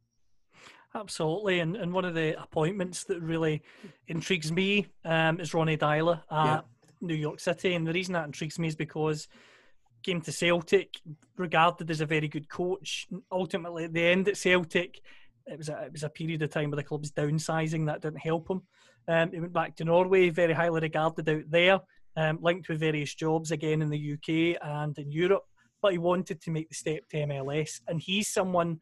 Absolutely, 0.94 1.60
and, 1.60 1.78
and 1.78 1.94
one 1.94 2.04
of 2.04 2.14
the 2.14 2.42
appointments 2.42 3.06
that 3.06 3.22
really 3.22 3.62
intrigues 4.08 4.52
me 4.52 4.88
um, 5.06 5.40
is 5.40 5.54
Ronny 5.54 5.78
Deila 5.78 6.22
at 6.30 6.46
yeah. 6.46 6.62
New 7.00 7.16
York 7.16 7.40
City, 7.40 7.76
and 7.76 7.88
the 7.88 7.94
reason 7.94 8.14
that 8.14 8.26
intrigues 8.26 8.60
me 8.60 8.68
is 8.68 8.76
because 8.76 9.28
came 10.04 10.22
to 10.22 10.32
Celtic, 10.32 11.00
regarded 11.38 11.90
as 11.92 12.02
a 12.02 12.06
very 12.06 12.28
good 12.28 12.50
coach. 12.50 13.08
Ultimately, 13.32 13.86
at 13.86 13.94
the 13.94 14.04
end 14.04 14.28
at 14.28 14.38
Celtic, 14.38 15.02
it 15.48 15.58
was 15.58 15.70
a, 15.70 15.84
it 15.84 15.92
was 15.92 16.04
a 16.04 16.10
period 16.10 16.42
of 16.42 16.50
time 16.50 16.72
where 16.72 16.78
the 16.78 16.84
club's 16.84 17.12
downsizing 17.12 17.86
that 17.86 18.02
didn't 18.02 18.20
help 18.20 18.50
him. 18.50 18.62
Um, 19.08 19.32
he 19.32 19.40
went 19.40 19.54
back 19.54 19.76
to 19.78 19.86
Norway, 19.86 20.30
very 20.30 20.54
highly 20.54 20.82
regarded 20.82 21.28
out 21.28 21.50
there, 21.50 21.80
um, 22.16 22.40
linked 22.42 22.70
with 22.70 22.80
various 22.80 23.14
jobs 23.16 23.52
again 23.52 23.82
in 23.82 23.90
the 23.90 24.14
UK 24.14 24.62
and 24.62 24.98
in 24.98 25.12
Europe. 25.12 25.46
But 25.82 25.94
he 25.94 25.98
wanted 25.98 26.42
to 26.42 26.52
make 26.52 26.70
the 26.70 26.76
step 26.76 27.08
to 27.10 27.18
MLS, 27.18 27.82
and 27.88 28.00
he's 28.00 28.28
someone 28.28 28.80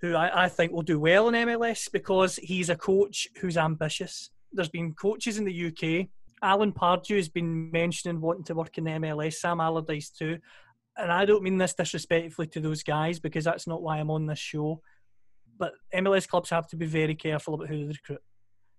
who 0.00 0.14
I, 0.14 0.44
I 0.44 0.48
think 0.48 0.72
will 0.72 0.82
do 0.82 1.00
well 1.00 1.28
in 1.28 1.34
MLS 1.34 1.90
because 1.90 2.36
he's 2.36 2.70
a 2.70 2.76
coach 2.76 3.26
who's 3.40 3.56
ambitious. 3.56 4.30
There's 4.52 4.68
been 4.68 4.94
coaches 4.94 5.38
in 5.38 5.44
the 5.44 5.66
UK. 5.66 6.08
Alan 6.42 6.72
Pardew 6.72 7.16
has 7.16 7.28
been 7.28 7.70
mentioning 7.70 8.20
wanting 8.20 8.44
to 8.44 8.54
work 8.54 8.76
in 8.78 8.84
the 8.84 8.90
MLS. 8.90 9.34
Sam 9.34 9.60
Allardyce 9.60 10.10
too. 10.10 10.38
And 10.98 11.10
I 11.10 11.24
don't 11.24 11.42
mean 11.42 11.58
this 11.58 11.74
disrespectfully 11.74 12.48
to 12.48 12.60
those 12.60 12.82
guys 12.82 13.18
because 13.18 13.44
that's 13.44 13.66
not 13.66 13.82
why 13.82 13.98
I'm 13.98 14.10
on 14.10 14.26
this 14.26 14.38
show 14.38 14.80
but 15.58 15.74
MLS 15.94 16.28
clubs 16.28 16.50
have 16.50 16.66
to 16.68 16.76
be 16.76 16.86
very 16.86 17.14
careful 17.14 17.54
about 17.54 17.68
who 17.68 17.78
they 17.78 17.84
recruit. 17.84 18.20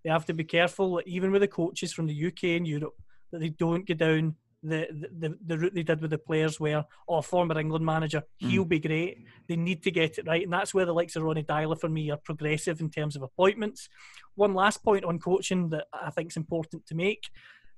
They 0.03 0.09
have 0.09 0.25
to 0.25 0.33
be 0.33 0.43
careful, 0.43 1.01
even 1.05 1.31
with 1.31 1.41
the 1.41 1.47
coaches 1.47 1.93
from 1.93 2.07
the 2.07 2.27
UK 2.27 2.55
and 2.55 2.67
Europe, 2.67 2.95
that 3.31 3.39
they 3.39 3.49
don't 3.49 3.87
go 3.87 3.93
down 3.93 4.35
the, 4.63 4.87
the, 5.19 5.37
the 5.45 5.57
route 5.57 5.73
they 5.73 5.83
did 5.83 6.01
with 6.01 6.11
the 6.11 6.17
players 6.17 6.59
where, 6.59 6.83
oh, 7.07 7.21
former 7.21 7.59
England 7.59 7.85
manager, 7.85 8.23
he'll 8.37 8.65
mm. 8.65 8.69
be 8.69 8.79
great. 8.79 9.25
They 9.47 9.55
need 9.55 9.83
to 9.83 9.91
get 9.91 10.17
it 10.17 10.27
right. 10.27 10.43
And 10.43 10.51
that's 10.51 10.73
where 10.73 10.85
the 10.85 10.93
likes 10.93 11.15
of 11.15 11.23
Ronny 11.23 11.43
Deila 11.43 11.79
for 11.79 11.89
me 11.89 12.09
are 12.11 12.17
progressive 12.17 12.81
in 12.81 12.89
terms 12.89 13.15
of 13.15 13.21
appointments. 13.21 13.87
One 14.35 14.53
last 14.53 14.83
point 14.83 15.05
on 15.05 15.19
coaching 15.19 15.69
that 15.69 15.85
I 15.93 16.09
think 16.09 16.31
is 16.31 16.37
important 16.37 16.85
to 16.87 16.95
make. 16.95 17.29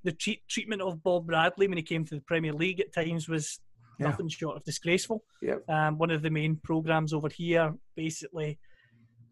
The 0.04 0.14
treat, 0.14 0.48
treatment 0.48 0.82
of 0.82 1.04
Bob 1.04 1.28
Bradley 1.28 1.68
when 1.68 1.78
he 1.78 1.84
came 1.84 2.06
to 2.06 2.16
the 2.16 2.22
Premier 2.22 2.54
League 2.54 2.80
at 2.80 2.94
times 2.94 3.28
was 3.28 3.60
yeah. 4.00 4.08
nothing 4.08 4.30
short 4.30 4.56
of 4.56 4.64
disgraceful. 4.64 5.24
Yep. 5.42 5.70
Um, 5.70 5.98
one 5.98 6.12
of 6.12 6.22
the 6.22 6.30
main 6.30 6.60
programmes 6.64 7.14
over 7.14 7.28
here 7.28 7.74
basically 7.98 8.60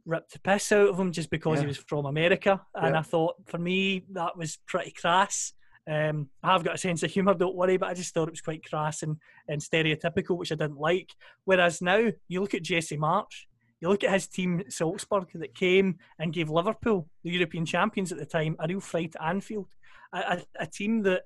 ripped 0.06 0.34
the 0.34 0.40
piss 0.40 0.72
out 0.74 0.90
of 0.90 1.00
him 1.00 1.12
just 1.12 1.30
because 1.30 1.58
yeah. 1.58 1.62
he 1.62 1.68
was 1.68 1.78
from 1.78 2.06
America. 2.06 2.62
And 2.76 2.94
yeah. 2.94 3.00
I 3.00 3.04
thought, 3.04 3.36
for 3.46 3.58
me, 3.58 4.06
that 4.12 4.38
was 4.38 4.58
pretty 4.68 4.92
crass. 4.92 5.54
Um, 5.88 6.30
I 6.44 6.52
have 6.52 6.64
got 6.64 6.76
a 6.76 6.78
sense 6.78 7.04
of 7.04 7.12
humour, 7.12 7.34
don't 7.34 7.56
worry, 7.56 7.78
but 7.78 7.90
I 7.90 7.94
just 7.94 8.14
thought 8.14 8.28
it 8.28 8.32
was 8.32 8.42
quite 8.42 8.68
crass 8.68 9.04
and, 9.04 9.18
and 9.48 9.62
stereotypical, 9.62 10.38
which 10.38 10.52
I 10.52 10.56
didn't 10.56 10.80
like. 10.80 11.12
Whereas 11.46 11.82
now, 11.82 12.10
you 12.28 12.42
look 12.42 12.54
at 12.54 12.64
Jesse 12.64 12.98
Marsch, 12.98 13.46
you 13.80 13.90
look 13.90 14.04
at 14.04 14.12
his 14.12 14.28
team, 14.28 14.64
Salzburg, 14.70 15.30
that 15.36 15.56
came 15.56 16.00
and 16.20 16.34
gave 16.34 16.50
Liverpool, 16.50 17.08
the 17.24 17.32
European 17.32 17.66
champions 17.66 18.12
at 18.12 18.18
the 18.18 18.26
time, 18.26 18.56
a 18.60 18.68
real 18.68 18.80
fright 18.80 19.16
at 19.20 19.28
Anfield. 19.28 19.68
A, 20.14 20.18
a, 20.18 20.42
a 20.62 20.68
team 20.68 21.04
that, 21.04 21.24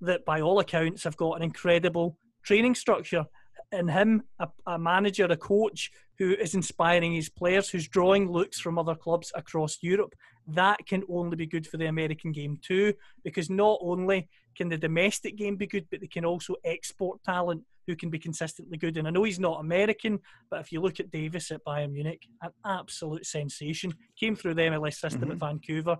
that, 0.00 0.24
by 0.24 0.40
all 0.40 0.60
accounts, 0.60 1.04
have 1.04 1.16
got 1.16 1.34
an 1.34 1.42
incredible 1.42 2.16
training 2.44 2.74
structure 2.74 3.24
in 3.72 3.88
him, 3.88 4.22
a, 4.38 4.48
a, 4.66 4.78
manager, 4.78 5.24
a 5.24 5.36
coach 5.36 5.90
who 6.18 6.34
is 6.34 6.54
inspiring 6.54 7.12
his 7.12 7.28
players, 7.28 7.68
who's 7.68 7.88
drawing 7.88 8.30
looks 8.30 8.60
from 8.60 8.78
other 8.78 8.94
clubs 8.94 9.32
across 9.34 9.78
Europe, 9.82 10.14
that 10.48 10.86
can 10.86 11.02
only 11.08 11.36
be 11.36 11.46
good 11.46 11.66
for 11.66 11.76
the 11.76 11.86
American 11.86 12.32
game 12.32 12.58
too, 12.62 12.94
because 13.22 13.50
not 13.50 13.78
only 13.80 14.28
can 14.56 14.68
the 14.68 14.76
domestic 14.76 15.36
game 15.36 15.56
be 15.56 15.66
good, 15.66 15.86
but 15.90 16.00
they 16.00 16.06
can 16.06 16.24
also 16.24 16.54
export 16.64 17.22
talent 17.24 17.62
who 17.86 17.96
can 17.96 18.10
be 18.10 18.18
consistently 18.18 18.78
good. 18.78 18.96
And 18.96 19.06
I 19.06 19.10
know 19.10 19.24
he's 19.24 19.40
not 19.40 19.60
American, 19.60 20.18
but 20.50 20.60
if 20.60 20.72
you 20.72 20.80
look 20.80 21.00
at 21.00 21.10
Davies 21.10 21.50
at 21.50 21.64
Bayern 21.64 21.92
Munich, 21.92 22.22
an 22.42 22.50
absolute 22.64 23.26
sensation. 23.26 23.92
Came 24.18 24.36
through 24.36 24.54
the 24.54 24.62
MLS 24.62 24.94
system 24.94 25.22
mm-hmm. 25.22 25.32
at 25.32 25.38
Vancouver. 25.38 25.96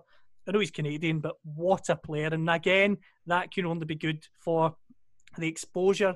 I 0.47 0.51
know 0.51 0.59
he's 0.59 0.71
Canadian, 0.71 1.19
but 1.19 1.35
what 1.43 1.89
a 1.89 1.95
player. 1.95 2.29
And 2.31 2.49
again, 2.49 2.97
that 3.25 3.51
can 3.51 3.65
only 3.65 3.85
be 3.85 3.95
good 3.95 4.25
for 4.39 4.75
the 5.37 5.47
exposure 5.47 6.15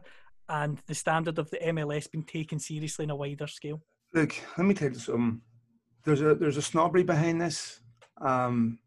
and 0.50 0.80
the 0.88 0.96
standard 0.96 1.38
of 1.38 1.50
the 1.52 1.58
MLS 1.58 2.12
being 2.12 2.24
taken 2.24 2.60
seriously 2.60 3.04
in 3.04 3.12
a 3.12 3.16
wider 3.16 3.48
scale? 3.48 3.82
Look, 4.14 4.36
let 4.58 4.66
me 4.66 4.74
tell 4.74 4.90
you 4.90 5.00
something. 5.00 5.42
There's 6.04 6.22
a 6.22 6.34
there's 6.34 6.58
a 6.58 6.62
snobbery 6.62 7.04
behind 7.04 7.40
this. 7.40 7.82
Um, 8.22 8.80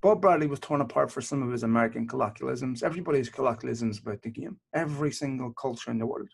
Bob 0.00 0.20
Bradley 0.20 0.46
was 0.46 0.60
torn 0.60 0.80
apart 0.80 1.10
for 1.10 1.20
some 1.20 1.42
of 1.42 1.50
his 1.50 1.64
American 1.64 2.06
colloquialisms. 2.06 2.82
Everybody's 2.82 3.28
colloquialisms 3.28 3.98
about 3.98 4.22
the 4.22 4.30
game. 4.30 4.58
Every 4.72 5.10
single 5.10 5.52
culture 5.52 5.90
in 5.90 5.98
the 5.98 6.06
world, 6.06 6.28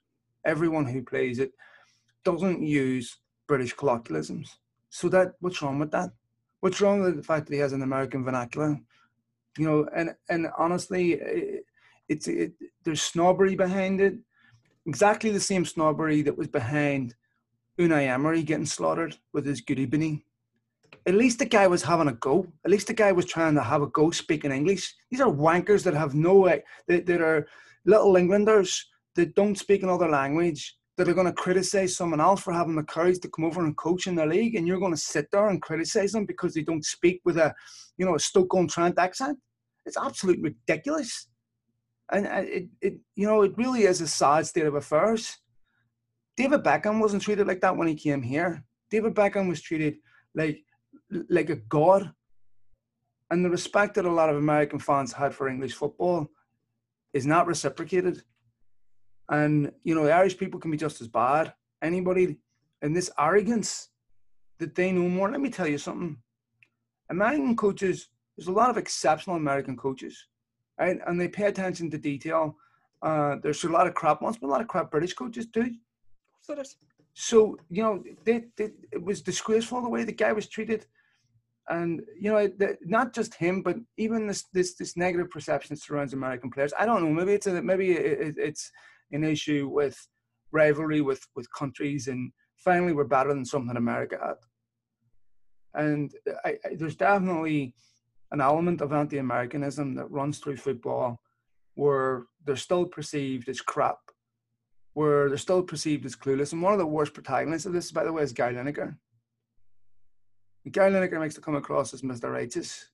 everyone 0.45 0.85
who 0.87 1.03
plays 1.03 1.39
it 1.39 1.53
doesn't 2.25 2.63
use 2.63 3.19
British 3.47 3.73
colloquialisms. 3.73 4.59
So 4.91 5.09
that 5.09 5.33
what's 5.41 5.63
wrong 5.63 5.79
with 5.79 5.91
that? 5.93 6.11
What's 6.61 6.81
wrong 6.81 7.03
with 7.03 7.17
the 7.17 7.23
fact 7.23 7.47
that 7.47 7.55
he 7.55 7.61
has 7.61 7.73
an 7.73 7.83
American 7.83 8.25
vernacular? 8.25 8.79
You 9.59 9.67
know, 9.67 9.89
and 9.97 10.15
and 10.29 10.49
honestly, 10.59 11.13
it, 11.13 11.65
it's 12.09 12.29
it, 12.29 12.53
there's 12.85 13.03
snobbery 13.03 13.57
behind 13.57 14.01
it. 14.01 14.15
Exactly 14.87 15.31
the 15.31 15.41
same 15.41 15.65
snobbery 15.65 16.21
that 16.23 16.37
was 16.37 16.49
behind 16.49 17.15
Unai 17.79 18.09
Emery 18.09 18.43
getting 18.43 18.67
slaughtered 18.67 19.17
with 19.33 19.47
his 19.47 19.63
goody 19.63 19.87
binny 19.87 20.27
at 21.07 21.15
least 21.15 21.39
the 21.39 21.47
guy 21.47 21.67
was 21.67 21.83
having 21.83 22.09
a 22.09 22.13
go. 22.15 22.47
At 22.65 22.71
least 22.71 22.87
the 22.87 22.95
guy 22.95 23.13
was 23.13 23.27
trying 23.27 23.55
to 23.55 23.63
have 23.63 23.83
a 23.83 23.89
go 23.89 24.11
speaking 24.11 24.53
English. 24.53 24.95
These 25.11 25.21
are 25.21 25.31
wankers 25.31 25.83
that 25.85 25.95
have 25.95 26.15
no 26.15 26.47
that, 26.47 27.07
that 27.07 27.21
are 27.21 27.47
little 27.85 28.17
Englanders 28.17 28.87
that 29.15 29.35
don't 29.35 29.59
speak 29.59 29.83
another 29.83 30.09
language, 30.09 30.77
that 30.97 31.09
are 31.09 31.15
going 31.15 31.27
to 31.27 31.33
criticize 31.33 31.97
someone 31.97 32.21
else 32.21 32.41
for 32.41 32.53
having 32.53 32.77
the 32.77 32.83
courage 32.83 33.19
to 33.21 33.29
come 33.29 33.45
over 33.45 33.65
and 33.65 33.77
coach 33.77 34.07
in 34.07 34.15
the 34.15 34.27
league, 34.27 34.55
and 34.55 34.67
you're 34.67 34.79
going 34.79 34.93
to 34.93 34.97
sit 34.97 35.29
there 35.31 35.49
and 35.49 35.63
criticize 35.63 36.13
them 36.13 36.25
because 36.25 36.55
they 36.55 36.63
don't 36.63 36.85
speak 36.85 37.21
with 37.25 37.37
a, 37.37 37.55
you 37.97 38.07
know, 38.07 38.15
a 38.15 38.19
Stoke-on-Trent 38.19 38.99
accent. 38.99 39.39
It's 39.87 39.97
absolutely 39.97 40.43
ridiculous, 40.43 41.29
and 42.11 42.27
it, 42.27 42.69
it, 42.81 42.95
you 43.17 43.27
know, 43.27 43.43
it 43.43 43.53
really 43.57 43.83
is 43.83 44.01
a 44.01 44.09
sad 44.09 44.47
state 44.47 44.67
of 44.67 44.75
affairs. 44.75 45.37
David 46.37 46.65
Beckham 46.65 47.01
wasn't 47.01 47.23
treated 47.23 47.47
like 47.47 47.61
that 47.61 47.77
when 47.77 47.87
he 47.87 47.95
came 47.95 48.23
here. 48.23 48.65
David 48.91 49.15
Beckham 49.15 49.49
was 49.49 49.61
treated 49.61 49.97
like 50.35 50.64
like 51.29 51.51
a 51.51 51.57
god. 51.57 52.13
And 53.31 53.45
the 53.45 53.51
respect 53.51 53.95
that 53.95 54.05
a 54.05 54.11
lot 54.11 54.31
of 54.31 54.37
American 54.37 54.79
fans 54.79 55.13
had 55.13 55.35
for 55.35 55.49
English 55.49 55.75
football 55.75 56.31
is 57.13 57.27
not 57.27 57.47
reciprocated. 57.47 58.23
And, 59.29 59.73
you 59.83 59.95
know, 59.95 60.05
the 60.05 60.13
Irish 60.13 60.37
people 60.37 60.61
can 60.61 60.71
be 60.71 60.77
just 60.77 61.01
as 61.01 61.09
bad. 61.09 61.55
Anybody 61.83 62.39
in 62.83 62.93
this 62.93 63.11
arrogance 63.19 63.89
that 64.59 64.75
they 64.75 64.93
know 64.93 65.09
more. 65.09 65.31
Let 65.31 65.41
me 65.41 65.51
tell 65.51 65.67
you 65.67 65.79
something. 65.79 66.17
American 67.11 67.57
coaches, 67.57 68.09
there's 68.37 68.49
a 68.49 68.53
lot 68.53 68.71
of 68.71 68.77
exceptional 68.77 69.37
American 69.37 69.77
coaches, 69.77 70.27
right? 70.79 70.99
And 71.07 71.21
they 71.21 71.29
pay 71.29 71.45
attention 71.45 71.91
to 71.91 71.99
detail. 71.99 72.57
Uh, 73.03 73.37
there's 73.43 73.65
a 73.65 73.69
lot 73.69 73.87
of 73.87 73.95
crap 73.95 74.23
ones, 74.23 74.37
but 74.41 74.47
a 74.47 74.51
lot 74.55 74.61
of 74.61 74.69
crap 74.69 74.91
British 74.91 75.15
coaches 75.15 75.47
too. 75.47 75.71
So, 77.15 77.57
you 77.71 77.83
know, 77.83 78.03
they, 78.25 78.45
they, 78.57 78.71
it 78.93 79.03
was 79.03 79.23
disgraceful 79.23 79.81
the 79.83 79.89
way 79.89 80.05
the 80.05 80.13
guy 80.13 80.33
was 80.33 80.49
treated 80.49 80.87
and 81.69 82.03
you 82.21 82.31
know 82.31 82.47
the, 82.47 82.77
not 82.83 83.15
just 83.15 83.35
him 83.35 83.63
but 83.63 83.77
even 83.97 84.27
this 84.27 84.45
this 84.53 84.75
this 84.75 84.97
negative 84.97 85.31
perception 85.31 85.77
surrounds 85.77 86.13
american 86.13 86.51
players. 86.51 86.73
I 86.79 86.87
don't 86.87 87.03
know 87.03 87.11
maybe 87.11 87.33
it's 87.33 87.47
a 87.47 87.63
maybe 87.63 87.93
it, 87.93 88.35
it's 88.37 88.71
an 89.13 89.25
issue 89.25 89.69
with 89.69 89.97
rivalry 90.53 91.01
with 91.01 91.21
with 91.35 91.53
countries 91.53 92.09
and 92.09 92.33
finally 92.57 92.93
we're 92.93 93.05
better 93.05 93.33
than 93.33 93.45
something 93.45 93.77
america 93.77 94.19
had. 94.23 94.37
And 95.77 96.13
I, 96.45 96.51
I, 96.65 96.75
there's 96.77 96.97
definitely 96.97 97.75
an 98.31 98.41
element 98.41 98.81
of 98.81 98.93
anti-americanism 98.93 99.95
that 99.97 100.11
runs 100.11 100.39
through 100.39 100.57
football 100.57 101.19
where 101.75 102.25
they're 102.45 102.57
still 102.57 102.87
perceived 102.87 103.49
as 103.49 103.61
crap 103.61 103.99
where 104.93 105.29
they're 105.29 105.37
still 105.37 105.63
perceived 105.63 106.07
as 106.07 106.15
clueless. 106.15 106.53
And 106.53 106.63
one 106.63 106.73
of 106.73 106.79
the 106.79 106.87
worst 106.87 107.15
protagonists 107.15 107.67
of 107.67 107.73
this 107.73 107.91
by 107.91 108.05
the 108.05 108.13
way 108.13 108.23
is 108.23 108.33
gary 108.33 108.55
lineker 108.55 108.97
Gary 110.71 110.91
Lineker 110.91 111.21
makes 111.21 111.35
to 111.35 111.41
come 111.41 111.57
across 111.57 111.93
as 111.93 112.03
Mr. 112.03 112.33
Righteous. 112.33 112.91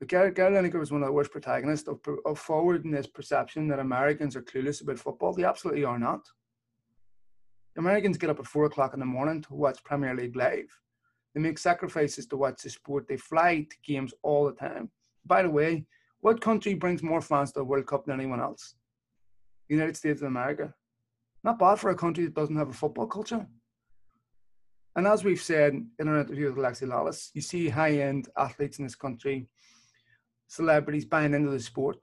But 0.00 0.08
Gary, 0.08 0.32
Gary 0.32 0.52
Lineker 0.54 0.80
was 0.80 0.90
one 0.90 1.02
of 1.02 1.06
the 1.06 1.12
worst 1.12 1.30
protagonists 1.30 1.88
of, 1.88 2.00
of 2.26 2.38
forwarding 2.38 2.90
this 2.90 3.06
perception 3.06 3.68
that 3.68 3.78
Americans 3.78 4.34
are 4.34 4.42
clueless 4.42 4.82
about 4.82 4.98
football. 4.98 5.32
They 5.32 5.44
absolutely 5.44 5.84
are 5.84 5.98
not. 5.98 6.26
Americans 7.76 8.18
get 8.18 8.30
up 8.30 8.40
at 8.40 8.46
four 8.46 8.64
o'clock 8.64 8.94
in 8.94 9.00
the 9.00 9.06
morning 9.06 9.42
to 9.42 9.54
watch 9.54 9.82
Premier 9.84 10.14
League 10.14 10.36
live. 10.36 10.66
They 11.34 11.40
make 11.40 11.58
sacrifices 11.58 12.26
to 12.26 12.36
watch 12.36 12.62
the 12.62 12.70
sport. 12.70 13.06
They 13.08 13.16
fly 13.16 13.66
to 13.68 13.76
games 13.84 14.14
all 14.22 14.46
the 14.46 14.52
time. 14.52 14.90
By 15.24 15.42
the 15.42 15.50
way, 15.50 15.86
what 16.20 16.40
country 16.40 16.74
brings 16.74 17.02
more 17.02 17.20
fans 17.20 17.52
to 17.52 17.60
the 17.60 17.64
World 17.64 17.86
Cup 17.86 18.06
than 18.06 18.18
anyone 18.18 18.40
else? 18.40 18.74
The 19.68 19.74
United 19.74 19.96
States 19.96 20.20
of 20.20 20.28
America. 20.28 20.74
Not 21.42 21.58
bad 21.58 21.76
for 21.76 21.90
a 21.90 21.96
country 21.96 22.24
that 22.24 22.34
doesn't 22.34 22.56
have 22.56 22.70
a 22.70 22.72
football 22.72 23.06
culture. 23.06 23.46
And 24.96 25.06
as 25.06 25.24
we've 25.24 25.40
said 25.40 25.74
in 25.98 26.08
our 26.08 26.20
interview 26.20 26.46
with 26.52 26.56
Alexi 26.56 26.86
Lalas, 26.86 27.30
you 27.34 27.40
see 27.40 27.68
high 27.68 27.98
end 27.98 28.28
athletes 28.38 28.78
in 28.78 28.84
this 28.84 28.94
country, 28.94 29.48
celebrities 30.46 31.04
buying 31.04 31.34
into 31.34 31.50
the 31.50 31.58
sport. 31.58 31.98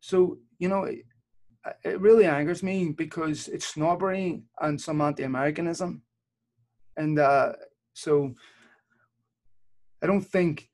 So, 0.00 0.38
you 0.58 0.68
know, 0.68 0.84
it, 0.84 1.04
it 1.84 2.00
really 2.00 2.26
angers 2.26 2.62
me 2.62 2.90
because 2.90 3.48
it's 3.48 3.66
snobbery 3.66 4.42
and 4.60 4.80
some 4.80 5.00
anti 5.00 5.24
Americanism. 5.24 6.02
And 6.96 7.18
uh, 7.18 7.54
so 7.92 8.34
I 10.02 10.06
don't 10.06 10.22
think 10.22 10.68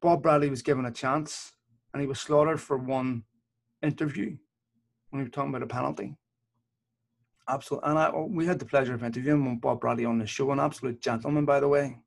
Bob 0.00 0.22
Bradley 0.22 0.48
was 0.48 0.62
given 0.62 0.86
a 0.86 0.92
chance 0.92 1.52
and 1.92 2.00
he 2.00 2.06
was 2.06 2.20
slaughtered 2.20 2.60
for 2.60 2.78
one 2.78 3.24
interview 3.82 4.36
when 5.10 5.20
he 5.20 5.24
was 5.24 5.32
talking 5.32 5.50
about 5.50 5.62
a 5.62 5.66
penalty. 5.66 6.16
Absolutely. 7.48 7.90
And 7.90 7.98
I, 7.98 8.10
we 8.10 8.46
had 8.46 8.58
the 8.58 8.64
pleasure 8.64 8.94
of 8.94 9.02
interviewing 9.02 9.58
Bob 9.58 9.80
Bradley 9.80 10.04
on 10.04 10.18
the 10.18 10.26
show, 10.26 10.50
an 10.52 10.60
absolute 10.60 11.00
gentleman, 11.00 11.44
by 11.44 11.60
the 11.60 11.68
way. 11.68 11.98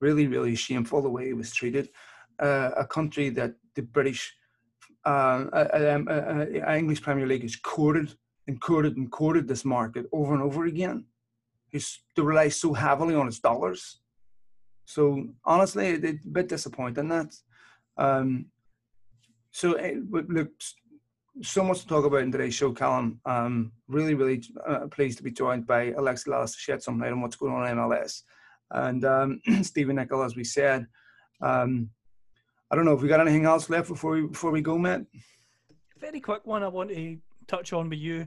Really, 0.00 0.26
really 0.26 0.54
shameful 0.54 1.02
the 1.02 1.10
way 1.10 1.26
he 1.26 1.32
was 1.34 1.52
treated. 1.52 1.90
Uh, 2.38 2.70
a 2.76 2.86
country 2.86 3.28
that 3.30 3.54
the 3.74 3.82
British, 3.82 4.34
uh, 5.04 5.44
uh, 5.52 5.94
um, 5.94 6.08
uh, 6.08 6.12
uh, 6.12 6.74
English 6.74 7.02
Premier 7.02 7.26
League 7.26 7.42
has 7.42 7.56
courted 7.56 8.14
and 8.46 8.60
courted 8.60 8.96
and 8.96 9.10
courted 9.10 9.46
this 9.46 9.64
market 9.64 10.06
over 10.12 10.34
and 10.34 10.42
over 10.42 10.64
again. 10.64 11.04
He's, 11.68 12.00
they 12.16 12.22
rely 12.22 12.48
so 12.48 12.72
heavily 12.72 13.14
on 13.14 13.28
its 13.28 13.40
dollars. 13.40 14.00
So 14.86 15.26
honestly, 15.44 15.88
it's 15.88 16.24
a 16.24 16.28
bit 16.28 16.48
disappointing 16.48 17.08
that. 17.08 17.34
Um, 17.96 18.46
so 19.50 19.72
it, 19.74 19.98
look, 20.10 20.50
so 21.42 21.64
much 21.64 21.80
to 21.80 21.86
talk 21.86 22.04
about 22.04 22.22
in 22.22 22.30
today's 22.30 22.54
show, 22.54 22.72
Callum. 22.72 23.20
Um, 23.24 23.72
really, 23.88 24.14
really 24.14 24.42
uh, 24.66 24.86
pleased 24.90 25.18
to 25.18 25.24
be 25.24 25.30
joined 25.30 25.66
by 25.66 25.90
Alexi 25.92 26.28
Lalas 26.28 26.52
to 26.52 26.58
shed 26.58 26.82
some 26.82 26.98
light 26.98 27.12
on 27.12 27.20
what's 27.20 27.36
going 27.36 27.52
on 27.52 27.68
in 27.68 27.76
MLS. 27.76 28.22
And 28.70 29.04
um, 29.04 29.40
Stephen 29.62 29.96
Nicol, 29.96 30.22
as 30.22 30.36
we 30.36 30.44
said. 30.44 30.86
Um, 31.40 31.90
I 32.70 32.76
don't 32.76 32.84
know 32.84 32.94
if 32.94 33.02
we 33.02 33.08
got 33.08 33.20
anything 33.20 33.44
else 33.44 33.68
left 33.68 33.88
before 33.88 34.12
we 34.12 34.26
before 34.26 34.50
we 34.50 34.60
go, 34.60 34.78
Matt. 34.78 35.02
Very 35.98 36.20
quick 36.20 36.46
one. 36.46 36.62
I 36.62 36.68
want 36.68 36.90
to 36.90 37.18
touch 37.46 37.72
on 37.72 37.88
with 37.88 37.98
you. 37.98 38.26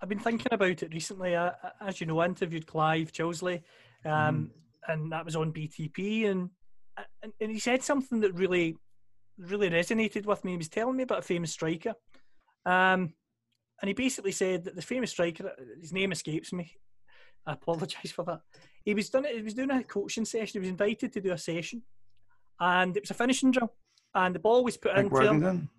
I've 0.00 0.08
been 0.08 0.18
thinking 0.18 0.48
about 0.50 0.82
it 0.82 0.92
recently. 0.92 1.36
I, 1.36 1.52
as 1.80 2.00
you 2.00 2.06
know, 2.06 2.18
I 2.18 2.26
interviewed 2.26 2.66
Clive 2.66 3.12
Tyldesley, 3.12 3.62
um, 4.04 4.50
mm. 4.90 4.92
and 4.92 5.12
that 5.12 5.24
was 5.24 5.36
on 5.36 5.52
BTP, 5.52 6.30
and, 6.30 6.50
and 7.22 7.32
and 7.40 7.50
he 7.50 7.58
said 7.58 7.82
something 7.82 8.20
that 8.20 8.34
really 8.34 8.76
really 9.38 9.70
resonated 9.70 10.26
with 10.26 10.44
me. 10.44 10.52
He 10.52 10.58
was 10.58 10.68
telling 10.68 10.96
me 10.96 11.02
about 11.02 11.20
a 11.20 11.22
famous 11.22 11.52
striker 11.52 11.94
um, 12.66 13.12
and 13.80 13.88
he 13.88 13.92
basically 13.92 14.32
said 14.32 14.64
that 14.64 14.76
the 14.76 14.82
famous 14.82 15.10
striker, 15.10 15.52
his 15.80 15.92
name 15.92 16.12
escapes 16.12 16.52
me. 16.52 16.72
I 17.46 17.52
apologise 17.52 18.12
for 18.12 18.24
that. 18.24 18.40
He 18.84 18.94
was 18.94 19.10
done. 19.10 19.24
He 19.24 19.42
was 19.42 19.54
doing 19.54 19.70
a 19.70 19.82
coaching 19.84 20.24
session. 20.24 20.52
He 20.54 20.58
was 20.60 20.70
invited 20.70 21.12
to 21.12 21.20
do 21.20 21.32
a 21.32 21.38
session, 21.38 21.82
and 22.58 22.96
it 22.96 23.02
was 23.02 23.10
a 23.10 23.14
finishing 23.14 23.50
drill. 23.50 23.72
And 24.14 24.34
the 24.34 24.38
ball 24.38 24.64
was 24.64 24.76
put 24.76 24.92
Frank 24.92 25.04
into 25.06 25.14
Worthington. 25.14 25.42
him. 25.50 25.70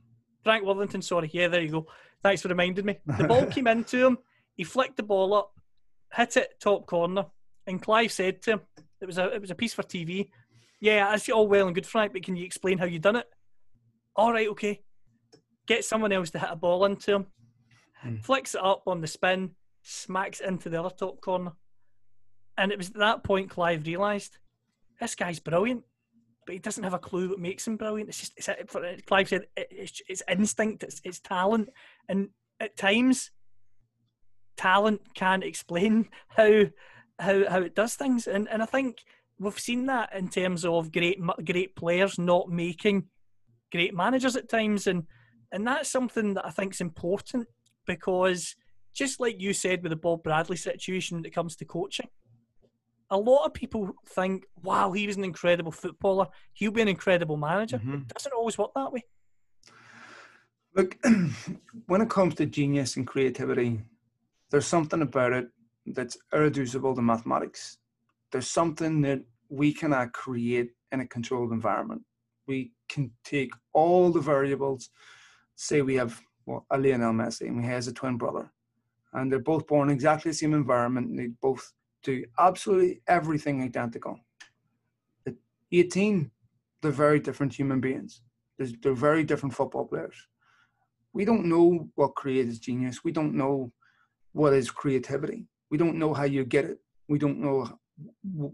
Frank 0.43 0.65
Worthington. 0.65 1.01
Sorry. 1.01 1.29
Yeah, 1.33 1.47
there 1.47 1.61
you 1.61 1.71
go. 1.71 1.87
Thanks 2.21 2.41
for 2.41 2.49
reminding 2.49 2.85
me. 2.85 2.97
The 3.17 3.27
ball 3.27 3.45
came 3.51 3.67
into 3.67 4.05
him. 4.05 4.17
He 4.55 4.63
flicked 4.63 4.97
the 4.97 5.03
ball 5.03 5.33
up, 5.33 5.51
hit 6.13 6.37
it 6.37 6.59
top 6.59 6.85
corner, 6.85 7.25
and 7.65 7.81
Clive 7.81 8.11
said 8.11 8.41
to 8.43 8.51
him, 8.51 8.61
"It 9.01 9.05
was 9.05 9.17
a 9.17 9.33
it 9.33 9.41
was 9.41 9.51
a 9.51 9.55
piece 9.55 9.73
for 9.73 9.83
TV. 9.83 10.29
Yeah, 10.79 11.09
that's 11.09 11.29
all 11.29 11.47
well 11.47 11.65
and 11.65 11.73
good, 11.73 11.87
Frank, 11.87 12.13
but 12.13 12.23
can 12.23 12.35
you 12.35 12.45
explain 12.45 12.77
how 12.77 12.85
you 12.85 12.99
done 12.99 13.15
it? 13.15 13.25
All 14.15 14.31
right, 14.31 14.49
okay 14.49 14.81
get 15.67 15.85
someone 15.85 16.11
else 16.11 16.29
to 16.31 16.39
hit 16.39 16.49
a 16.51 16.55
ball 16.55 16.85
into 16.85 17.15
him, 17.15 17.25
hmm. 18.01 18.15
flicks 18.17 18.55
it 18.55 18.63
up 18.63 18.83
on 18.87 19.01
the 19.01 19.07
spin, 19.07 19.51
smacks 19.83 20.39
into 20.39 20.69
the 20.69 20.79
other 20.79 20.95
top 20.95 21.21
corner. 21.21 21.53
And 22.57 22.71
it 22.71 22.77
was 22.77 22.89
at 22.89 22.97
that 22.97 23.23
point 23.23 23.49
Clive 23.49 23.85
realised 23.85 24.37
this 24.99 25.15
guy's 25.15 25.39
brilliant, 25.39 25.83
but 26.45 26.53
he 26.53 26.59
doesn't 26.59 26.83
have 26.83 26.93
a 26.93 26.99
clue 26.99 27.29
what 27.29 27.39
makes 27.39 27.67
him 27.67 27.75
brilliant. 27.75 28.09
It's 28.09 28.19
just, 28.19 28.33
it's, 28.37 29.05
Clive 29.05 29.29
said, 29.29 29.47
it's, 29.57 30.01
it's 30.07 30.23
instinct, 30.29 30.83
it's, 30.83 31.01
it's 31.03 31.19
talent. 31.19 31.69
And 32.07 32.29
at 32.59 32.77
times, 32.77 33.31
talent 34.57 35.01
can't 35.13 35.43
explain 35.43 36.07
how 36.29 36.65
how 37.19 37.49
how 37.49 37.61
it 37.61 37.75
does 37.75 37.95
things. 37.95 38.27
And 38.27 38.47
and 38.49 38.61
I 38.61 38.65
think 38.65 39.03
we've 39.39 39.59
seen 39.59 39.85
that 39.87 40.13
in 40.15 40.29
terms 40.29 40.65
of 40.65 40.91
great 40.91 41.19
great 41.43 41.75
players 41.75 42.17
not 42.17 42.49
making 42.49 43.05
great 43.71 43.93
managers 43.93 44.35
at 44.35 44.49
times. 44.49 44.87
And 44.87 45.03
and 45.51 45.65
that's 45.67 45.89
something 45.89 46.33
that 46.35 46.45
I 46.45 46.51
think 46.51 46.73
is 46.73 46.81
important 46.81 47.47
because 47.85 48.55
just 48.93 49.19
like 49.19 49.41
you 49.41 49.53
said 49.53 49.83
with 49.83 49.91
the 49.91 49.95
Bob 49.95 50.23
Bradley 50.23 50.57
situation 50.57 51.17
when 51.17 51.25
it 51.25 51.33
comes 51.33 51.55
to 51.57 51.65
coaching, 51.65 52.07
a 53.09 53.17
lot 53.17 53.45
of 53.45 53.53
people 53.53 53.91
think, 54.07 54.45
wow, 54.63 54.91
he 54.91 55.05
was 55.05 55.17
an 55.17 55.23
incredible 55.23 55.71
footballer. 55.71 56.27
He'll 56.53 56.71
be 56.71 56.81
an 56.81 56.87
incredible 56.87 57.37
manager. 57.37 57.77
Mhm. 57.77 58.01
It 58.01 58.07
doesn't 58.07 58.33
always 58.33 58.57
work 58.57 58.71
that 58.75 58.91
way. 58.91 59.03
Look, 60.75 60.97
when 61.85 62.01
it 62.01 62.09
comes 62.09 62.35
to 62.35 62.45
genius 62.45 62.97
and 62.97 63.05
creativity, 63.05 63.81
there's 64.49 64.67
something 64.67 65.01
about 65.01 65.33
it 65.33 65.49
that's 65.85 66.17
irreducible 66.33 66.95
to 66.95 67.01
mathematics. 67.01 67.77
There's 68.31 68.49
something 68.49 69.01
that 69.01 69.21
we 69.49 69.73
cannot 69.73 70.13
create 70.13 70.71
in 70.91 70.99
a 70.99 71.07
controlled 71.07 71.51
environment. 71.51 72.01
We 72.47 72.71
can 72.89 73.11
take 73.23 73.51
all 73.73 74.11
the 74.11 74.19
variables. 74.19 74.89
Say 75.55 75.81
we 75.81 75.95
have 75.95 76.21
well, 76.45 76.65
a 76.69 76.77
Lionel 76.77 77.13
Messi 77.13 77.47
and 77.47 77.63
he 77.63 77.67
has 77.67 77.87
a 77.87 77.93
twin 77.93 78.17
brother, 78.17 78.51
and 79.13 79.31
they're 79.31 79.39
both 79.39 79.67
born 79.67 79.89
in 79.89 79.95
exactly 79.95 80.31
the 80.31 80.35
same 80.35 80.53
environment. 80.53 81.07
And 81.07 81.19
they 81.19 81.27
both 81.41 81.73
do 82.03 82.23
absolutely 82.37 83.01
everything 83.07 83.61
identical. 83.61 84.19
At 85.25 85.33
18, 85.71 86.29
they're 86.81 86.91
very 86.91 87.19
different 87.19 87.53
human 87.53 87.79
beings. 87.79 88.21
They're 88.57 88.93
very 88.93 89.23
different 89.23 89.55
football 89.55 89.85
players 89.85 90.27
we 91.15 91.23
don't 91.23 91.45
know 91.45 91.87
what 91.95 92.13
creates 92.13 92.59
genius. 92.59 93.03
We 93.03 93.13
don't 93.13 93.35
know 93.35 93.71
what 94.33 94.53
is 94.53 94.69
creativity. 94.69 95.47
We 95.71 95.77
don't 95.77 95.95
know 95.95 96.13
how 96.13 96.25
you 96.25 96.43
get 96.43 96.65
it. 96.65 96.79
We 97.07 97.17
don't 97.17 97.39
know 97.39 97.79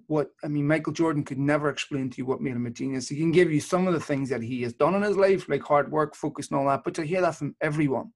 what. 0.08 0.32
I 0.44 0.48
mean, 0.48 0.68
Michael 0.68 0.94
Jordan 0.94 1.24
could 1.24 1.40
never 1.40 1.70
explain 1.70 2.10
to 2.10 2.18
you 2.18 2.26
what 2.26 2.42
made 2.42 2.56
him 2.56 2.66
a 2.66 2.70
genius. 2.70 3.10
He 3.10 3.18
can 3.18 3.32
give 3.32 3.52
you 3.52 3.60
some 3.60 3.88
of 3.88 3.94
the 3.94 4.00
things 4.00 4.30
that 4.30 4.42
he 4.42 4.62
has 4.64 4.74
done 4.74 4.96
in 4.96 5.02
his 5.02 5.18
life, 5.18 5.50
like 5.50 5.64
hard 5.64 5.92
work, 5.92 6.16
focus, 6.16 6.50
and 6.50 6.60
all 6.60 6.68
that. 6.68 6.84
But 6.84 6.94
to 6.96 7.04
hear 7.04 7.22
that 7.22 7.36
from 7.36 7.56
everyone. 7.62 8.12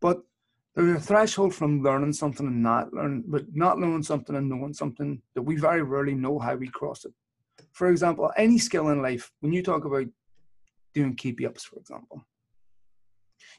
But 0.00 0.22
there's 0.74 0.96
a 0.96 1.00
threshold 1.00 1.54
from 1.54 1.82
learning 1.82 2.14
something 2.14 2.46
and 2.46 2.62
not 2.62 2.92
learning, 2.92 3.24
but 3.26 3.44
not 3.54 3.78
knowing 3.78 4.02
something 4.02 4.34
and 4.34 4.48
knowing 4.48 4.74
something 4.74 5.22
that 5.34 5.42
we 5.42 5.56
very 5.56 5.82
rarely 5.82 6.14
know 6.14 6.38
how 6.38 6.56
we 6.56 6.68
cross 6.68 7.04
it. 7.04 7.12
For 7.72 7.90
example, 7.90 8.30
any 8.36 8.58
skill 8.58 8.88
in 8.88 9.02
life, 9.02 9.30
when 9.40 9.52
you 9.52 9.62
talk 9.62 9.84
about 9.84 10.06
doing 10.94 11.14
keepy 11.14 11.46
ups, 11.46 11.64
for 11.64 11.78
example, 11.78 12.24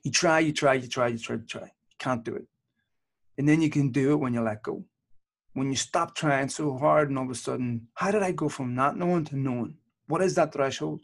you 0.03 0.11
try, 0.11 0.39
you 0.39 0.53
try, 0.53 0.73
you 0.73 0.87
try, 0.87 1.07
you 1.07 1.17
try, 1.17 1.35
you 1.37 1.45
try. 1.45 1.63
You 1.63 1.95
can't 1.99 2.23
do 2.23 2.35
it. 2.35 2.47
And 3.37 3.47
then 3.47 3.61
you 3.61 3.69
can 3.69 3.91
do 3.91 4.11
it 4.11 4.17
when 4.17 4.33
you 4.33 4.41
let 4.41 4.63
go. 4.63 4.83
When 5.55 5.69
you 5.69 5.75
stop 5.75 6.15
trying 6.15 6.49
so 6.49 6.77
hard 6.77 7.09
and 7.09 7.17
all 7.17 7.25
of 7.25 7.31
a 7.31 7.35
sudden, 7.35 7.87
how 7.95 8.11
did 8.11 8.21
I 8.21 8.31
go 8.31 8.47
from 8.49 8.75
not 8.75 8.97
knowing 8.97 9.25
to 9.25 9.37
knowing? 9.37 9.77
What 10.07 10.21
is 10.21 10.35
that 10.35 10.53
threshold? 10.53 11.01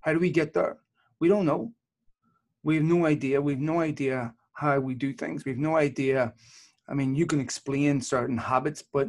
How 0.00 0.12
do 0.12 0.18
we 0.18 0.30
get 0.30 0.52
there? 0.52 0.76
We 1.20 1.28
don't 1.28 1.46
know. 1.46 1.72
We 2.62 2.74
have 2.74 2.84
no 2.84 3.06
idea. 3.06 3.40
We 3.40 3.52
have 3.52 3.62
no 3.62 3.80
idea 3.80 4.34
how 4.52 4.78
we 4.80 4.94
do 4.94 5.12
things. 5.14 5.44
We 5.44 5.52
have 5.52 5.58
no 5.58 5.76
idea. 5.76 6.34
I 6.88 6.94
mean, 6.94 7.14
you 7.14 7.26
can 7.26 7.40
explain 7.40 8.00
certain 8.00 8.36
habits, 8.36 8.82
but 8.82 9.08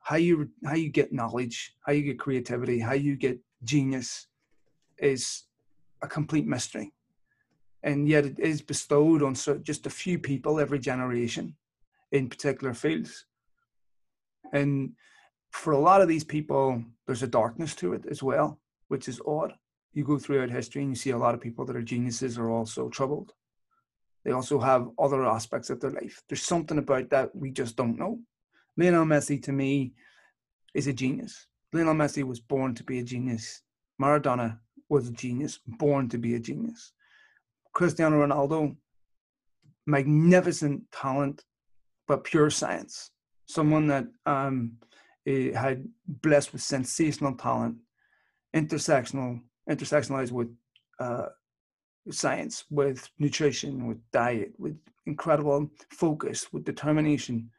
how 0.00 0.16
you 0.16 0.48
how 0.64 0.74
you 0.74 0.88
get 0.88 1.12
knowledge, 1.12 1.74
how 1.86 1.92
you 1.92 2.02
get 2.02 2.18
creativity, 2.18 2.80
how 2.80 2.94
you 2.94 3.16
get 3.16 3.38
genius 3.64 4.26
is 4.98 5.44
a 6.02 6.08
complete 6.08 6.46
mystery 6.46 6.92
and 7.86 8.08
yet 8.08 8.26
it 8.26 8.38
is 8.38 8.60
bestowed 8.60 9.22
on 9.22 9.34
cer- 9.34 9.58
just 9.58 9.86
a 9.86 9.90
few 9.90 10.18
people 10.18 10.58
every 10.58 10.78
generation 10.78 11.54
in 12.12 12.28
particular 12.28 12.74
fields. 12.74 13.26
And 14.52 14.92
for 15.50 15.72
a 15.72 15.78
lot 15.78 16.00
of 16.00 16.08
these 16.08 16.24
people, 16.24 16.82
there's 17.06 17.22
a 17.22 17.28
darkness 17.28 17.74
to 17.76 17.92
it 17.94 18.04
as 18.10 18.22
well, 18.22 18.60
which 18.88 19.08
is 19.08 19.20
odd. 19.26 19.54
You 19.92 20.04
go 20.04 20.18
throughout 20.18 20.50
history 20.50 20.82
and 20.82 20.90
you 20.90 20.96
see 20.96 21.10
a 21.10 21.18
lot 21.18 21.34
of 21.34 21.40
people 21.40 21.64
that 21.64 21.76
are 21.76 21.82
geniuses 21.82 22.36
are 22.36 22.50
also 22.50 22.88
troubled. 22.88 23.32
They 24.24 24.32
also 24.32 24.58
have 24.58 24.88
other 24.98 25.24
aspects 25.24 25.70
of 25.70 25.80
their 25.80 25.90
life. 25.90 26.22
There's 26.28 26.42
something 26.42 26.78
about 26.78 27.10
that 27.10 27.34
we 27.34 27.50
just 27.50 27.76
don't 27.76 27.98
know. 27.98 28.18
Lionel 28.76 29.04
Messi, 29.04 29.42
to 29.44 29.52
me, 29.52 29.94
is 30.74 30.86
a 30.86 30.92
genius. 30.92 31.46
Lionel 31.72 31.94
Messi 31.94 32.24
was 32.24 32.40
born 32.40 32.74
to 32.74 32.84
be 32.84 32.98
a 32.98 33.04
genius. 33.04 33.62
Maradona 34.00 34.58
was 34.88 35.08
a 35.08 35.12
genius, 35.12 35.60
born 35.66 36.08
to 36.08 36.18
be 36.18 36.34
a 36.34 36.40
genius. 36.40 36.92
Cristiano 37.72 38.26
Ronaldo, 38.26 38.76
magnificent 39.86 40.82
talent, 40.92 41.44
but 42.08 42.24
pure 42.24 42.50
science. 42.50 43.10
Someone 43.46 43.86
that 43.88 44.06
um, 44.26 44.72
eh, 45.26 45.56
had 45.56 45.86
blessed 46.06 46.52
with 46.52 46.62
sensational 46.62 47.34
talent, 47.34 47.76
intersectional, 48.54 49.40
intersectionalized 49.68 50.32
with 50.32 50.54
uh, 50.98 51.26
science, 52.10 52.64
with 52.70 53.08
nutrition, 53.18 53.86
with 53.86 53.98
diet, 54.12 54.52
with 54.58 54.78
incredible 55.06 55.70
focus, 55.90 56.52
with 56.52 56.64
determination. 56.64 57.50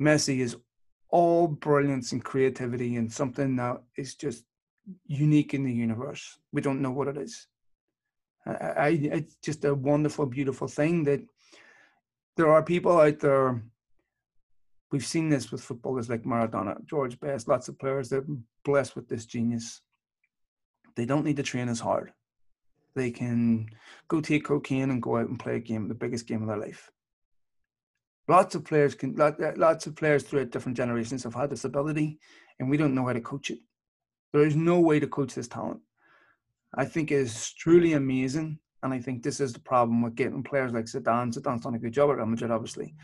Messi 0.00 0.40
is 0.40 0.56
all 1.10 1.46
brilliance 1.46 2.12
and 2.12 2.24
creativity 2.24 2.96
and 2.96 3.12
something 3.12 3.56
that 3.56 3.80
is 3.96 4.14
just 4.14 4.44
unique 5.06 5.54
in 5.54 5.64
the 5.64 5.72
universe. 5.72 6.38
We 6.52 6.60
don't 6.60 6.82
know 6.82 6.90
what 6.90 7.08
it 7.08 7.16
is. 7.16 7.46
I, 8.46 8.52
I, 8.52 8.88
it's 8.88 9.36
just 9.36 9.64
a 9.64 9.74
wonderful, 9.74 10.26
beautiful 10.26 10.68
thing 10.68 11.04
that 11.04 11.20
there 12.36 12.50
are 12.50 12.62
people 12.62 13.00
out 13.00 13.20
there. 13.20 13.62
We've 14.94 15.04
seen 15.04 15.28
this 15.28 15.50
with 15.50 15.60
footballers 15.60 16.08
like 16.08 16.22
Maradona, 16.22 16.76
George 16.86 17.18
Best, 17.18 17.48
lots 17.48 17.66
of 17.66 17.76
players 17.80 18.10
that 18.10 18.18
are 18.18 18.36
blessed 18.64 18.94
with 18.94 19.08
this 19.08 19.26
genius. 19.26 19.80
They 20.94 21.04
don't 21.04 21.24
need 21.24 21.34
to 21.38 21.42
train 21.42 21.68
as 21.68 21.80
hard. 21.80 22.12
They 22.94 23.10
can 23.10 23.70
go 24.06 24.20
take 24.20 24.44
cocaine 24.44 24.90
and 24.90 25.02
go 25.02 25.16
out 25.16 25.28
and 25.28 25.36
play 25.36 25.56
a 25.56 25.58
game, 25.58 25.88
the 25.88 25.96
biggest 25.96 26.28
game 26.28 26.42
of 26.42 26.46
their 26.46 26.58
life. 26.58 26.92
Lots 28.28 28.54
of 28.54 28.64
players 28.64 28.94
can, 28.94 29.16
lots 29.16 29.88
of 29.88 29.96
players 29.96 30.22
throughout 30.22 30.52
different 30.52 30.76
generations 30.76 31.24
have 31.24 31.34
had 31.34 31.50
this 31.50 31.64
ability, 31.64 32.20
and 32.60 32.70
we 32.70 32.76
don't 32.76 32.94
know 32.94 33.08
how 33.08 33.14
to 33.14 33.20
coach 33.20 33.50
it. 33.50 33.58
There 34.32 34.46
is 34.46 34.54
no 34.54 34.78
way 34.78 35.00
to 35.00 35.08
coach 35.08 35.34
this 35.34 35.48
talent. 35.48 35.80
I 36.72 36.84
think 36.84 37.10
it 37.10 37.16
is 37.16 37.52
truly 37.52 37.94
amazing. 37.94 38.60
And 38.84 38.92
I 38.92 39.00
think 39.00 39.22
this 39.24 39.40
is 39.40 39.54
the 39.54 39.60
problem 39.60 40.02
with 40.02 40.14
getting 40.14 40.42
players 40.44 40.72
like 40.72 40.84
Zidane. 40.84 41.34
Zidane's 41.34 41.62
done 41.62 41.74
a 41.74 41.78
good 41.78 41.94
job 41.94 42.10
at 42.10 42.18
Real 42.18 42.26
Madrid, 42.26 42.50
obviously. 42.50 42.94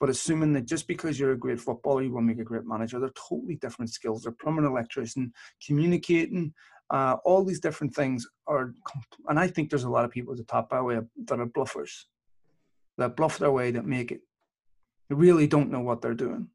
But 0.00 0.08
assuming 0.08 0.54
that 0.54 0.64
just 0.64 0.88
because 0.88 1.20
you're 1.20 1.32
a 1.32 1.38
great 1.38 1.60
footballer, 1.60 2.02
you 2.02 2.10
will 2.10 2.22
make 2.22 2.38
a 2.38 2.44
great 2.44 2.64
manager, 2.64 2.98
they're 2.98 3.10
totally 3.28 3.56
different 3.56 3.90
skills. 3.90 4.22
They're 4.22 4.32
plumbing, 4.32 4.64
electrician, 4.64 5.32
communicating, 5.64 6.54
uh, 6.90 7.16
all 7.24 7.44
these 7.44 7.60
different 7.60 7.94
things 7.94 8.26
are. 8.46 8.74
And 9.28 9.38
I 9.38 9.46
think 9.46 9.68
there's 9.68 9.84
a 9.84 9.90
lot 9.90 10.06
of 10.06 10.10
people 10.10 10.32
at 10.32 10.38
the 10.38 10.44
top 10.44 10.70
that 10.70 10.84
way 10.84 10.98
that 11.26 11.40
are 11.40 11.46
bluffers, 11.46 12.04
that 12.98 13.14
bluff 13.14 13.38
their 13.38 13.52
way, 13.52 13.70
that 13.70 13.84
make 13.84 14.10
it. 14.10 14.22
They 15.08 15.14
really 15.14 15.46
don't 15.46 15.70
know 15.70 15.80
what 15.80 16.00
they're 16.00 16.14
doing. 16.14 16.48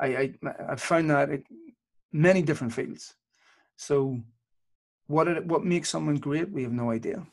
I 0.00 0.06
I 0.06 0.34
I've 0.68 0.82
found 0.82 1.10
that 1.10 1.30
in 1.30 1.44
many 2.12 2.42
different 2.42 2.72
fields. 2.72 3.14
So 3.76 4.20
what 5.06 5.28
it, 5.28 5.46
what 5.46 5.64
makes 5.64 5.90
someone 5.90 6.16
great, 6.16 6.50
we 6.50 6.62
have 6.62 6.72
no 6.72 6.90
idea. 6.90 7.26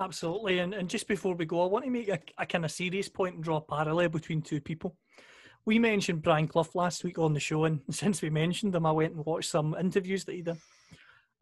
Absolutely. 0.00 0.58
And, 0.58 0.74
and 0.74 0.88
just 0.88 1.06
before 1.06 1.34
we 1.34 1.44
go, 1.44 1.62
I 1.62 1.66
want 1.66 1.84
to 1.84 1.90
make 1.90 2.08
a, 2.08 2.18
a 2.38 2.46
kind 2.46 2.64
of 2.64 2.70
serious 2.70 3.08
point 3.08 3.34
and 3.34 3.44
draw 3.44 3.58
a 3.58 3.60
parallel 3.60 4.08
between 4.08 4.42
two 4.42 4.60
people. 4.60 4.96
We 5.64 5.78
mentioned 5.78 6.22
Brian 6.22 6.48
Clough 6.48 6.70
last 6.74 7.04
week 7.04 7.18
on 7.18 7.34
the 7.34 7.40
show, 7.40 7.64
and 7.64 7.80
since 7.90 8.22
we 8.22 8.30
mentioned 8.30 8.74
him, 8.74 8.86
I 8.86 8.92
went 8.92 9.14
and 9.14 9.24
watched 9.24 9.50
some 9.50 9.76
interviews 9.78 10.24
that 10.24 10.34
he 10.34 10.42
did. 10.42 10.56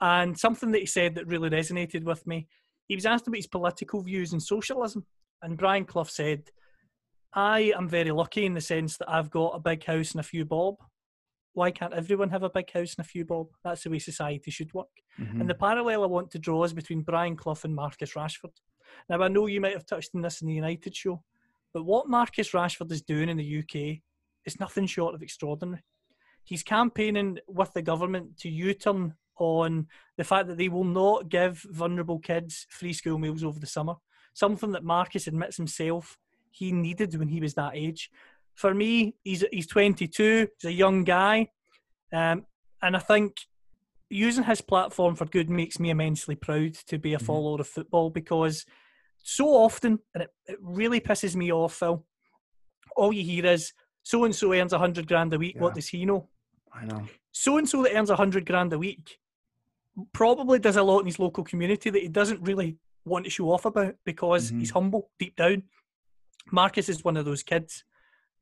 And 0.01 0.39
something 0.39 0.71
that 0.73 0.81
he 0.81 0.87
said 0.87 1.15
that 1.15 1.27
really 1.27 1.51
resonated 1.51 2.05
with 2.05 2.27
me, 2.27 2.49
he 2.89 2.95
was 2.95 3.07
asked 3.07 3.29
about 3.29 3.37
his 3.37 3.47
political 3.47 4.03
views 4.03 4.33
and 4.33 4.43
socialism. 4.43 5.07
And 5.43 5.57
Brian 5.57 5.85
Clough 5.85 6.05
said, 6.05 6.51
I 7.33 7.73
am 7.77 7.89
very 7.89 8.11
lucky 8.11 8.45
in 8.45 8.55
the 8.55 8.61
sense 8.61 8.97
that 8.97 9.09
I've 9.09 9.31
got 9.31 9.55
a 9.55 9.61
big 9.61 9.85
house 9.85 10.13
and 10.13 10.21
a 10.21 10.25
few 10.25 10.45
bob. 10.45 10.77
Why 11.53 11.71
can't 11.71 11.95
everyone 11.95 12.31
have 12.31 12.43
a 12.43 12.51
big 12.51 12.71
house 12.71 12.95
and 12.97 13.05
a 13.05 13.09
few 13.09 13.25
bob? 13.25 13.49
That's 13.65 13.83
the 13.83 13.91
way 13.91 13.99
society 13.99 14.51
should 14.51 14.73
work. 14.73 14.89
Mm-hmm. 15.19 15.41
And 15.41 15.51
the 15.51 15.55
parallel 15.55 16.05
I 16.05 16.07
want 16.07 16.31
to 16.33 16.39
draw 16.39 16.63
is 16.65 16.73
between 16.73 17.03
Brian 17.03 17.37
Clough 17.37 17.59
and 17.65 17.75
Marcus 17.75 18.15
Rashford. 18.15 18.53
Now, 19.09 19.23
I 19.23 19.29
know 19.29 19.47
you 19.47 19.61
might 19.61 19.75
have 19.75 19.87
touched 19.87 20.11
on 20.15 20.23
this 20.23 20.41
in 20.41 20.49
the 20.49 20.55
United 20.55 20.95
show, 20.95 21.23
but 21.73 21.85
what 21.85 22.09
Marcus 22.09 22.53
Rashford 22.53 22.91
is 22.93 23.03
doing 23.03 23.29
in 23.29 23.37
the 23.37 23.59
UK 23.59 24.01
is 24.45 24.61
nothing 24.61 24.87
short 24.87 25.15
of 25.15 25.23
extraordinary. 25.23 25.83
He's 26.45 26.63
campaigning 26.63 27.39
with 27.47 27.73
the 27.73 27.83
government 27.83 28.39
to 28.39 28.49
U 28.49 28.75
turn 28.75 29.15
on 29.39 29.87
the 30.17 30.25
fact 30.25 30.49
that 30.49 30.59
they 30.59 30.69
will 30.69 30.85
not 30.85 31.29
give 31.29 31.65
vulnerable 31.71 32.19
kids 32.19 32.67
free 32.71 32.93
school 32.93 33.19
meals 33.19 33.45
over 33.45 33.59
the 33.59 33.67
summer, 33.67 33.95
something 34.35 34.73
that 34.73 34.85
Marcus 34.85 35.27
admits 35.27 35.57
himself 35.57 36.19
he 36.51 36.73
needed 36.73 37.17
when 37.17 37.29
he 37.29 37.41
was 37.41 37.55
that 37.55 37.73
age. 37.75 38.11
For 38.61 38.75
me, 38.75 39.15
he's, 39.25 39.43
he's 39.51 39.67
22, 39.69 40.49
he's 40.61 40.69
a 40.69 40.73
young 40.73 41.03
guy, 41.03 41.49
um, 42.13 42.45
and 42.83 42.95
I 42.95 42.99
think 42.99 43.37
using 44.11 44.45
his 44.45 44.61
platform 44.61 45.15
for 45.17 45.25
good 45.25 45.49
makes 45.49 45.81
me 45.81 45.89
immensely 45.89 46.35
proud 46.37 46.75
to 46.89 46.99
be 46.99 47.15
a 47.15 47.19
Mhm. 47.19 47.23
follower 47.25 47.61
of 47.61 47.69
football 47.69 48.11
because 48.11 48.67
so 49.23 49.49
often, 49.49 49.99
and 50.13 50.25
it, 50.25 50.31
it 50.47 50.59
really 50.61 51.01
pisses 51.01 51.35
me 51.35 51.51
off, 51.51 51.73
Phil, 51.77 52.07
all 52.97 53.15
you 53.15 53.23
hear 53.25 53.47
is 53.47 53.73
so 54.03 54.25
and 54.25 54.37
so 54.37 54.53
earns 54.53 54.75
a 54.75 54.79
hundred 54.79 55.09
grand 55.09 55.33
a 55.33 55.39
week. 55.39 55.59
What 55.59 55.75
does 55.75 55.89
he 55.89 56.05
know? 56.05 56.29
I 56.71 56.85
know. 56.85 57.09
So 57.33 57.57
and 57.57 57.67
so 57.67 57.83
that 57.83 57.97
earns 57.97 58.11
a 58.11 58.17
hundred 58.17 58.45
grand 58.45 58.75
a 58.75 58.79
week 58.79 59.19
probably 60.13 60.59
does 60.59 60.77
a 60.77 60.83
lot 60.83 61.01
in 61.01 61.07
his 61.07 61.19
local 61.19 61.45
community 61.45 61.89
that 61.89 62.03
he 62.03 62.09
doesn't 62.09 62.43
really 62.43 62.77
want 63.07 63.25
to 63.25 63.31
show 63.31 63.51
off 63.53 63.65
about 63.65 63.95
because 64.05 64.51
Mhm. 64.53 64.59
he's 64.59 64.71
humble 64.71 65.11
deep 65.19 65.37
down. 65.37 65.63
Marcus 66.51 66.91
is 66.91 67.03
one 67.05 67.17
of 67.17 67.25
those 67.25 67.43
kids. 67.43 67.85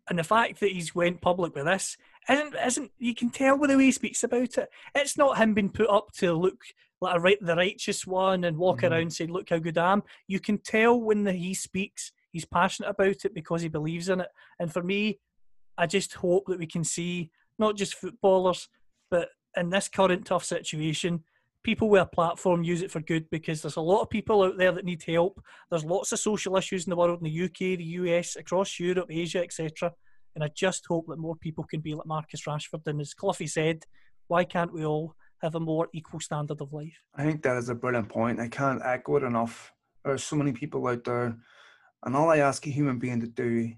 And 0.08 0.18
the 0.18 0.24
fact 0.24 0.60
that 0.60 0.72
he's 0.72 0.94
went 0.94 1.20
public 1.20 1.54
with 1.54 1.66
this 1.66 1.96
isn't 2.28 2.54
isn't 2.64 2.90
you 2.98 3.14
can 3.14 3.30
tell 3.30 3.58
by 3.58 3.66
the 3.66 3.76
way 3.76 3.84
he 3.84 3.92
speaks 3.92 4.24
about 4.24 4.56
it. 4.58 4.68
It's 4.94 5.18
not 5.18 5.38
him 5.38 5.54
being 5.54 5.70
put 5.70 5.88
up 5.88 6.12
to 6.18 6.32
look 6.32 6.62
like 7.00 7.16
a 7.16 7.20
right 7.20 7.38
the 7.40 7.56
righteous 7.56 8.06
one 8.06 8.44
and 8.44 8.56
walk 8.56 8.78
mm-hmm. 8.78 8.92
around 8.92 9.12
saying, 9.12 9.32
"Look 9.32 9.50
how 9.50 9.58
good 9.58 9.78
I 9.78 9.92
am." 9.92 10.02
You 10.26 10.40
can 10.40 10.58
tell 10.58 11.00
when 11.00 11.24
the, 11.24 11.32
he 11.32 11.54
speaks, 11.54 12.12
he's 12.32 12.44
passionate 12.44 12.90
about 12.90 13.24
it 13.24 13.34
because 13.34 13.62
he 13.62 13.68
believes 13.68 14.08
in 14.08 14.20
it. 14.20 14.28
And 14.58 14.72
for 14.72 14.82
me, 14.82 15.20
I 15.76 15.86
just 15.86 16.14
hope 16.14 16.44
that 16.46 16.58
we 16.58 16.66
can 16.66 16.84
see 16.84 17.30
not 17.58 17.76
just 17.76 17.94
footballers, 17.94 18.68
but 19.10 19.28
in 19.56 19.70
this 19.70 19.88
current 19.88 20.26
tough 20.26 20.44
situation, 20.44 21.24
people 21.68 21.90
with 21.90 22.00
a 22.00 22.06
platform 22.06 22.62
use 22.62 22.80
it 22.80 22.90
for 22.90 23.00
good 23.00 23.28
because 23.28 23.60
there's 23.60 23.76
a 23.76 23.80
lot 23.80 24.00
of 24.00 24.08
people 24.08 24.42
out 24.42 24.56
there 24.56 24.72
that 24.72 24.86
need 24.86 25.02
help. 25.02 25.38
There's 25.68 25.84
lots 25.84 26.12
of 26.12 26.18
social 26.18 26.56
issues 26.56 26.86
in 26.86 26.90
the 26.90 26.96
world, 26.96 27.18
in 27.18 27.24
the 27.24 27.44
UK, 27.44 27.76
the 27.76 27.92
US, 28.00 28.36
across 28.36 28.80
Europe, 28.80 29.08
Asia, 29.10 29.42
etc. 29.42 29.92
And 30.34 30.42
I 30.42 30.48
just 30.56 30.86
hope 30.86 31.08
that 31.08 31.18
more 31.18 31.36
people 31.36 31.64
can 31.64 31.80
be 31.80 31.94
like 31.94 32.06
Marcus 32.06 32.46
Rashford. 32.46 32.86
And 32.86 33.02
as 33.02 33.12
Cloughie 33.12 33.46
said, 33.46 33.84
why 34.28 34.44
can't 34.44 34.72
we 34.72 34.86
all 34.86 35.14
have 35.42 35.56
a 35.56 35.60
more 35.60 35.88
equal 35.92 36.20
standard 36.20 36.62
of 36.62 36.72
life? 36.72 36.98
I 37.14 37.24
think 37.24 37.42
that 37.42 37.58
is 37.58 37.68
a 37.68 37.74
brilliant 37.74 38.08
point. 38.08 38.40
I 38.40 38.48
can't 38.48 38.80
echo 38.82 39.16
it 39.16 39.22
enough. 39.22 39.70
There 40.06 40.14
are 40.14 40.18
so 40.18 40.36
many 40.36 40.52
people 40.52 40.86
out 40.88 41.04
there, 41.04 41.36
and 42.02 42.16
all 42.16 42.30
I 42.30 42.38
ask 42.38 42.66
a 42.66 42.70
human 42.70 42.98
being 42.98 43.20
to 43.20 43.26
do 43.26 43.74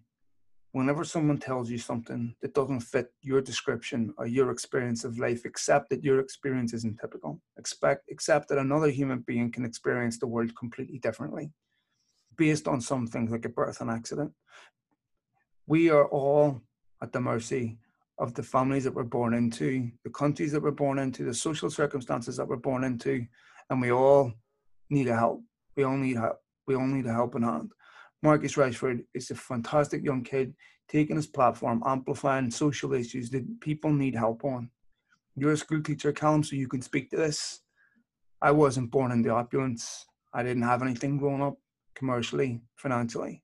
whenever 0.73 1.05
someone 1.05 1.39
tells 1.39 1.71
you 1.71 1.79
something 1.79 2.35
that 2.43 2.55
doesn't 2.55 2.81
fit 2.81 3.13
your 3.23 3.41
description 3.41 4.15
or 4.17 4.27
your 4.27 4.51
experience 4.51 5.05
of 5.05 5.19
life, 5.19 5.45
accept 5.45 5.91
that 5.91 6.05
your 6.05 6.21
experience 6.21 6.73
isn't 6.73 6.99
typical. 7.01 7.41
Expect, 7.59 8.11
accept 8.11 8.49
that 8.49 8.59
another 8.59 8.89
human 8.89 9.21
being 9.21 9.51
can 9.51 9.65
experience 9.65 10.19
the 10.19 10.27
world 10.27 10.55
completely 10.57 10.99
differently 10.99 11.51
based 12.37 12.69
on 12.69 12.81
some 12.81 13.07
things 13.07 13.31
like 13.31 13.45
a 13.45 13.49
birth 13.49 13.81
and 13.81 13.91
accident. 13.91 14.33
We 15.67 15.91
are 15.91 16.07
all 16.07 16.63
at 17.03 17.13
the 17.13 17.21
mercy 17.21 17.79
of 18.19 18.35
the 18.35 18.43
families 18.43 18.85
that 18.85 18.95
we're 18.95 19.05
born 19.05 19.35
into, 19.35 19.91
the 20.05 20.11
countries 20.11 20.53
that 20.53 20.63
we're 20.63 20.71
born 20.71 20.99
into, 20.99 21.25
the 21.25 21.35
social 21.35 21.71
circumstances 21.71 22.37
that 22.37 22.47
we're 22.47 22.57
born 22.57 22.85
into, 22.85 23.27
and 23.71 23.81
we 23.81 23.91
all 23.91 24.33
need 24.89 25.09
a 25.09 25.17
help. 25.17 25.43
We 25.77 25.85
all 25.85 25.97
need 25.97 26.17
help. 26.17 26.39
We 26.67 26.75
all 26.77 26.87
need 26.87 27.07
a 27.07 27.13
helping 27.13 27.43
hand. 27.43 27.73
Marcus 28.23 28.55
Rashford 28.55 29.05
is 29.15 29.31
a 29.31 29.35
fantastic 29.35 30.05
young 30.05 30.23
kid 30.23 30.55
taking 30.89 31.17
his 31.17 31.27
platform, 31.27 31.83
amplifying 31.87 32.51
social 32.51 32.93
issues 32.93 33.31
that 33.31 33.61
people 33.61 33.93
need 33.93 34.15
help 34.15 34.45
on. 34.45 34.71
You're 35.37 35.53
a 35.53 35.57
school 35.57 35.83
teacher, 35.83 36.13
Callum, 36.13 36.43
so 36.43 36.57
you 36.57 36.69
can 36.69 36.83
speak 36.83 37.11
to 37.11 37.17
this. 37.17 37.61
I 38.43 38.51
wasn't 38.51 38.91
born 38.91 39.13
in 39.13 39.23
the 39.23 39.31
opulence. 39.31 40.05
I 40.35 40.43
didn't 40.43 40.65
have 40.65 40.83
anything 40.83 41.17
growing 41.17 41.43
up 41.43 41.57
commercially, 41.95 42.61
financially. 42.77 43.43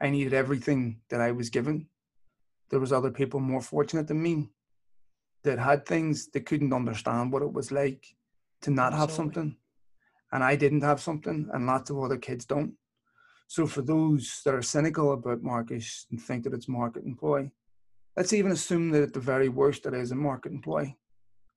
I 0.00 0.10
needed 0.10 0.32
everything 0.32 1.00
that 1.10 1.20
I 1.20 1.32
was 1.32 1.50
given. 1.50 1.88
There 2.70 2.80
was 2.80 2.92
other 2.92 3.10
people 3.10 3.40
more 3.40 3.60
fortunate 3.60 4.06
than 4.08 4.22
me 4.22 4.50
that 5.42 5.58
had 5.58 5.84
things 5.84 6.28
that 6.28 6.46
couldn't 6.46 6.72
understand 6.72 7.32
what 7.32 7.42
it 7.42 7.52
was 7.52 7.70
like 7.70 8.06
to 8.62 8.70
not 8.70 8.92
have 8.94 9.10
something. 9.10 9.56
And 10.32 10.42
I 10.42 10.56
didn't 10.56 10.82
have 10.82 11.00
something, 11.00 11.48
and 11.52 11.66
lots 11.66 11.90
of 11.90 11.98
other 11.98 12.16
kids 12.16 12.44
don't. 12.44 12.74
So 13.48 13.66
for 13.66 13.82
those 13.82 14.40
that 14.44 14.54
are 14.54 14.62
cynical 14.62 15.12
about 15.12 15.42
Marcus 15.42 16.06
and 16.10 16.20
think 16.20 16.44
that 16.44 16.54
it's 16.54 16.68
market 16.68 17.04
employee, 17.04 17.52
let's 18.16 18.32
even 18.32 18.52
assume 18.52 18.90
that 18.90 19.02
at 19.02 19.12
the 19.12 19.20
very 19.20 19.48
worst 19.48 19.86
it 19.86 19.94
is 19.94 20.10
a 20.10 20.16
market 20.16 20.52
employee. 20.52 20.96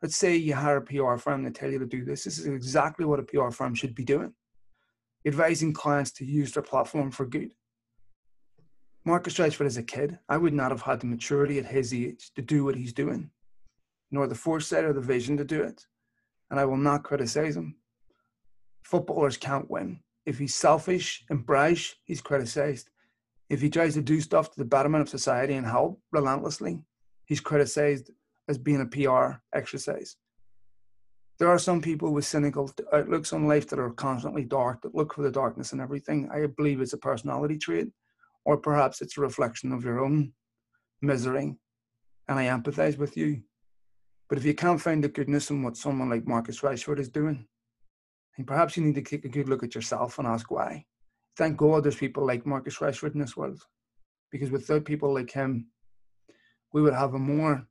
Let's 0.02 0.16
say 0.16 0.36
you 0.36 0.56
hire 0.56 0.78
a 0.78 0.82
PR 0.82 1.18
firm 1.18 1.44
to 1.44 1.52
tell 1.52 1.72
you 1.72 1.80
to 1.80 1.86
do 1.86 2.06
this. 2.06 2.24
This 2.24 2.38
is 2.38 2.45
exactly 2.45 3.06
what 3.06 3.20
a 3.20 3.24
PR 3.24 3.49
firm 3.49 3.76
should 3.76 3.95
be 3.95 4.06
doing. 4.06 4.34
Advising 5.26 5.74
clients 5.74 6.11
to 6.14 6.26
use 6.26 6.53
their 6.53 6.64
platform 6.64 7.11
for 7.11 7.26
good. 7.26 7.53
Marcus 9.03 9.38
Rashford 9.38 9.66
as 9.66 9.78
a 9.78 9.84
kid, 9.84 10.20
I 10.30 10.38
would 10.38 10.53
not 10.53 10.72
have 10.72 10.82
had 10.82 10.99
the 10.99 11.07
maturity 11.07 11.57
at 11.57 11.66
his 11.66 11.94
age 11.94 12.32
to 12.36 12.41
do 12.41 12.64
what 12.64 12.76
he's 12.76 12.94
doing, 12.94 13.32
nor 14.11 14.28
the 14.28 14.36
foresight 14.36 14.84
or 14.84 14.94
the 14.94 15.02
vision 15.02 15.36
to 15.38 15.44
do 15.44 15.64
it. 15.64 15.86
And 16.52 16.60
I 16.60 16.66
will 16.66 16.78
not 16.78 17.03
criticize 17.03 17.57
him. 17.57 17.76
Footballers 18.84 19.38
can't 19.38 19.70
win. 19.70 19.99
If 20.30 20.38
he's 20.38 20.53
selfish 20.53 21.26
and 21.31 21.43
brash, 21.43 21.95
he's 22.03 22.22
criticized. 22.22 22.91
If 23.49 23.61
he 23.61 23.69
tries 23.72 23.95
to 23.95 24.01
do 24.03 24.22
stuff 24.22 24.51
to 24.51 24.60
the 24.60 24.72
betterment 24.73 25.01
of 25.01 25.10
society 25.10 25.56
and 25.56 25.65
help 25.65 25.99
relentlessly, 26.11 26.84
he's 27.26 27.39
criticized 27.39 28.11
as 28.47 28.60
being 28.60 28.80
a 28.80 28.85
PR 28.85 29.39
exercise. 29.57 30.18
There 31.39 31.47
are 31.49 31.57
some 31.57 31.81
people 31.81 32.14
with 32.14 32.26
cynical 32.26 32.69
outlooks 32.93 33.34
uh, 33.34 33.38
on 33.38 33.47
life 33.47 33.68
that 33.69 33.80
are 33.80 33.89
constantly 33.89 34.43
dark, 34.43 34.84
that 34.84 34.93
look 34.93 35.15
for 35.15 35.23
the 35.23 35.31
darkness 35.31 35.73
in 35.73 35.80
everything. 35.80 36.30
I 36.31 36.45
believe 36.45 36.80
it's 36.80 36.93
a 36.93 36.97
personality 36.99 37.57
trait, 37.57 37.88
or 38.45 38.57
perhaps 38.57 39.01
it's 39.01 39.18
a 39.18 39.22
reflection 39.22 39.72
of 39.72 39.84
your 39.84 39.99
own 39.99 40.34
misery. 41.01 41.56
And 42.27 42.38
I 42.38 42.45
empathize 42.45 42.99
with 42.99 43.18
you. 43.18 43.41
But 44.30 44.38
if 44.38 44.45
you 44.45 44.53
can't 44.53 44.80
find 44.80 45.03
the 45.03 45.10
goodness 45.10 45.49
in 45.49 45.64
what 45.64 45.76
someone 45.76 46.11
like 46.11 46.27
Marcus 46.27 46.60
Rashford 46.60 46.99
is 46.99 47.10
doing, 47.10 47.47
and 48.40 48.48
perhaps 48.48 48.78
you 48.78 48.84
need 48.84 48.95
to 48.95 49.02
take 49.02 49.26
a 49.26 49.30
good 49.30 49.49
look 49.49 49.64
at 49.64 49.76
yourself 49.76 50.18
and 50.18 50.26
ask 50.26 50.49
why. 50.49 50.86
Thank 51.36 51.57
God 51.57 51.84
there's 51.84 51.98
people 51.98 52.26
like 52.26 52.45
Marcus 52.45 52.78
Rashford 52.78 53.14
in 53.14 53.20
this 53.20 53.36
world. 53.36 53.61
Because 54.32 54.49
without 54.49 54.86
people 54.86 55.14
like 55.14 55.30
him, 55.30 55.68
we 56.72 56.82
would 56.82 56.94
have 56.94 57.16
a 57.16 57.20
more 57.20 57.68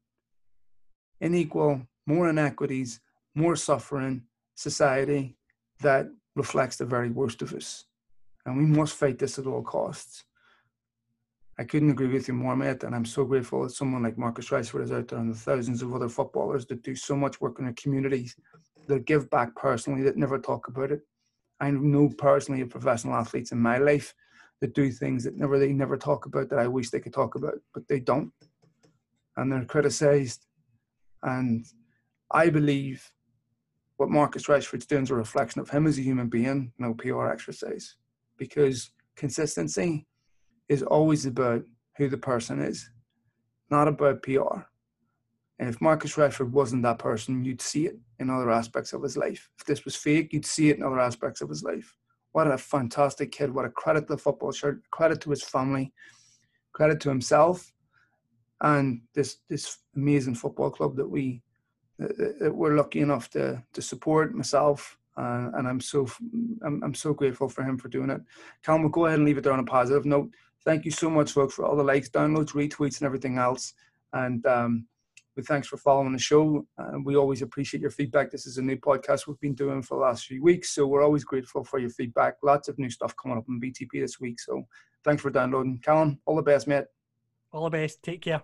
unequal, 1.23 1.81
more 2.07 2.29
inequities, 2.29 3.01
more 3.35 3.57
suffering 3.57 4.25
society 4.57 5.39
that 5.81 6.09
reflects 6.37 6.77
the 6.77 6.85
very 6.85 7.09
worst 7.09 7.41
of 7.41 7.55
us. 7.55 7.87
And 8.45 8.55
we 8.59 8.67
must 8.67 8.95
fight 8.95 9.19
this 9.19 9.39
at 9.39 9.47
all 9.47 9.63
costs. 9.63 10.25
I 11.59 11.65
couldn't 11.65 11.91
agree 11.91 12.09
with 12.09 12.29
you 12.29 12.35
more, 12.35 12.55
mate. 12.55 12.83
And 12.83 12.95
I'm 12.95 13.07
so 13.07 13.25
grateful 13.25 13.63
that 13.63 13.71
someone 13.71 14.03
like 14.03 14.19
Marcus 14.19 14.51
Rashford 14.51 14.83
is 14.83 14.93
out 14.93 15.09
there 15.09 15.19
and 15.19 15.33
the 15.33 15.39
thousands 15.39 15.81
of 15.81 15.95
other 15.95 16.11
footballers 16.11 16.67
that 16.67 16.83
do 16.83 16.95
so 16.95 17.17
much 17.17 17.41
work 17.41 17.59
in 17.59 17.65
their 17.65 17.75
communities 17.75 18.37
that 18.89 19.07
give 19.07 19.31
back 19.31 19.55
personally 19.55 20.03
that 20.03 20.17
never 20.17 20.39
talk 20.39 20.69
about 20.69 20.91
it. 20.91 21.01
I 21.61 21.71
know 21.71 22.09
personally 22.19 22.61
of 22.61 22.71
professional 22.71 23.15
athletes 23.15 23.53
in 23.53 23.59
my 23.59 23.79
life 23.79 24.15
that 24.61 24.75
do 24.75 24.91
things 24.91 25.25
that 25.25 25.37
never 25.37 25.59
they 25.59 25.73
never 25.73 25.97
talk 25.97 26.27
about 26.27 26.49
that 26.51 26.59
I 26.59 26.67
wish 26.67 26.91
they 26.91 27.01
could 27.01 27.13
talk 27.13 27.35
about, 27.35 27.55
but 27.73 27.87
they 27.89 28.01
don't. 28.01 28.33
And 29.37 29.53
they're 29.53 29.65
criticized. 29.65 30.47
And 31.23 31.65
I 32.33 32.51
believe 32.51 33.11
what 33.97 34.11
Marcus 34.11 34.47
Rashford's 34.47 34.87
doing 34.87 35.05
is 35.05 35.11
a 35.11 35.15
reflection 35.15 35.61
of 35.61 35.71
him 35.71 35.87
as 35.87 35.99
a 35.99 36.03
human 36.03 36.29
being, 36.29 36.73
no 36.79 36.95
PR 36.95 37.29
exercise. 37.29 37.97
Because 38.37 38.91
consistency 39.17 40.07
is 40.69 40.83
always 40.83 41.27
about 41.27 41.63
who 41.97 42.09
the 42.09 42.19
person 42.19 42.61
is, 42.61 42.91
not 43.71 43.89
about 43.89 44.23
PR. 44.23 44.63
And 45.59 45.69
if 45.69 45.81
Marcus 45.81 46.15
Rashford 46.15 46.51
wasn't 46.51 46.85
that 46.85 46.99
person, 46.99 47.45
you'd 47.45 47.61
see 47.61 47.87
it 47.87 47.99
in 48.21 48.31
other 48.31 48.51
aspects 48.51 48.93
of 48.93 49.03
his 49.03 49.17
life. 49.17 49.51
If 49.59 49.67
this 49.67 49.85
was 49.85 49.97
fake, 49.97 50.33
you'd 50.33 50.47
see 50.47 50.71
it 50.71 50.77
in 50.77 50.85
other 50.85 51.01
aspects 51.01 51.41
of 51.41 51.49
his 51.49 51.65
life. 51.65 51.97
What 52.33 52.47
a 52.47 52.59
fantastic 52.59 53.33
kid. 53.33 53.53
What 53.53 53.65
a 53.65 53.71
credit 53.71 54.03
to 54.03 54.15
the 54.15 54.19
football 54.19 54.53
shirt, 54.53 54.83
credit 54.91 55.21
to 55.23 55.31
his 55.31 55.43
family, 55.43 55.93
credit 56.73 57.01
to 57.01 57.09
himself, 57.09 57.73
and 58.61 59.01
this 59.15 59.39
this 59.49 59.79
amazing 59.97 60.35
football 60.35 60.71
club 60.71 60.97
that 60.97 61.09
we 61.09 61.43
that 61.99 62.53
we're 62.55 62.77
lucky 62.77 63.01
enough 63.01 63.29
to 63.31 63.63
to 63.73 63.83
support 63.83 64.35
myself. 64.35 64.97
Uh, 65.17 65.51
and 65.55 65.67
I'm 65.67 65.81
so 65.81 66.07
I'm, 66.65 66.81
I'm 66.85 66.95
so 66.95 67.13
grateful 67.13 67.49
for 67.49 67.65
him 67.65 67.77
for 67.79 67.89
doing 67.89 68.11
it. 68.11 68.21
Callum, 68.63 68.83
we'll 68.83 68.91
go 68.91 69.07
ahead 69.07 69.19
and 69.19 69.27
leave 69.27 69.39
it 69.39 69.43
there 69.43 69.53
on 69.53 69.59
a 69.59 69.65
positive 69.65 70.05
note. 70.05 70.31
Thank 70.65 70.85
you 70.85 70.91
so 70.93 71.11
much, 71.11 71.33
folks, 71.33 71.55
for 71.55 71.65
all 71.65 71.77
the 71.77 71.83
likes, 71.83 72.11
downloads, 72.11 72.53
retweets, 72.53 73.01
and 73.01 73.07
everything 73.07 73.39
else. 73.39 73.75
And 74.13 74.45
um, 74.47 74.87
but 75.39 75.47
thanks 75.47 75.69
for 75.69 75.77
following 75.77 76.13
the 76.13 76.19
show. 76.19 76.67
Uh, 76.77 76.99
we 77.05 77.15
always 77.15 77.43
appreciate 77.43 77.81
your 77.81 77.93
feedback. 77.93 78.29
This 78.29 78.45
is 78.45 78.59
a 78.59 78.63
new 78.63 78.77
podcast 78.77 79.29
we've 79.29 79.39
been 79.39 79.55
doing 79.55 79.83
for 79.83 79.95
the 79.95 80.01
last 80.01 80.27
few 80.27 80.43
weeks, 80.43 80.71
so 80.71 80.85
we're 80.85 81.05
always 81.05 81.23
grateful 81.23 81.63
for 81.63 81.79
your 81.79 81.91
feedback. 81.91 82.35
Lots 82.43 82.67
of 82.67 82.77
new 82.77 82.91
stuff 82.91 83.15
coming 83.23 83.39
up 83.39 83.45
on 83.49 83.61
BTP 83.61 84.01
this 84.01 84.19
week. 84.19 84.41
So 84.41 84.65
thanks 85.05 85.23
for 85.23 85.31
downloading. 85.31 85.79
Callum, 85.81 86.19
all 86.27 86.35
the 86.35 86.43
best, 86.43 86.67
mate. 86.67 86.87
All 87.53 87.63
the 87.63 87.71
best. 87.71 88.03
Take 88.03 88.23
care. 88.23 88.43